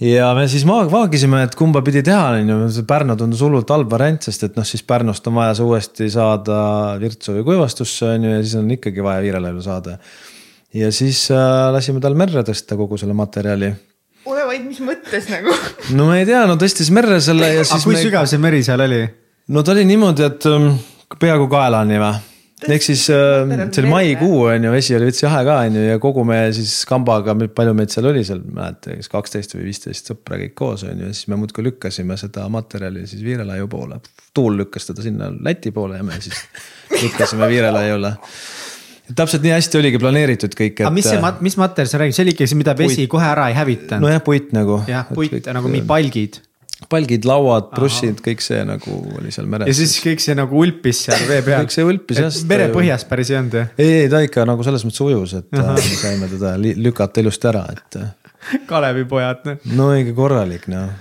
ja 0.00 0.30
me 0.34 0.46
siis 0.48 0.64
vaagisime, 0.66 1.42
et 1.42 1.54
kumba 1.58 1.82
pidi 1.82 2.02
teha, 2.06 2.38
on 2.38 2.48
ju, 2.48 2.56
see 2.70 2.86
Pärnu 2.86 3.16
tundus 3.18 3.42
hullult 3.42 3.70
halb 3.70 3.90
variant, 3.90 4.22
sest 4.22 4.44
et 4.46 4.56
noh, 4.56 4.66
siis 4.66 4.82
Pärnust 4.86 5.26
on 5.26 5.34
vaja 5.34 5.54
see 5.58 5.66
uuesti 5.66 6.10
saada 6.10 6.58
Virtsu 7.00 7.34
või 7.38 7.46
Kuivastusse 7.50 8.14
on 8.14 8.26
ju 8.28 8.34
ja 8.36 8.42
siis 8.42 8.54
on 8.60 8.70
ikkagi 8.70 9.04
vaja 9.04 9.24
Viirelaiule 9.26 9.62
saada 9.62 9.98
ja 10.74 10.90
siis 10.92 11.28
äh, 11.32 11.70
lasime 11.72 12.02
tal 12.04 12.16
merre 12.18 12.44
tõsta 12.46 12.76
kogu 12.78 12.98
selle 13.00 13.16
materjali. 13.16 13.72
ole 14.28 14.46
vaid, 14.50 14.64
mis 14.68 14.80
mõttes 14.84 15.28
nagu? 15.32 15.54
no 15.96 16.10
ma 16.10 16.18
ei 16.20 16.28
tea, 16.28 16.44
no 16.48 16.58
tõstis 16.60 16.92
merre 16.94 17.20
selle 17.24 17.54
ja 17.54 17.64
siis. 17.64 17.86
kui 17.86 17.96
me... 17.96 18.02
sügav 18.04 18.28
see 18.28 18.40
meri 18.42 18.62
seal 18.66 18.84
oli? 18.84 19.04
no 19.54 19.64
ta 19.64 19.72
oli 19.76 19.86
niimoodi, 19.88 20.26
et 20.28 20.48
um, 20.50 20.74
peaaegu 21.18 21.48
kaelani 21.52 22.02
või 22.02 22.16
ehk 22.66 22.82
siis 22.82 23.04
äh, 23.14 23.46
see 23.70 23.84
oli 23.84 23.90
maikuu 23.92 24.42
on 24.50 24.66
ju, 24.66 24.72
vesi 24.74 24.96
oli 24.96 25.08
veits 25.08 25.22
jahe 25.22 25.40
ka 25.46 25.60
on 25.64 25.78
ju 25.78 25.86
ja 25.86 25.98
kogu 26.02 26.24
me 26.26 26.40
siis 26.52 26.74
kambaga, 26.90 27.36
palju 27.54 27.74
meid 27.78 27.94
seal 27.94 28.10
oli 28.10 28.24
seal, 28.26 28.42
mäleta, 28.44 28.96
kas 28.98 29.12
kaksteist 29.12 29.54
või 29.54 29.68
viisteist 29.70 30.10
sõpra 30.10 30.40
kõik 30.42 30.56
koos 30.58 30.84
on 30.84 30.98
ju, 30.98 31.08
ja 31.08 31.14
siis 31.14 31.30
me 31.32 31.38
muudkui 31.40 31.64
lükkasime 31.64 32.18
seda 32.20 32.48
materjali 32.52 33.06
siis 33.06 33.22
Viirelaiu 33.24 33.70
poole. 33.70 34.02
tuul 34.34 34.58
lükkas 34.58 34.90
teda 34.90 35.06
sinna 35.06 35.30
Läti 35.32 35.72
poole 35.72 36.02
ja 36.02 36.04
me 36.04 36.18
siis 36.20 36.42
lükkasime 37.04 37.48
Viirelaiule 37.48 38.16
täpselt 39.16 39.44
nii 39.44 39.54
hästi 39.54 39.80
oligi 39.80 40.00
planeeritud 40.02 40.56
kõik, 40.56 40.74
et. 40.80 40.84
aga 40.84 40.92
mis 40.94 41.08
see, 41.08 41.20
äh, 41.20 41.40
mis 41.44 41.56
materjal 41.60 41.92
sa 41.92 42.02
räägid, 42.02 42.16
see 42.18 42.26
oli 42.26 42.34
ikka 42.36 42.50
see, 42.50 42.60
mida 42.60 42.74
vesi 42.78 43.00
puit. 43.02 43.12
kohe 43.16 43.30
ära 43.30 43.48
ei 43.52 43.56
hävitanud? 43.56 44.04
nojah, 44.04 44.20
puit 44.24 44.52
nagu. 44.56 44.82
jah, 44.90 45.08
puit 45.14 45.32
kõik, 45.36 45.48
nagu 45.56 45.72
mingi 45.72 45.88
palgid. 45.88 46.40
palgid, 46.92 47.26
lauad, 47.28 47.70
brussid, 47.74 48.22
kõik 48.24 48.44
see 48.44 48.60
nagu 48.68 49.00
oli 49.20 49.32
seal 49.34 49.48
meres. 49.50 49.70
ja 49.70 49.78
siis 49.80 49.96
kõik 50.04 50.24
see 50.24 50.36
nagu 50.38 50.60
ulpis 50.60 51.04
seal 51.08 51.24
vee 51.30 51.40
peal. 51.46 51.64
kõik 51.64 51.76
see 51.76 51.88
ulpis 51.88 52.22
jah. 52.22 52.40
merepõhjas 52.52 53.08
päris 53.08 53.32
ei 53.32 53.40
olnud 53.40 53.60
jah? 53.62 53.74
ei, 53.78 53.92
ei 54.04 54.12
ta 54.12 54.22
ikka 54.26 54.46
nagu 54.48 54.66
selles 54.66 54.86
mõttes 54.88 55.04
ujus, 55.06 55.36
et 55.40 55.52
-huh. 55.56 55.84
saime 56.02 56.30
teda 56.32 56.56
lükata 56.58 57.24
ilusti 57.24 57.52
ära, 57.52 57.66
et 57.72 58.02
Kalevipojad. 58.70 59.44
Noh. 59.44 59.74
no 59.76 59.88
ikka 59.98 60.14
korralik 60.16 60.68
noh, 60.70 60.92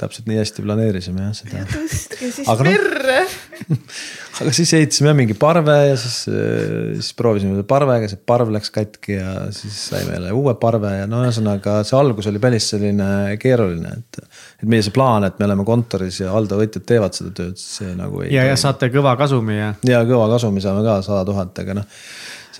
täpselt 0.00 0.28
nii 0.30 0.40
hästi 0.40 0.64
planeerisime 0.64 1.28
jah 1.28 1.36
seda. 1.36 1.62
tõstke 1.70 2.30
siis 2.34 2.48
aga 2.50 2.66
merre 2.66 3.20
no, 3.68 3.78
aga 4.40 4.52
siis 4.56 4.72
ehitasime 4.76 5.12
mingi 5.16 5.36
parve 5.38 5.76
ja 5.90 5.96
siis, 6.00 6.16
siis 6.24 7.10
proovisime 7.18 7.64
parvega, 7.68 8.08
see 8.10 8.20
parv 8.30 8.52
läks 8.54 8.72
katki 8.74 9.16
ja 9.18 9.34
siis 9.54 9.76
saime 9.90 10.16
jälle 10.16 10.32
uue 10.36 10.54
parve 10.60 10.92
ja 11.02 11.08
no 11.10 11.22
ühesõnaga 11.26 11.80
see 11.86 11.98
algus 11.98 12.30
oli 12.30 12.42
päris 12.42 12.70
selline 12.74 13.10
keeruline, 13.42 13.94
et. 14.00 14.22
et 14.62 14.68
meie 14.70 14.84
see 14.86 14.94
plaan, 14.96 15.26
et 15.28 15.38
me 15.40 15.48
oleme 15.48 15.66
kontoris 15.68 16.22
ja 16.22 16.34
alltöövõtjad 16.36 16.86
teevad 16.88 17.16
seda 17.16 17.34
tööd, 17.36 17.60
see 17.60 17.94
nagu 17.98 18.24
ei. 18.24 18.32
ja, 18.34 18.46
ja 18.48 18.58
saate 18.60 18.90
kõva 18.92 19.16
kasumi 19.20 19.58
ja. 19.58 19.72
ja 19.88 20.02
kõva 20.08 20.30
kasumi 20.34 20.64
saame 20.64 20.84
ka 20.86 21.00
sada 21.06 21.24
tuhat, 21.28 21.56
aga 21.64 21.80
noh 21.82 21.96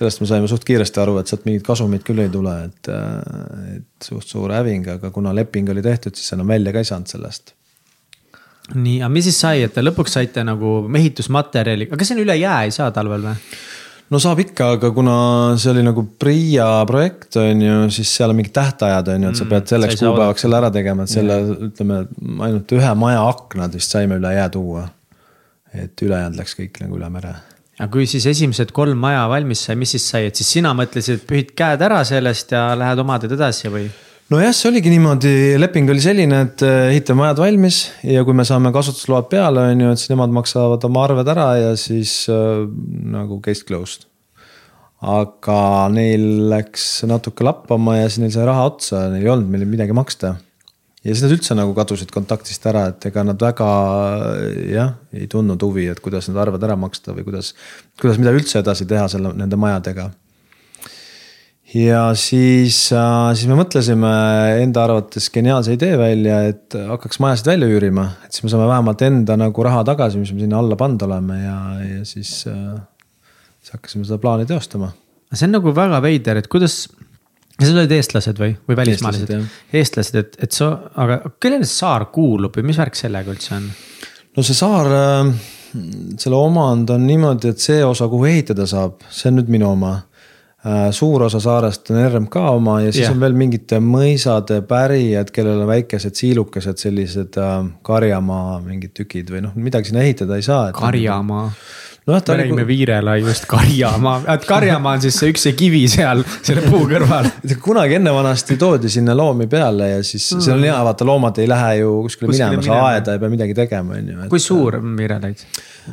sellest 0.01 0.21
me 0.23 0.27
saime 0.29 0.49
suht 0.49 0.63
kiiresti 0.65 1.01
aru, 1.03 1.19
et 1.21 1.29
sealt 1.29 1.43
mingit 1.45 1.65
kasumit 1.65 2.01
küll 2.07 2.23
ei 2.23 2.29
tule, 2.33 2.55
et, 2.65 2.89
et 3.75 4.07
suht 4.07 4.25
suur 4.33 4.53
häving, 4.55 4.87
aga 4.95 5.11
kuna 5.13 5.33
leping 5.37 5.69
oli 5.69 5.83
tehtud, 5.85 6.17
siis 6.17 6.33
enam 6.33 6.49
välja 6.49 6.73
ka 6.73 6.81
ei 6.81 6.89
saanud 6.89 7.11
sellest 7.11 7.53
nii, 8.75 9.01
aga 9.01 9.11
mis 9.13 9.27
siis 9.29 9.41
sai, 9.43 9.65
et 9.67 9.77
lõpuks 9.81 10.17
saite 10.17 10.43
nagu 10.47 10.79
ehitusmaterjali, 10.97 11.89
aga 11.89 11.99
kas 11.99 12.11
see 12.11 12.17
on 12.17 12.23
üle 12.25 12.37
jää 12.39 12.63
ei 12.67 12.73
saa 12.75 12.91
talvel 12.95 13.27
või? 13.27 13.35
no 14.11 14.19
saab 14.21 14.41
ikka, 14.43 14.71
aga 14.77 14.91
kuna 14.95 15.17
see 15.61 15.71
oli 15.73 15.83
nagu 15.87 16.03
PRIA 16.19 16.69
projekt 16.89 17.37
on 17.41 17.61
ju, 17.65 17.77
siis 17.95 18.15
seal 18.17 18.33
on 18.33 18.39
mingid 18.39 18.55
tähtajad 18.55 19.13
on 19.13 19.27
ju, 19.27 19.33
et 19.33 19.39
sa 19.39 19.45
mm, 19.45 19.53
pead 19.53 19.71
selleks 19.75 20.01
kuupäevaks 20.01 20.45
selle 20.47 20.59
ära 20.59 20.71
tegema, 20.73 21.05
et 21.05 21.13
selle 21.13 21.37
yeah. 21.43 21.69
ütleme, 21.69 22.01
ainult 22.47 22.75
ühe 22.77 22.97
maja 22.99 23.23
aknad 23.29 23.77
vist 23.77 23.95
saime 23.95 24.19
üle 24.21 24.33
jää 24.35 24.49
tuua. 24.53 24.89
et 25.71 26.01
ülejäänud 26.03 26.35
läks 26.35 26.57
kõik 26.59 26.83
nagu 26.83 26.99
üle 26.99 27.07
mere 27.13 27.35
aga 27.81 27.89
kui 27.93 28.05
siis 28.09 28.25
esimesed 28.29 28.73
kolm 28.75 28.99
maja 28.99 29.23
valmis 29.31 29.63
sai, 29.65 29.77
mis 29.79 29.95
siis 29.95 30.05
sai, 30.13 30.27
et 30.29 30.37
siis 30.37 30.49
sina 30.59 30.73
mõtlesid, 30.77 31.21
et 31.21 31.27
pühid 31.27 31.53
käed 31.57 31.81
ära 31.81 32.03
sellest 32.05 32.51
ja 32.53 32.71
lähed 32.77 32.99
oma 33.01 33.17
teed 33.21 33.37
edasi 33.37 33.71
või? 33.73 33.87
Nojah, 34.31 34.53
see 34.55 34.69
oligi 34.69 34.91
niimoodi, 34.93 35.31
leping 35.59 35.89
oli 35.91 36.03
selline, 36.03 36.37
et 36.45 36.63
eh, 36.63 36.91
ehitame 36.93 37.25
majad 37.25 37.41
valmis 37.43 37.81
ja 38.07 38.23
kui 38.27 38.35
me 38.37 38.45
saame 38.47 38.71
kasutusload 38.73 39.27
peale, 39.31 39.65
on 39.73 39.83
ju, 39.83 39.89
et 39.91 39.99
siis 39.99 40.13
nemad 40.13 40.31
maksavad 40.37 40.87
oma 40.87 41.03
arved 41.07 41.31
ära 41.33 41.47
ja 41.59 41.73
siis 41.79 42.13
äh, 42.31 42.63
nagu 43.11 43.41
case 43.43 43.67
closed. 43.67 44.07
aga 45.01 45.89
neil 45.89 46.23
läks 46.51 47.01
natuke 47.09 47.43
lappama 47.43 47.97
ja 47.97 48.07
siis 48.07 48.21
neil 48.21 48.33
sai 48.35 48.47
raha 48.47 48.69
otsa, 48.69 49.07
neil 49.09 49.25
ei 49.25 49.33
olnud 49.33 49.51
meile 49.51 49.67
midagi 49.67 49.97
maksta. 49.97 50.35
ja 51.01 51.11
siis 51.11 51.25
nad 51.25 51.35
üldse 51.35 51.57
nagu 51.57 51.75
kadusid 51.75 52.13
kontaktist 52.15 52.65
ära, 52.71 52.87
et 52.93 53.11
ega 53.11 53.25
nad 53.27 53.41
väga 53.41 53.69
jah, 54.71 54.95
ei 55.11 55.27
tundnud 55.27 55.67
huvi, 55.67 55.89
et 55.91 55.99
kuidas 55.99 56.31
need 56.31 56.39
arved 56.39 56.63
ära 56.63 56.79
maksta 56.79 57.17
või 57.17 57.27
kuidas, 57.27 57.51
kuidas, 57.99 58.21
mida 58.21 58.31
üldse 58.37 58.63
edasi 58.63 58.87
teha 58.87 59.11
selle, 59.11 59.35
nende 59.35 59.59
majadega 59.59 60.11
ja 61.75 62.03
siis, 62.19 62.77
äh, 62.95 63.31
siis 63.37 63.47
me 63.47 63.57
mõtlesime 63.59 64.11
enda 64.61 64.85
arvates 64.85 65.29
geniaalse 65.33 65.75
idee 65.77 65.97
välja, 65.99 66.41
et 66.51 66.75
hakkaks 66.75 67.21
majasid 67.23 67.51
välja 67.53 67.69
üürima, 67.71 68.07
et 68.25 68.35
siis 68.35 68.45
me 68.45 68.53
saame 68.53 68.67
vähemalt 68.69 69.03
enda 69.07 69.37
nagu 69.39 69.67
raha 69.67 69.85
tagasi, 69.87 70.19
mis 70.19 70.33
me 70.35 70.43
sinna 70.43 70.59
alla 70.59 70.77
pannud 70.79 71.07
oleme 71.07 71.43
ja, 71.43 71.59
ja 71.85 72.01
siis 72.07 72.41
äh, 72.51 72.79
siis 73.61 73.75
hakkasime 73.77 74.07
seda 74.07 74.19
plaani 74.21 74.47
teostama. 74.49 74.91
see 75.33 75.47
on 75.47 75.55
nagu 75.55 75.73
väga 75.75 76.01
veider, 76.03 76.41
et 76.41 76.49
kuidas, 76.51 76.83
need 77.61 77.71
olid 77.75 77.95
eestlased 77.95 78.41
või, 78.41 78.55
või 78.67 78.79
välismaalased? 78.81 79.33
eestlased, 79.79 80.19
et, 80.19 80.37
et 80.47 80.55
sa, 80.55 80.73
aga 80.99 81.21
kellele 81.39 81.67
see 81.67 81.79
saar 81.85 82.09
kuulub 82.13 82.57
või 82.57 82.71
mis 82.71 82.79
värk 82.81 82.99
sellega 82.99 83.31
üldse 83.33 83.55
on? 83.59 83.67
no 84.35 84.45
see 84.45 84.57
saar, 84.57 84.91
äh, 84.91 85.33
selle 86.19 86.39
omand 86.39 86.91
on 86.91 87.05
niimoodi, 87.07 87.53
et 87.53 87.63
see 87.63 87.83
osa, 87.85 88.09
kuhu 88.11 88.27
ehitada 88.31 88.67
saab, 88.67 88.99
see 89.09 89.31
on 89.31 89.39
nüüd 89.39 89.51
minu 89.53 89.71
oma 89.71 89.99
suur 90.93 91.23
osa 91.25 91.39
saarest 91.41 91.89
on 91.89 91.97
RMK 92.05 92.35
oma 92.51 92.75
ja 92.83 92.91
siis 92.91 93.07
yeah. 93.07 93.15
on 93.15 93.21
veel 93.23 93.33
mingite 93.33 93.79
mõisade 93.81 94.59
pärijad, 94.69 95.31
kellel 95.33 95.63
on 95.63 95.69
väikesed 95.71 96.17
siilukesed, 96.19 96.77
sellised 96.77 97.39
äh, 97.41 97.55
karjamaa 97.85 98.59
mingid 98.61 98.93
tükid 98.97 99.31
või 99.33 99.41
noh, 99.47 99.55
midagi 99.57 99.89
sinna 99.89 100.05
ehitada 100.05 100.37
ei 100.37 100.45
saa. 100.45 100.67
karjamaa 100.77 101.47
no,. 101.49 102.13
me 102.13 102.37
räägime 102.37 102.61
nagu... 102.61 102.67
Viirelaiust 102.67 103.45
Karjamaa, 103.49 104.21
et 104.35 104.45
Karjamaa 104.45 104.95
on 104.97 105.03
siis 105.03 105.17
see 105.21 105.33
üks 105.33 105.45
see 105.47 105.57
kivi 105.57 105.83
seal 105.91 106.23
selle 106.41 106.63
puu 106.69 106.85
kõrval. 106.89 107.29
kunagi 107.67 107.97
enne 107.99 108.13
vanasti 108.13 108.57
toodi 108.61 108.89
sinna 108.89 109.17
loomi 109.17 109.47
peale 109.51 109.91
ja 109.95 110.01
siis 110.05 110.31
mm. 110.35 110.45
see 110.45 110.55
on 110.55 110.65
hea, 110.65 110.79
vaata 110.87 111.07
loomad 111.07 111.41
ei 111.41 111.49
lähe 111.49 111.75
ju 111.81 111.93
kuskile, 112.07 112.31
kuskile 112.31 112.49
minema, 112.55 112.67
sa 112.69 112.81
aeda 112.91 113.15
ei 113.17 113.23
pea 113.23 113.33
midagi 113.33 113.57
tegema, 113.57 113.97
on 113.97 114.11
ju. 114.13 114.33
kui 114.33 114.41
suur 114.41 114.81
on 114.81 114.97
Viirelaid? 114.97 115.45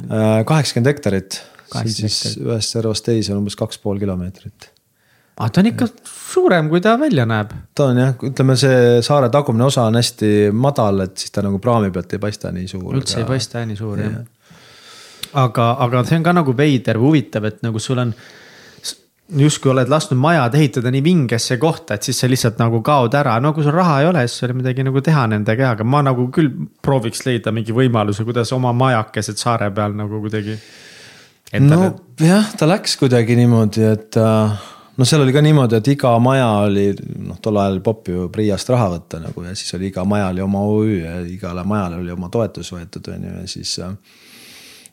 Äh, 0.05 0.43
kaheksakümmend 0.49 0.93
hektarit, 0.93 1.43
siis 1.69 2.39
ühest 2.41 2.77
servast 2.77 3.07
teise 3.07 3.35
on 3.35 3.43
umbes 3.43 3.59
kaks 3.59 3.81
pool 3.83 4.01
kilomeetrit 4.01 4.71
aga 5.39 5.47
ah, 5.47 5.53
ta 5.55 5.63
on 5.63 5.69
ikka 5.71 5.87
suurem, 6.09 6.71
kui 6.73 6.81
ta 6.83 6.97
välja 6.99 7.27
näeb. 7.29 7.53
ta 7.75 7.93
on 7.93 8.01
jah, 8.03 8.17
ütleme, 8.31 8.57
see 8.59 8.99
saare 9.07 9.29
tagumine 9.31 9.69
osa 9.69 9.85
on 9.87 10.01
hästi 10.01 10.51
madal, 10.51 11.05
et 11.07 11.15
siis 11.21 11.31
ta 11.35 11.45
nagu 11.47 11.61
praami 11.63 11.93
pealt 11.95 12.17
ei 12.17 12.23
paista 12.23 12.51
nii 12.55 12.67
suur. 12.71 12.91
üldse 12.97 13.21
aga... 13.21 13.25
ei 13.25 13.33
paista 13.37 13.63
nii 13.69 13.79
suur 13.79 14.03
jah 14.03 14.19
ja 14.19 14.27
aga, 15.33 15.71
aga 15.85 16.05
see 16.07 16.19
on 16.19 16.27
ka 16.27 16.35
nagu 16.37 16.55
veider 16.57 16.99
või 17.01 17.13
huvitav, 17.13 17.49
et 17.49 17.63
nagu 17.65 17.81
sul 17.83 18.01
on 18.03 18.13
justkui 19.39 19.73
oled 19.75 19.91
lasknud 19.93 20.21
majad 20.21 20.55
ehitada 20.57 20.91
nii 20.93 21.03
vingesse 21.05 21.59
kohta, 21.61 21.99
et 21.99 22.07
siis 22.07 22.21
sa 22.21 22.31
lihtsalt 22.31 22.61
nagu 22.61 22.81
kaod 22.85 23.15
ära, 23.19 23.37
no 23.45 23.53
kui 23.53 23.67
sul 23.67 23.77
raha 23.77 24.01
ei 24.03 24.09
ole, 24.09 24.25
siis 24.29 24.43
ei 24.43 24.49
ole 24.49 24.61
midagi 24.63 24.87
nagu 24.87 25.03
teha 25.05 25.27
nende 25.35 25.57
kehaga, 25.59 25.85
ma 25.85 26.01
nagu 26.07 26.31
küll 26.33 26.49
prooviks 26.85 27.27
leida 27.27 27.53
mingi 27.53 27.77
võimaluse, 27.77 28.25
kuidas 28.29 28.53
oma 28.57 28.73
majakesed 28.77 29.41
saare 29.41 29.71
peal 29.75 29.97
nagu 29.99 30.23
kuidagi. 30.25 30.57
Nojah, 32.21 32.51
ta 32.59 32.69
läks 32.69 32.97
kuidagi 33.01 33.37
niimoodi, 33.39 33.85
et 33.89 34.19
äh, 34.21 34.67
no 34.97 35.07
seal 35.09 35.25
oli 35.25 35.33
ka 35.33 35.43
niimoodi, 35.45 35.79
et 35.81 35.91
iga 35.95 36.13
maja 36.23 36.49
oli 36.67 36.91
noh, 37.25 37.39
tol 37.43 37.61
ajal 37.63 37.81
popp 37.85 38.11
ju 38.13 38.29
PRIA-st 38.35 38.73
raha 38.75 38.91
võtta 38.97 39.23
nagu 39.23 39.45
ja 39.47 39.55
siis 39.57 39.75
oli 39.79 39.89
iga 39.93 40.05
maja 40.09 40.29
oli 40.33 40.45
oma 40.45 40.65
OÜ 40.69 40.99
ja 40.99 41.19
igale 41.25 41.65
majale 41.65 42.03
oli 42.03 42.13
oma 42.13 42.31
toetus 42.33 42.73
võetud, 42.75 43.13
on 43.15 43.29
ju, 43.29 43.37
ja 43.41 43.47
siis 43.49 43.79
äh, 43.85 43.95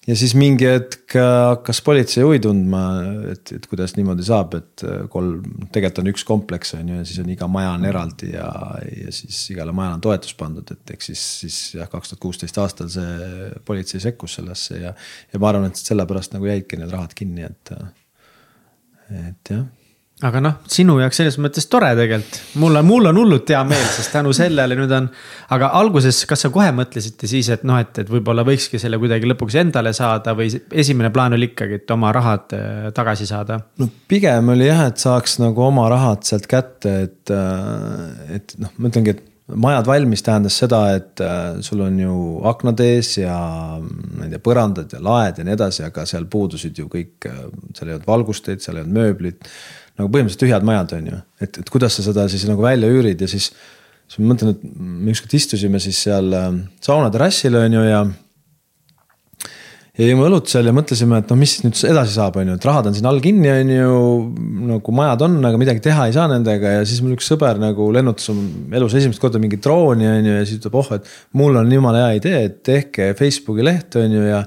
ja 0.06 0.16
siis 0.18 0.36
mingi 0.38 0.68
hetk 0.70 1.16
äh, 1.18 1.32
hakkas 1.52 1.82
politsei 1.86 2.24
huvi 2.26 2.40
tundma, 2.44 2.82
et, 3.32 3.54
et 3.58 3.68
kuidas 3.70 3.96
niimoodi 3.98 4.26
saab, 4.28 4.58
et 4.60 4.84
äh, 4.86 5.06
kolm, 5.12 5.46
tegelikult 5.74 6.04
on 6.04 6.12
üks 6.14 6.26
kompleks 6.28 6.76
on 6.78 6.92
ju 6.92 7.00
ja 7.00 7.06
siis 7.08 7.22
on 7.24 7.32
iga 7.34 7.50
maja 7.52 7.74
on 7.78 7.88
eraldi 7.90 8.34
ja, 8.34 8.50
ja 8.90 9.14
siis 9.16 9.40
igale 9.54 9.74
majale 9.76 10.00
on 10.00 10.06
toetus 10.06 10.36
pandud, 10.40 10.76
et 10.76 10.96
eks 10.98 11.12
siis, 11.12 11.24
siis 11.46 11.62
jah, 11.80 11.90
kaks 11.92 12.14
tuhat 12.14 12.24
kuusteist 12.28 12.60
aastal 12.62 12.92
see 12.94 13.50
politsei 13.66 14.04
sekkus 14.04 14.38
sellesse 14.40 14.82
ja. 14.84 14.94
ja 15.34 15.42
ma 15.42 15.52
arvan, 15.52 15.72
et 15.72 15.82
sellepärast 15.82 16.38
nagu 16.38 16.52
jäidki 16.52 16.80
need 16.82 16.94
rahad 16.94 17.18
kinni, 17.18 17.48
et, 17.50 17.74
et 19.24 19.56
jah 19.56 19.66
aga 20.24 20.40
noh, 20.40 20.54
sinu 20.72 20.96
jaoks 21.02 21.18
selles 21.20 21.36
mõttes 21.44 21.66
tore 21.68 21.90
tegelikult, 21.98 22.38
mul 22.62 22.80
on, 22.80 22.88
mul 22.88 23.10
on 23.10 23.18
hullult 23.20 23.52
hea 23.52 23.60
meel, 23.68 23.84
sest 23.98 24.14
tänu 24.16 24.32
sellele 24.36 24.78
nüüd 24.80 24.94
on. 24.96 25.10
aga 25.52 25.74
alguses, 25.76 26.22
kas 26.30 26.46
sa 26.46 26.52
kohe 26.56 26.70
mõtlesite 26.78 27.28
siis, 27.28 27.50
et 27.52 27.66
noh, 27.68 27.82
et, 27.84 28.00
et 28.00 28.12
võib-olla 28.12 28.46
võikski 28.48 28.80
selle 28.80 29.00
kuidagi 29.02 29.28
lõpuks 29.28 29.60
endale 29.60 29.92
saada 29.98 30.32
või 30.38 30.48
esimene 30.72 31.12
plaan 31.12 31.36
oli 31.36 31.52
ikkagi, 31.52 31.82
et 31.82 31.96
oma 31.98 32.14
rahad 32.16 32.56
äh, 32.56 32.88
tagasi 32.96 33.28
saada? 33.28 33.60
no 33.82 33.92
pigem 34.08 34.56
oli 34.56 34.72
jah, 34.72 34.88
et 34.88 35.04
saaks 35.04 35.42
nagu 35.44 35.68
oma 35.68 35.90
rahad 35.92 36.24
sealt 36.24 36.48
kätte, 36.48 36.98
et, 37.10 37.36
äh, 37.36 38.36
et 38.40 38.56
noh, 38.64 38.72
ma 38.80 38.94
ütlengi, 38.94 39.18
et 39.18 39.32
majad 39.52 39.86
valmis 39.86 40.24
tähendas 40.26 40.56
seda, 40.64 40.86
et 40.96 41.20
äh, 41.22 41.60
sul 41.60 41.84
on 41.84 42.00
ju 42.00 42.20
aknad 42.48 42.80
ees 42.88 43.18
ja 43.20 43.36
ma 43.84 44.24
ei 44.24 44.32
tea, 44.32 44.46
põrandad 44.48 44.96
ja 44.96 45.04
laed 45.04 45.44
ja 45.44 45.46
nii 45.46 45.60
edasi, 45.60 45.84
aga 45.92 46.08
seal 46.08 46.32
puudusid 46.32 46.80
ju 46.80 46.88
kõik, 46.88 47.34
seal 47.76 47.92
ei 47.92 48.00
olnud 48.00 48.14
valgusteid, 48.16 48.64
seal 48.64 48.80
ei 48.80 48.88
olnud 48.88 49.04
mööblit 49.04 49.52
nagu 50.00 50.12
põhimõtteliselt 50.12 50.44
tühjad 50.44 50.68
majad, 50.68 50.98
on 50.98 51.08
ju, 51.14 51.22
et, 51.44 51.62
et 51.64 51.72
kuidas 51.72 51.96
sa 51.98 52.06
seda 52.06 52.28
siis 52.32 52.44
nagu 52.50 52.64
välja 52.64 52.92
üürid 52.92 53.22
ja 53.24 53.32
siis. 53.32 53.52
siis 54.06 54.20
ma 54.20 54.34
mõtlen, 54.34 54.54
et 54.54 54.68
me 54.76 55.16
ükskord 55.16 55.34
istusime 55.38 55.82
siis 55.84 56.04
seal 56.08 56.36
äh, 56.36 56.52
sauna 56.84 57.10
terrassil 57.14 57.56
on 57.58 57.78
ju 57.78 57.86
ja. 57.88 58.02
ja 59.96 60.10
jõime 60.10 60.28
õlut 60.28 60.52
seal 60.52 60.68
ja 60.68 60.76
mõtlesime, 60.76 61.22
et 61.24 61.32
noh, 61.32 61.40
mis 61.40 61.56
nüüd 61.64 61.80
edasi 61.90 62.18
saab, 62.18 62.42
on 62.42 62.52
ju, 62.52 62.58
et 62.60 62.68
rahad 62.68 62.92
on 62.92 62.98
siin 62.98 63.08
all 63.10 63.24
kinni, 63.24 63.50
on 63.54 63.72
ju. 63.72 64.04
nagu 64.74 64.98
majad 65.00 65.26
on, 65.30 65.40
aga 65.48 65.64
midagi 65.64 65.86
teha 65.88 66.10
ei 66.10 66.18
saa 66.18 66.28
nendega 66.32 66.76
ja 66.76 66.86
siis 66.86 67.00
mul 67.06 67.16
üks 67.16 67.32
sõber 67.32 67.62
nagu 67.64 67.88
lennutas 67.96 68.30
elus 68.76 69.00
esimest 69.00 69.24
korda 69.24 69.42
mingit 69.42 69.64
drooni, 69.64 70.12
on 70.12 70.30
ju, 70.30 70.38
ja 70.42 70.46
siis 70.46 70.60
ütleb, 70.60 70.80
oh, 70.84 70.94
et 71.00 71.12
mul 71.40 71.64
on 71.64 71.72
jumala 71.80 72.06
hea 72.06 72.22
idee, 72.22 72.46
et 72.52 72.62
tehke 72.68 73.14
Facebooki 73.16 73.64
leht, 73.64 73.96
on 74.04 74.20
ju, 74.20 74.28
ja 74.28 74.44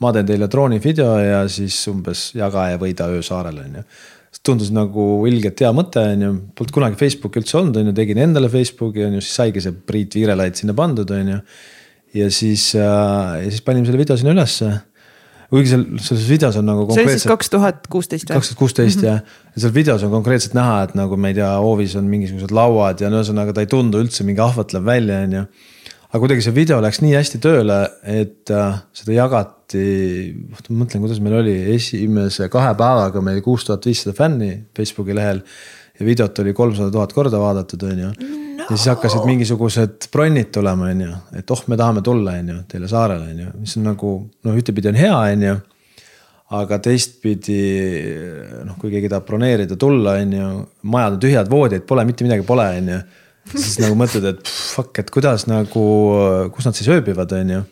ma 0.00 0.14
teen 0.16 0.28
teile 0.28 0.46
droonivideo 0.48 1.18
ja 1.24 1.42
siis 1.52 1.82
umbes 1.90 2.30
jaga 2.36 2.70
ja 2.70 2.80
võida 2.80 3.08
öö 3.10 3.24
saarel, 3.24 3.64
on 3.64 3.80
ju 3.80 3.88
tundus 4.46 4.70
nagu 4.72 5.06
ilgelt 5.28 5.58
hea 5.60 5.70
mõte, 5.74 6.02
on 6.14 6.22
ju, 6.24 6.34
polnud 6.56 6.74
kunagi 6.74 6.98
Facebooki 7.00 7.42
üldse 7.42 7.58
olnud, 7.60 7.80
on 7.80 7.90
ju, 7.90 7.96
tegin 7.96 8.20
endale 8.22 8.50
Facebooki, 8.52 9.02
on 9.06 9.18
ju, 9.18 9.24
siis 9.24 9.40
saigi 9.40 9.62
see 9.64 9.74
Priit 9.86 10.14
Viirelaid 10.16 10.58
sinna 10.58 10.76
pandud, 10.76 11.10
on 11.16 11.34
ju. 11.34 11.40
ja 12.20 12.30
siis 12.34 12.70
äh,, 12.78 13.34
ja 13.44 13.50
siis 13.50 13.66
panime 13.66 13.88
selle 13.88 14.00
video 14.00 14.16
sinna 14.18 14.32
ülesse. 14.34 14.70
kuigi 15.50 15.72
seal, 15.72 15.84
selles 15.98 16.28
videos 16.30 16.56
on 16.60 16.70
nagu. 16.70 16.86
see 16.94 17.04
oli 17.04 17.18
siis 17.18 17.26
kaks 17.26 17.50
tuhat 17.50 17.90
kuusteist 17.90 18.30
või? 18.30 18.38
kaks 18.38 18.52
tuhat 18.52 18.62
kuusteist 18.62 19.02
jah, 19.02 19.20
ja 19.50 19.64
seal 19.64 19.74
videos 19.74 20.06
on 20.06 20.14
konkreetselt 20.14 20.54
näha, 20.58 20.84
et 20.86 20.96
nagu 20.98 21.18
ma 21.18 21.34
ei 21.34 21.38
tea, 21.40 21.50
hoovis 21.58 21.98
on 21.98 22.06
mingisugused 22.10 22.54
lauad 22.54 23.02
ja 23.02 23.10
no 23.10 23.18
ühesõnaga 23.20 23.56
ta 23.56 23.66
ei 23.66 23.70
tundu 23.70 23.98
üldse 24.02 24.26
mingi 24.26 24.42
ahvatlev 24.46 24.86
välja, 24.86 25.24
on 25.26 25.38
ju 25.40 25.46
aga 26.10 26.20
kuidagi 26.24 26.42
see 26.44 26.54
video 26.54 26.80
läks 26.82 27.02
nii 27.04 27.14
hästi 27.14 27.38
tööle, 27.42 27.80
et 28.02 28.50
äh, 28.54 28.80
seda 28.96 29.14
jagati, 29.14 29.59
oota 29.78 30.72
ma 30.72 30.84
mõtlen, 30.84 31.04
kuidas 31.04 31.20
meil 31.22 31.38
oli, 31.40 31.56
esimese 31.76 32.48
kahe 32.52 32.72
päevaga 32.78 33.22
meil 33.24 33.40
kuus 33.44 33.66
tuhat 33.68 33.86
viissada 33.86 34.16
fänni 34.16 34.52
Facebooki 34.76 35.16
lehel. 35.16 35.42
ja 36.00 36.06
videot 36.06 36.38
oli 36.38 36.52
kolmsada 36.56 36.90
tuhat 36.90 37.12
korda 37.12 37.38
vaadatud, 37.38 37.82
on 37.84 37.98
ju 37.98 38.12
ja 38.70 38.76
siis 38.76 38.86
hakkasid 38.92 39.26
mingisugused 39.26 40.08
bronnid 40.12 40.52
tulema, 40.54 40.90
on 40.92 41.00
ju, 41.04 41.16
et 41.40 41.50
oh, 41.50 41.62
me 41.68 41.76
tahame 41.76 42.02
tulla, 42.06 42.36
on 42.38 42.48
ju, 42.54 42.60
teile 42.70 42.88
saarele, 42.88 43.32
on 43.32 43.42
ju, 43.44 43.50
mis 43.64 43.76
on 43.76 43.88
nagu 43.90 44.14
noh, 44.46 44.56
ühtepidi 44.56 44.90
on 44.92 44.98
hea, 45.00 45.16
on 45.16 45.46
ju 45.48 45.56
aga 46.60 46.80
teistpidi 46.82 47.60
noh, 48.66 48.76
kui 48.80 48.90
keegi 48.90 49.10
tahab 49.10 49.26
broneerida, 49.28 49.76
tulla, 49.78 50.16
on 50.22 50.32
ju, 50.34 50.52
majad 50.90 51.16
on 51.16 51.20
tühjad, 51.22 51.50
voodid 51.50 51.84
pole, 51.86 52.04
mitte 52.08 52.26
midagi 52.26 52.46
pole, 52.46 52.66
on 52.80 52.94
ju 52.94 53.02
siis 53.54 53.78
nagu 53.82 53.96
mõtled, 53.98 54.26
et 54.32 54.50
fuck, 54.50 54.98
et 55.02 55.10
kuidas 55.14 55.46
nagu, 55.50 55.84
kus 56.54 56.66
nad 56.68 56.78
siis 56.78 56.90
ööbivad, 56.92 57.32
on 57.38 57.54
ju. 57.56 57.62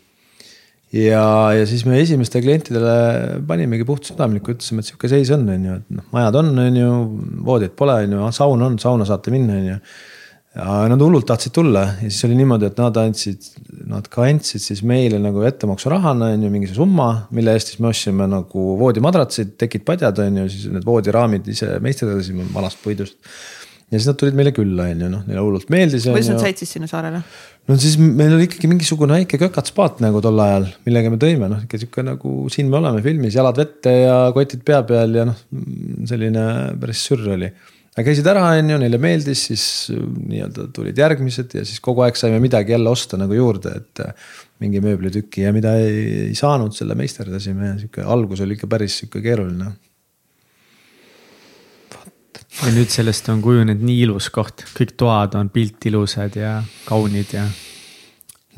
Ja, 0.95 1.25
ja 1.53 1.65
siis 1.69 1.85
me 1.89 2.01
esimestele 2.03 2.45
klientidele 2.47 2.93
panimegi 3.49 3.87
puhtsüdamlikku, 3.89 4.55
ütlesime, 4.57 4.85
et 4.85 4.91
sihuke 4.91 5.11
seis 5.11 5.33
on, 5.35 5.49
on 5.53 5.67
ju, 5.69 5.81
et 5.83 5.99
noh, 5.99 6.07
majad 6.15 6.39
on, 6.41 6.53
on 6.65 6.79
ju, 6.83 6.93
voodit 7.49 7.75
pole, 7.79 7.99
on 8.07 8.15
ju, 8.17 8.31
saun 8.37 8.65
on, 8.65 8.79
sauna 8.81 9.09
saate 9.09 9.35
minna, 9.35 9.59
on 9.59 9.69
ju. 9.73 9.77
ja 10.59 10.79
nad 10.91 11.05
hullult 11.05 11.29
tahtsid 11.29 11.53
tulla 11.55 11.85
ja 12.01 12.09
siis 12.09 12.25
oli 12.27 12.39
niimoodi, 12.39 12.71
et 12.71 12.81
nad 12.81 12.97
andsid, 13.03 13.51
nad 13.91 14.09
ka 14.11 14.25
andsid 14.27 14.65
siis 14.65 14.81
meile 14.87 15.21
nagu 15.23 15.45
ettemaksurahana 15.47 16.33
on 16.35 16.49
ju 16.49 16.51
mingisuguse 16.55 16.81
summa, 16.81 17.11
mille 17.37 17.53
eest 17.55 17.75
siis 17.75 17.85
me 17.85 17.93
ostsime 17.93 18.27
nagu 18.33 18.73
voodimadratsid, 18.81 19.55
tekid 19.61 19.85
padjad 19.87 20.25
on 20.25 20.43
ju, 20.43 20.49
siis 20.55 20.73
need 20.73 20.89
voodiraamid 20.89 21.53
ise 21.53 21.77
meisterdasime 21.85 22.49
vanast 22.57 22.81
puidust 22.83 23.21
ja 23.89 23.97
siis 23.97 24.09
nad 24.11 24.19
tulid 24.21 24.37
meile 24.37 24.53
külla, 24.57 24.89
on 24.93 25.05
ju, 25.05 25.13
noh, 25.13 25.23
neile 25.29 25.45
hullult 25.45 25.71
meeldis. 25.73 26.05
kuidas 26.09 26.29
nad 26.33 26.43
said 26.43 26.61
siis 26.61 26.75
sinna 26.77 26.89
saarele? 26.91 27.23
No 27.69 27.77
siis 27.81 27.97
meil 28.01 28.35
oli 28.35 28.47
ikkagi 28.49 28.69
mingisugune 28.71 29.19
väike 29.19 29.41
kökatspaat 29.41 30.03
nagu 30.05 30.23
tol 30.25 30.39
ajal, 30.43 30.69
millega 30.89 31.13
me 31.13 31.21
tõime, 31.21 31.51
noh 31.53 31.65
ikka 31.65 31.81
sihuke 31.83 32.05
nagu 32.07 32.35
siin 32.53 32.71
me 32.73 32.79
oleme 32.81 33.03
filmis, 33.05 33.37
jalad 33.37 33.59
vette 33.61 33.93
ja 33.93 34.21
kotid 34.37 34.65
pea 34.67 34.83
peal 34.89 35.19
ja 35.21 35.27
noh, 35.29 35.43
selline 36.09 36.45
päris 36.81 37.03
sürr 37.09 37.35
oli. 37.37 37.51
aga 37.93 38.07
käisid 38.07 38.31
ära, 38.31 38.47
on 38.57 38.73
ju, 38.73 38.79
neile 38.81 39.01
meeldis, 39.03 39.49
siis 39.51 39.65
nii-öelda 39.93 40.69
tulid 40.75 40.99
järgmised 40.99 41.59
ja 41.59 41.67
siis 41.69 41.83
kogu 41.85 42.07
aeg 42.07 42.17
saime 42.21 42.41
midagi 42.43 42.73
jälle 42.77 42.93
osta 42.93 43.21
nagu 43.21 43.37
juurde, 43.37 43.77
et. 43.83 44.07
mingi 44.59 44.81
mööblitüki 44.83 45.45
ja 45.45 45.53
mida 45.55 45.77
ei, 45.79 45.99
ei 46.25 46.35
saanud, 46.35 46.73
selle 46.75 46.97
meisterdasime 46.99 47.69
ja 47.69 47.75
sihuke 47.79 48.03
algus 48.03 48.41
oli 48.43 48.57
ikka 48.57 48.67
päris 48.67 48.97
sihuke 48.99 49.21
keeruline 49.23 49.69
ja 52.63 52.75
nüüd 52.75 52.93
sellest 52.93 53.29
on 53.33 53.43
kujunenud 53.45 53.83
nii 53.85 54.05
ilus 54.07 54.29
koht, 54.35 54.67
kõik 54.77 54.95
toad 54.99 55.39
on 55.39 55.51
piltilusad 55.55 56.37
ja 56.39 56.59
kaunid 56.89 57.35
ja. 57.37 57.47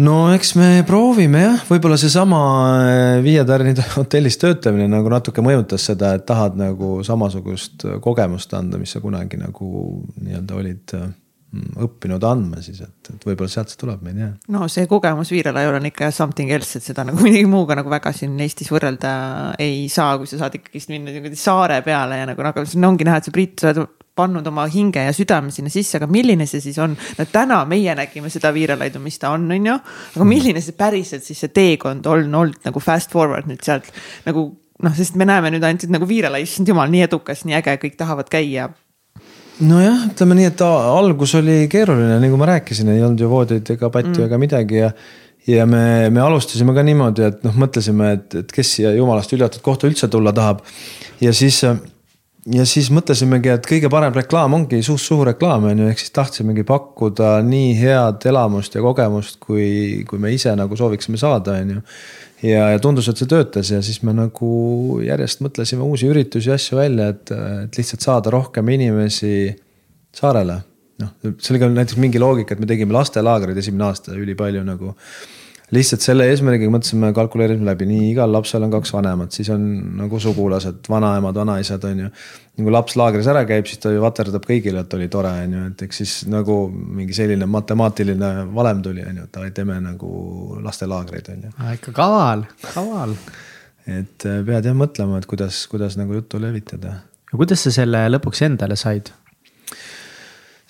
no 0.04 0.18
eks 0.34 0.54
me 0.58 0.68
proovime 0.88 1.44
jah, 1.44 1.64
võib-olla 1.68 1.98
seesama 2.00 2.42
äh, 2.82 3.14
Viie 3.24 3.44
Tärni 3.48 3.74
hotellis 3.96 4.40
töötamine 4.40 4.88
nagu 4.90 5.12
natuke 5.12 5.44
mõjutas 5.44 5.88
seda, 5.92 6.14
et 6.16 6.26
tahad 6.28 6.58
nagu 6.60 7.00
samasugust 7.06 7.88
kogemust 8.04 8.54
anda, 8.58 8.80
mis 8.80 8.96
sa 8.96 9.02
kunagi 9.04 9.40
nagu 9.40 9.72
nii-öelda 10.20 10.60
olid 10.60 11.00
Mm, 11.00 11.19
õppinud 11.50 12.22
andma 12.22 12.60
siis, 12.62 12.78
et, 12.84 13.08
et 13.10 13.24
võib-olla 13.26 13.50
sealt 13.50 13.72
see 13.72 13.80
tuleb, 13.80 14.04
ma 14.04 14.12
ei 14.12 14.18
tea. 14.20 14.28
no 14.54 14.68
see 14.70 14.86
kogemus 14.90 15.32
Viirelaiul 15.34 15.80
on 15.80 15.88
ikka 15.88 16.12
something 16.14 16.52
else, 16.54 16.78
et 16.78 16.86
seda 16.86 17.02
nagu 17.08 17.18
midagi 17.26 17.48
muuga 17.50 17.74
nagu 17.78 17.90
väga 17.90 18.12
siin 18.14 18.36
Eestis 18.40 18.70
võrrelda 18.70 19.12
ei 19.58 19.88
saa, 19.90 20.14
kui 20.20 20.30
sa 20.30 20.38
saad 20.38 20.60
ikkagist 20.60 20.92
minna 20.92 21.10
niimoodi 21.10 21.38
saare 21.38 21.80
peale 21.86 22.20
ja 22.20 22.28
nagu, 22.30 22.44
nagu 22.46 22.62
siin 22.70 22.86
ongi 22.86 23.08
näha, 23.08 23.18
et 23.18 23.26
sa 23.26 23.34
Priit, 23.34 23.56
sa 23.58 23.72
oled 23.72 23.96
pannud 24.20 24.46
oma 24.46 24.66
hinge 24.70 25.02
ja 25.06 25.14
südame 25.16 25.50
sinna 25.54 25.72
sisse, 25.72 25.98
aga 25.98 26.06
milline 26.10 26.46
see 26.50 26.62
siis 26.62 26.78
on? 26.82 26.94
no 26.94 27.26
täna 27.32 27.62
meie 27.70 27.96
nägime 27.98 28.30
seda 28.30 28.52
Viirelaidu, 28.54 29.02
mis 29.02 29.18
ta 29.18 29.32
on, 29.34 29.48
on 29.50 29.70
ju, 29.72 29.74
aga 30.14 30.22
mm. 30.22 30.30
milline 30.30 30.62
see 30.62 30.76
päriselt 30.78 31.26
siis 31.26 31.40
see 31.42 31.54
teekond 31.56 32.06
on 32.10 32.30
olnud 32.42 32.62
nagu 32.68 32.82
fast 32.84 33.10
forward 33.14 33.50
nüüd 33.50 33.64
sealt 33.66 33.90
nagu 34.28 34.52
noh, 34.86 34.94
sest 34.96 35.18
me 35.18 35.26
näeme 35.26 35.50
nüüd 35.50 35.66
ainult 35.66 35.90
nagu 35.90 36.06
Viirelai, 36.08 36.44
issand 36.46 36.70
jumal, 36.70 36.90
nii 36.92 37.08
edukas, 37.08 37.42
nii 37.48 37.58
äge, 37.58 37.74
kõik 37.82 37.98
tahavad 37.98 38.30
käia 38.32 38.70
nojah, 39.64 40.06
ütleme 40.10 40.36
nii, 40.38 40.50
et 40.50 40.62
algus 40.66 41.34
oli 41.38 41.64
keeruline, 41.70 42.18
nagu 42.22 42.38
ma 42.40 42.48
rääkisin, 42.54 42.92
ei 42.94 43.02
olnud 43.04 43.20
ju 43.20 43.30
voodeid 43.30 43.74
ega 43.74 43.90
patju 43.92 44.16
mm. 44.16 44.26
ega 44.26 44.40
midagi 44.40 44.80
ja. 44.80 44.90
ja 45.50 45.66
me, 45.68 45.82
me 46.12 46.22
alustasime 46.24 46.74
ka 46.76 46.84
niimoodi, 46.86 47.26
et 47.28 47.46
noh, 47.46 47.56
mõtlesime, 47.60 48.12
et, 48.18 48.38
et 48.42 48.54
kes 48.54 48.74
siia 48.76 48.94
jumalast 48.96 49.32
hüljatud 49.34 49.64
kohta 49.64 49.90
üldse 49.90 50.08
tulla 50.12 50.32
tahab. 50.36 50.62
ja 51.20 51.34
siis, 51.36 51.62
ja 52.48 52.64
siis 52.68 52.88
mõtlesimegi, 52.94 53.52
et 53.52 53.66
kõige 53.68 53.90
parem 53.92 54.14
reklaam 54.16 54.54
ongi 54.56 54.80
suust 54.86 55.10
suhu 55.10 55.26
reklaam 55.28 55.66
on 55.68 55.82
ju, 55.82 55.90
ehk 55.90 56.00
siis 56.00 56.14
tahtsimegi 56.16 56.64
pakkuda 56.68 57.38
nii 57.46 57.74
head 57.80 58.26
elamust 58.30 58.74
ja 58.76 58.84
kogemust, 58.84 59.40
kui, 59.42 60.04
kui 60.08 60.22
me 60.22 60.32
ise 60.34 60.54
nagu 60.56 60.78
sooviksime 60.78 61.20
saada, 61.20 61.58
on 61.60 61.76
ju 61.76 61.84
ja, 62.48 62.70
ja 62.74 62.80
tundus, 62.82 63.10
et 63.10 63.20
see 63.20 63.28
töötas 63.30 63.72
ja 63.72 63.82
siis 63.84 64.00
me 64.06 64.14
nagu 64.16 65.00
järjest 65.04 65.44
mõtlesime 65.44 65.84
uusi 65.84 66.08
üritusi 66.10 66.50
ja 66.50 66.56
asju 66.56 66.80
välja, 66.80 67.10
et, 67.14 67.32
et 67.66 67.80
lihtsalt 67.80 68.06
saada 68.06 68.32
rohkem 68.32 68.72
inimesi 68.76 69.50
saarele. 70.16 70.60
noh, 71.00 71.12
oli 71.24 71.60
ka 71.60 71.68
näiteks 71.72 72.00
mingi 72.00 72.20
loogika, 72.20 72.54
et 72.54 72.62
me 72.62 72.68
tegime 72.68 72.96
lastelaagreid 72.96 73.60
esimene 73.60 73.88
aasta 73.88 74.16
ülipalju 74.16 74.64
nagu 74.64 74.94
lihtsalt 75.74 76.02
selle 76.02 76.26
eesmärgiga 76.30 76.70
mõtlesime, 76.72 77.12
kalkuleerisime 77.14 77.68
läbi, 77.68 77.86
nii 77.90 78.08
igal 78.10 78.32
lapsel 78.34 78.64
on 78.66 78.72
kaks 78.72 78.92
vanemat, 78.94 79.34
siis 79.36 79.50
on 79.54 79.66
nagu 80.00 80.20
sugulased, 80.22 80.80
vanaemad, 80.90 81.36
vanaisad 81.38 81.84
on 81.86 82.04
ju. 82.04 82.08
ja 82.10 82.64
kui 82.64 82.74
laps 82.74 82.96
laagris 82.98 83.28
ära 83.30 83.44
käib, 83.48 83.68
siis 83.70 83.82
ta 83.82 83.92
ju 83.94 84.02
vaterdab 84.02 84.46
kõigile, 84.48 84.82
et 84.82 84.96
oli 84.98 85.08
tore, 85.12 85.32
on 85.44 85.54
ju, 85.56 85.66
et 85.70 85.84
eks 85.86 86.02
siis 86.02 86.16
nagu 86.30 86.56
mingi 86.70 87.14
selline 87.16 87.46
matemaatiline 87.50 88.32
valem 88.56 88.82
tuli, 88.86 89.04
on 89.06 89.22
ju, 89.22 89.28
et 89.28 89.36
davai, 89.36 89.52
teeme 89.56 89.78
nagu 89.84 90.10
lastelaagreid, 90.64 91.30
on 91.36 91.46
ju. 91.46 91.54
ikka 91.76 91.94
kaval, 91.96 92.44
kaval. 92.66 93.14
et 93.86 94.26
äh, 94.26 94.42
pead 94.46 94.70
jah 94.70 94.76
mõtlema, 94.76 95.22
et 95.22 95.30
kuidas, 95.30 95.64
kuidas 95.70 95.98
nagu 96.00 96.18
juttu 96.18 96.42
levitada. 96.42 97.00
ja 97.30 97.38
kuidas 97.38 97.62
sa 97.66 97.74
selle 97.82 98.08
lõpuks 98.10 98.42
endale 98.48 98.78
said? 98.80 99.14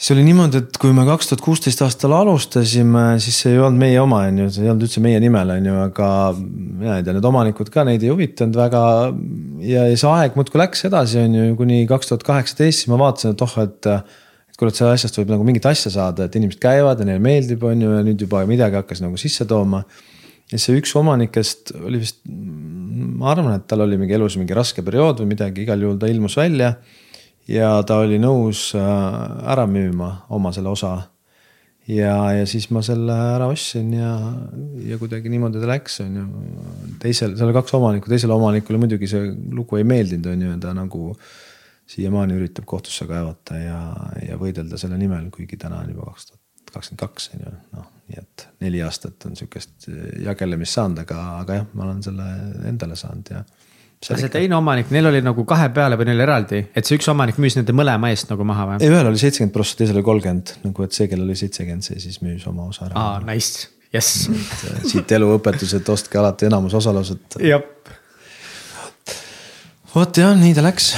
Siis 0.00 0.14
oli 0.14 0.22
niimoodi, 0.24 0.62
et 0.62 0.78
kui 0.80 0.94
me 0.96 1.04
kaks 1.04 1.28
tuhat 1.28 1.42
kuusteist 1.44 1.82
aastal 1.84 2.14
alustasime, 2.16 3.02
siis 3.20 3.36
see 3.42 3.52
ei 3.52 3.60
olnud 3.60 3.82
meie 3.82 3.98
oma, 4.00 4.22
on 4.30 4.38
ju, 4.40 4.46
see 4.54 4.64
ei 4.64 4.70
olnud 4.72 4.86
üldse 4.86 5.02
meie 5.04 5.18
nimel, 5.20 5.52
on 5.58 5.66
ju, 5.68 5.74
aga 5.82 6.08
mina 6.38 6.96
ei 6.96 7.04
tea, 7.04 7.16
need 7.16 7.28
omanikud 7.28 7.68
ka 7.74 7.84
neid 7.84 8.06
ei 8.06 8.12
huvitanud 8.12 8.56
väga. 8.56 8.82
ja, 9.66 9.84
ja 9.90 9.98
see 10.00 10.08
aeg 10.08 10.38
muudkui 10.40 10.62
läks 10.62 10.86
edasi, 10.88 11.20
on 11.20 11.36
ju, 11.36 11.50
kuni 11.58 11.82
kaks 11.90 12.08
tuhat 12.08 12.24
kaheksateist, 12.30 12.84
siis 12.84 12.92
ma 12.92 13.00
vaatasin, 13.02 13.36
et 13.36 13.44
oh, 13.44 13.58
et. 13.66 13.90
et 13.90 14.60
kuule, 14.60 14.72
et 14.72 14.80
sellest 14.80 15.04
asjast 15.04 15.20
võib 15.20 15.34
nagu 15.34 15.44
mingit 15.48 15.68
asja 15.68 15.92
saada, 15.92 16.26
et 16.28 16.34
inimesed 16.36 16.60
käivad 16.60 17.00
ja 17.00 17.08
neile 17.08 17.20
meeldib, 17.24 17.62
on 17.68 17.84
ju, 17.84 17.92
ja 17.96 18.00
nüüd 18.04 18.24
juba 18.24 18.42
midagi 18.48 18.80
hakkas 18.80 19.04
nagu 19.04 19.20
sisse 19.20 19.44
tooma. 19.48 19.84
ja 20.50 20.58
see 20.58 20.80
üks 20.80 20.96
omanikest 20.96 21.74
oli 21.76 22.00
vist, 22.00 22.24
ma 22.24 23.34
arvan, 23.34 23.52
et 23.60 23.68
tal 23.68 23.84
oli 23.84 24.00
mingi 24.00 24.16
elus 24.16 24.40
mingi 24.40 24.56
raske 24.56 24.84
periood 24.84 25.20
või 25.20 25.34
midagi, 25.36 25.68
igal 25.68 25.84
juhul 25.84 26.00
ta 26.00 26.08
ilmus 26.08 26.40
välja 26.40 26.74
ja 27.48 27.70
ta 27.86 28.00
oli 28.04 28.18
nõus 28.22 28.70
äh, 28.78 28.82
ära 29.52 29.66
müüma 29.70 30.10
oma 30.36 30.52
selle 30.52 30.72
osa. 30.72 30.96
ja, 31.90 32.14
ja 32.36 32.46
siis 32.46 32.68
ma 32.70 32.82
selle 32.86 33.14
ära 33.36 33.48
ostsin 33.50 33.92
ja, 33.96 34.10
ja 34.86 34.98
kuidagi 35.00 35.32
niimoodi 35.32 35.62
ta 35.62 35.70
läks, 35.70 36.00
on 36.04 36.18
ju. 36.20 36.26
teisel, 37.02 37.36
seal 37.36 37.48
oli 37.48 37.56
kaks 37.56 37.74
omanikku, 37.78 38.10
teisele 38.12 38.36
omanikule 38.36 38.78
muidugi 38.78 39.08
see 39.10 39.32
lugu 39.54 39.80
ei 39.80 39.86
meeldinud, 39.88 40.28
on 40.34 40.44
ju, 40.46 40.58
ta 40.62 40.74
nagu 40.76 41.14
siiamaani 41.90 42.36
üritab 42.38 42.68
kohtusse 42.70 43.08
kaevata 43.10 43.58
ja, 43.58 43.80
ja 44.28 44.38
võidelda 44.38 44.78
selle 44.78 44.98
nimel, 45.00 45.26
kuigi 45.34 45.58
täna 45.58 45.82
on 45.82 45.90
juba 45.90 46.12
kaks 46.12 46.30
tuhat 46.30 46.46
kakskümmend 46.70 47.00
kaks 47.02 47.30
on 47.34 47.40
ju, 47.44 47.52
noh, 47.74 47.86
nii 48.10 48.20
et 48.20 48.46
neli 48.62 48.82
aastat 48.86 49.26
on 49.26 49.34
sihukest 49.38 49.88
jagelemist 50.24 50.76
saanud, 50.76 51.00
aga, 51.02 51.18
aga 51.40 51.60
jah, 51.60 51.66
ma 51.74 51.86
olen 51.88 52.02
selle 52.04 52.26
endale 52.70 52.98
saanud 52.98 53.32
ja 53.34 53.42
see, 54.00 54.16
see 54.22 54.32
teine 54.32 54.56
omanik, 54.56 54.90
neil 54.94 55.10
oli 55.10 55.20
nagu 55.24 55.44
kahe 55.48 55.68
peale 55.76 55.98
või 56.00 56.08
neil 56.10 56.24
eraldi, 56.24 56.62
et 56.74 56.88
see 56.88 56.98
üks 56.98 57.08
omanik 57.12 57.40
müüs 57.42 57.56
nende 57.58 57.74
mõlema 57.76 58.12
eest 58.12 58.30
nagu 58.32 58.46
maha 58.48 58.68
või? 58.72 58.80
ei, 58.80 58.92
ühel 58.92 59.10
oli 59.10 59.20
seitsekümmend 59.20 59.54
prossa, 59.56 59.76
teisel 59.80 60.00
oli 60.00 60.06
kolmkümmend, 60.06 60.54
nagu 60.64 60.86
et 60.86 60.96
see, 60.96 61.08
kellel 61.10 61.28
oli 61.28 61.38
seitsekümmend, 61.40 61.86
see 61.86 62.00
siis 62.02 62.20
müüs 62.24 62.46
oma 62.50 62.68
osa 62.70 62.88
ära. 62.88 62.96
aa, 62.96 63.20
nice, 63.28 63.68
jess. 63.94 64.28
Äh, 64.32 64.84
siit 64.88 65.12
eluõpetused, 65.16 65.92
ostke 65.92 66.20
alati 66.20 66.48
enamus 66.48 66.76
osalused. 66.80 67.40
jah. 67.44 67.66
vot 69.94 70.22
jah, 70.24 70.32
nii 70.38 70.56
ta 70.56 70.64
läks 70.64 70.94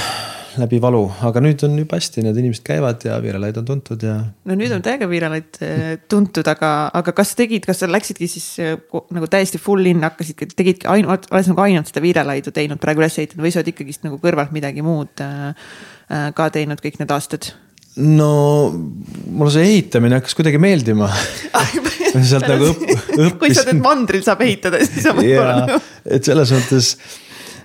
läbi 0.61 0.79
valu, 0.83 1.01
aga 1.27 1.41
nüüd 1.43 1.63
on 1.67 1.77
juba 1.79 1.97
hästi, 1.99 2.23
need 2.25 2.37
inimesed 2.41 2.63
käivad 2.67 3.03
ja 3.07 3.17
Viirelaid 3.23 3.57
on 3.61 3.67
tuntud 3.67 4.03
ja. 4.05 4.15
no 4.49 4.57
nüüd 4.59 4.73
on 4.75 4.83
täiega 4.85 5.07
Viirelaid 5.09 5.59
eh, 5.65 5.81
tuntud, 6.11 6.47
aga, 6.49 6.71
aga 6.99 7.15
kas 7.15 7.33
tegid, 7.39 7.65
kas 7.67 7.83
sa 7.83 7.89
läksidki 7.89 8.29
siis 8.31 8.47
eh, 8.63 8.77
nagu 9.15 9.29
täiesti 9.31 9.61
full 9.61 9.89
in, 9.89 10.03
hakkasidki, 10.05 10.51
tegidki 10.53 10.89
ainult, 10.91 11.29
oled 11.33 11.51
nagu 11.53 11.65
ainult 11.65 11.91
seda 11.91 12.03
Viirelaidu 12.05 12.53
teinud 12.55 12.81
praegu 12.83 13.03
üles 13.03 13.17
ehitanud 13.21 13.45
või 13.45 13.53
sa 13.53 13.61
oled 13.61 13.73
ikkagist 13.73 14.07
nagu 14.07 14.21
kõrvalt 14.23 14.53
midagi 14.55 14.85
muud 14.85 15.23
äh, 15.25 15.53
ka 16.37 16.49
teinud 16.53 16.83
kõik 16.83 17.01
need 17.01 17.13
aastad? 17.15 17.53
no 17.97 18.29
mulle 18.73 19.51
see 19.53 19.67
ehitamine 19.67 20.17
hakkas 20.17 20.37
kuidagi 20.37 20.61
meeldima 20.61 21.09
sealt 22.29 22.47
nagu 22.49 22.71
õpp, 22.71 22.87
õppisin. 22.89 23.37
kui 23.41 23.53
sa 23.53 23.65
teed 23.67 23.81
mandril 23.81 24.23
saab 24.25 24.41
ehitada, 24.45 24.81
siis 24.85 25.05
on 25.09 25.19
võib-olla. 25.19 25.79
et 26.05 26.25
selles 26.25 26.53
mõttes 26.55 26.93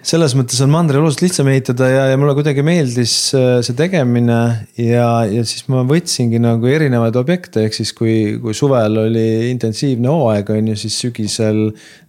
selles 0.07 0.35
mõttes 0.39 0.61
on 0.65 0.71
mandri 0.73 0.99
oluliselt 1.01 1.25
lihtsam 1.25 1.49
ehitada 1.51 1.89
ja, 1.91 2.03
ja 2.13 2.19
mulle 2.21 2.35
kuidagi 2.39 2.63
meeldis 2.67 3.15
äh, 3.37 3.59
see 3.67 3.77
tegemine 3.79 4.39
ja, 4.79 5.09
ja 5.29 5.43
siis 5.49 5.67
ma 5.73 5.83
võtsingi 5.89 6.41
nagu 6.43 6.71
erinevaid 6.71 7.17
objekte, 7.19 7.65
ehk 7.67 7.77
siis 7.77 7.93
kui, 7.97 8.15
kui 8.43 8.55
suvel 8.57 9.01
oli 9.05 9.27
intensiivne 9.51 10.11
hooaeg, 10.13 10.53
on 10.55 10.71
ju, 10.73 10.79
siis 10.85 11.01
sügisel 11.03 11.65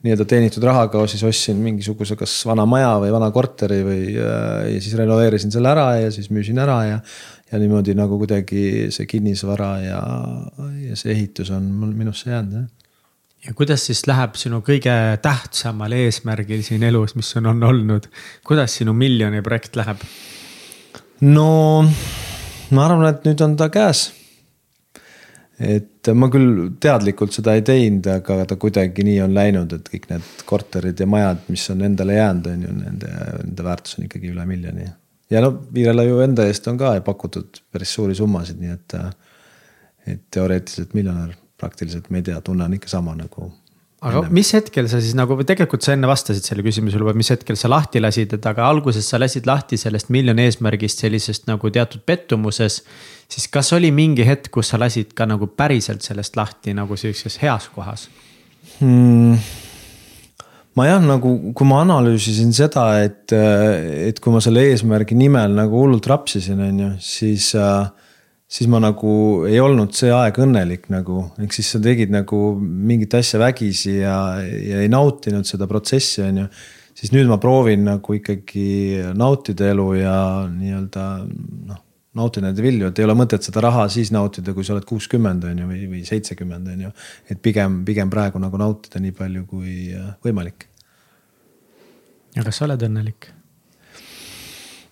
nii-öelda 0.06 0.28
teenitud 0.30 0.66
rahaga 0.70 1.04
siis 1.10 1.26
ostsin 1.28 1.60
mingisuguse 1.64 2.18
kas 2.20 2.38
vana 2.50 2.68
maja 2.70 2.96
või 3.02 3.14
vana 3.16 3.32
korteri 3.36 3.82
või 3.86 4.02
äh, 4.14 4.70
ja 4.76 4.80
siis 4.80 4.96
renoveerisin 5.00 5.54
selle 5.56 5.74
ära 5.74 5.90
ja 6.04 6.14
siis 6.16 6.32
müüsin 6.34 6.62
ära 6.62 6.80
ja 6.94 7.04
ja 7.50 7.58
niimoodi 7.58 7.96
nagu 7.98 8.20
kuidagi 8.22 8.92
see 8.94 9.08
kinnisvara 9.10 9.70
ja, 9.82 10.02
ja 10.86 10.98
see 11.00 11.16
ehitus 11.16 11.50
on 11.56 11.66
mul 11.80 11.96
minusse 11.98 12.30
jäänud 12.30 12.60
jah 12.60 12.68
ja 13.46 13.54
kuidas 13.56 13.86
siis 13.88 14.04
läheb 14.08 14.36
sinu 14.40 14.60
kõige 14.66 14.94
tähtsamal 15.24 15.94
eesmärgil 15.96 16.64
siin 16.66 16.84
elus, 16.84 17.16
mis 17.16 17.32
on, 17.40 17.50
on 17.54 17.64
olnud, 17.72 18.10
kuidas 18.48 18.76
sinu 18.82 18.94
miljoni 18.98 19.42
projekt 19.46 19.80
läheb? 19.80 20.04
no 21.22 21.50
ma 22.76 22.86
arvan, 22.86 23.10
et 23.12 23.28
nüüd 23.28 23.44
on 23.46 23.56
ta 23.60 23.70
käes. 23.74 24.10
et 25.60 26.08
ma 26.16 26.30
küll 26.32 26.70
teadlikult 26.80 27.36
seda 27.36 27.56
ei 27.58 27.64
teinud, 27.68 28.06
aga 28.12 28.44
ta 28.48 28.56
kuidagi 28.60 29.04
nii 29.04 29.18
on 29.26 29.36
läinud, 29.36 29.74
et 29.76 29.90
kõik 29.92 30.08
need 30.12 30.46
korterid 30.48 31.00
ja 31.00 31.08
majad, 31.08 31.44
mis 31.52 31.66
on 31.74 31.84
endale 31.88 32.16
jäänud, 32.16 32.48
on 32.48 32.64
ju, 32.68 32.78
nende, 32.78 33.12
nende 33.44 33.66
väärtus 33.68 34.00
on 34.00 34.08
ikkagi 34.08 34.32
üle 34.32 34.46
miljoni. 34.48 34.88
ja 35.32 35.44
no 35.44 35.56
Viirele 35.74 36.08
ju 36.08 36.24
enda 36.24 36.48
eest 36.48 36.68
on 36.72 36.80
ka 36.80 36.96
pakutud 37.06 37.64
päris 37.72 37.96
suuri 37.96 38.16
summasid, 38.16 38.60
nii 38.60 38.76
et, 38.76 38.98
et 40.08 40.26
teoreetiliselt 40.32 40.96
miljonär 40.96 41.36
praktiliselt, 41.60 42.10
ma 42.10 42.22
ei 42.22 42.30
tea, 42.30 42.40
tunne 42.46 42.68
on 42.68 42.78
ikka 42.78 42.92
sama 42.92 43.16
nagu. 43.18 43.50
aga 44.00 44.24
enne. 44.24 44.34
mis 44.36 44.54
hetkel 44.56 44.88
sa 44.88 45.02
siis 45.04 45.16
nagu, 45.18 45.36
tegelikult 45.44 45.84
sa 45.84 45.94
enne 45.96 46.08
vastasid 46.08 46.46
selle 46.48 46.64
küsimusele 46.64 47.04
juba, 47.04 47.14
mis 47.20 47.32
hetkel 47.34 47.60
sa 47.60 47.72
lahti 47.72 48.02
lasid, 48.02 48.36
et 48.38 48.50
aga 48.52 48.68
alguses 48.72 49.08
sa 49.12 49.20
lasid 49.20 49.48
lahti 49.50 49.80
sellest 49.80 50.12
miljoni 50.16 50.48
eesmärgist 50.48 51.04
sellisest 51.04 51.50
nagu 51.52 51.72
teatud 51.72 52.06
pettumuses. 52.08 52.84
siis 53.30 53.48
kas 53.52 53.74
oli 53.76 53.92
mingi 53.92 54.26
hetk, 54.28 54.52
kus 54.56 54.72
sa 54.74 54.80
lasid 54.80 55.14
ka 55.14 55.28
nagu 55.30 55.48
päriselt 55.48 56.02
sellest 56.06 56.40
lahti 56.40 56.74
nagu 56.74 56.96
sihukeses 56.98 57.42
heas 57.44 57.70
kohas 57.76 58.08
hmm.? 58.80 59.38
ma 60.80 60.86
jah, 60.88 61.02
nagu 61.04 61.34
kui 61.56 61.68
ma 61.68 61.82
analüüsisin 61.84 62.54
seda, 62.56 62.86
et, 63.04 63.34
et 63.34 64.20
kui 64.24 64.34
ma 64.34 64.42
selle 64.44 64.64
eesmärgi 64.72 65.18
nimel 65.18 65.58
nagu 65.58 65.84
hullult 65.84 66.08
rapsisin, 66.08 66.62
on 66.64 66.84
ju, 66.84 66.92
siis 67.04 67.52
äh, 67.60 67.90
siis 68.50 68.70
ma 68.72 68.80
nagu 68.82 69.12
ei 69.48 69.60
olnud 69.62 69.94
see 69.96 70.10
aeg 70.14 70.40
õnnelik 70.42 70.88
nagu, 70.90 71.28
ehk 71.42 71.54
siis 71.54 71.70
sa 71.76 71.82
tegid 71.84 72.10
nagu 72.14 72.56
mingit 72.60 73.14
asja 73.20 73.42
vägisi 73.42 74.00
ja, 74.00 74.16
ja 74.42 74.82
ei 74.82 74.90
nautinud 74.90 75.46
seda 75.48 75.70
protsessi, 75.70 76.24
on 76.26 76.42
ju. 76.44 76.48
siis 76.98 77.14
nüüd 77.14 77.30
ma 77.30 77.38
proovin 77.42 77.86
nagu 77.86 78.18
ikkagi 78.18 78.66
nautida 79.18 79.70
elu 79.70 79.88
ja 80.00 80.18
nii-öelda 80.50 81.06
noh, 81.70 81.84
nauti 82.18 82.42
nende 82.42 82.66
vilju, 82.66 82.90
et 82.90 83.00
ei 83.00 83.06
ole 83.06 83.16
mõtet 83.20 83.46
seda 83.46 83.62
raha 83.64 83.86
siis 83.94 84.10
nautida, 84.12 84.56
kui 84.58 84.66
sa 84.66 84.74
oled 84.74 84.88
kuuskümmend 84.90 85.46
on 85.46 85.62
ju, 85.62 85.70
või, 85.70 85.86
või 85.94 86.04
seitsekümmend 86.10 86.74
on 86.74 86.86
ju. 86.88 86.94
et 87.30 87.42
pigem, 87.46 87.84
pigem 87.86 88.10
praegu 88.10 88.42
nagu 88.42 88.58
nautida 88.58 89.02
nii 89.04 89.14
palju 89.14 89.46
kui 89.50 89.92
äh, 89.94 90.14
võimalik. 90.26 90.66
ja 92.34 92.42
kas 92.42 92.58
sa 92.58 92.66
oled 92.66 92.90
õnnelik? 92.90 93.30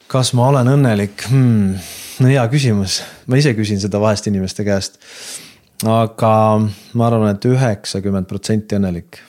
kas 0.07 0.37
ma 0.37 0.51
olen 0.53 0.77
õnnelik 0.77 1.25
hmm,? 1.31 2.05
No 2.21 2.31
hea 2.31 2.43
küsimus, 2.51 3.01
ma 3.29 3.39
ise 3.39 3.53
küsin 3.57 3.81
seda 3.81 4.01
vahest 4.01 4.27
inimeste 4.29 4.65
käest. 4.67 4.99
aga 5.85 6.33
ma 6.97 7.07
arvan 7.07 7.29
et, 7.29 7.43
et 7.43 7.51
üheksakümmend 7.51 8.29
protsenti 8.29 8.77
õnnelik 8.79 9.19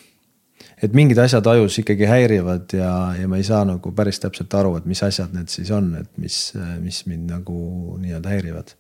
et 0.83 0.95
mingid 0.97 1.19
asjad 1.19 1.47
ajus 1.51 1.81
ikkagi 1.83 2.07
häirivad 2.09 2.75
ja, 2.79 2.91
ja 3.19 3.29
ma 3.29 3.39
ei 3.39 3.47
saa 3.47 3.65
nagu 3.69 3.93
päris 3.95 4.21
täpselt 4.23 4.55
aru, 4.55 4.77
et 4.79 4.87
mis 4.89 5.03
asjad 5.05 5.35
need 5.35 5.51
siis 5.53 5.71
on, 5.75 5.91
et 6.01 6.11
mis, 6.21 6.37
mis 6.83 7.01
mind 7.11 7.33
nagu 7.35 7.57
nii-öelda 8.01 8.33
häirivad. 8.33 8.73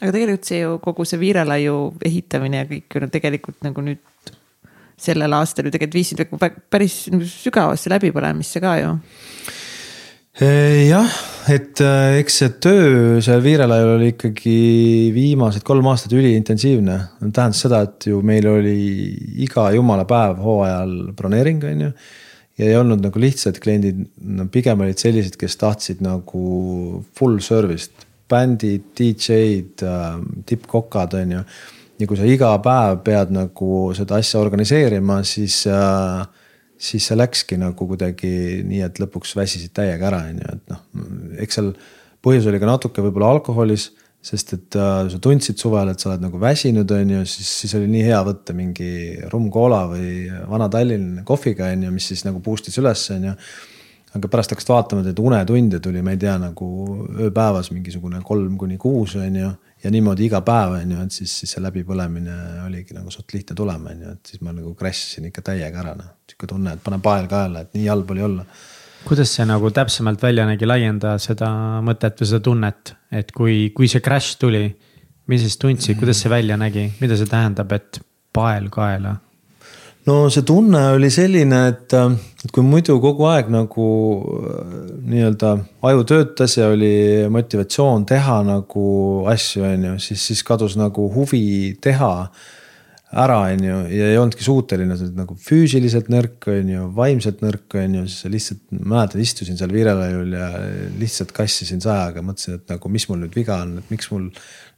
aga 0.00 0.12
tegelikult 0.12 0.50
see 0.52 0.60
ju 0.62 0.76
kogu 0.84 1.08
see 1.08 1.20
viirelaiu 1.20 1.78
ehitamine 2.04 2.62
ja 2.62 2.68
kõik 2.68 3.00
ju 3.00 3.10
tegelikult 3.16 3.64
nagu 3.66 3.84
nüüd 3.84 4.34
sellel 5.00 5.32
aastal 5.32 5.66
ju 5.66 5.72
tegelikult 5.74 5.98
viisid 5.98 6.22
nagu 6.22 6.38
päris 6.70 7.02
sügavasse 7.40 7.90
läbipõlemisse 7.92 8.60
ka 8.62 8.76
ju 8.82 8.94
jah, 10.40 11.10
et 11.52 11.80
äh, 11.84 12.14
eks 12.16 12.38
see 12.40 12.52
töö 12.64 13.18
seal 13.20 13.42
Viirelaial 13.44 13.98
oli 13.98 14.06
ikkagi 14.14 15.10
viimased 15.12 15.60
kolm 15.68 15.90
aastat 15.90 16.14
üliintensiivne. 16.16 16.96
tähendas 17.26 17.60
seda, 17.60 17.82
et 17.84 18.06
ju 18.08 18.22
meil 18.24 18.48
oli 18.48 18.78
iga 19.44 19.66
jumala 19.76 20.06
päev 20.08 20.40
hooajal 20.40 20.94
broneering, 21.16 21.60
on 21.68 21.84
ju. 21.84 21.90
ja 22.56 22.70
ei 22.70 22.76
olnud 22.76 23.04
nagu 23.04 23.20
lihtsad 23.20 23.60
kliendid, 23.60 24.00
no 24.24 24.48
pigem 24.48 24.80
olid 24.80 25.00
sellised, 25.00 25.36
kes 25.36 25.60
tahtsid 25.60 26.00
nagu 26.04 27.04
full 27.16 27.36
service't, 27.44 28.08
bändid, 28.30 28.94
DJ-d, 28.96 29.84
äh, 29.84 30.18
tippkokad, 30.48 31.20
on 31.20 31.36
ju. 31.36 31.44
ja 32.00 32.08
kui 32.08 32.16
sa 32.16 32.24
iga 32.24 32.54
päev 32.64 33.02
pead 33.04 33.36
nagu 33.36 33.90
seda 33.92 34.16
asja 34.16 34.40
organiseerima, 34.40 35.20
siis 35.20 35.66
äh, 35.68 36.24
siis 36.80 37.06
see 37.10 37.18
läkski 37.18 37.58
nagu 37.60 37.86
kuidagi 37.86 38.30
nii, 38.66 38.84
et 38.86 39.00
lõpuks 39.02 39.34
väsisid 39.36 39.74
täiega 39.76 40.08
ära, 40.08 40.22
on 40.30 40.40
ju, 40.40 40.54
et 40.56 40.72
noh, 40.72 40.84
eks 41.44 41.58
seal 41.58 41.74
põhjus 42.24 42.48
oli 42.48 42.60
ka 42.60 42.68
natuke 42.68 43.04
võib-olla 43.04 43.34
alkoholis 43.36 43.90
sest 44.20 44.52
et 44.52 44.76
äh, 44.76 45.06
sa 45.08 45.18
tundsid 45.22 45.60
suvel, 45.60 45.90
et 45.90 46.00
sa 46.00 46.10
oled 46.10 46.24
nagu 46.26 46.40
väsinud, 46.40 46.90
on 46.92 47.12
ju, 47.14 47.20
siis, 47.28 47.50
siis 47.62 47.74
oli 47.78 47.88
nii 47.88 48.04
hea 48.10 48.20
võtta 48.26 48.54
mingi 48.56 48.90
rumm-koola 49.32 49.80
või 49.94 50.10
vana 50.50 50.68
Tallinn 50.72 51.22
kohviga, 51.28 51.70
on 51.72 51.86
ju, 51.86 51.92
mis 51.94 52.10
siis 52.12 52.26
nagu 52.26 52.42
boost'is 52.44 52.76
üles, 52.82 53.06
on 53.14 53.30
ju. 53.30 53.36
Aga 54.16 54.28
pärast 54.30 54.54
hakkasid 54.54 54.72
vaatama, 54.72 55.06
et 55.06 55.18
unetunde 55.22 55.78
tuli, 55.82 56.02
ma 56.02 56.14
ei 56.14 56.20
tea, 56.20 56.34
nagu 56.42 56.68
ööpäevas 57.28 57.70
mingisugune 57.70 58.22
kolm 58.26 58.56
kuni 58.58 58.78
kuus, 58.80 59.14
on 59.20 59.36
ju 59.38 59.50
ja 59.84 59.92
niimoodi 59.92 60.26
iga 60.26 60.40
päev 60.44 60.74
on 60.80 60.92
ju, 60.94 61.04
et 61.06 61.14
siis, 61.14 61.36
siis 61.42 61.54
see 61.54 61.62
läbipõlemine 61.64 62.34
oligi 62.66 62.96
nagu 62.96 63.12
suht 63.12 63.32
lihtne 63.34 63.56
tulema, 63.56 63.94
on 63.94 64.02
ju, 64.04 64.16
et 64.18 64.32
siis 64.32 64.42
ma 64.44 64.52
nagu 64.56 64.74
crash 64.78 65.14
isin 65.14 65.30
ikka 65.30 65.44
täiega 65.52 65.82
ära, 65.84 65.94
noh. 65.98 66.10
sihuke 66.28 66.50
tunne, 66.50 66.74
et 66.76 66.84
pane 66.84 67.00
pael 67.04 67.30
kaela, 67.30 67.64
et 67.64 67.78
nii 67.78 67.88
halb 67.88 68.12
oli 68.14 68.26
olla. 68.26 68.44
kuidas 69.06 69.32
see 69.36 69.46
nagu 69.48 69.70
täpsemalt 69.72 70.22
välja 70.22 70.44
nägi, 70.48 70.68
laienda 70.68 71.16
seda 71.22 71.48
mõtet 71.86 72.20
või 72.20 72.32
seda 72.32 72.44
tunnet, 72.44 72.94
et 73.22 73.32
kui, 73.32 73.70
kui 73.76 73.88
see 73.88 74.04
crash 74.04 74.36
tuli, 74.42 74.66
mis 75.30 75.46
siis 75.46 75.56
tundsid, 75.60 75.96
kuidas 76.00 76.20
see 76.20 76.32
välja 76.32 76.58
nägi, 76.60 76.90
mida 77.00 77.16
see 77.16 77.30
tähendab, 77.30 77.72
et 77.72 78.02
pael 78.34 78.68
kaela? 78.72 79.16
No 80.10 80.28
see 80.32 80.44
tunne 80.46 80.80
oli 80.96 81.10
selline, 81.12 81.58
et, 81.70 81.94
et 82.44 82.54
kui 82.54 82.64
muidu 82.66 82.96
kogu 83.02 83.26
aeg 83.30 83.50
nagu 83.52 83.88
nii-öelda 85.10 85.56
aju 85.90 86.06
töötas 86.08 86.56
ja 86.58 86.70
oli 86.72 86.92
motivatsioon 87.32 88.06
teha 88.10 88.40
nagu 88.46 88.86
asju, 89.30 89.66
on 89.68 89.90
ju, 89.90 89.98
siis, 90.08 90.30
siis 90.30 90.42
kadus 90.46 90.76
nagu 90.80 91.06
huvi 91.14 91.76
teha 91.82 92.14
ära, 93.10 93.40
on 93.50 93.64
ju, 93.66 93.76
ja 93.90 94.10
ei 94.12 94.18
olnudki 94.20 94.44
suuteline, 94.46 94.94
sa 94.94 95.06
oled 95.06 95.18
nagu 95.18 95.34
füüsiliselt 95.42 96.10
nõrk, 96.12 96.46
on 96.52 96.68
ju, 96.70 96.88
vaimselt 96.94 97.40
nõrk, 97.42 97.66
on 97.78 97.96
ju, 97.98 98.04
siis 98.06 98.24
sa 98.24 98.30
lihtsalt, 98.30 98.60
mäletan, 98.70 99.22
istusin 99.24 99.58
seal 99.58 99.74
Virelaiul 99.74 100.36
ja 100.38 100.50
lihtsalt 100.98 101.34
kassisin 101.34 101.82
sajaga, 101.82 102.22
mõtlesin, 102.22 102.60
et 102.60 102.70
nagu, 102.70 102.92
mis 102.94 103.08
mul 103.10 103.24
nüüd 103.24 103.34
viga 103.34 103.58
on, 103.64 103.80
et 103.82 103.90
miks 103.90 104.12
mul 104.14 104.28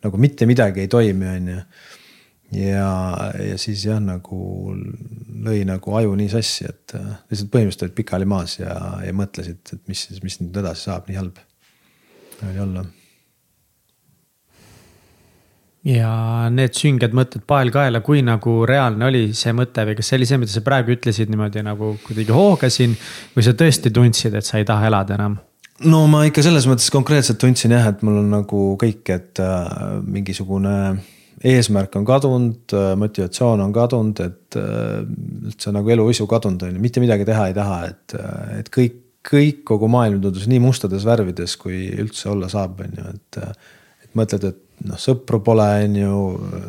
nagu 0.02 0.20
mitte 0.20 0.48
midagi 0.48 0.84
ei 0.84 0.90
toimi, 0.92 1.28
on 1.28 1.52
ju 1.52 1.59
ja, 2.52 3.32
ja 3.40 3.58
siis 3.60 3.84
jah, 3.86 4.00
nagu 4.02 4.38
lõi 5.42 5.62
nagu 5.68 5.96
aju 5.98 6.16
nii 6.18 6.30
sassi, 6.32 6.68
et 6.68 6.96
äh, 6.98 7.14
lihtsalt 7.30 7.52
põhimõtteliselt 7.52 7.86
olid 7.88 7.98
pikali 7.98 8.28
maas 8.28 8.58
ja, 8.60 8.74
ja 9.02 9.14
mõtlesid, 9.16 9.62
et 9.72 9.86
mis, 9.90 10.08
mis 10.24 10.40
nüüd 10.42 10.58
edasi 10.62 10.88
saab, 10.90 11.08
nii 11.08 11.20
halb 11.20 11.40
oli 12.42 12.58
olla. 12.58 12.84
ja 15.86 16.10
need 16.54 16.76
sünged 16.78 17.14
mõtted 17.16 17.46
pael 17.46 17.72
kaela, 17.74 18.02
kui 18.06 18.20
nagu 18.22 18.60
reaalne 18.68 19.08
oli 19.08 19.22
see 19.34 19.54
mõte 19.56 19.86
või 19.86 19.96
kas 19.98 20.10
see 20.10 20.20
oli 20.20 20.28
see, 20.30 20.38
mida 20.42 20.52
sa 20.52 20.62
praegu 20.66 20.94
ütlesid 20.94 21.32
niimoodi 21.32 21.64
nagu 21.66 21.96
kuidagi 22.04 22.34
hoogasin 22.34 22.94
või 23.34 23.46
sa 23.46 23.56
tõesti 23.58 23.90
tundsid, 23.94 24.36
et 24.38 24.46
sa 24.46 24.60
ei 24.60 24.68
taha 24.68 24.90
elada 24.92 25.18
enam? 25.18 25.40
no 25.88 26.04
ma 26.10 26.22
ikka 26.28 26.44
selles 26.46 26.68
mõttes 26.70 26.92
konkreetselt 26.94 27.40
tundsin 27.42 27.74
jah, 27.74 27.88
et 27.90 28.04
mul 28.06 28.20
on 28.20 28.30
nagu 28.30 28.62
kõik, 28.78 29.02
et 29.10 29.42
äh, 29.42 29.98
mingisugune 30.06 30.76
eesmärk 31.48 31.97
on 31.98 32.05
kadunud, 32.06 32.74
motivatsioon 32.98 33.62
on 33.64 33.73
kadunud, 33.74 34.20
et 34.23 34.59
äh, 34.59 35.02
üldse 35.51 35.73
nagu 35.74 35.90
eluisu 35.94 36.27
kadunud 36.31 36.66
on 36.66 36.77
ju, 36.77 36.82
mitte 36.82 37.02
midagi 37.02 37.27
teha 37.28 37.48
ei 37.51 37.56
taha, 37.56 37.78
et, 37.90 38.16
äh, 38.19 38.59
et 38.60 38.70
kõik, 38.74 38.98
kõik, 39.27 39.62
kogu 39.69 39.89
maailm 39.90 40.23
tundus 40.23 40.48
nii 40.51 40.62
mustades 40.62 41.06
värvides, 41.06 41.56
kui 41.60 41.85
üldse 42.02 42.31
olla 42.32 42.51
saab, 42.52 42.82
on 42.86 42.98
ju, 42.98 43.14
et. 43.16 43.43
et 44.02 44.19
mõtled, 44.19 44.43
et 44.51 44.89
noh, 44.89 44.98
sõpru 45.01 45.39
pole, 45.47 45.69
on 45.86 45.94
ju, 45.97 46.16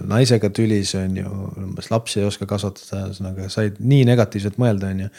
naisega 0.08 0.48
tülis, 0.54 0.94
on 0.96 1.18
ju, 1.18 1.32
umbes 1.60 1.90
lapsi 1.92 2.22
ei 2.22 2.28
oska 2.28 2.48
kasvatada, 2.48 3.08
ühesõnaga 3.10 3.50
said 3.52 3.82
nii 3.82 4.06
negatiivselt 4.08 4.62
mõelda, 4.62 4.94
on 4.94 5.04
ju. 5.06 5.12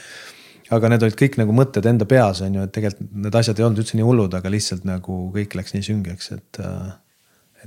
Aga 0.72 0.88
need 0.88 1.04
olid 1.04 1.18
kõik 1.20 1.36
nagu 1.36 1.52
mõtted 1.52 1.84
enda 1.90 2.06
peas 2.08 2.40
on 2.46 2.54
ju, 2.56 2.64
et 2.64 2.72
tegelikult 2.72 3.12
need 3.26 3.36
asjad 3.36 3.58
ei 3.60 3.66
olnud 3.66 3.82
üldse 3.82 3.98
nii 3.98 4.06
hullud, 4.06 4.38
aga 4.38 4.48
lihtsalt 4.48 4.86
nagu 4.88 5.18
kõik 5.34 5.58
läks 5.58 5.76
nii 5.76 5.84
süngeks, 5.90 6.30
et, 6.38 6.62
äh, 6.64 6.94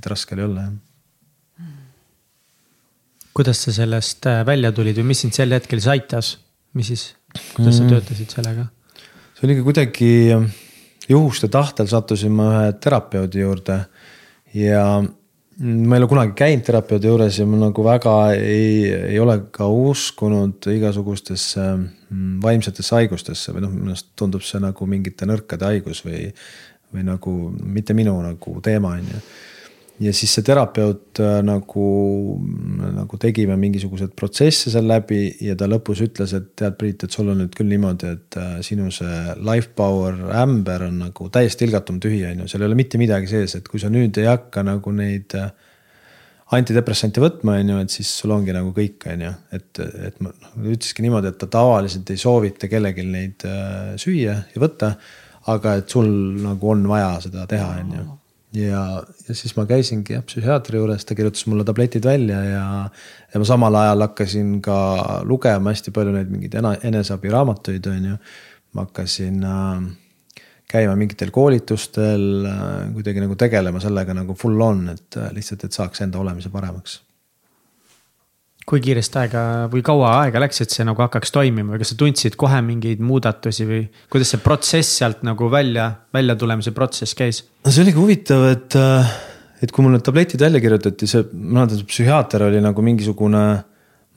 et 0.00 0.10
raske 0.10 0.34
oli 0.34 0.48
olla 0.48 0.66
jah 0.66 0.76
kuidas 3.38 3.62
sa 3.62 3.74
sellest 3.74 4.26
äh, 4.26 4.42
välja 4.46 4.72
tulid 4.74 4.98
või 4.98 5.12
mis 5.12 5.22
sind 5.22 5.36
sel 5.36 5.54
hetkel 5.54 5.78
siis 5.78 5.92
aitas, 5.94 6.32
mis 6.78 6.90
siis, 6.90 7.04
kuidas 7.54 7.78
sa 7.78 7.84
mm. 7.84 7.92
töötasid 7.94 8.34
sellega? 8.34 8.66
see 9.38 9.46
oligi 9.46 9.62
kuidagi 9.62 10.10
juhuste 11.08 11.46
tahtel 11.52 11.86
sattusin 11.86 12.34
ma 12.34 12.48
ühe 12.50 12.72
terapeudi 12.82 13.44
juurde 13.44 13.78
ja 14.58 14.82
ma 15.58 15.96
ei 15.96 16.02
ole 16.02 16.08
kunagi 16.10 16.34
käinud 16.38 16.64
terapeudi 16.66 17.10
juures 17.10 17.38
ja 17.38 17.46
ma 17.46 17.58
nagu 17.58 17.84
väga 17.86 18.14
ei, 18.36 18.88
ei 19.12 19.18
ole 19.22 19.38
ka 19.54 19.66
uskunud 19.70 20.68
igasugustesse 20.70 21.64
mm, 21.74 22.40
vaimsetesse 22.42 22.94
haigustesse 22.94 23.54
või 23.54 23.64
noh, 23.64 23.74
minu 23.74 23.94
arust 23.94 24.10
tundub 24.18 24.44
see 24.46 24.60
nagu 24.62 24.90
mingite 24.90 25.26
nõrkade 25.30 25.66
haigus 25.66 26.04
või, 26.06 26.28
või 26.94 27.06
nagu 27.06 27.36
mitte 27.62 27.96
minu 27.98 28.14
nagu 28.22 28.58
teema 28.64 28.96
on 28.98 29.14
ju 29.14 29.22
ja 30.02 30.12
siis 30.14 30.32
see 30.36 30.44
terapeut 30.46 31.18
äh, 31.22 31.38
nagu, 31.46 31.84
nagu 32.94 33.18
tegime 33.20 33.56
mingisuguseid 33.58 34.12
protsesse 34.18 34.70
seal 34.72 34.86
läbi 34.88 35.22
ja 35.42 35.56
ta 35.58 35.66
lõpus 35.70 36.02
ütles, 36.06 36.34
et 36.38 36.52
tead, 36.58 36.76
Priit, 36.78 37.02
et 37.04 37.14
sul 37.14 37.30
on 37.32 37.40
nüüd 37.42 37.54
küll 37.58 37.70
niimoodi, 37.72 38.12
et 38.14 38.38
äh, 38.38 38.58
sinu 38.66 38.92
see 38.94 39.38
life 39.42 39.72
power 39.78 40.20
ämber 40.42 40.86
on 40.88 41.00
nagu 41.06 41.30
täiesti 41.34 41.66
ilgatum 41.66 41.98
tühi, 42.02 42.22
on 42.30 42.44
ju, 42.44 42.50
seal 42.52 42.62
ei 42.62 42.70
ole 42.70 42.78
mitte 42.78 43.00
midagi 43.00 43.30
sees, 43.30 43.56
et 43.58 43.70
kui 43.70 43.82
sa 43.82 43.90
nüüd 43.92 44.20
ei 44.22 44.28
hakka 44.30 44.62
nagu 44.66 44.92
neid 44.94 45.34
äh, 45.38 45.50
antidepressante 46.54 47.20
võtma, 47.20 47.58
on 47.60 47.74
ju, 47.74 47.80
et 47.82 47.98
siis 47.98 48.12
sul 48.22 48.32
ongi 48.36 48.54
nagu 48.54 48.70
kõik, 48.76 49.08
on 49.10 49.26
ju, 49.26 49.32
et, 49.58 49.82
et 50.12 50.22
ma 50.22 50.30
noh, 50.30 50.54
ütleski 50.76 51.04
niimoodi, 51.04 51.32
et 51.32 51.42
ta 51.42 51.50
tavaliselt 51.58 52.14
ei 52.14 52.22
soovita 52.22 52.70
kellelgi 52.70 53.04
neid 53.04 53.48
süüa 54.00 54.38
ja 54.54 54.62
võtta. 54.62 54.94
aga 55.48 55.74
et 55.80 55.88
sul 55.88 56.08
nagu 56.44 56.70
on 56.70 56.82
vaja 56.88 57.12
seda 57.24 57.46
teha, 57.48 57.68
on 57.82 57.92
ju 57.96 58.06
ja, 58.56 58.82
ja 59.28 59.34
siis 59.36 59.54
ma 59.56 59.66
käisingi 59.68 60.16
jah 60.16 60.24
psühhiaatri 60.24 60.80
juures, 60.80 61.04
ta 61.04 61.16
kirjutas 61.18 61.46
mulle 61.50 61.66
tabletid 61.68 62.04
välja 62.08 62.42
ja. 62.44 62.66
ja 63.32 63.40
ma 63.40 63.48
samal 63.48 63.78
ajal 63.80 64.06
hakkasin 64.06 64.58
ka 64.64 64.78
lugema 65.28 65.74
hästi 65.74 65.92
palju 65.94 66.14
neid 66.16 66.30
mingeid 66.32 66.56
eneseabiraamatuid, 66.90 67.90
on 67.92 68.12
ju. 68.12 68.20
ma 68.76 68.86
hakkasin 68.86 69.42
äh, 69.44 69.82
käima 70.68 70.96
mingitel 70.96 71.32
koolitustel 71.34 72.46
äh,, 72.48 72.88
kuidagi 72.94 73.24
nagu 73.24 73.36
tegelema 73.36 73.80
sellega 73.84 74.16
nagu 74.16 74.36
full 74.38 74.60
on, 74.64 74.88
et 74.94 75.20
äh, 75.20 75.32
lihtsalt, 75.36 75.64
et 75.64 75.76
saaks 75.76 76.04
enda 76.06 76.20
olemise 76.22 76.52
paremaks 76.52 77.02
kui 78.68 78.82
kiiresti 78.84 79.20
aega 79.22 79.42
või 79.72 79.80
kaua 79.86 80.10
aega 80.22 80.42
läks, 80.42 80.60
et 80.64 80.74
see 80.74 80.84
nagu 80.86 81.00
hakkaks 81.00 81.32
toimima 81.34 81.74
või 81.74 81.82
kas 81.82 81.94
sa 81.94 81.98
tundsid 82.00 82.36
kohe 82.40 82.60
mingeid 82.64 83.00
muudatusi 83.04 83.66
või 83.68 83.80
kuidas 84.12 84.34
see 84.34 84.42
protsess 84.44 84.98
sealt 85.00 85.24
nagu 85.26 85.48
välja, 85.52 85.88
väljatulemise 86.14 86.74
protsess 86.76 87.16
käis? 87.18 87.42
no 87.64 87.72
see 87.72 87.86
oligi 87.86 88.00
huvitav, 88.00 88.44
et, 88.52 88.76
äh, 88.76 89.14
et 89.64 89.72
kui 89.72 89.86
mul 89.86 89.96
need 89.96 90.04
tabletid 90.06 90.44
välja 90.44 90.60
kirjutati, 90.64 91.08
see, 91.10 91.24
ma 91.32 91.62
mäletan, 91.62 91.80
see 91.80 91.90
psühhiaater 91.94 92.44
oli 92.50 92.60
nagu 92.64 92.84
mingisugune 92.84 93.44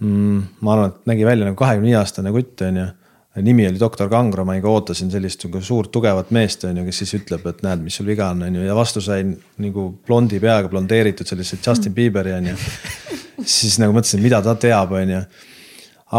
mm,. 0.01 0.41
ma 0.65 0.75
arvan, 0.75 0.91
et 0.91 1.13
nägi 1.13 1.27
välja 1.27 1.47
nagu 1.47 1.59
kahekümne 1.59 1.91
viie 1.91 1.99
aastane 2.01 2.33
kutt, 2.35 2.65
on 2.67 2.81
ju. 2.81 2.89
Nimi 3.39 3.67
oli 3.67 3.79
doktor 3.79 4.09
Kangro, 4.11 4.43
ma 4.45 4.57
ikka 4.57 4.67
ootasin 4.69 5.11
sellist 5.11 5.45
nagu 5.47 5.61
suurt 5.63 5.91
tugevat 5.93 6.33
meest, 6.35 6.65
on 6.67 6.81
ju, 6.81 6.83
kes 6.87 6.97
siis 7.03 7.13
ütleb, 7.21 7.45
et 7.47 7.61
näed, 7.63 7.83
mis 7.85 7.95
sul 7.95 8.09
viga 8.11 8.27
on, 8.33 8.43
on 8.47 8.57
ju, 8.59 8.65
ja 8.67 8.75
vastu 8.75 9.03
sain 9.03 9.31
nagu 9.63 9.87
blondi 10.07 10.41
peaga 10.43 10.67
blondeeritud 10.71 11.29
sellise 11.29 11.59
Justin 11.61 11.95
Bieberi, 11.95 12.33
on 12.35 12.51
ju. 12.51 12.57
siis 13.57 13.77
nagu 13.81 13.95
mõtlesin, 13.95 14.23
mida 14.23 14.41
ta 14.43 14.57
teab, 14.59 14.91
on 14.99 15.13
ju. 15.15 15.21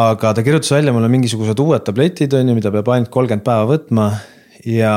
aga 0.03 0.33
ta 0.33 0.45
kirjutas 0.45 0.73
välja 0.73 0.95
mulle 0.97 1.11
mingisugused 1.13 1.61
uued 1.61 1.85
tabletid, 1.85 2.33
on 2.39 2.49
ju, 2.49 2.55
mida 2.57 2.73
peab 2.73 2.89
ainult 2.95 3.13
kolmkümmend 3.13 3.45
päeva 3.45 3.69
võtma 3.69 4.09
ja, 4.65 4.95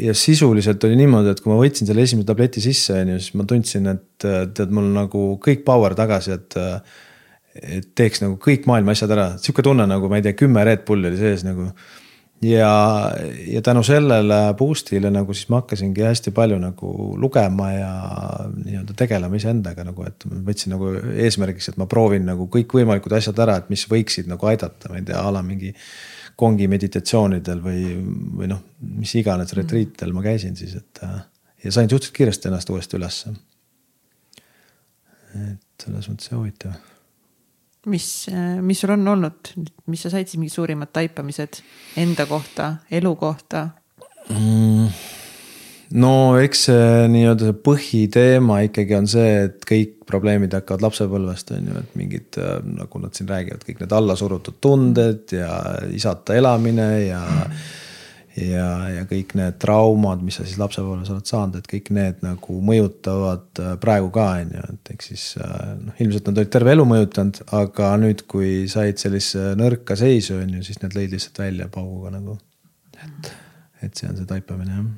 ja 0.00 0.14
sisuliselt 0.16 0.84
oli 0.88 0.96
niimoodi, 1.02 1.34
et 1.34 1.42
kui 1.44 1.52
ma 1.52 1.58
võtsin 1.60 1.90
selle 1.90 2.08
esimese 2.08 2.30
tableti 2.30 2.64
sisse, 2.64 2.96
on 3.02 3.12
ju, 3.12 3.18
siis 3.20 3.36
ma 3.36 3.44
tundsin, 3.48 3.92
et 3.92 4.24
tead, 4.24 4.72
mul 4.72 4.88
nagu 4.96 5.26
kõik 5.44 5.66
power 5.68 5.98
tagasi, 5.98 6.38
et. 6.40 6.58
Et 7.62 7.88
teeks 7.98 8.22
nagu 8.24 8.36
kõik 8.42 8.68
maailma 8.70 8.94
asjad 8.94 9.14
ära, 9.14 9.30
sihuke 9.42 9.64
tunne 9.66 9.86
nagu 9.88 10.10
ma 10.10 10.20
ei 10.20 10.26
tea, 10.26 10.36
kümme 10.38 10.64
Red 10.66 10.84
Bulli 10.88 11.10
oli 11.10 11.20
sees 11.20 11.44
nagu. 11.46 11.70
ja, 12.44 12.72
ja 13.50 13.62
tänu 13.66 13.82
sellele 13.86 14.40
boost'ile 14.58 15.10
nagu 15.10 15.34
siis 15.34 15.48
ma 15.50 15.62
hakkasingi 15.62 16.04
hästi 16.06 16.30
palju 16.34 16.58
nagu 16.62 16.92
lugema 17.18 17.70
ja 17.72 17.94
nii-öelda 18.52 18.94
tegelema 18.98 19.40
iseendaga 19.40 19.86
nagu, 19.88 20.04
et 20.06 20.28
võtsin 20.28 20.74
nagu 20.76 20.92
eesmärgiks, 21.14 21.72
et 21.72 21.80
ma 21.80 21.88
proovin 21.90 22.28
nagu 22.28 22.46
kõikvõimalikud 22.52 23.16
asjad 23.18 23.42
ära, 23.42 23.58
et 23.58 23.72
mis 23.74 23.86
võiksid 23.90 24.30
nagu 24.30 24.46
aidata, 24.50 24.92
ma 24.92 25.00
ei 25.00 25.08
tea, 25.08 25.18
a 25.18 25.34
la 25.34 25.42
mingi 25.42 25.74
kongi 26.38 26.68
meditatsioonidel 26.70 27.58
või, 27.64 27.82
või 28.38 28.52
noh, 28.52 28.62
mis 29.00 29.16
iganes 29.18 29.50
retriitidel 29.58 30.14
ma 30.14 30.22
käisin 30.22 30.54
siis, 30.56 30.76
et 30.78 31.02
ja 31.64 31.72
sain 31.72 31.90
suhteliselt 31.90 32.16
kiiresti 32.16 32.48
ennast 32.48 32.70
uuesti 32.70 32.96
ülesse. 32.96 33.32
et 35.34 35.84
selles 35.84 36.08
mõttes 36.08 36.30
huvitav. 36.32 36.78
Mis, 37.90 38.08
mis 38.64 38.80
sul 38.82 38.94
on 38.94 39.14
olnud, 39.14 39.52
mis 39.90 40.02
sa 40.04 40.12
said 40.12 40.28
siis 40.28 40.40
mingid 40.40 40.54
suurimad 40.56 40.92
taipamised 40.94 41.62
enda 42.00 42.26
kohta, 42.30 42.74
elu 42.90 43.14
kohta 43.20 43.68
mm.? 44.30 44.90
no 46.02 46.12
eks 46.40 46.66
see 46.68 47.08
nii-öelda 47.12 47.48
see 47.48 47.58
põhiteema 47.64 48.60
ikkagi 48.66 48.96
on 48.98 49.08
see, 49.10 49.34
et 49.48 49.64
kõik 49.68 49.94
probleemid 50.08 50.54
hakkavad 50.56 50.84
lapsepõlvest 50.84 51.52
on 51.56 51.68
ju, 51.70 51.82
et 51.82 51.98
mingid 52.00 52.38
nagu 52.68 53.02
nad 53.02 53.16
siin 53.16 53.28
räägivad, 53.30 53.64
kõik 53.64 53.82
need 53.82 53.94
allasurutud 53.96 54.58
tunded 54.64 55.36
ja 55.36 55.52
isata 55.94 56.36
elamine 56.38 56.88
ja 57.06 57.22
mm. 57.24 57.68
Ja, 58.38 58.68
ja 58.92 59.06
kõik 59.08 59.34
need 59.38 59.58
traumad, 59.62 60.22
mis 60.24 60.38
sa 60.38 60.46
siis 60.46 60.58
lapsepõlves 60.60 61.10
oled 61.14 61.28
saanud, 61.28 61.58
et 61.58 61.70
kõik 61.70 61.90
need 61.94 62.22
nagu 62.24 62.60
mõjutavad 62.64 63.62
praegu 63.82 64.12
ka 64.14 64.28
on 64.42 64.54
ju, 64.56 64.68
et 64.74 64.92
ehk 64.94 65.06
siis 65.10 65.24
noh, 65.38 65.96
ilmselt 65.98 66.30
nad 66.30 66.42
olid 66.42 66.52
terve 66.54 66.76
elu 66.76 66.86
mõjutanud, 66.92 67.42
aga 67.58 67.90
nüüd, 68.02 68.24
kui 68.30 68.52
said 68.70 69.00
sellisesse 69.00 69.56
nõrka 69.58 69.98
seisu 69.98 70.38
on 70.42 70.58
ju, 70.58 70.64
siis 70.68 70.80
need 70.84 70.96
lõid 70.98 71.16
lihtsalt 71.16 71.42
välja 71.44 71.68
pauguga 71.72 72.14
nagu. 72.14 72.38
et, 72.98 73.34
et 73.86 73.94
see 73.94 74.08
on 74.10 74.16
see 74.18 74.26
taipamine 74.26 74.74
jah 74.74 74.88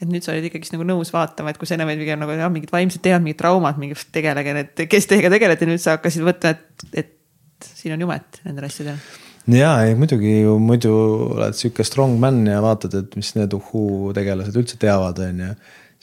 et 0.00 0.08
nüüd 0.08 0.24
sa 0.24 0.32
olid 0.32 0.46
ikkagist 0.48 0.72
nagu 0.72 0.86
nõus 0.88 1.10
vaatama, 1.12 1.52
et 1.52 1.58
kui 1.60 1.68
sa 1.68 1.76
enne 1.76 1.84
olid 1.84 2.00
pigem 2.00 2.22
nagu 2.22 2.32
jah, 2.32 2.48
mingid 2.52 2.70
vaimsed 2.72 3.02
teemad, 3.04 3.24
mingid 3.26 3.40
traumad, 3.42 3.80
mingi 3.80 3.98
tegelege 4.14 4.54
need, 4.56 4.84
kes 4.88 5.08
teiega 5.10 5.28
tegelete, 5.32 5.68
nüüd 5.68 5.82
sa 5.82 5.98
hakkasid 5.98 6.24
võtma, 6.24 6.54
et, 6.54 6.86
et 7.02 7.68
siin 7.76 7.92
on 7.96 8.06
jumet 8.06 8.40
nendel 8.46 8.68
asjadel. 8.70 8.96
Ja, 9.54 9.70
ei 9.84 9.94
muidugi 9.98 10.40
ju 10.40 10.56
muidu 10.62 10.94
oled 11.36 11.56
sihuke 11.56 11.84
strong 11.86 12.18
man 12.20 12.42
ja 12.48 12.60
vaatad, 12.64 12.96
et 13.00 13.14
mis 13.18 13.32
need 13.36 13.54
uhuu 13.56 14.10
tegelased 14.16 14.58
üldse 14.58 14.78
teavad, 14.80 15.20
on 15.24 15.40
ju. 15.44 15.54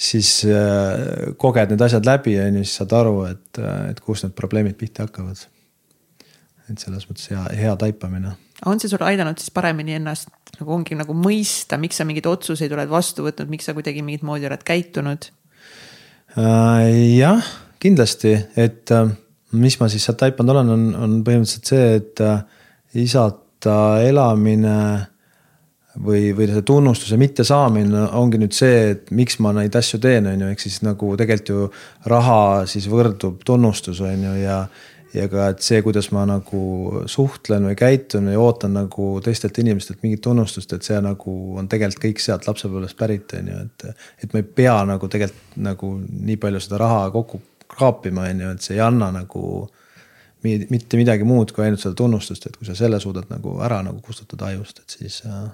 siis 0.07 0.31
äh, 0.45 1.33
koged 1.41 1.73
need 1.73 1.83
asjad 1.85 2.07
läbi, 2.07 2.37
on 2.41 2.59
ju, 2.59 2.65
siis 2.65 2.81
saad 2.81 2.95
aru, 2.97 3.21
et, 3.29 3.61
et 3.91 4.01
kust 4.05 4.27
need 4.27 4.35
probleemid 4.37 4.77
pihta 4.79 5.07
hakkavad. 5.07 5.45
et 6.67 6.83
selles 6.83 7.07
mõttes 7.07 7.29
hea, 7.31 7.45
hea 7.61 7.75
taipamine. 7.79 8.35
on 8.65 8.79
see 8.79 8.89
sulle 8.91 9.07
aidanud 9.07 9.39
siis 9.39 9.53
paremini 9.55 9.95
ennast 9.99 10.33
nagu 10.59 10.73
ongi 10.73 10.97
nagu 10.97 11.13
mõista, 11.13 11.77
miks 11.77 11.99
sa 11.99 12.05
mingeid 12.07 12.27
otsuseid 12.29 12.73
oled 12.73 12.89
vastu 12.89 13.25
võtnud, 13.27 13.49
miks 13.51 13.69
sa 13.69 13.77
kuidagi 13.77 14.01
mingit 14.01 14.25
moodi 14.25 14.49
oled 14.49 14.65
käitunud 14.65 15.29
äh,? 16.37 16.89
jah, 17.17 17.45
kindlasti, 17.79 18.33
et 18.57 18.91
äh, 18.91 19.11
mis 19.57 19.77
ma 19.79 19.89
siis 19.91 20.05
sealt 20.07 20.19
taipanud 20.21 20.55
olen, 20.55 20.71
on, 20.73 20.87
on 21.05 21.17
põhimõtteliselt 21.27 21.71
see, 21.71 21.89
et 22.01 22.23
äh, 22.25 22.41
isata 22.97 23.77
elamine 24.05 24.77
või, 26.03 26.33
või 26.37 26.49
see 26.51 26.65
tunnustuse 26.67 27.17
mittesaamine 27.19 28.07
ongi 28.17 28.41
nüüd 28.41 28.55
see, 28.55 28.91
et 28.93 29.09
miks 29.15 29.39
ma 29.43 29.53
neid 29.55 29.75
asju 29.75 29.99
teen, 30.03 30.29
on 30.29 30.45
ju, 30.45 30.51
ehk 30.53 30.63
siis 30.63 30.81
nagu 30.85 31.13
tegelikult 31.19 31.53
ju 31.53 31.69
raha 32.11 32.67
siis 32.69 32.87
võrdub 32.91 33.41
tunnustus, 33.47 34.01
on 34.05 34.29
ju, 34.29 34.35
ja 34.43 34.61
ja 35.15 35.27
ka, 35.31 35.47
et 35.53 35.63
see, 35.63 35.79
kuidas 35.81 36.09
ma 36.13 36.25
nagu 36.27 36.61
suhtlen 37.09 37.63
või 37.69 37.77
käitun 37.79 38.27
ja 38.31 38.39
ootan 38.43 38.75
nagu 38.75 39.09
teistelt 39.23 39.57
inimestelt 39.61 40.01
mingit 40.03 40.21
tunnustust, 40.25 40.73
et 40.75 40.85
see 40.85 40.99
nagu 41.01 41.33
on 41.57 41.69
tegelikult 41.71 42.03
kõik 42.03 42.21
sealt 42.21 42.47
lapsepõlvest 42.49 42.97
pärit, 42.99 43.33
on 43.39 43.51
ju, 43.51 43.61
et. 43.65 43.87
et 44.23 44.33
ma 44.33 44.43
ei 44.43 44.49
pea 44.59 44.75
nagu 44.89 45.09
tegelikult 45.11 45.57
nagu 45.63 45.93
nii 46.03 46.37
palju 46.41 46.61
seda 46.63 46.81
raha 46.83 47.07
kokku 47.15 47.41
kraapima, 47.71 48.27
on 48.31 48.43
ju, 48.43 48.53
et 48.55 48.67
see 48.67 48.77
ei 48.77 48.83
anna 48.83 49.09
nagu 49.15 49.41
mitte 50.43 50.97
midagi 50.99 51.25
muud 51.27 51.51
kui 51.51 51.65
ainult 51.65 51.81
seda 51.81 51.95
tunnustust, 51.97 52.45
et 52.45 52.57
kui 52.57 52.67
sa 52.67 52.75
selle 52.77 52.99
suudad 53.03 53.29
nagu 53.31 53.57
ära 53.65 53.81
nagu 53.85 54.01
kustutada 54.05 54.51
ajust, 54.51 54.83
et 54.83 54.97
siis 54.99 55.21
äh, 55.25 55.47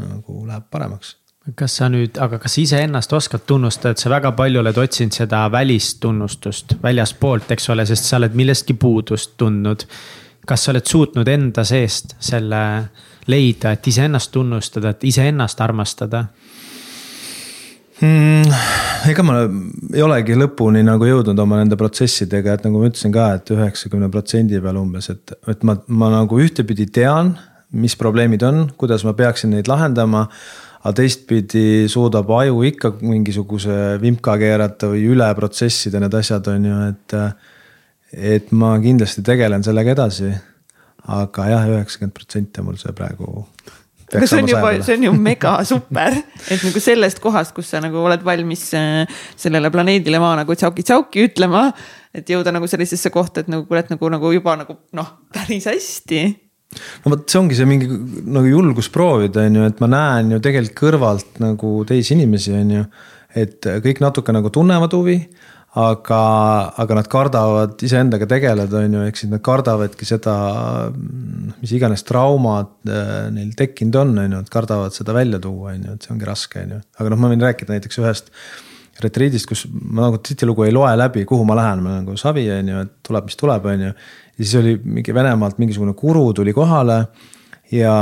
nagu 0.00 0.46
läheb 0.46 0.70
paremaks 0.70 1.16
kas 1.58 1.76
sa 1.80 1.88
nüüd, 1.90 2.18
aga 2.22 2.38
kas 2.38 2.54
iseennast 2.62 3.12
oskad 3.12 3.42
tunnustada, 3.46 3.96
et 3.96 4.02
sa 4.02 4.10
väga 4.12 4.30
palju 4.38 4.60
oled 4.60 4.76
otsinud 4.78 5.16
seda 5.16 5.40
välist 5.50 5.98
tunnustust 6.00 6.76
väljaspoolt, 6.82 7.50
eks 7.50 7.66
ole, 7.74 7.86
sest 7.86 8.06
sa 8.06 8.20
oled 8.20 8.36
millestki 8.38 8.76
puudust 8.78 9.34
tundnud. 9.36 9.86
kas 10.46 10.64
sa 10.64 10.70
oled 10.72 10.86
suutnud 10.86 11.28
enda 11.28 11.64
seest 11.64 12.16
selle 12.20 12.62
leida, 13.26 13.72
et 13.72 13.86
iseennast 13.86 14.30
tunnustada, 14.34 14.90
et 14.90 15.04
iseennast 15.04 15.60
armastada 15.60 16.24
mm,? 18.02 18.56
ega 19.10 19.24
ma 19.26 19.38
ei 19.94 20.02
olegi 20.04 20.36
lõpuni 20.38 20.82
nagu 20.86 21.06
jõudnud 21.08 21.38
oma 21.42 21.62
nende 21.62 21.78
protsessidega, 21.80 22.58
et 22.58 22.66
nagu 22.66 22.82
ma 22.82 22.90
ütlesin 22.90 23.14
ka 23.14 23.30
et, 23.36 23.46
et 23.46 23.54
üheksakümne 23.56 24.10
protsendi 24.12 24.60
peal 24.62 24.82
umbes, 24.82 25.08
et, 25.14 25.34
et 25.50 25.64
ma, 25.66 25.78
ma 25.88 26.12
nagu 26.18 26.42
ühtepidi 26.42 26.90
tean, 27.00 27.34
mis 27.72 27.96
probleemid 27.96 28.44
on, 28.44 28.66
kuidas 28.78 29.06
ma 29.08 29.16
peaksin 29.16 29.54
neid 29.56 29.70
lahendama 29.70 30.26
aga 30.82 30.94
teistpidi 30.98 31.88
suudab 31.90 32.30
aju 32.34 32.62
ikka 32.66 32.96
mingisuguse 33.00 33.98
vimka 34.02 34.34
keerata 34.40 34.90
või 34.90 35.04
üle 35.14 35.28
protsessida 35.38 36.00
need 36.02 36.14
asjad, 36.18 36.48
on 36.50 36.70
ju, 36.70 36.78
et. 36.90 37.18
et 38.12 38.50
ma 38.52 38.74
kindlasti 38.82 39.22
tegelen 39.24 39.62
sellega 39.64 39.94
edasi. 39.94 40.32
aga 41.02 41.46
jah, 41.48 41.68
üheksakümmend 41.70 42.14
protsenti 42.14 42.60
on 42.60 42.66
mul 42.66 42.76
see 42.78 42.92
praegu. 42.94 43.46
Aga 44.18 44.28
see 44.28 44.42
on 44.42 44.50
juba, 44.50 44.70
see 44.84 44.96
on 44.98 45.08
ju 45.08 45.14
mega 45.16 45.56
super, 45.72 46.16
et 46.48 46.62
nagu 46.66 46.84
sellest 46.84 47.20
kohast, 47.22 47.54
kus 47.56 47.72
sa 47.72 47.80
nagu 47.84 48.00
oled 48.02 48.24
valmis 48.26 48.68
äh, 48.78 49.18
sellele 49.38 49.72
planeedile 49.74 50.20
maa 50.22 50.36
nagu 50.42 50.56
tsauki-tsauki 50.58 51.28
ütlema. 51.28 51.70
et 52.12 52.28
jõuda 52.28 52.52
nagu 52.52 52.68
sellisesse 52.68 53.08
kohta, 53.10 53.40
et 53.40 53.48
nagu 53.52 53.78
et 53.78 53.92
nagu, 53.92 54.08
nagu 54.12 54.32
juba 54.34 54.56
nagu 54.60 54.76
noh, 54.98 55.14
päris 55.32 55.68
hästi 55.70 56.22
no 57.04 57.14
vot, 57.14 57.24
see 57.28 57.40
ongi 57.40 57.56
see 57.56 57.68
mingi 57.68 57.88
nagu 57.88 58.48
julgus 58.48 58.90
proovida, 58.92 59.46
on 59.48 59.58
ju, 59.60 59.70
et 59.70 59.80
ma 59.82 59.88
näen 59.92 60.36
ju 60.36 60.42
tegelikult 60.44 60.78
kõrvalt 60.78 61.42
nagu 61.42 61.74
teisi 61.88 62.16
inimesi, 62.16 62.54
on 62.56 62.76
ju. 62.76 62.84
et 63.42 63.70
kõik 63.84 64.02
natuke 64.04 64.34
nagu 64.34 64.52
tunnevad 64.52 64.92
huvi, 64.96 65.18
aga, 65.72 66.22
aga 66.82 66.96
nad 66.98 67.06
kardavad 67.08 67.80
iseendaga 67.86 68.26
tegeleda, 68.28 68.82
on 68.84 68.96
ju, 68.98 69.04
ehk 69.08 69.20
siis 69.20 69.30
nad 69.32 69.40
kardavadki 69.44 70.08
seda, 70.08 70.34
mis 71.62 71.72
iganes 71.72 72.04
traumad 72.08 72.74
äh, 72.88 73.30
neil 73.32 73.54
tekkinud 73.56 73.96
on, 74.02 74.18
on 74.24 74.36
ju, 74.36 74.42
et 74.44 74.52
kardavad 74.52 74.96
seda 74.96 75.16
välja 75.16 75.40
tuua, 75.42 75.72
on 75.72 75.88
ju, 75.88 75.96
et 75.96 76.04
see 76.04 76.12
ongi 76.12 76.28
raske, 76.28 76.66
on 76.66 76.76
ju. 76.76 76.82
aga 77.00 77.14
noh, 77.14 77.22
ma 77.22 77.32
võin 77.32 77.46
rääkida 77.48 77.76
näiteks 77.76 78.02
ühest 78.02 78.28
retriidist, 79.02 79.48
kus 79.48 79.64
ma 79.72 80.10
nagu 80.10 80.20
tihtilugu 80.20 80.66
ei 80.66 80.74
loe 80.74 80.92
läbi, 81.00 81.24
kuhu 81.26 81.46
ma 81.48 81.56
lähen, 81.56 81.80
ma 81.80 81.96
nagu 82.02 82.18
savi, 82.20 82.44
on 82.52 82.68
ju, 82.68 82.82
et 82.84 82.92
tuleb, 83.08 83.30
mis 83.30 83.40
tuleb, 83.40 83.70
on 83.72 83.86
ju 83.88 83.94
ja 84.36 84.44
siis 84.44 84.54
oli 84.60 84.76
mingi 84.84 85.14
Venemaalt 85.14 85.58
mingisugune 85.60 85.94
guru 85.98 86.32
tuli 86.36 86.52
kohale 86.56 86.98
ja, 87.72 87.96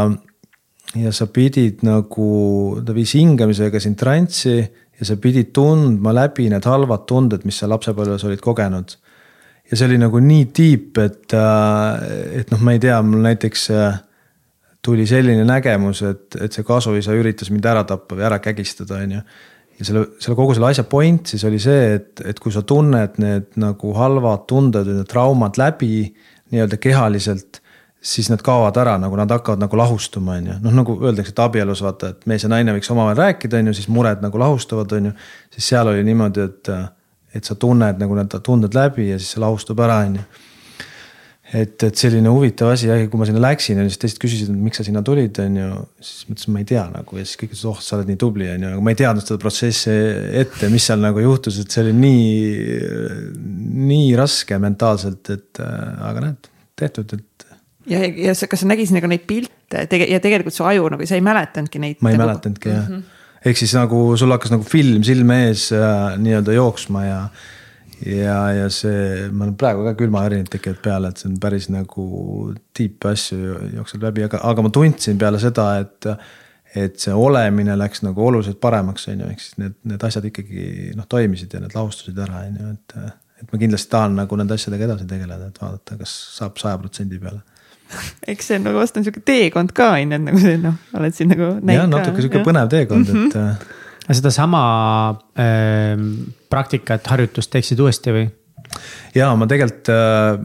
ja 0.94 1.12
sa 1.12 1.26
pidid 1.30 1.84
nagu, 1.86 2.28
ta 2.86 2.94
viis 2.96 3.14
hingamisega 3.18 3.82
sind 3.82 3.98
transsi 4.00 4.58
ja 5.00 5.08
sa 5.08 5.16
pidid 5.16 5.54
tundma 5.56 6.12
läbi 6.14 6.50
need 6.52 6.66
halvad 6.68 7.06
tunded, 7.08 7.46
mis 7.48 7.60
sa 7.62 7.68
lapsepõlves 7.70 8.26
olid 8.28 8.42
kogenud. 8.44 8.96
ja 9.70 9.76
see 9.78 9.86
oli 9.86 10.00
nagu 10.02 10.18
nii 10.20 10.48
deep, 10.56 10.98
et, 10.98 11.32
äh, 11.36 12.40
et 12.40 12.50
noh, 12.52 12.60
ma 12.66 12.74
ei 12.74 12.82
tea, 12.82 12.98
mul 13.06 13.22
näiteks 13.24 13.70
äh, 13.76 14.00
tuli 14.82 15.06
selline 15.06 15.44
nägemus, 15.46 16.02
et, 16.02 16.36
et 16.40 16.52
see 16.52 16.66
kasuisa 16.66 17.14
üritas 17.16 17.52
mind 17.52 17.66
ära 17.68 17.84
tappa 17.88 18.18
või 18.18 18.26
ära 18.28 18.40
kägistada, 18.42 19.00
on 19.04 19.18
ju 19.18 19.22
ja 19.80 19.86
selle, 19.88 20.04
selle 20.20 20.36
kogu 20.36 20.54
selle 20.56 20.70
asja 20.70 20.84
point 20.88 21.32
siis 21.32 21.44
oli 21.48 21.60
see, 21.62 21.94
et, 21.96 22.20
et 22.28 22.40
kui 22.42 22.52
sa 22.52 22.62
tunned 22.66 23.16
need 23.22 23.56
nagu 23.60 23.94
halvad 23.96 24.44
tunded 24.50 24.88
või 24.88 25.00
need 25.00 25.10
traumad 25.10 25.60
läbi 25.60 25.94
nii-öelda 26.50 26.80
kehaliselt, 26.82 27.59
siis 28.00 28.30
need 28.32 28.40
kaovad 28.44 28.76
ära, 28.80 28.96
nagu 29.00 29.16
nad 29.18 29.30
hakkavad 29.30 29.60
nagu 29.60 29.76
lahustuma, 29.76 30.38
on 30.40 30.50
ju. 30.50 30.58
noh, 30.64 30.76
nagu 30.80 30.96
öeldakse, 31.04 31.34
et 31.34 31.42
abielus 31.44 31.82
vaata, 31.84 32.14
et 32.14 32.28
mees 32.30 32.44
ja 32.44 32.48
naine 32.48 32.72
võiks 32.76 32.88
omavahel 32.92 33.18
rääkida, 33.20 33.60
on 33.60 33.70
ju, 33.70 33.76
siis 33.76 33.90
mured 33.92 34.22
nagu 34.24 34.40
lahustuvad, 34.40 34.94
on 34.96 35.10
ju. 35.10 35.16
siis 35.56 35.72
seal 35.74 35.90
oli 35.92 36.04
niimoodi, 36.06 36.46
et, 36.48 36.70
et 37.36 37.44
sa 37.44 37.56
tunned 37.60 38.00
nagu 38.00 38.16
need 38.16 38.38
tunded 38.46 38.76
läbi 38.76 39.10
ja 39.10 39.18
siis 39.20 39.34
see 39.36 39.42
lahustub 39.44 39.82
ära, 39.84 39.98
on 40.06 40.16
ju. 40.16 40.24
et, 41.60 41.76
et 41.90 42.00
selline 42.00 42.32
huvitav 42.32 42.72
asi, 42.72 42.88
kui 43.12 43.20
ma 43.20 43.28
sinna 43.28 43.42
läksin 43.44 43.82
siis 43.84 44.00
teised 44.00 44.22
küsisid, 44.22 44.48
et 44.48 44.64
miks 44.64 44.80
sa 44.80 44.86
sinna 44.86 45.04
tulid, 45.04 45.36
on 45.44 45.60
ju. 45.60 45.68
siis 46.00 46.24
ma 46.24 46.38
ütlesin, 46.38 46.54
ma 46.56 46.64
ei 46.64 46.70
tea 46.72 46.86
nagu 46.94 47.20
ja 47.20 47.26
siis 47.26 47.42
kõik 47.42 47.52
ütlesid, 47.52 47.68
oh, 47.74 47.82
sa 47.84 47.98
oled 47.98 48.08
nii 48.14 48.22
tubli, 48.24 48.48
on 48.54 48.64
ju, 48.64 48.72
aga 48.78 48.86
ma 48.86 48.94
ei 48.94 49.00
teadnud 49.02 49.28
seda 49.28 49.42
protsessi 49.44 49.98
ette, 50.40 50.72
mis 50.72 50.88
seal 50.88 51.04
nagu 51.04 51.20
juhtus, 51.20 51.60
et 51.60 51.68
see 51.68 51.84
oli 51.84 51.92
nii, 52.00 52.80
nii 53.92 54.08
raske 54.16 54.56
mentaalselt, 54.62 55.34
et 55.36 55.60
aga 55.60 56.30
näed, 56.30 56.50
tehtud, 56.80 57.12
et. 57.20 57.49
Ja, 57.90 58.02
ja 58.28 58.34
sa, 58.38 58.48
kas 58.50 58.64
sa 58.64 58.70
nägid 58.70 58.92
nagu 58.94 59.10
neid 59.10 59.24
pilte 59.28 59.86
tege, 59.90 60.08
ja 60.10 60.20
tegelikult 60.22 60.56
su 60.56 60.66
aju 60.66 60.90
nagu 60.94 61.08
sa 61.08 61.18
ei 61.18 61.24
mäletanudki 61.24 61.82
neid? 61.82 62.02
ma 62.04 62.12
ei 62.12 62.20
nagu... 62.20 62.30
mäletanudki 62.30 62.72
jah 62.72 62.84
mm 62.84 62.98
-hmm., 62.98 63.48
ehk 63.50 63.62
siis 63.62 63.72
nagu 63.76 64.02
sul 64.20 64.34
hakkas 64.34 64.52
nagu 64.52 64.66
film 64.66 65.04
silme 65.06 65.46
ees 65.48 65.70
äh, 65.72 66.18
nii-öelda 66.20 66.52
jooksma 66.58 67.04
ja 67.04 67.22
ja, 68.06 68.36
ja 68.56 68.68
see, 68.72 69.28
mul 69.32 69.52
praegu 69.60 69.84
ka 69.84 69.94
külmavärinad 69.98 70.48
tekivad 70.52 70.78
peale, 70.84 71.10
et 71.10 71.20
see 71.20 71.28
on 71.30 71.40
päris 71.40 71.68
nagu 71.72 72.04
tiip 72.76 73.04
asju 73.10 73.56
jookseb 73.74 74.06
läbi, 74.06 74.24
aga, 74.28 74.40
aga 74.50 74.64
ma 74.64 74.70
tundsin 74.72 75.18
peale 75.18 75.42
seda, 75.42 75.72
et. 75.84 76.14
et 76.70 77.00
see 77.02 77.10
olemine 77.10 77.74
läks 77.74 78.04
nagu 78.06 78.22
oluliselt 78.22 78.60
paremaks, 78.62 79.08
on 79.10 79.24
ju, 79.24 79.28
ehk 79.32 79.40
siis 79.42 79.56
need, 79.58 79.72
need 79.90 80.04
asjad 80.06 80.28
ikkagi 80.28 80.92
noh, 80.94 81.08
toimisid 81.10 81.56
ja 81.56 81.60
need 81.60 81.74
lahustusid 81.74 82.18
ära, 82.22 82.44
on 82.46 82.60
ju, 82.60 82.68
et. 82.76 82.94
et 83.42 83.50
ma 83.52 83.58
kindlasti 83.58 83.90
tahan 83.90 84.14
nagu 84.14 84.36
nende 84.38 84.54
asjadega 84.54 84.86
edasi 84.86 85.08
tegeleda, 85.10 85.48
et 85.50 85.58
vaadata, 85.58 85.96
kas 85.98 86.12
saab 86.36 86.60
saja 86.62 86.78
protsendi 86.78 87.18
peale 87.18 87.42
eks 88.30 88.50
see 88.50 88.60
on 88.60 88.68
nagu 88.68 88.80
vast 88.80 88.96
on 88.96 89.06
sihuke 89.06 89.22
teekond 89.26 89.74
ka 89.76 89.92
on 89.96 90.14
ju, 90.14 90.20
et 90.20 90.26
nagu 90.28 90.40
see 90.42 90.56
noh, 90.62 90.78
oled 90.98 91.16
siin 91.16 91.32
nagu. 91.34 91.52
jah, 91.66 91.86
natuke 91.90 92.24
sihuke 92.24 92.42
põnev 92.46 92.72
teekond, 92.72 93.08
et 93.08 93.14
mm. 93.14 93.28
-hmm 93.36 93.76
sedasama 94.10 94.60
äh, 95.38 95.98
praktikat, 96.50 97.06
harjutust 97.06 97.50
teeksid 97.52 97.80
uuesti 97.80 98.14
või? 98.14 98.28
ja 99.14 99.30
ma 99.38 99.48
tegelikult 99.50 99.90
äh, 99.90 100.36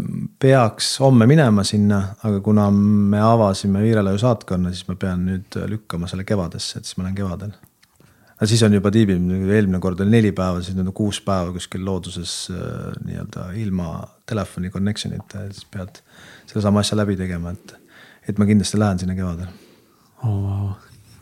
peaks 0.41 0.95
homme 1.03 1.27
minema 1.29 1.63
sinna, 1.67 2.01
aga 2.25 2.41
kuna 2.45 2.69
me 2.73 3.21
avasime 3.21 3.83
Viirelaiu 3.83 4.17
saatkonna, 4.21 4.73
siis 4.73 4.87
ma 4.89 4.97
pean 4.99 5.25
nüüd 5.29 5.57
lükkama 5.71 6.09
selle 6.09 6.25
kevadesse, 6.27 6.79
et 6.79 6.89
siis 6.89 6.97
ma 6.97 7.07
lähen 7.07 7.17
kevadel. 7.19 7.53
aga 8.35 8.49
siis 8.49 8.63
on 8.65 8.73
juba 8.73 8.91
tiibim, 8.93 9.29
eelmine 9.45 9.81
kord 9.83 10.01
oli 10.01 10.17
neli 10.17 10.33
päeva, 10.35 10.61
siis 10.61 10.77
nüüd 10.77 10.89
on 10.89 10.97
kuus 10.97 11.21
päeva 11.25 11.53
kuskil 11.55 11.85
looduses 11.85 12.35
äh, 12.53 12.95
nii-öelda 13.05 13.51
ilma 13.61 13.99
telefoni 14.29 14.73
connection'ita 14.73 15.45
ja 15.45 15.53
siis 15.53 15.69
pead 15.69 16.01
sellesama 16.55 16.81
asja 16.81 16.97
läbi 16.97 17.19
tegema, 17.19 17.53
et, 17.53 17.77
et 18.31 18.41
ma 18.41 18.47
kindlasti 18.49 18.81
lähen 18.81 19.03
sinna 19.03 19.17
kevadel 19.19 19.51
oh,. 20.23 20.33
Wow 20.33 20.73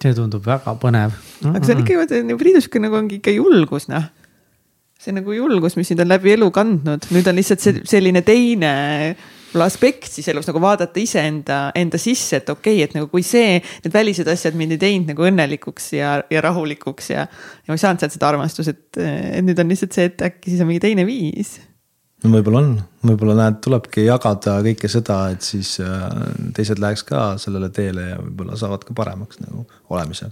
see 0.03 0.17
tundub 0.17 0.43
väga 0.47 0.75
põnev 0.81 1.15
aga 1.47 1.63
see 1.63 1.75
on 1.75 1.83
ikka 1.83 1.95
niimoodi, 1.95 2.39
Priidus 2.41 2.67
nagu 2.83 2.99
ongi 2.99 3.19
ikka 3.21 3.33
julgus 3.35 3.87
noh. 3.91 4.09
see 4.99 5.15
nagu 5.15 5.35
julgus, 5.35 5.77
mis 5.79 5.89
sind 5.91 6.03
on 6.03 6.11
läbi 6.11 6.33
elu 6.35 6.49
kandnud, 6.55 7.07
nüüd 7.13 7.29
on 7.29 7.39
lihtsalt 7.39 7.63
see 7.63 7.83
selline 7.89 8.23
teine 8.25 8.73
aspekt 9.63 10.09
siis 10.09 10.25
elus 10.31 10.47
nagu 10.49 10.61
vaadata 10.63 10.97
iseenda, 10.97 11.57
enda 11.77 11.99
sisse, 12.01 12.39
et 12.39 12.47
okei 12.49 12.79
okay,, 12.79 12.87
et 12.87 12.95
nagu 12.97 13.09
kui 13.11 13.21
see, 13.25 13.59
need 13.83 13.93
välised 13.93 14.29
asjad 14.31 14.57
mind 14.57 14.75
ei 14.75 14.81
teinud 14.81 15.11
nagu 15.13 15.27
õnnelikuks 15.27 15.91
ja, 15.99 16.15
ja 16.33 16.41
rahulikuks 16.41 17.11
ja. 17.13 17.27
ja 17.27 17.69
ma 17.69 17.77
ei 17.77 17.83
saanud 17.83 18.01
sealt 18.01 18.15
seda 18.15 18.31
armastust, 18.31 18.73
et, 18.73 19.03
et 19.03 19.45
nüüd 19.45 19.61
on 19.61 19.69
lihtsalt 19.69 19.93
see, 19.93 20.09
et 20.09 20.25
äkki 20.25 20.55
siis 20.55 20.65
on 20.65 20.71
mingi 20.71 20.81
teine 20.87 21.05
viis 21.05 21.59
võib-olla 22.31 22.61
on, 22.61 22.71
võib-olla 23.03 23.35
näed, 23.37 23.59
tulebki 23.63 24.05
jagada 24.07 24.57
kõike 24.63 24.89
seda, 24.91 25.19
et 25.33 25.43
siis 25.45 25.75
äh, 25.83 26.07
teised 26.55 26.79
läheks 26.79 27.03
ka 27.07 27.33
sellele 27.41 27.69
teele 27.73 28.13
ja 28.13 28.17
võib-olla 28.21 28.57
saavad 28.59 28.85
ka 28.87 28.95
paremaks 28.95 29.41
nagu 29.43 29.65
olemise. 29.91 30.31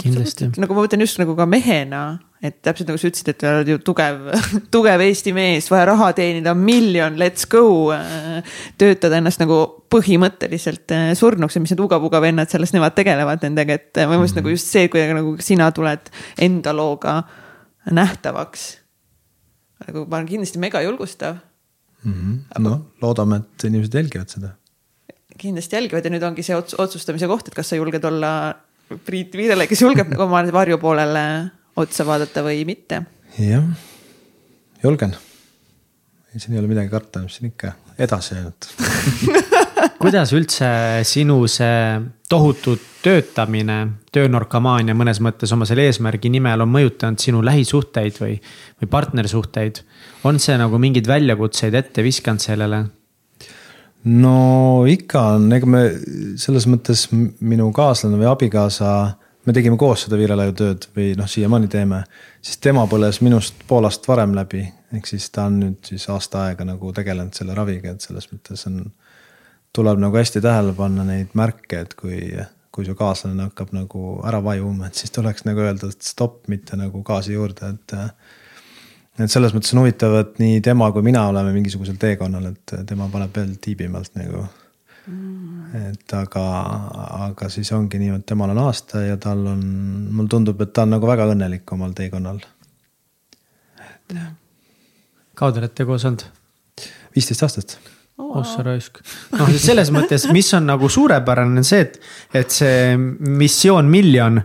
kindlasti. 0.00 0.48
nagu 0.56 0.74
ma 0.74 0.84
mõtlen 0.86 1.04
just 1.04 1.20
nagu 1.20 1.36
ka 1.36 1.46
mehena, 1.46 2.02
et 2.42 2.62
täpselt 2.64 2.88
nagu 2.88 2.98
sa 2.98 3.10
ütlesid, 3.10 3.28
et 3.28 3.44
oled 3.50 3.68
ju 3.74 3.78
tugev, 3.84 4.32
tugev 4.74 5.04
Eesti 5.04 5.34
mees, 5.36 5.68
vaja 5.70 5.90
raha 5.92 6.12
teenida, 6.16 6.54
miljon, 6.56 7.18
let's 7.20 7.44
go. 7.46 7.92
Äh, 7.92 8.40
töötada 8.80 9.20
ennast 9.20 9.42
nagu 9.42 9.60
põhimõtteliselt 9.92 10.96
äh, 10.96 11.12
surnuks 11.18 11.58
ja 11.58 11.64
mis 11.64 11.74
need 11.74 11.84
uga-puga 11.84 12.22
vennad 12.24 12.50
sellest, 12.50 12.72
nemad 12.72 12.96
tegelevad 12.96 13.44
nendega, 13.44 13.76
et 13.76 13.92
minu 14.00 14.16
meelest 14.16 14.32
mm 14.32 14.38
-hmm. 14.38 14.44
nagu 14.46 14.56
just 14.56 14.72
see, 14.72 14.88
kui 14.88 15.04
nagu 15.12 15.36
sina 15.40 15.70
tuled 15.76 16.08
enda 16.40 16.72
looga 16.72 17.22
nähtavaks 17.90 18.81
nagu 19.88 20.04
ma 20.08 20.18
olen 20.18 20.28
kindlasti 20.30 20.60
mega 20.62 20.82
julgustav 20.84 21.38
mm. 22.02 22.12
-hmm. 22.12 22.36
Aga... 22.50 22.64
no 22.66 22.74
loodame, 23.02 23.42
et 23.42 23.64
inimesed 23.68 23.94
jälgivad 23.94 24.28
seda. 24.28 24.52
kindlasti 25.38 25.76
jälgivad 25.76 26.04
ja 26.04 26.12
nüüd 26.14 26.26
ongi 26.28 26.44
see 26.46 26.56
ots 26.56 26.76
otsustamise 26.78 27.28
koht, 27.30 27.48
et 27.48 27.54
kas 27.54 27.72
sa 27.72 27.80
julged 27.80 28.04
olla 28.04 28.32
Priit 29.06 29.36
Viirele, 29.36 29.66
kes 29.66 29.80
julgeb 29.82 30.10
nagu 30.12 30.24
oma 30.28 30.42
varju 30.52 30.78
poolele 30.78 31.24
otsa 31.76 32.06
vaadata 32.06 32.44
või 32.44 32.64
mitte. 32.68 33.02
jah, 33.38 33.64
julgen. 34.82 35.16
siin 36.36 36.54
ei 36.54 36.60
ole 36.60 36.68
midagi 36.68 36.92
karta, 36.92 37.24
mis 37.24 37.38
siin 37.38 37.52
ikka 37.52 37.72
edasi 37.98 38.34
ainult 38.40 38.68
kuidas 40.02 40.32
üldse 40.36 40.68
sinu 41.06 41.42
see 41.50 42.00
tohutu 42.30 42.76
töötamine, 43.02 43.78
töönarkomaania 44.14 44.94
mõnes 44.96 45.20
mõttes 45.24 45.52
oma 45.54 45.66
selle 45.68 45.88
eesmärgi 45.90 46.30
nimel 46.32 46.64
on 46.64 46.70
mõjutanud 46.72 47.22
sinu 47.22 47.42
lähisuhteid 47.44 48.18
või, 48.22 48.36
või 48.80 48.90
partnersuhteid? 48.90 49.82
on 50.24 50.38
see 50.38 50.54
nagu 50.58 50.78
mingeid 50.78 51.08
väljakutseid 51.10 51.74
ette 51.74 52.04
viskanud 52.06 52.42
sellele? 52.42 52.84
no 54.04 54.36
ikka 54.88 55.24
on, 55.36 55.50
ega 55.56 55.66
me 55.66 55.82
selles 56.40 56.68
mõttes 56.70 57.08
minu 57.12 57.70
kaaslane 57.74 58.20
või 58.20 58.30
abikaasa, 58.30 58.92
me 59.46 59.54
tegime 59.56 59.78
koos 59.78 60.06
seda 60.06 60.18
Viirelaiu 60.18 60.54
tööd 60.58 60.86
või 60.96 61.12
noh, 61.18 61.30
siiamaani 61.30 61.70
teeme. 61.70 62.04
siis 62.42 62.58
tema 62.62 62.86
põles 62.90 63.20
minust 63.22 63.66
pool 63.68 63.86
aastat 63.88 64.08
varem 64.14 64.34
läbi, 64.38 64.64
ehk 64.94 65.10
siis 65.10 65.30
ta 65.30 65.48
on 65.50 65.60
nüüd 65.62 65.92
siis 65.92 66.08
aasta 66.10 66.46
aega 66.48 66.66
nagu 66.66 66.92
tegelenud 66.94 67.34
selle 67.34 67.54
raviga, 67.58 67.94
et 67.94 68.00
selles 68.00 68.30
mõttes 68.32 68.66
on 68.70 68.84
tuleb 69.76 70.00
nagu 70.02 70.16
hästi 70.16 70.42
tähele 70.44 70.74
panna 70.76 71.04
neid 71.08 71.32
märke, 71.38 71.80
et 71.86 71.94
kui, 71.98 72.20
kui 72.72 72.86
su 72.86 72.94
kaaslane 72.98 73.48
hakkab 73.48 73.72
nagu 73.76 74.18
ära 74.28 74.42
vajuma, 74.44 74.88
et 74.88 75.00
siis 75.00 75.12
tuleks 75.14 75.46
nagu 75.48 75.64
öelda, 75.64 75.88
et 75.92 76.06
stopp, 76.06 76.44
mitte 76.52 76.78
nagu 76.80 77.02
gaasi 77.06 77.36
juurde, 77.36 77.74
et. 77.74 77.94
et 79.20 79.30
selles 79.32 79.52
mõttes 79.52 79.74
on 79.74 79.82
huvitav, 79.82 80.16
et 80.20 80.38
nii 80.40 80.60
tema 80.64 80.90
kui 80.92 81.04
mina 81.04 81.26
oleme 81.28 81.52
mingisugusel 81.56 81.98
teekonnal, 82.00 82.52
et 82.52 82.74
tema 82.88 83.08
paneb 83.12 83.34
veel 83.36 83.54
tiibimalt 83.60 84.14
nagu 84.16 84.44
mm.. 85.06 85.88
et 85.90 86.14
aga, 86.16 86.44
aga 87.28 87.50
siis 87.52 87.72
ongi 87.76 88.00
nii, 88.00 88.14
et 88.16 88.26
temal 88.28 88.54
on 88.54 88.62
aasta 88.64 89.04
ja 89.04 89.18
tal 89.20 89.44
on, 89.52 89.64
mulle 90.10 90.32
tundub, 90.32 90.60
et 90.64 90.72
ta 90.72 90.86
on 90.86 90.96
nagu 90.96 91.08
väga 91.08 91.28
õnnelik 91.32 91.76
omal 91.76 91.92
teekonnal. 91.96 92.40
kaua 95.34 95.52
te 95.52 95.64
olete 95.64 95.88
koos 95.88 96.08
olnud? 96.08 96.28
viisteist 97.12 97.44
aastat 97.44 97.76
oh, 98.18 98.38
oh 98.40 98.44
sa 98.46 98.64
raisk. 98.66 99.00
noh, 99.36 99.52
selles 99.60 99.92
mõttes, 99.94 100.26
mis 100.32 100.50
on 100.58 100.68
nagu 100.70 100.90
suurepärane, 100.92 101.62
on 101.62 101.66
see, 101.66 101.86
et, 101.86 101.98
et 102.42 102.52
see 102.52 102.96
missioon 102.96 103.88
miljon 103.90 104.40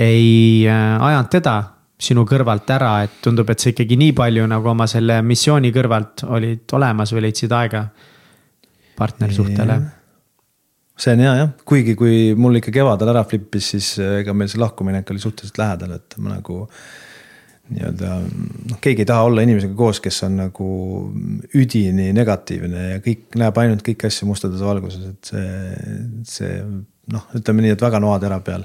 ei 0.00 0.64
äh, 0.66 0.96
ajanud 1.02 1.30
teda 1.32 1.56
sinu 2.02 2.24
kõrvalt 2.26 2.70
ära, 2.74 2.92
et 3.06 3.20
tundub, 3.22 3.50
et 3.52 3.62
sa 3.62 3.70
ikkagi 3.70 3.98
nii 4.00 4.14
palju 4.18 4.46
nagu 4.50 4.72
oma 4.72 4.88
selle 4.90 5.20
missiooni 5.22 5.70
kõrvalt 5.74 6.24
olid 6.34 6.74
olemas 6.74 7.12
või 7.14 7.28
leidsid 7.28 7.52
aega 7.54 7.84
partnersuhtele. 8.98 9.78
See 11.02 11.14
on 11.14 11.22
hea 11.24 11.36
jah, 11.38 11.52
kuigi 11.66 11.94
kui 11.98 12.16
mul 12.38 12.58
ikka 12.60 12.74
kevadel 12.74 13.10
ära 13.14 13.22
flippis, 13.28 13.70
siis 13.74 13.94
äh, 14.02 14.18
ega 14.22 14.34
meil 14.36 14.50
see 14.50 14.60
lahkuminek 14.62 15.14
oli 15.14 15.22
suhteliselt 15.22 15.62
lähedal, 15.62 15.96
et 15.98 16.18
ma 16.18 16.36
nagu 16.36 16.66
nii-öelda 17.72 18.12
noh, 18.70 18.78
keegi 18.82 19.04
ei 19.04 19.08
taha 19.08 19.26
olla 19.28 19.44
inimesega 19.44 19.74
koos, 19.78 20.00
kes 20.02 20.22
on 20.26 20.38
nagu 20.44 20.68
üdini 21.58 22.10
negatiivne 22.16 22.86
ja 22.94 23.02
kõik 23.04 23.38
näeb 23.40 23.58
ainult 23.62 23.84
kõiki 23.86 24.08
asju 24.08 24.28
mustades 24.28 24.62
valguses, 24.64 25.10
et 25.12 25.32
see, 25.32 25.50
see 26.28 26.54
noh, 27.12 27.26
ütleme 27.38 27.64
nii, 27.64 27.74
et 27.76 27.84
väga 27.84 28.00
noatera 28.02 28.38
peal. 28.44 28.64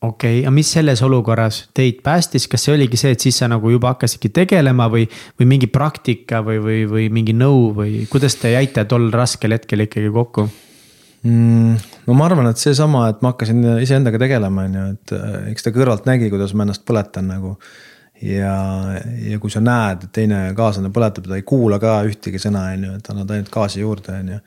okei 0.00 0.40
okay,, 0.40 0.44
aga 0.44 0.54
mis 0.54 0.72
selles 0.72 1.02
olukorras 1.06 1.62
teid 1.76 2.00
päästis, 2.06 2.48
kas 2.48 2.64
see 2.66 2.76
oligi 2.76 3.00
see, 3.00 3.12
et 3.16 3.26
siis 3.26 3.42
sa 3.42 3.50
nagu 3.50 3.72
juba 3.72 3.94
hakkasidki 3.94 4.32
tegelema 4.40 4.88
või, 4.92 5.06
või 5.40 5.52
mingi 5.54 5.68
praktika 5.70 6.44
või, 6.46 6.60
või, 6.64 6.80
või 6.90 7.06
mingi 7.12 7.36
nõu 7.36 7.70
või 7.76 8.04
kuidas 8.10 8.38
te 8.40 8.54
jäite 8.54 8.84
tol 8.88 9.10
raskel 9.14 9.56
hetkel 9.56 9.86
ikkagi 9.86 10.12
kokku? 10.14 10.48
mm,? 11.22 11.76
no 12.06 12.16
ma 12.16 12.26
arvan, 12.30 12.50
et 12.50 12.60
seesama, 12.60 13.06
et 13.12 13.22
ma 13.24 13.34
hakkasin 13.34 13.62
iseendaga 13.84 14.20
tegelema, 14.22 14.66
on 14.68 14.78
ju, 14.78 14.88
et 14.96 15.14
eks 15.52 15.66
ta 15.66 15.74
kõrvalt 15.74 16.08
nägi, 16.08 16.30
kuidas 16.32 16.54
ma 16.56 16.66
ennast 16.66 16.86
põletan 16.88 17.28
nagu 17.30 17.56
ja, 18.22 18.56
ja 19.28 19.38
kui 19.40 19.52
sa 19.52 19.62
näed, 19.64 20.04
et 20.06 20.12
teine 20.14 20.42
kaaslane 20.56 20.92
põletab, 20.94 21.28
ta 21.28 21.38
ei 21.38 21.46
kuula 21.46 21.80
ka 21.82 22.00
ühtegi 22.08 22.40
sõna, 22.42 22.68
on 22.74 22.86
ju, 22.86 22.98
et 23.00 23.10
annad 23.12 23.34
ainult 23.34 23.50
gaasi 23.54 23.82
juurde, 23.82 24.16
on 24.20 24.32
ju. 24.34 24.40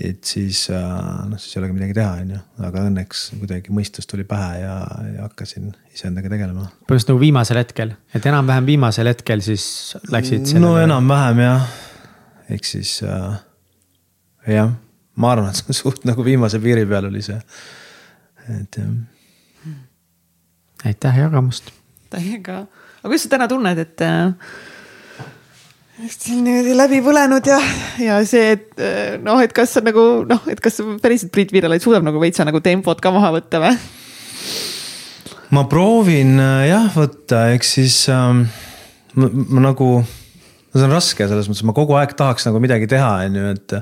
et 0.00 0.24
siis 0.24 0.62
äh, 0.70 0.82
noh, 1.26 1.40
siis 1.40 1.56
ei 1.56 1.62
olegi 1.62 1.76
midagi 1.78 1.96
teha, 1.96 2.10
on 2.22 2.34
ju, 2.36 2.40
aga 2.68 2.84
õnneks 2.90 3.24
kuidagi 3.40 3.74
mõistus 3.74 4.06
tuli 4.10 4.26
pähe 4.28 4.60
ja, 4.62 4.74
ja 5.14 5.24
hakkasin 5.26 5.72
iseendaga 5.94 6.32
tegelema. 6.32 6.68
põhimõtteliselt 6.84 7.14
nagu 7.14 7.22
viimasel 7.24 7.62
hetkel, 7.62 7.94
et 8.14 8.28
enam-vähem 8.32 8.68
viimasel 8.68 9.10
hetkel 9.10 9.44
siis 9.44 9.64
läksid 10.12 10.44
sellele? 10.44 10.66
no 10.66 10.76
enam-vähem 10.84 11.44
jah, 11.46 11.66
ehk 12.56 12.68
siis 12.68 12.98
äh, 13.06 13.40
jah, 14.58 14.74
ma 15.16 15.32
arvan, 15.34 15.50
et 15.50 15.62
see 15.62 15.72
on 15.72 15.80
suht 15.80 16.04
nagu 16.08 16.24
viimase 16.26 16.60
piiri 16.62 16.84
peal 16.90 17.08
oli 17.08 17.24
see, 17.24 17.40
et 18.60 18.78
jah. 18.82 18.94
aitäh 20.84 21.24
jagamast. 21.24 21.72
täiega 22.12 22.66
aga 23.00 23.08
kuidas 23.08 23.24
sa 23.26 23.32
täna 23.32 23.48
tunned, 23.50 23.80
et, 23.80 24.04
siin 26.08 26.44
niimoodi 26.44 26.74
läbi 26.76 27.00
põlenud 27.04 27.48
ja, 27.48 27.58
ja 28.00 28.18
see, 28.28 28.54
et 28.56 28.80
eh, 28.80 29.16
noh, 29.20 29.40
et 29.42 29.52
kas 29.56 29.76
on 29.80 29.88
nagu 29.88 30.04
noh, 30.28 30.44
et 30.52 30.60
kas 30.62 30.80
päriselt 31.02 31.32
Priit 31.34 31.52
Viiralaid 31.52 31.84
suudab 31.84 32.06
nagu 32.06 32.20
veitsa 32.22 32.46
nagu 32.48 32.62
tempot 32.64 33.00
ka 33.02 33.12
maha 33.14 33.34
võtta 33.36 33.60
või? 33.62 33.74
ma 35.56 35.64
proovin 35.70 36.38
äh, 36.40 36.68
jah 36.70 36.88
võtta, 36.94 37.48
ehk 37.54 37.66
siis 37.66 38.02
ähm, 38.12 38.46
ma, 39.18 39.30
ma 39.30 39.66
nagu, 39.70 39.90
see 40.72 40.86
on 40.86 40.94
raske 40.94 41.26
selles 41.26 41.50
mõttes, 41.50 41.66
ma 41.68 41.76
kogu 41.76 41.98
aeg 41.98 42.14
tahaks 42.18 42.48
nagu 42.48 42.62
midagi 42.62 42.88
teha, 42.90 43.12
on 43.26 43.40
ju, 43.40 43.52
et. 43.56 43.76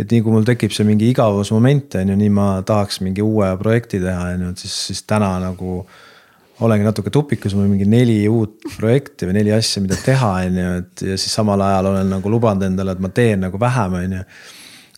et 0.00 0.08
nii 0.08 0.22
kui 0.24 0.32
mul 0.32 0.46
tekib 0.48 0.72
see 0.72 0.86
mingi 0.88 1.10
igavusmoment 1.12 1.98
on 2.00 2.14
ju, 2.14 2.14
nii 2.16 2.30
ma 2.32 2.46
tahaks 2.66 3.02
mingi 3.04 3.20
uue 3.20 3.50
projekti 3.60 4.00
teha, 4.00 4.30
on 4.32 4.46
ju, 4.46 4.52
et 4.54 4.62
siis, 4.64 4.78
siis 4.88 5.02
täna 5.04 5.34
nagu 5.42 5.82
olengi 6.62 6.86
natuke 6.86 7.10
tupikus, 7.14 7.54
mul 7.56 7.66
on 7.66 7.74
mingi 7.74 7.88
neli 7.90 8.22
uut 8.30 8.66
projekti 8.76 9.28
või 9.28 9.38
neli 9.40 9.54
asja, 9.54 9.82
mida 9.84 9.98
teha, 9.98 10.32
on 10.46 10.58
ju, 10.62 10.74
et 10.82 11.06
ja 11.12 11.20
siis 11.20 11.34
samal 11.34 11.60
ajal 11.66 11.92
olen 11.92 12.12
nagu 12.16 12.32
lubanud 12.32 12.66
endale, 12.66 12.96
et 12.96 13.02
ma 13.02 13.12
teen 13.14 13.46
nagu 13.46 13.60
vähem, 13.60 13.96
on 14.00 14.18
ju 14.18 14.26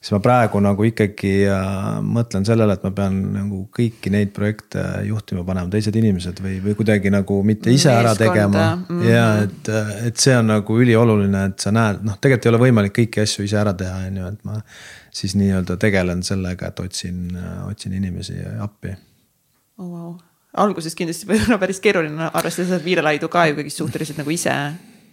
siis 0.04 0.12
ma 0.12 0.20
praegu 0.20 0.60
nagu 0.60 0.84
ikkagi 0.84 1.32
äh, 1.48 1.76
mõtlen 2.04 2.44
sellele, 2.44 2.74
et 2.76 2.82
ma 2.84 2.90
pean 2.92 3.14
nagu 3.32 3.62
kõiki 3.72 4.12
neid 4.12 4.34
projekte 4.36 4.82
juhtima 5.08 5.46
panema 5.48 5.72
teised 5.72 5.96
inimesed 5.96 6.42
või, 6.44 6.58
või 6.64 6.76
kuidagi 6.76 7.12
nagu 7.12 7.38
mitte 7.46 7.72
ise 7.72 7.88
Meeskonda. 7.88 8.02
ära 8.02 8.18
tegema 8.18 8.66
mm. 8.74 8.82
-hmm. 8.90 9.06
ja 9.08 9.24
et, 9.46 9.72
et 10.10 10.20
see 10.20 10.36
on 10.36 10.52
nagu 10.52 10.76
ülioluline, 10.84 11.46
et 11.48 11.64
sa 11.64 11.72
näed, 11.72 12.04
noh, 12.04 12.20
tegelikult 12.20 12.50
ei 12.50 12.52
ole 12.52 12.62
võimalik 12.66 12.98
kõiki 13.00 13.24
asju 13.24 13.46
ise 13.48 13.58
ära 13.62 13.72
teha, 13.80 14.04
on 14.10 14.20
ju, 14.20 14.34
et 14.34 14.44
ma 14.44 14.60
siis 15.14 15.38
nii-öelda 15.40 15.78
tegelen 15.80 16.20
sellega, 16.26 16.68
et 16.68 16.84
otsin, 16.84 17.24
otsin 17.70 17.96
inimesi 17.96 18.36
appi 18.60 18.92
oh,. 19.78 19.88
Wow 19.88 20.14
alguses 20.54 20.94
kindlasti 20.94 21.26
võib-olla 21.28 21.58
päris 21.58 21.80
keeruline, 21.80 22.30
arvestades, 22.32 22.72
et 22.76 22.84
Viire 22.84 23.02
Laidu 23.02 23.28
ka 23.28 23.46
ju 23.50 23.56
kõigist 23.58 23.80
suhteliselt 23.80 24.20
nagu 24.20 24.30
ise 24.30 24.54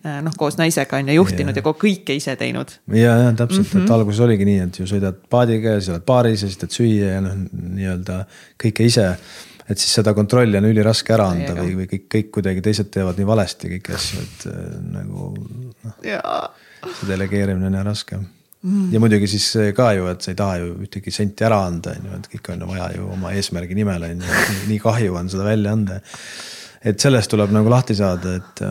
Äh, 0.01 0.17
noh, 0.25 0.33
koos 0.33 0.55
naisega 0.57 0.97
on 0.97 1.09
ju 1.11 1.13
juhtinud 1.19 1.53
ja, 1.53 1.61
ja 1.61 1.73
kõike 1.77 2.15
ise 2.17 2.33
teinud. 2.33 2.71
ja, 2.89 3.11
ja 3.21 3.33
täpselt 3.37 3.67
mm, 3.67 3.69
-hmm. 3.69 3.83
et 3.83 3.83
mhm. 3.83 3.93
alguses 3.93 4.21
oligi 4.25 4.47
nii, 4.47 4.61
et 4.63 4.79
ju 4.79 4.85
sõidad 4.89 5.19
paadiga 5.29 5.75
ja 5.75 5.81
siis 5.81 5.91
oled 5.93 6.05
baaris 6.07 6.41
ja 6.41 6.49
siis 6.49 6.57
teed 6.57 6.73
süüa 6.73 7.11
ja 7.11 7.19
noh, 7.21 7.35
nii-öelda 7.51 8.17
kõike 8.63 8.87
ise. 8.89 9.05
et 9.69 9.77
siis 9.77 9.93
seda 9.99 10.15
kontrolli 10.17 10.57
on 10.57 10.65
üliraske 10.71 11.13
ära 11.13 11.29
anda 11.35 11.53
või, 11.53 11.75
või 11.83 11.87
kõik, 11.91 12.07
kõik 12.15 12.31
kuidagi 12.39 12.65
teised 12.65 12.89
teevad 12.89 13.21
nii 13.21 13.29
valesti 13.29 13.69
kõiki 13.75 13.93
asju, 13.99 14.25
et 14.25 14.47
äh, 14.49 14.59
nagu 14.97 15.31
noh. 15.37 15.93
see 16.97 17.13
delegeerimine 17.13 17.69
on 17.69 17.77
jah 17.77 17.85
raske 17.85 18.23
mm.. 18.63 18.87
ja 18.93 19.01
muidugi 19.03 19.29
siis 19.31 19.49
ka 19.77 19.91
ju, 19.97 20.07
et 20.11 20.23
sa 20.23 20.33
ei 20.33 20.39
taha 20.39 20.61
ju 20.61 20.71
ühtegi 20.85 21.13
senti 21.13 21.47
ära 21.47 21.61
anda, 21.67 21.95
on 21.97 22.09
ju, 22.09 22.21
et 22.21 22.31
kõik 22.35 22.53
on 22.55 22.65
vaja 22.69 22.91
ju 22.95 23.09
oma 23.13 23.33
eesmärgi 23.37 23.77
nimel 23.77 24.07
on 24.09 24.25
ju, 24.25 24.39
nii 24.69 24.81
kahju 24.83 25.17
on 25.19 25.31
seda 25.31 25.47
välja 25.47 25.75
anda. 25.77 26.01
et 26.83 26.99
sellest 26.99 27.31
tuleb 27.31 27.53
nagu 27.53 27.69
lahti 27.71 27.97
saada, 27.97 28.35
et 28.41 28.65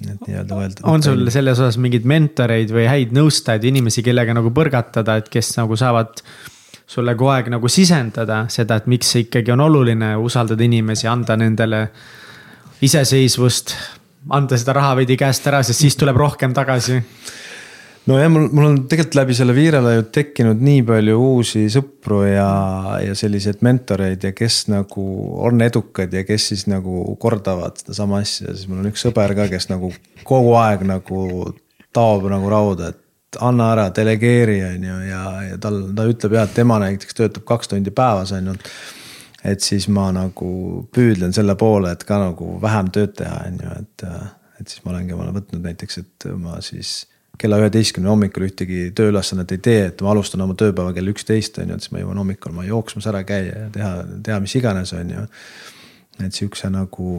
et 0.00 0.22
nii-öelda 0.26 0.56
öelda. 0.56 0.86
on 0.88 1.02
sul 1.04 1.28
selles 1.30 1.58
osas 1.60 1.76
mingeid 1.80 2.06
mentoreid 2.08 2.70
või 2.72 2.86
häid 2.88 3.12
nõustajaid, 3.12 3.66
inimesi, 3.68 4.04
kellega 4.06 4.34
nagu 4.36 4.52
põrgatada, 4.56 5.18
et 5.20 5.28
kes 5.32 5.52
nagu 5.58 5.76
saavad 5.76 6.22
sulle 6.90 7.14
kogu 7.14 7.30
aeg 7.34 7.50
nagu 7.52 7.68
sisendada 7.70 8.44
seda, 8.50 8.80
et 8.80 8.88
miks 8.90 9.12
see 9.12 9.26
ikkagi 9.26 9.52
on 9.54 9.60
oluline 9.66 10.14
usaldada 10.18 10.64
inimesi, 10.64 11.06
anda 11.06 11.36
nendele 11.38 11.84
iseseisvust, 12.82 13.76
anda 14.32 14.56
seda 14.58 14.74
raha 14.78 14.96
veidi 15.02 15.18
käest 15.20 15.46
ära, 15.46 15.60
sest 15.62 15.84
siis 15.84 15.98
tuleb 16.00 16.16
rohkem 16.18 16.56
tagasi 16.56 16.98
nojah, 18.10 18.30
mul, 18.32 18.46
mul 18.54 18.66
on 18.68 18.78
tegelikult 18.90 19.16
läbi 19.18 19.36
selle 19.36 19.54
Viirele 19.56 19.94
ju 19.96 20.06
tekkinud 20.14 20.62
nii 20.64 20.82
palju 20.88 21.16
uusi 21.20 21.64
sõpru 21.72 22.22
ja, 22.26 22.48
ja 23.04 23.16
selliseid 23.18 23.62
mentoreid 23.66 24.24
ja 24.26 24.32
kes 24.36 24.64
nagu 24.72 25.04
on 25.46 25.62
edukad 25.64 26.12
ja 26.14 26.24
kes 26.26 26.50
siis 26.52 26.66
nagu 26.70 27.04
kordavad 27.22 27.78
sedasama 27.80 28.22
asja, 28.24 28.54
siis 28.54 28.70
mul 28.70 28.82
on 28.82 28.90
üks 28.90 29.04
sõber 29.06 29.34
ka, 29.38 29.46
kes 29.52 29.70
nagu 29.72 29.92
kogu 30.26 30.56
aeg 30.60 30.84
nagu 30.88 31.52
taob 31.96 32.26
nagu 32.30 32.50
rauda, 32.50 32.92
et 32.94 33.40
anna 33.42 33.70
ära, 33.74 33.88
delegeeri, 33.94 34.58
on 34.66 34.88
ju, 34.88 34.96
ja, 35.10 35.24
ja 35.50 35.60
tal, 35.62 35.82
ta 35.96 36.06
ütleb 36.10 36.34
jah, 36.38 36.48
et 36.48 36.56
tema 36.56 36.80
näiteks 36.82 37.16
töötab 37.18 37.46
kaks 37.46 37.70
tundi 37.70 37.92
päevas 37.94 38.34
ainult. 38.36 38.66
et 39.44 39.62
siis 39.64 39.86
ma 39.88 40.10
nagu 40.12 40.50
püüdlen 40.92 41.32
selle 41.32 41.54
poole, 41.56 41.94
et 41.94 42.02
ka 42.04 42.18
nagu 42.20 42.58
vähem 42.60 42.90
tööd 42.92 43.14
teha, 43.16 43.38
on 43.48 43.62
ju, 43.62 43.78
et, 43.78 44.04
et 44.60 44.68
siis 44.68 44.84
ma 44.84 44.92
olengi 44.94 45.16
omale 45.16 45.32
võtnud 45.38 45.64
näiteks, 45.64 46.02
et 46.02 46.28
ma 46.36 46.58
siis 46.64 47.06
kella 47.40 47.58
üheteistkümne 47.62 48.10
hommikul 48.10 48.44
ühtegi 48.48 48.88
tööülesannet 48.96 49.54
ei 49.54 49.60
tee, 49.64 49.82
et 49.90 50.02
ma 50.04 50.12
alustan 50.12 50.42
oma 50.44 50.56
tööpäeva 50.58 50.92
kell 50.96 51.12
üksteist 51.12 51.60
on 51.62 51.72
ju, 51.72 51.76
et 51.78 51.84
siis 51.86 51.92
ma 51.94 52.02
jõuan 52.02 52.20
hommikul 52.20 52.54
ma 52.56 52.66
jooksmas 52.66 53.08
ära 53.10 53.22
käia 53.28 53.52
ja 53.64 53.68
teha, 53.72 53.92
teha 54.26 54.40
mis 54.44 54.56
iganes, 54.60 54.92
on 54.96 55.12
ju. 55.14 55.26
et 56.20 56.36
sihukese 56.36 56.68
nagu, 56.74 57.14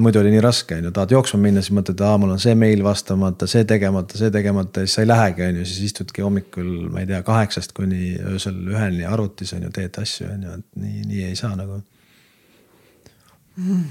muidu 0.00 0.22
oli 0.22 0.32
nii 0.34 0.42
raske, 0.42 0.78
on 0.78 0.88
ju, 0.88 0.92
tahad 0.96 1.14
jooksma 1.14 1.38
minna, 1.44 1.62
siis 1.62 1.74
mõtled, 1.76 2.02
aa, 2.02 2.18
mul 2.18 2.34
on 2.34 2.42
see 2.42 2.56
meil 2.58 2.82
vastamata, 2.82 3.46
see 3.50 3.66
tegemata, 3.68 4.18
see 4.18 4.32
tegemata 4.34 4.82
ja 4.82 4.88
siis 4.88 4.98
sa 4.98 5.04
ei 5.04 5.10
lähegi, 5.10 5.44
on 5.46 5.60
ju, 5.60 5.66
siis 5.70 5.90
istudki 5.90 6.24
hommikul, 6.26 6.70
ma 6.90 7.04
ei 7.04 7.10
tea, 7.10 7.20
kaheksast 7.26 7.74
kuni 7.76 8.16
öösel 8.32 8.58
üheni 8.72 9.06
arvutis 9.06 9.54
on 9.54 9.68
ju, 9.68 9.74
teed 9.76 10.00
asju, 10.02 10.32
on 10.34 10.48
ju, 10.48 10.56
et 10.58 10.82
nii, 10.82 11.04
nii 11.12 11.28
ei 11.28 11.36
saa 11.38 11.52
nagu 11.58 11.78
mm,. 13.54 13.84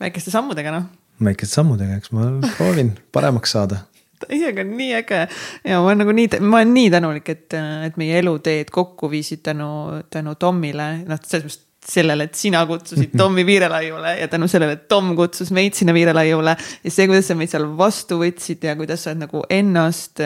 väikeste 0.00 0.32
sammudega 0.32 0.72
noh. 0.78 0.88
väikeste 1.28 1.60
sammudega, 1.60 2.00
eks 2.00 2.14
ma 2.16 2.30
proovin 2.56 2.94
paremaks 3.12 3.52
saada 3.58 3.82
on 4.62 4.72
nii 4.76 4.94
äge. 5.00 5.20
Ja 5.64 5.80
ma 5.80 5.90
olen 5.90 6.02
nagu 6.04 6.16
nii, 6.16 6.40
ma 6.40 6.62
olen 6.62 6.74
nii 6.74 6.90
tänulik, 6.94 7.28
et, 7.28 7.58
et 7.86 8.00
meie 8.00 8.18
eluteed 8.22 8.72
kokku 8.74 9.10
viisid 9.12 9.44
tänu, 9.46 9.68
tänu 10.10 10.34
Tomile, 10.40 10.90
noh, 11.06 11.22
selles 11.22 11.46
mõttes 11.46 11.65
sellele, 11.88 12.26
et 12.26 12.34
sina 12.34 12.62
kutsusid 12.66 13.12
Tommi 13.18 13.44
Viirelaiule 13.46 14.16
ja 14.20 14.28
tänu 14.28 14.48
sellele, 14.50 14.76
et 14.78 14.88
Tom 14.88 15.12
kutsus 15.16 15.52
meid 15.54 15.76
sinna 15.78 15.94
Viirelaiule. 15.94 16.56
ja 16.84 16.90
see, 16.90 17.06
kuidas 17.06 17.28
sa 17.30 17.36
meid 17.38 17.52
seal 17.52 17.66
vastu 17.78 18.18
võtsid 18.20 18.64
ja 18.66 18.74
kuidas 18.78 19.04
sa 19.04 19.12
oled 19.12 19.22
nagu 19.22 19.42
ennast 19.52 20.22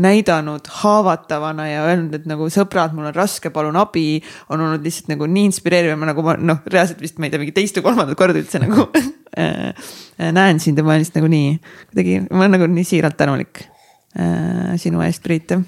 näidanud 0.00 0.70
haavatavana 0.80 1.66
ja 1.70 1.82
öelnud, 1.88 2.14
et 2.20 2.28
nagu 2.30 2.46
sõbrad, 2.52 2.94
mul 2.96 3.10
on 3.10 3.16
raske, 3.16 3.50
palun 3.54 3.78
abi. 3.80 4.22
on 4.48 4.60
olnud 4.66 4.86
lihtsalt 4.86 5.10
nagu 5.14 5.26
nii 5.26 5.48
inspireeriv 5.50 5.94
ja 5.94 5.98
ma 5.98 6.10
nagu 6.12 6.24
ma 6.26 6.36
noh, 6.38 6.62
reaalselt 6.70 7.02
vist 7.02 7.18
ma 7.18 7.26
ei 7.28 7.34
tea, 7.34 7.42
mingi 7.42 7.56
teist 7.56 7.80
või 7.80 7.88
kolmandat 7.90 8.18
korda 8.20 8.40
üldse 8.42 8.62
nagu 8.62 8.86
äh, 9.40 9.92
näen 10.30 10.62
sind 10.62 10.78
ja 10.78 10.86
ma 10.86 10.94
olen 10.94 11.04
lihtsalt 11.04 11.20
nagu 11.20 11.34
nii, 11.34 11.52
kuidagi, 11.90 12.16
ma 12.30 12.44
olen 12.44 12.58
nagu 12.58 12.70
nii 12.70 12.86
siiralt 12.86 13.18
tänulik 13.18 13.64
äh, 14.14 14.76
sinu 14.80 15.02
eest, 15.06 15.22
Priit. 15.26 15.58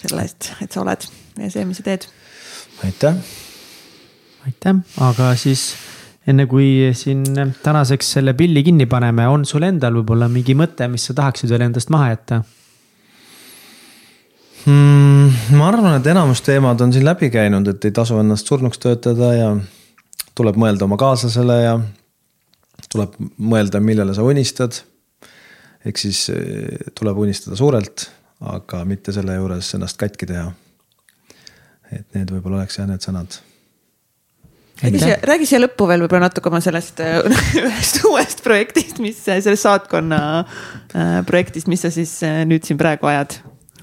selle 0.00 0.24
eest, 0.24 0.54
et 0.62 0.72
sa 0.72 0.84
oled 0.84 1.10
ja 1.40 1.52
see, 1.52 1.68
mis 1.68 1.80
sa 1.80 1.86
teed. 1.90 2.10
aitäh. 2.86 3.39
Aitäh, 4.46 4.80
aga 5.04 5.32
siis 5.38 5.74
enne 6.28 6.46
kui 6.50 6.90
siin 6.96 7.24
tänaseks 7.62 8.14
selle 8.16 8.34
pilli 8.38 8.62
kinni 8.66 8.86
paneme, 8.90 9.26
on 9.28 9.44
sul 9.48 9.64
endal 9.66 10.00
võib-olla 10.00 10.28
mingi 10.32 10.54
mõte, 10.58 10.88
mis 10.92 11.08
sa 11.08 11.16
tahaksid 11.16 11.50
veel 11.52 11.66
endast 11.68 11.92
maha 11.92 12.10
jätta? 12.12 12.42
Hmm, 14.66 15.32
ma 15.56 15.70
arvan, 15.70 15.96
et 15.96 16.08
enamus 16.12 16.42
teemad 16.44 16.80
on 16.84 16.92
siin 16.92 17.06
läbi 17.06 17.30
käinud, 17.32 17.68
et 17.72 17.84
ei 17.88 17.94
tasu 17.96 18.18
ennast 18.20 18.48
surnuks 18.50 18.80
töötada 18.82 19.32
ja 19.32 19.50
tuleb 20.36 20.60
mõelda 20.60 20.84
oma 20.84 21.00
kaaslasele 21.00 21.56
ja 21.62 21.74
tuleb 22.92 23.16
mõelda, 23.38 23.80
millele 23.80 24.14
sa 24.16 24.24
unistad. 24.26 24.82
ehk 25.84 25.96
siis 25.96 26.26
eh, 26.28 26.90
tuleb 26.94 27.16
unistada 27.16 27.56
suurelt, 27.56 28.10
aga 28.52 28.84
mitte 28.84 29.12
selle 29.16 29.38
juures 29.38 29.74
ennast 29.74 29.96
katki 29.96 30.28
teha. 30.28 30.50
et 31.90 32.06
need 32.14 32.30
võib-olla 32.30 32.60
oleks 32.60 32.78
jah 32.78 32.86
need 32.86 33.00
sõnad 33.00 33.40
räägi 34.82 35.02
siia, 35.02 35.18
räägi 35.30 35.48
siia 35.48 35.60
lõppu 35.62 35.86
veel 35.90 36.04
võib-olla 36.04 36.28
natuke 36.28 36.50
oma 36.50 36.62
sellest 36.64 37.00
eh, 37.04 37.20
ühest 37.64 38.02
uuest 38.08 38.44
projektist, 38.46 38.98
mis 39.02 39.20
sellest 39.26 39.66
saatkonna 39.66 40.20
äh, 40.40 41.20
projektist, 41.28 41.70
mis 41.70 41.84
sa 41.84 41.92
siis 41.94 42.16
äh, 42.26 42.42
nüüd 42.48 42.66
siin 42.66 42.80
praegu 42.80 43.10
ajad? 43.10 43.38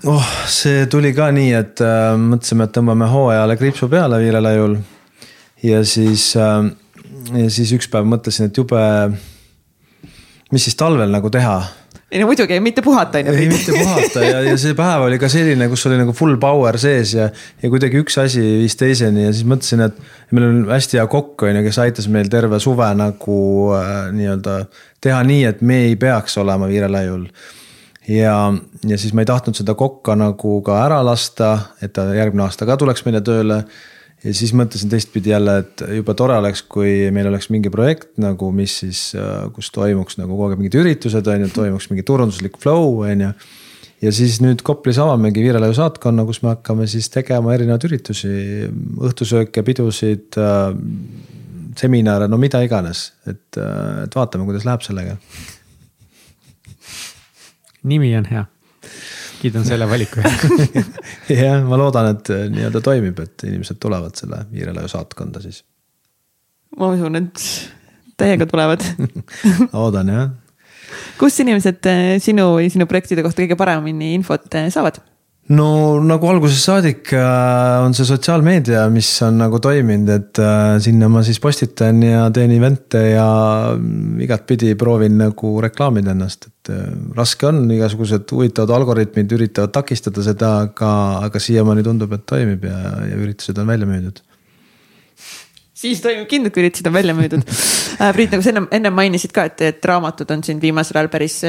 oh, 0.05 0.33
see 0.51 0.85
tuli 0.91 1.13
ka 1.17 1.29
nii, 1.33 1.53
et 1.57 1.85
äh, 1.85 2.11
mõtlesime, 2.21 2.67
et 2.67 2.75
tõmbame 2.75 3.09
hooajale 3.11 3.57
kriipsu 3.59 3.89
peale 3.91 4.19
Viirelaiul. 4.21 4.77
Ja 5.65 5.81
siis 5.85 6.29
äh, 6.37 6.67
ja 7.33 7.49
siis 7.53 7.73
üks 7.75 7.89
päev 7.91 8.07
mõtlesin, 8.09 8.49
et 8.49 8.57
jube, 8.57 8.81
mis 10.53 10.67
siis 10.67 10.77
talvel 10.79 11.11
nagu 11.13 11.31
teha 11.33 11.59
ei 12.11 12.21
no 12.21 12.27
muidugi, 12.29 12.59
mitte 12.63 12.81
puhata 12.81 13.19
on 13.19 13.27
ju. 13.27 13.33
ei, 13.33 13.47
mitte 13.51 13.73
puhata 13.75 14.23
ja, 14.23 14.39
ja 14.45 14.53
see 14.59 14.75
päev 14.77 15.03
oli 15.09 15.17
ka 15.19 15.27
selline, 15.31 15.67
kus 15.67 15.83
oli 15.89 15.97
nagu 15.99 16.13
full 16.15 16.37
power 16.39 16.79
sees 16.79 17.11
ja, 17.17 17.27
ja 17.63 17.71
kuidagi 17.71 17.99
üks 17.99 18.15
asi 18.21 18.43
viis 18.61 18.77
teiseni 18.79 19.25
ja 19.25 19.33
siis 19.35 19.47
mõtlesin, 19.49 19.83
et 19.89 19.99
meil 20.31 20.47
on 20.47 20.61
hästi 20.71 21.01
hea 21.01 21.07
kokk 21.11 21.43
on 21.49 21.59
ju, 21.59 21.65
kes 21.67 21.81
aitas 21.83 22.07
meil 22.11 22.31
terve 22.31 22.61
suve 22.63 22.87
nagu 22.95 23.41
äh, 23.75 23.91
nii-öelda 24.15 24.61
teha 25.03 25.19
nii, 25.27 25.43
et 25.51 25.61
me 25.67 25.83
ei 25.89 25.99
peaks 25.99 26.39
olema 26.39 26.71
Viirelaiul. 26.71 27.27
ja, 28.07 28.37
ja 28.87 28.97
siis 28.97 29.11
ma 29.11 29.25
ei 29.25 29.29
tahtnud 29.33 29.59
seda 29.59 29.75
kokka 29.75 30.15
nagu 30.15 30.61
ka 30.63 30.79
ära 30.85 31.03
lasta, 31.03 31.57
et 31.83 31.91
ta 31.97 32.07
järgmine 32.15 32.47
aasta 32.47 32.69
ka 32.69 32.79
tuleks 32.79 33.03
meile 33.07 33.19
tööle 33.25 33.65
ja 34.23 34.33
siis 34.33 34.53
mõtlesin 34.57 34.89
teistpidi 34.91 35.31
jälle, 35.33 35.59
et 35.63 35.83
jube 35.99 36.15
tore 36.17 36.37
oleks, 36.39 36.63
kui 36.69 37.11
meil 37.13 37.29
oleks 37.29 37.51
mingi 37.53 37.71
projekt 37.73 38.15
nagu, 38.21 38.49
mis 38.55 38.79
siis, 38.83 39.01
äh, 39.17 39.47
kus 39.55 39.71
toimuks 39.75 40.19
nagu 40.21 40.33
kogu 40.33 40.49
aeg 40.49 40.61
mingid 40.61 40.79
üritused 40.81 41.29
on 41.33 41.45
ju, 41.45 41.53
toimuks 41.55 41.89
mingi 41.91 42.05
turunduslik 42.07 42.57
flow 42.61 43.03
on 43.05 43.25
ju. 43.27 43.33
ja 44.01 44.13
siis 44.13 44.39
nüüd 44.43 44.63
Koplis 44.65 44.99
avamegi 45.01 45.43
Viirelaiu 45.45 45.75
saatkonna, 45.77 46.25
kus 46.25 46.41
me 46.45 46.53
hakkame 46.55 46.87
siis 46.89 47.09
tegema 47.13 47.53
erinevaid 47.55 47.85
üritusi, 47.89 48.33
õhtusööke, 49.09 49.65
pidusid 49.65 50.39
äh,. 50.41 50.73
seminare, 51.77 52.25
no 52.25 52.39
mida 52.41 52.63
iganes, 52.65 53.11
et, 53.29 53.53
äh, 53.61 54.03
et 54.07 54.15
vaatame, 54.17 54.49
kuidas 54.49 54.65
läheb 54.65 54.81
sellega 54.85 55.19
nimi 57.87 58.17
on 58.17 58.25
hea. 58.25 58.45
Kiidan 59.41 59.65
selle 59.67 59.87
valiku 59.89 60.23
jah, 61.31 61.61
ma 61.67 61.79
loodan, 61.79 62.11
et 62.15 62.31
äh, 62.33 62.45
nii-öelda 62.53 62.81
toimib, 62.85 63.19
et 63.23 63.47
inimesed 63.47 63.79
tulevad 63.83 64.17
selle 64.19 64.43
Viirelaju 64.51 64.91
saatkonda 64.91 65.43
siis. 65.43 65.63
ma 66.77 66.91
usun, 66.95 67.19
et 67.21 67.43
täiega 68.17 68.47
tulevad 68.49 68.85
loodan 69.75 70.13
jah. 70.13 70.31
kust 71.19 71.43
inimesed 71.45 71.91
äh, 71.91 72.15
sinu 72.23 72.53
või 72.57 72.71
sinu 72.73 72.89
projektide 72.89 73.25
kohta 73.25 73.43
kõige 73.43 73.59
paremini 73.59 74.13
infot 74.17 74.47
äh, 74.57 74.71
saavad? 74.73 75.01
No 75.55 75.67
nagu 76.03 76.27
algusest 76.27 76.67
saadik 76.67 77.13
äh, 77.15 77.79
on 77.83 77.93
see 77.95 78.07
sotsiaalmeedia, 78.07 78.81
mis 78.91 79.09
on 79.23 79.37
nagu 79.39 79.61
toiminud, 79.63 80.09
et 80.11 80.41
äh, 80.43 80.75
sinna 80.83 81.07
ma 81.11 81.23
siis 81.23 81.39
postitan 81.43 82.01
ja 82.03 82.25
teen 82.35 82.51
event'e 82.57 83.03
ja 83.13 83.27
mm, 83.77 84.19
igatpidi 84.25 84.73
proovin 84.79 85.15
nagu 85.21 85.53
reklaamida 85.63 86.11
ennast, 86.15 86.49
et 86.49 86.73
äh, 86.75 86.89
raske 87.15 87.47
on, 87.47 87.63
igasugused 87.77 88.27
huvitavad 88.35 88.75
algoritmid 88.81 89.37
üritavad 89.39 89.71
takistada 89.77 90.25
seda, 90.25 90.53
aga, 90.67 90.91
aga 91.29 91.43
siiamaani 91.43 91.85
tundub, 91.87 92.17
et 92.17 92.27
toimib 92.27 92.67
ja, 92.67 92.81
ja 93.07 93.21
üritused 93.21 93.63
on 93.63 93.71
välja 93.71 93.87
müüdud. 93.87 94.23
Siis 95.77 96.01
toimub 96.01 96.27
kindlasti, 96.27 96.55
kui 96.55 96.65
üritused 96.65 96.87
on 96.89 96.95
välja 96.97 97.15
müüdud. 97.15 97.47
Priit, 98.17 98.33
nagu 98.33 98.43
sa 98.43 98.51
ennem, 98.51 98.67
ennem 98.73 98.95
mainisid 98.97 99.31
ka, 99.31 99.47
et, 99.47 99.61
et 99.63 99.85
raamatud 99.85 100.31
on 100.33 100.43
siin 100.43 100.59
viimasel 100.59 100.99
ajal 100.99 101.13
päris 101.13 101.43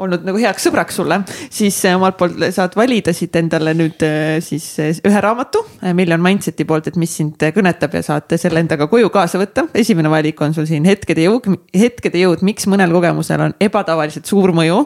olnud 0.00 0.24
nagu 0.26 0.40
heaks 0.40 0.66
sõbraks 0.66 0.98
sulle, 1.00 1.20
siis 1.52 1.76
äh, 1.88 1.96
omalt 1.98 2.18
poolt 2.20 2.40
saad 2.54 2.76
valida 2.78 3.12
siit 3.16 3.36
endale 3.40 3.74
nüüd 3.76 4.04
äh, 4.06 4.38
siis 4.44 4.66
äh, 4.82 4.94
ühe 5.06 5.22
raamatu 5.22 5.62
Million 5.96 6.22
Mindset'i 6.24 6.66
poolt, 6.68 6.90
et 6.90 6.98
mis 7.00 7.12
sind 7.20 7.40
kõnetab 7.56 7.94
ja 7.98 8.04
saate 8.06 8.38
selle 8.40 8.62
endaga 8.64 8.88
koju 8.90 9.10
kaasa 9.12 9.40
võtta. 9.40 9.66
esimene 9.74 10.12
valik 10.12 10.40
on 10.44 10.56
sul 10.56 10.68
siin 10.70 10.88
hetkede 10.88 11.28
jõud, 11.28 11.50
hetkede 11.76 12.24
jõud, 12.24 12.44
miks 12.46 12.68
mõnel 12.70 12.92
kogemusel 12.96 13.48
on 13.48 13.54
ebatavaliselt 13.60 14.28
suur 14.28 14.54
mõju. 14.56 14.82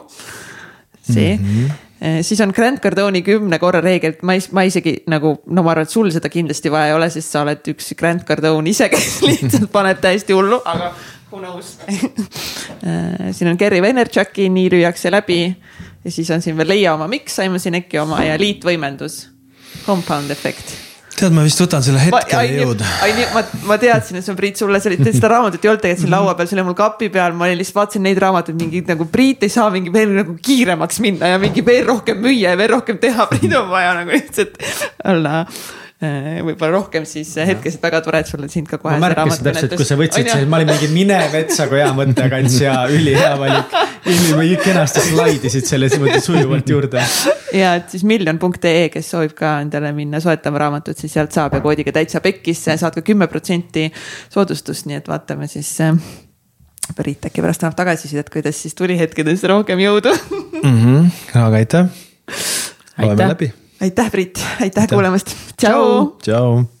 see 1.05 1.33
mm. 1.37 1.49
-hmm 1.49 1.81
siis 2.21 2.41
on 2.43 2.51
Grant 2.53 2.81
Cardone'i 2.83 3.21
kümne 3.23 3.57
korra 3.57 3.79
reegel, 3.81 4.17
ma 4.21 4.33
ei, 4.35 4.41
ma 4.51 4.65
isegi 4.67 4.91
nagu, 5.09 5.39
no 5.47 5.63
ma 5.63 5.71
arvan, 5.71 5.87
et 5.87 5.89
sul 5.89 6.11
seda 6.11 6.29
kindlasti 6.29 6.69
vaja 6.69 6.91
ei 6.91 6.93
ole, 6.93 7.07
sest 7.09 7.31
sa 7.31 7.41
oled 7.41 7.65
üks 7.71 7.93
Grant 7.97 8.25
Cardone 8.27 8.69
ise, 8.69 8.89
kes 8.91 9.21
lihtsalt 9.25 9.71
paneb 9.71 10.01
täiesti 10.03 10.35
hullu, 10.35 10.59
aga 10.65 10.91
who 11.35 11.43
knows 11.43 11.77
äh, 11.89 13.31
siin 13.31 13.51
on 13.51 13.59
Gary 13.59 13.81
Vaynerchuki 13.83 14.49
Nii 14.49 14.71
lüüakse 14.71 15.11
läbi. 15.11 15.55
Ja 16.05 16.11
siis 16.11 16.29
on 16.31 16.41
siin 16.41 16.57
veel 16.57 16.69
Leia 16.69 16.93
oma 16.93 17.07
miks, 17.11 17.35
Simon 17.35 17.59
Sineki 17.59 17.99
oma 17.99 18.23
ja 18.23 18.37
liitvõimendus. 18.39 19.25
Compound 19.85 20.31
efekt 20.31 20.75
tead, 21.15 21.31
ma 21.31 21.45
vist 21.45 21.61
võtan 21.61 21.83
selle 21.83 22.01
hetkele 22.03 22.57
jõuda. 22.59 22.87
ma, 23.31 23.41
ma 23.69 23.77
teadsin, 23.79 24.19
et 24.19 24.25
see 24.25 24.33
on 24.33 24.39
Priit 24.39 24.59
sulle, 24.59 24.81
sa 24.83 24.89
olid, 24.91 25.03
seda 25.15 25.29
raamatut 25.31 25.63
ei 25.63 25.71
olnud 25.71 25.83
tegelikult 25.83 26.03
siin 26.03 26.11
laua 26.11 26.33
peal, 26.35 26.49
see 26.49 26.57
oli 26.57 26.65
mul 26.67 26.75
kapi 26.75 27.07
peal, 27.13 27.37
ma 27.39 27.47
olin 27.47 27.59
lihtsalt 27.61 27.79
vaatasin 27.79 28.03
neid 28.03 28.19
raamatuid, 28.19 28.57
mingi 28.59 28.81
nagu 28.89 29.07
Priit 29.13 29.45
ei 29.47 29.53
saa 29.53 29.69
mingi 29.71 29.93
veel 29.93 30.11
nagu 30.17 30.35
kiiremaks 30.43 30.99
minna 31.05 31.31
ja 31.31 31.39
mingi 31.39 31.63
veel 31.65 31.87
rohkem 31.87 32.19
müüa 32.19 32.51
ja 32.51 32.59
veel 32.59 32.73
rohkem 32.75 32.99
teha, 32.99 33.27
Priit 33.31 33.55
on 33.55 33.71
vaja 33.71 33.95
nagu 34.01 34.11
lihtsalt 34.11 34.59
olla 35.13 35.45
võib-olla 36.45 36.71
rohkem, 36.77 37.05
siis 37.09 37.31
hetkeliselt 37.37 37.83
väga 37.83 38.01
tore, 38.05 38.21
et 38.23 38.29
sul 38.29 38.43
on 38.45 38.51
sind 38.51 38.69
ka 38.69 38.79
kohe. 38.81 38.95
ma 38.97 39.07
märkasin 39.07 39.47
täpselt, 39.47 39.75
kui 39.79 39.87
sa 39.87 39.97
võtsid 39.99 40.31
ma 40.49 40.59
olin 40.59 40.71
mingi 40.73 40.89
mine 40.93 41.19
metsa 41.33 41.67
kui 41.71 41.81
hea 41.81 41.91
mõttekants 41.97 42.59
ja 42.63 42.75
ülihea 42.91 43.33
valik. 43.41 43.75
ilmi 44.05 44.57
kenasti 44.61 45.01
slaidisid 45.07 45.65
selle 45.65 45.89
niimoodi 45.89 46.19
sujuvalt 46.21 46.69
juurde. 46.69 47.05
ja 47.57 47.73
et 47.79 47.89
siis 47.93 48.05
miljon.ee, 48.07 48.89
kes 48.93 49.09
soovib 49.15 49.33
ka 49.37 49.57
endale 49.65 49.91
minna 49.97 50.21
soetama 50.23 50.61
raamatut, 50.65 50.99
siis 51.01 51.15
sealt 51.17 51.35
saab 51.35 51.57
ja 51.57 51.63
koodiga 51.63 51.95
täitsa 51.95 52.21
pekkis 52.25 52.67
saad 52.67 52.93
ka 52.95 53.05
kümme 53.05 53.29
protsenti 53.31 53.89
soodustust, 54.29 54.89
nii 54.89 55.01
et 55.01 55.11
vaatame 55.11 55.49
siis 55.51 55.73
Priit 56.95 57.25
äkki 57.25 57.41
pärast 57.41 57.63
annab 57.63 57.79
tagasisidet, 57.79 58.29
kuidas 58.29 58.59
siis 58.61 58.77
tuli 58.77 58.99
hetkedesse 58.99 59.49
rohkem 59.49 59.81
jõudu 59.81 60.13
mm. 60.13 60.77
-hmm, 60.77 61.11
aga 61.41 61.61
aitäh. 61.63 61.87
oleme 63.01 63.33
läbi 63.33 63.53
aitäh, 63.81 64.11
Priit, 64.11 64.39
aitäh 64.61 64.87
kuulamast, 64.87 65.35
tšau. 65.57 66.15
tšau. 66.21 66.74